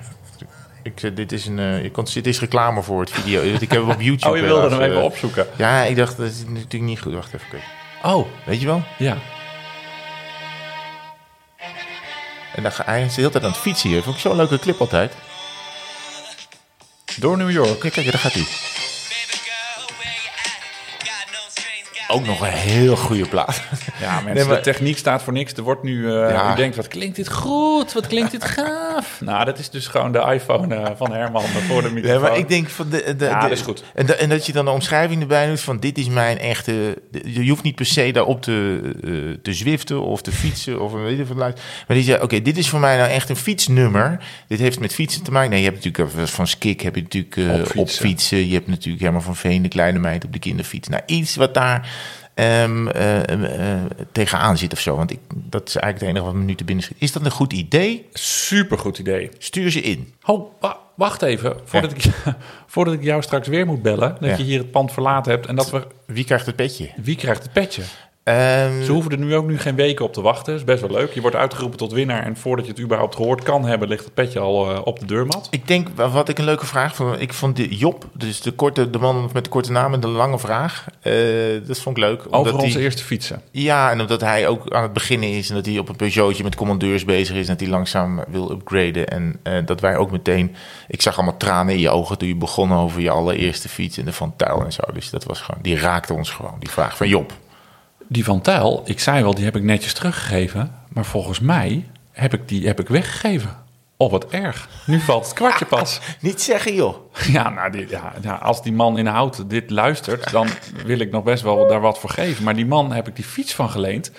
Ik, 0.84 0.92
zeg, 0.96 1.14
dit 1.14 1.32
is 1.32 1.46
een, 1.46 1.60
eh, 1.60 1.84
je 1.84 1.92
kon, 1.92 2.08
dit 2.14 2.28
is 2.28 2.40
reclame 2.40 2.82
voor 2.82 3.00
het 3.00 3.12
video. 3.12 3.42
Ik 3.42 3.60
heb 3.60 3.70
hem 3.70 3.90
op 3.90 4.02
YouTube. 4.10 4.30
Oh, 4.32 4.38
je 4.38 4.44
wilde 4.44 4.70
hem 4.70 4.82
even 4.82 4.98
eh, 4.98 5.04
opzoeken. 5.04 5.48
Ja, 5.58 5.84
ik 5.84 5.96
dacht, 5.96 6.18
dat 6.18 6.26
is 6.28 6.44
natuurlijk 6.48 6.84
niet 6.84 7.00
goed. 7.00 7.14
Wacht 7.14 7.34
even. 7.34 7.48
kijken. 7.50 7.70
Oh, 8.04 8.28
Weet 8.46 8.60
je 8.60 8.66
wel? 8.66 8.84
ja. 8.98 9.18
En 12.56 12.64
dan 12.64 12.72
ga 12.72 12.84
hij 12.86 13.04
is 13.04 13.14
de 13.14 13.20
hele 13.22 13.32
tijd 13.32 13.44
aan 13.44 13.50
het 13.50 13.60
fietsen 13.60 13.90
hier. 13.90 14.04
Vond 14.04 14.16
ik 14.16 14.22
zo'n 14.22 14.36
leuke 14.36 14.60
clip 14.60 14.80
altijd. 14.80 15.14
Door 17.20 17.38
New 17.38 17.52
York. 17.52 17.80
Kijk, 17.80 17.94
kijk, 17.94 18.12
daar 18.12 18.20
gaat 18.20 18.34
hij. 18.34 18.46
Ook 22.08 22.26
nog 22.26 22.42
een 22.42 22.48
heel 22.54 22.96
goede 22.96 23.26
plaat. 23.28 23.62
Ja, 24.00 24.14
mensen, 24.16 24.34
Nee, 24.34 24.46
maar- 24.46 24.56
de 24.56 24.62
techniek 24.62 24.98
staat 24.98 25.24
voor 25.24 25.34
niks. 25.34 25.54
Er 25.54 25.64
wordt 25.64 25.84
nu... 25.84 26.08
eh 26.12 26.30
Ja. 26.32 26.54
U 26.54 26.56
denkt, 26.56 26.76
wat 26.76 26.88
klinkt 26.88 27.16
dit 27.16 27.32
goed? 27.32 27.94
Wat 27.94 28.08
klinkt 28.08 28.32
dit 28.32 28.46
gaaf? 28.46 29.18
nou, 29.22 29.46
dat 29.46 29.60
is 29.60 29.70
dus 29.70 29.88
gewoon 29.88 30.12
de 30.12 30.20
iPhone 30.34 30.76
eh, 30.76 30.92
van 30.96 31.12
Herman 31.14 31.44
voor 31.44 31.82
de 31.82 31.88
Ja, 31.88 31.94
microfoon. 31.94 32.22
maar 32.22 32.38
ik 32.38 32.50
denk 32.50 32.70
van 32.70 32.90
de, 32.90 33.16
de, 33.18 33.26
Ja, 33.26 33.36
de- 33.42 33.48
dat 33.50 33.58
is 33.58 33.62
goed. 33.64 33.84
En, 33.96 34.06
da- 34.06 34.14
en 34.14 34.30
dat 34.30 34.46
je 34.46 34.52
dan 34.52 34.66
de 34.66 34.72
omschrijving 34.72 35.22
erbij 35.22 35.48
doet 35.48 35.62
van 35.62 35.80
dit 35.80 35.98
is 35.98 36.08
mijn 36.08 36.38
echte. 36.40 37.02
Je 37.26 37.50
hoeft 37.50 37.64
niet 37.64 37.76
per 37.76 37.86
se 37.86 38.12
daarop 38.12 38.42
te, 38.42 38.80
eh, 39.04 39.12
te 39.44 39.54
zwiften 39.54 40.02
of 40.02 40.22
te 40.22 40.32
fietsen 40.32 40.82
of 40.82 40.94
een 40.94 41.04
weet 41.04 41.20
ik 41.20 41.28
wat. 41.28 41.38
Maar 41.38 41.98
die 41.98 42.04
zei: 42.04 42.22
Oké, 42.22 42.42
dit 42.42 42.58
is 42.58 42.70
voor 42.70 42.80
mij 42.80 42.98
nou 42.98 43.10
echt 43.10 43.30
een 43.30 43.36
fietsnummer. 43.36 44.24
Dit 44.48 44.60
heeft 44.60 44.80
met 44.80 44.94
fietsen 44.94 45.24
te 45.24 45.32
maken. 45.32 45.50
Nee, 45.50 45.60
je 45.62 45.70
hebt 45.70 45.84
natuurlijk 45.86 46.16
eh, 46.18 46.24
van 46.26 46.48
Skik 46.48 46.82
heb 46.82 46.96
je 46.96 47.02
natuurlijk 47.02 47.38
eh, 47.38 47.80
Op 47.80 47.90
fietsen. 47.90 48.48
Je 48.48 48.54
hebt 48.54 48.68
natuurlijk 48.68 49.00
helemaal 49.00 49.22
van 49.22 49.36
Veen, 49.36 49.62
de 49.62 49.68
kleine 49.68 50.00
meid 50.00 50.26
op 50.26 50.34
de 50.34 50.40
kinderfiets. 50.40 50.88
Nou, 50.88 51.02
iets 51.06 51.36
wat 51.36 51.54
daar. 51.54 51.92
Eh, 52.36 53.74
eh, 53.76 53.82
tegenaan 54.12 54.58
zit 54.58 54.74
of 54.74 54.80
zo. 54.80 54.96
Want 54.96 55.12
ik, 55.12 55.20
dat 55.36 55.68
is 55.68 55.76
eigenlijk 55.76 56.00
het 56.00 56.10
enige 56.10 56.26
wat 56.26 56.42
me 56.44 56.50
nu 56.50 56.56
te 56.56 56.64
binnen 56.64 56.84
schiet. 56.84 56.98
Is 57.00 57.12
dat 57.12 57.26
een 57.26 57.32
goed 57.32 57.54
idee? 57.54 58.08
Supergoed 58.14 58.98
idee. 58.98 59.30
Stuur 59.38 59.72
ze 59.72 59.82
in. 59.82 60.14
Oh, 60.26 60.52
wa- 60.60 60.78
wacht 60.96 61.22
even. 61.22 61.56
Voordat, 61.64 61.92
ik, 61.92 62.04
voordat 62.68 62.94
ik 62.94 63.04
jou 63.04 63.22
straks 63.22 63.48
weer 63.48 63.66
moet 63.66 63.82
bellen... 63.82 64.18
dat 64.20 64.30
Ja. 64.30 64.38
je 64.38 64.44
hier 64.44 64.58
het 64.60 64.72
pand 64.72 64.92
verlaten 64.92 65.32
hebt... 65.32 65.46
en 65.46 65.56
dat 65.56 65.70
we... 65.72 65.88
Wie 66.06 66.24
krijgt 66.24 66.46
het 66.46 66.56
petje? 66.56 66.90
Wie 66.96 67.16
krijgt 67.16 67.44
het 67.44 67.52
petje? 67.54 67.82
Ehm, 68.24 68.84
Ze 68.84 68.92
hoeven 68.92 69.12
er 69.12 69.18
nu 69.18 69.36
ook 69.36 69.48
nu 69.48 69.60
geen 69.60 69.76
weken 69.76 70.06
op 70.06 70.14
te 70.14 70.22
wachten. 70.22 70.46
Dat 70.46 70.62
is 70.62 70.64
best 70.64 70.82
wel 70.82 70.92
leuk. 71.00 71.14
Je 71.14 71.22
wordt 71.22 71.36
uitgeroepen 71.36 71.78
tot 71.78 71.92
winnaar... 71.92 72.24
en 72.24 72.38
voordat 72.38 72.66
je 72.66 72.72
het 72.72 72.82
überhaupt 72.82 73.16
gehoord 73.16 73.44
kan 73.44 73.66
hebben... 73.66 73.88
ligt 73.88 74.04
het 74.04 74.14
petje 74.14 74.40
al 74.40 74.72
eh, 74.72 74.82
op 74.84 75.00
de 75.00 75.06
deurmat. 75.06 75.48
Ik 75.52 75.68
denk, 75.68 75.88
wat 75.96 76.30
ik 76.30 76.38
een 76.38 76.46
leuke 76.46 76.66
vraag 76.66 76.96
vond. 76.96 77.22
Ik 77.22 77.34
vond 77.34 77.56
die 77.56 77.76
Job, 77.78 78.06
dus 78.14 78.42
de, 78.42 78.52
korte, 78.52 78.90
de 78.90 78.98
man 79.00 79.30
met 79.34 79.44
de 79.44 79.50
korte 79.50 79.72
naam 79.72 79.94
en 79.94 80.00
de 80.00 80.08
lange 80.08 80.40
vraag. 80.40 80.86
eh, 81.02 81.14
dat 81.68 81.80
vond 81.80 81.98
ik 81.98 82.04
leuk. 82.04 82.22
Over 82.30 82.54
onze 82.58 82.78
die, 82.78 82.84
eerste 82.84 83.04
fietsen. 83.04 83.42
Ja, 83.52 83.92
en 83.92 84.02
omdat 84.02 84.22
hij 84.22 84.48
ook 84.48 84.74
aan 84.74 84.84
het 84.84 84.94
beginnen 84.94 85.30
is. 85.30 85.50
En 85.50 85.56
dat 85.56 85.66
hij 85.66 85.78
op 85.78 85.90
een 85.90 85.96
Peugeotje 85.96 86.44
met 86.44 86.56
commandeurs 86.56 87.06
bezig 87.06 87.36
is. 87.36 87.48
En 87.48 87.52
dat 87.52 87.60
hij 87.60 87.70
langzaam 87.70 88.24
wil 88.28 88.52
upgraden. 88.52 89.08
En 89.08 89.40
eh, 89.44 89.54
dat 89.66 89.80
wij 89.80 89.98
ook 89.98 90.12
meteen... 90.12 90.56
Ik 90.88 91.02
zag 91.02 91.16
allemaal 91.16 91.38
tranen 91.38 91.74
in 91.74 91.80
je 91.80 91.90
ogen 91.90 92.18
toen 92.18 92.28
je 92.28 92.36
begon 92.36 92.74
over 92.74 93.02
je 93.02 93.10
allereerste 93.10 93.70
fiets. 93.70 93.98
En 93.98 94.06
de 94.06 94.14
Van 94.14 94.34
Tuil 94.36 94.66
en 94.66 94.74
zo. 94.74 94.82
Dus 94.94 95.10
dat 95.10 95.24
was 95.24 95.42
gewoon... 95.42 95.62
Die 95.62 95.78
raakte 95.78 96.14
ons 96.14 96.30
gewoon, 96.30 96.56
die 96.60 96.70
vraag 96.70 96.98
van 96.98 97.08
Job. 97.08 97.34
Die 98.08 98.24
van 98.24 98.42
Tijl, 98.42 98.82
ik 98.86 99.00
zei 99.00 99.24
wel, 99.24 99.34
die 99.34 99.46
heb 99.46 99.56
ik 99.56 99.64
netjes 99.64 99.94
teruggegeven. 99.94 100.76
Maar 100.90 101.06
volgens 101.06 101.40
mij 101.40 101.90
heb 102.12 102.34
ik 102.34 102.48
die 102.48 102.68
heb 102.68 102.80
ik 102.80 102.88
weggegeven. 102.88 103.62
Oh, 103.98 104.12
wat 104.12 104.30
erg. 104.30 104.70
Nu 104.86 105.00
valt 105.00 105.26
het 105.26 105.34
kwartje 105.34 105.66
pas. 105.66 106.00
Niet 106.22 106.42
zeggen, 106.42 106.76
joh. 106.76 106.96
Ja, 107.32 107.50
nou, 107.50 107.72
die, 107.72 107.90
ja, 107.90 108.14
ja, 108.22 108.34
als 108.34 108.64
die 108.64 108.74
man 108.74 108.98
in 108.98 109.06
hout 109.06 109.50
dit 109.50 109.70
luistert, 109.70 110.32
dan 110.32 110.48
wil 110.86 111.00
ik 111.00 111.12
nog 111.12 111.24
best 111.24 111.44
wel 111.44 111.68
daar 111.68 111.82
wat 111.82 112.00
voor 112.00 112.10
geven. 112.10 112.44
Maar 112.44 112.56
die 112.56 112.66
man 112.66 112.92
heb 112.92 113.08
ik 113.08 113.16
die 113.16 113.26
fiets 113.26 113.54
van 113.54 113.70
geleend. 113.70 114.12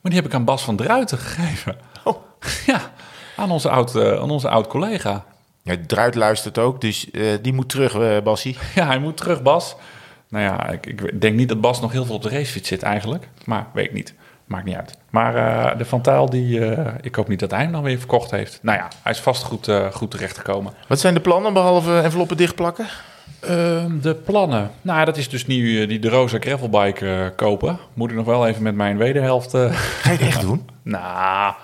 Maar 0.00 0.12
die 0.12 0.20
heb 0.20 0.26
ik 0.26 0.34
aan 0.34 0.44
Bas 0.44 0.62
van 0.62 0.76
Druiten 0.76 1.18
gegeven. 1.18 1.76
Oh. 2.04 2.16
Ja, 2.66 2.80
aan 3.36 3.50
onze 3.50 3.70
oud, 3.70 3.96
eh, 3.96 4.20
aan 4.20 4.30
onze 4.30 4.48
oud 4.48 4.66
collega. 4.66 5.24
Ja, 5.62 5.76
Druid 5.86 6.14
luistert 6.14 6.58
ook, 6.58 6.80
dus 6.80 7.10
eh, 7.10 7.24
die 7.42 7.52
moet 7.52 7.68
terug, 7.68 7.94
eh 7.94 8.22
Bassie. 8.22 8.58
Ja, 8.74 8.86
hij 8.86 8.98
moet 8.98 9.16
terug, 9.16 9.42
Bas. 9.42 9.76
Nou 10.32 10.44
ja, 10.44 10.68
ik, 10.68 10.86
ik 10.86 11.20
denk 11.20 11.36
niet 11.36 11.48
dat 11.48 11.60
Bas 11.60 11.80
nog 11.80 11.92
heel 11.92 12.04
veel 12.04 12.14
op 12.14 12.22
de 12.22 12.28
racefiets 12.28 12.68
zit 12.68 12.82
eigenlijk. 12.82 13.28
Maar 13.44 13.66
weet 13.72 13.84
ik 13.84 13.92
niet. 13.92 14.14
Maakt 14.44 14.64
niet 14.64 14.76
uit. 14.76 14.98
Maar 15.10 15.36
eh, 15.36 15.78
de 15.78 15.84
Van 15.84 16.00
Tuyl, 16.00 16.30
die, 16.30 16.64
eh, 16.64 16.94
ik 17.00 17.14
hoop 17.14 17.28
niet 17.28 17.40
dat 17.40 17.50
hij 17.50 17.62
hem 17.62 17.72
dan 17.72 17.82
weer 17.82 17.98
verkocht 17.98 18.30
heeft. 18.30 18.58
Nou 18.62 18.78
ja, 18.78 18.88
hij 19.02 19.12
is 19.12 19.18
vast 19.18 19.42
goed, 19.42 19.68
eh, 19.68 19.86
goed 19.92 20.10
terechtgekomen. 20.10 20.72
Wat 20.88 21.00
zijn 21.00 21.14
de 21.14 21.20
plannen, 21.20 21.52
behalve 21.52 22.00
enveloppen 22.00 22.36
dichtplakken? 22.36 22.86
Ehm, 23.40 24.00
de 24.00 24.14
plannen. 24.14 24.70
Nou, 24.82 25.04
dat 25.04 25.16
is 25.16 25.28
dus 25.28 25.46
nu 25.46 25.86
die 25.86 25.98
de 25.98 26.08
Rosa 26.08 26.38
Gravelbike 26.40 27.32
kopen. 27.36 27.78
Moet 27.94 28.10
ik 28.10 28.16
nog 28.16 28.26
wel 28.26 28.46
even 28.46 28.62
met 28.62 28.74
mijn 28.74 28.96
wederhelft... 28.96 29.50
Ga 29.50 30.10
je 30.10 30.16
het 30.16 30.20
echt 30.20 30.40
doen? 30.48 30.68
nou, 30.82 31.54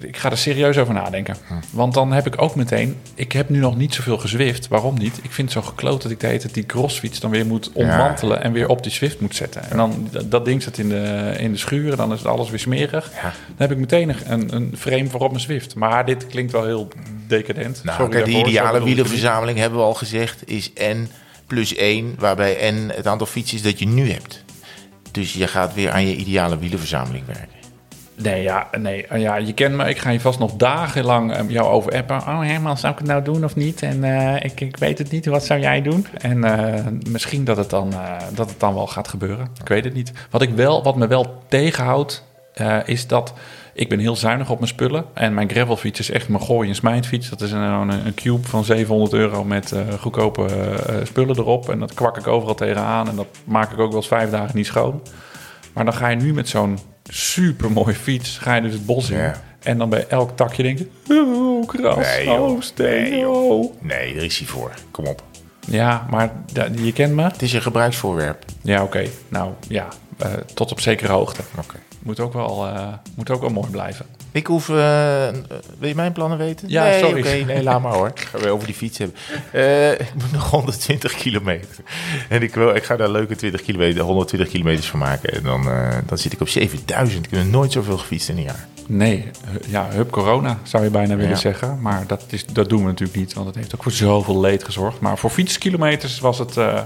ik 0.00 0.16
ga 0.16 0.30
er 0.30 0.38
serieus 0.38 0.78
over 0.78 0.94
nadenken. 0.94 1.36
Want 1.70 1.94
dan 1.94 2.12
heb 2.12 2.26
ik 2.26 2.42
ook 2.42 2.54
meteen... 2.54 2.96
Ik 3.14 3.32
heb 3.32 3.48
nu 3.48 3.58
nog 3.58 3.76
niet 3.76 3.94
zoveel 3.94 4.18
gezwift. 4.18 4.68
Waarom 4.68 4.98
niet? 4.98 5.18
Ik 5.22 5.30
vind 5.32 5.54
het 5.54 5.64
zo 5.64 5.68
gekloot 5.70 6.02
dat 6.02 6.10
ik 6.10 6.20
de 6.20 6.26
hele 6.26 6.38
tijd 6.38 6.54
die 6.54 6.66
crossfiets 6.66 7.20
dan 7.20 7.30
weer 7.30 7.46
moet 7.46 7.70
ontmantelen... 7.72 8.42
en 8.42 8.52
weer 8.52 8.68
op 8.68 8.82
die 8.82 8.92
Zwift 8.92 9.20
moet 9.20 9.34
zetten. 9.34 9.70
En 9.70 9.76
dan 9.76 10.08
dat- 10.28 10.44
ding 10.44 10.62
zit 10.62 10.78
in 10.78 10.88
de, 10.88 11.34
in 11.38 11.52
de 11.52 11.58
schuur 11.58 11.90
en 11.90 11.96
dan 11.96 12.12
is 12.12 12.18
het 12.18 12.28
alles 12.28 12.50
weer 12.50 12.58
smerig. 12.58 13.10
Ja. 13.14 13.22
Dan 13.22 13.32
heb 13.56 13.70
ik 13.70 13.78
meteen 13.78 14.14
een, 14.24 14.54
een 14.54 14.74
frame 14.78 15.08
voor 15.08 15.20
op 15.20 15.30
mijn 15.30 15.42
Zwift. 15.42 15.74
Maar 15.74 16.06
dit 16.06 16.26
klinkt 16.26 16.52
wel 16.52 16.64
heel 16.64 16.88
decadent. 17.26 17.84
Nou, 17.84 17.96
Sorry 17.96 18.12
kijk, 18.22 18.30
zo 18.30 18.38
ideale 18.38 18.84
wielenverzameling, 18.84 19.58
hebben 19.58 19.78
we 19.78 19.84
al 19.84 19.94
gezegd, 19.94 20.48
is 20.48 20.72
N 20.74 21.08
plus 21.46 21.74
1, 21.74 22.14
waarbij 22.18 22.70
N 22.70 22.90
het 22.94 23.06
aantal 23.06 23.26
fietsjes 23.26 23.62
dat 23.62 23.78
je 23.78 23.86
nu 23.86 24.10
hebt. 24.10 24.44
Dus 25.10 25.32
je 25.32 25.46
gaat 25.46 25.74
weer 25.74 25.90
aan 25.90 26.06
je 26.06 26.16
ideale 26.16 26.58
wielenverzameling 26.58 27.26
werken. 27.26 27.57
Nee, 28.22 28.42
ja, 28.42 28.68
nee, 28.78 29.06
eh, 29.06 29.20
ja, 29.20 29.36
je 29.36 29.52
kent 29.52 29.74
me. 29.74 29.88
Ik 29.88 29.98
ga 29.98 30.10
je 30.10 30.20
vast 30.20 30.38
nog 30.38 30.52
dagenlang 30.52 31.32
eh, 31.32 31.48
jou 31.48 31.68
over 31.68 31.92
appen. 31.92 32.16
Oh, 32.16 32.40
Herman, 32.40 32.78
zou 32.78 32.92
ik 32.92 32.98
het 32.98 33.08
nou 33.08 33.22
doen 33.22 33.44
of 33.44 33.56
niet? 33.56 33.82
En 33.82 34.04
eh, 34.04 34.44
ik, 34.44 34.60
ik 34.60 34.76
weet 34.76 34.98
het 34.98 35.10
niet. 35.10 35.26
Wat 35.26 35.44
zou 35.44 35.60
jij 35.60 35.82
doen? 35.82 36.06
En 36.20 36.44
eh, 36.44 36.84
misschien 37.10 37.44
dat 37.44 37.56
het, 37.56 37.70
dan, 37.70 37.92
dat 38.34 38.48
het 38.48 38.60
dan 38.60 38.74
wel 38.74 38.86
gaat 38.86 39.08
gebeuren. 39.08 39.48
Ik 39.60 39.68
weet 39.68 39.84
het 39.84 39.94
niet. 39.94 40.12
Wat, 40.30 40.42
ik 40.42 40.50
wel, 40.50 40.82
wat 40.82 40.96
me 40.96 41.06
wel 41.06 41.42
tegenhoudt, 41.48 42.26
is 42.84 43.06
dat 43.06 43.34
ik 43.72 43.88
ben 43.88 43.98
heel 43.98 44.16
zuinig 44.16 44.50
op 44.50 44.58
mijn 44.58 44.70
spullen. 44.70 45.04
En 45.14 45.34
mijn 45.34 45.50
gravelfiets 45.50 46.00
is 46.00 46.10
echt 46.10 46.28
mijn 46.28 46.42
gooi 46.42 46.68
en 46.68 46.74
smijtfiets. 46.74 47.28
Dat 47.28 47.40
is 47.40 47.52
een, 47.52 47.88
een, 47.88 48.14
cube 48.14 48.48
van 48.48 48.64
700 48.64 49.12
euro 49.12 49.44
met 49.44 49.74
goedkope 49.98 50.46
spullen 51.02 51.38
erop. 51.38 51.70
En 51.70 51.78
dat 51.78 51.94
kwak 51.94 52.16
ik 52.16 52.26
overal 52.26 52.54
tegenaan. 52.54 53.08
En 53.08 53.16
dat 53.16 53.26
maak 53.44 53.72
ik 53.72 53.78
ook 53.78 53.88
wel 53.88 53.96
eens 53.96 54.08
vijf 54.08 54.30
dagen 54.30 54.56
niet 54.56 54.66
schoon. 54.66 55.02
Maar 55.72 55.84
dan 55.84 55.94
ga 55.94 56.08
je 56.08 56.16
nu 56.16 56.34
met 56.34 56.48
zo'n 56.48 56.78
supermooie 57.08 57.94
fiets, 57.94 58.38
ga 58.38 58.54
je 58.54 58.60
dus 58.62 58.72
het 58.72 58.86
bos 58.86 59.10
in. 59.10 59.18
Ja. 59.18 59.42
En 59.62 59.78
dan 59.78 59.88
bij 59.88 60.06
elk 60.08 60.36
takje 60.36 60.62
denk 60.62 60.78
je, 60.78 60.88
oh, 61.08 61.66
kras, 61.66 61.96
Nee, 61.96 62.30
oh, 62.30 62.60
steen, 62.60 63.10
Nee, 63.10 63.28
oh. 63.28 63.74
Nee, 63.80 64.14
daar 64.14 64.24
is 64.24 64.38
hij 64.38 64.46
voor. 64.46 64.74
Kom 64.90 65.06
op. 65.06 65.22
Ja, 65.66 66.06
maar 66.10 66.32
je 66.82 66.92
kent 66.92 67.14
me. 67.14 67.22
Het 67.22 67.42
is 67.42 67.52
een 67.52 67.62
gebruiksvoorwerp. 67.62 68.44
Ja, 68.62 68.82
oké. 68.82 69.06
Nou, 69.28 69.52
ja, 69.68 69.88
eh, 70.18 70.32
tot 70.54 70.72
op 70.72 70.80
zekere 70.80 71.12
hoogte. 71.12 71.40
Oké. 71.58 71.76
Moet 71.98 72.20
ook 72.20 72.32
wel, 72.32 72.66
eh, 72.66 72.86
moet 73.14 73.30
ook 73.30 73.40
wel 73.40 73.50
mooi 73.50 73.70
blijven. 73.70 74.06
Ik 74.32 74.46
hoef... 74.46 74.68
eh, 74.68 74.74
wil 75.78 75.88
je 75.88 75.94
mijn 75.94 76.12
plannen 76.12 76.38
weten? 76.38 76.68
Ja, 76.68 76.84
nee, 76.84 76.98
sorry. 76.98 77.42
nee, 77.42 77.62
laat 77.62 77.82
maar 77.82 77.92
hoor. 77.92 78.10
Gaan 78.30 78.40
we 78.40 78.50
over 78.50 78.66
die 78.66 78.74
fiets 78.76 78.98
hebben. 78.98 79.16
Eh, 79.52 79.92
ik 79.92 80.14
moet 80.14 80.32
nog 80.32 80.50
120 80.50 81.14
kilometer. 81.14 81.68
En 82.28 82.42
ik, 82.42 82.54
wil, 82.54 82.74
ik 82.74 82.84
ga 82.84 82.96
daar 82.96 83.10
leuke 83.10 83.36
20 83.36 83.62
kilometer, 83.62 84.02
120 84.02 84.48
kilometers 84.48 84.88
van 84.90 84.98
maken. 84.98 85.32
En 85.32 85.42
dan, 85.42 85.70
eh, 85.70 85.88
dan 86.06 86.18
zit 86.18 86.32
ik 86.32 86.40
op 86.40 86.48
7000. 86.48 87.24
Ik 87.26 87.30
heb 87.38 87.44
nooit 87.46 87.72
zoveel 87.72 87.98
gefietst 87.98 88.28
in 88.28 88.36
een 88.36 88.42
jaar. 88.42 88.66
Nee, 88.86 89.30
ja, 89.66 89.88
hup 89.90 90.10
corona 90.10 90.58
zou 90.62 90.84
je 90.84 90.90
bijna 90.90 91.14
willen 91.16 91.30
Ja. 91.30 91.36
zeggen. 91.36 91.80
Maar 91.80 92.04
dat, 92.06 92.24
is, 92.28 92.46
dat 92.46 92.68
doen 92.68 92.80
we 92.80 92.86
natuurlijk 92.86 93.18
niet, 93.18 93.32
want 93.34 93.46
het 93.46 93.56
heeft 93.56 93.74
ook 93.74 93.82
voor 93.82 93.92
zoveel 93.92 94.40
leed 94.40 94.64
gezorgd. 94.64 95.00
Maar 95.00 95.18
voor 95.18 95.30
fietskilometers 95.30 96.20
was 96.20 96.38
het, 96.38 96.56
eh, 96.56 96.80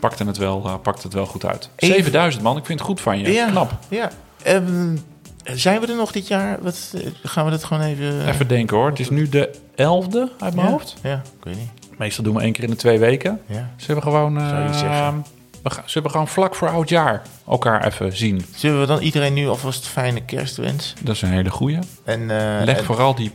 pakte, 0.00 0.24
het 0.24 0.36
wel, 0.36 0.62
eh, 0.66 0.74
pakte 0.82 1.02
het 1.02 1.14
wel 1.14 1.26
goed 1.26 1.44
uit. 1.44 1.70
Even- 1.76 1.94
7000 1.94 2.42
man, 2.42 2.56
ik 2.56 2.64
vind 2.66 2.78
het 2.78 2.88
goed 2.88 3.00
van 3.00 3.18
je. 3.18 3.46
Knap. 3.50 3.72
Ja. 3.88 4.10
Ehm, 4.46 4.96
zijn 5.44 5.80
we 5.80 5.86
er 5.86 5.96
nog 5.96 6.12
dit 6.12 6.28
jaar? 6.28 6.58
Wat, 6.62 6.92
eh, 6.94 7.06
gaan 7.22 7.44
we 7.44 7.50
dat 7.50 7.64
gewoon 7.64 7.82
even... 7.82 8.28
Even 8.28 8.48
denken 8.48 8.76
hoor. 8.76 8.88
Het 8.88 9.00
is 9.00 9.10
nu 9.10 9.28
de 9.28 9.50
11e 9.74 10.32
uit 10.38 10.54
mijn 10.54 10.66
ja? 10.66 10.72
hoofd. 10.72 10.96
Ja, 11.02 11.22
ik 11.38 11.44
weet 11.44 11.56
niet. 11.56 11.98
Meestal 11.98 12.24
doen 12.24 12.34
we 12.34 12.40
één 12.40 12.52
keer 12.52 12.64
in 12.64 12.70
de 12.70 12.76
twee 12.76 12.98
weken. 12.98 13.40
Ja. 13.46 13.70
Zullen 13.76 13.96
we 13.96 14.02
gewoon, 14.02 14.38
eh, 14.38 14.48
Zou 14.48 14.62
je 14.62 14.72
zeggen. 14.72 15.24
we, 15.62 15.70
gaan, 15.70 15.82
zullen 15.86 16.06
we 16.06 16.12
gewoon 16.12 16.28
vlak 16.28 16.54
voor 16.54 16.68
oudjaar 16.68 17.22
elkaar 17.48 17.86
even 17.86 18.16
zien? 18.16 18.44
Zullen 18.54 18.80
we 18.80 18.86
dan 18.86 19.00
iedereen 19.00 19.32
nu 19.34 19.48
alvast 19.48 19.86
fijne 19.86 20.20
kerstwens? 20.24 20.94
Dat 21.02 21.14
is 21.14 21.22
een 21.22 21.28
hele 21.32 21.50
goeie. 21.50 21.78
En, 22.04 22.20
eh, 22.20 22.64
Leg 22.64 22.78
en- 22.78 22.84
vooral 22.84 23.14
die 23.14 23.32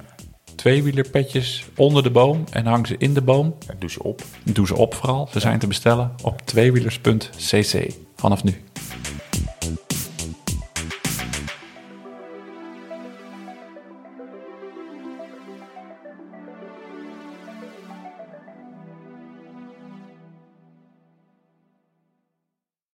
tweewielerpetjes 0.55 1.65
onder 1.75 2.03
de 2.03 2.09
boom 2.11 2.43
en 2.51 2.65
hang 2.65 2.87
ze 2.87 2.95
in 2.97 3.13
de 3.13 3.21
boom. 3.21 3.55
en 3.67 3.75
doe 3.79 3.89
ze 3.89 4.03
op. 4.03 4.21
Doe 4.43 4.67
ze 4.67 4.75
op 4.75 4.93
vooral. 4.93 5.29
Ze 5.31 5.39
zijn 5.39 5.59
te 5.59 5.67
bestellen 5.67 6.11
op 6.23 6.41
tweewielers.cc 6.45 7.91
vanaf 8.15 8.43
nu. 8.43 8.61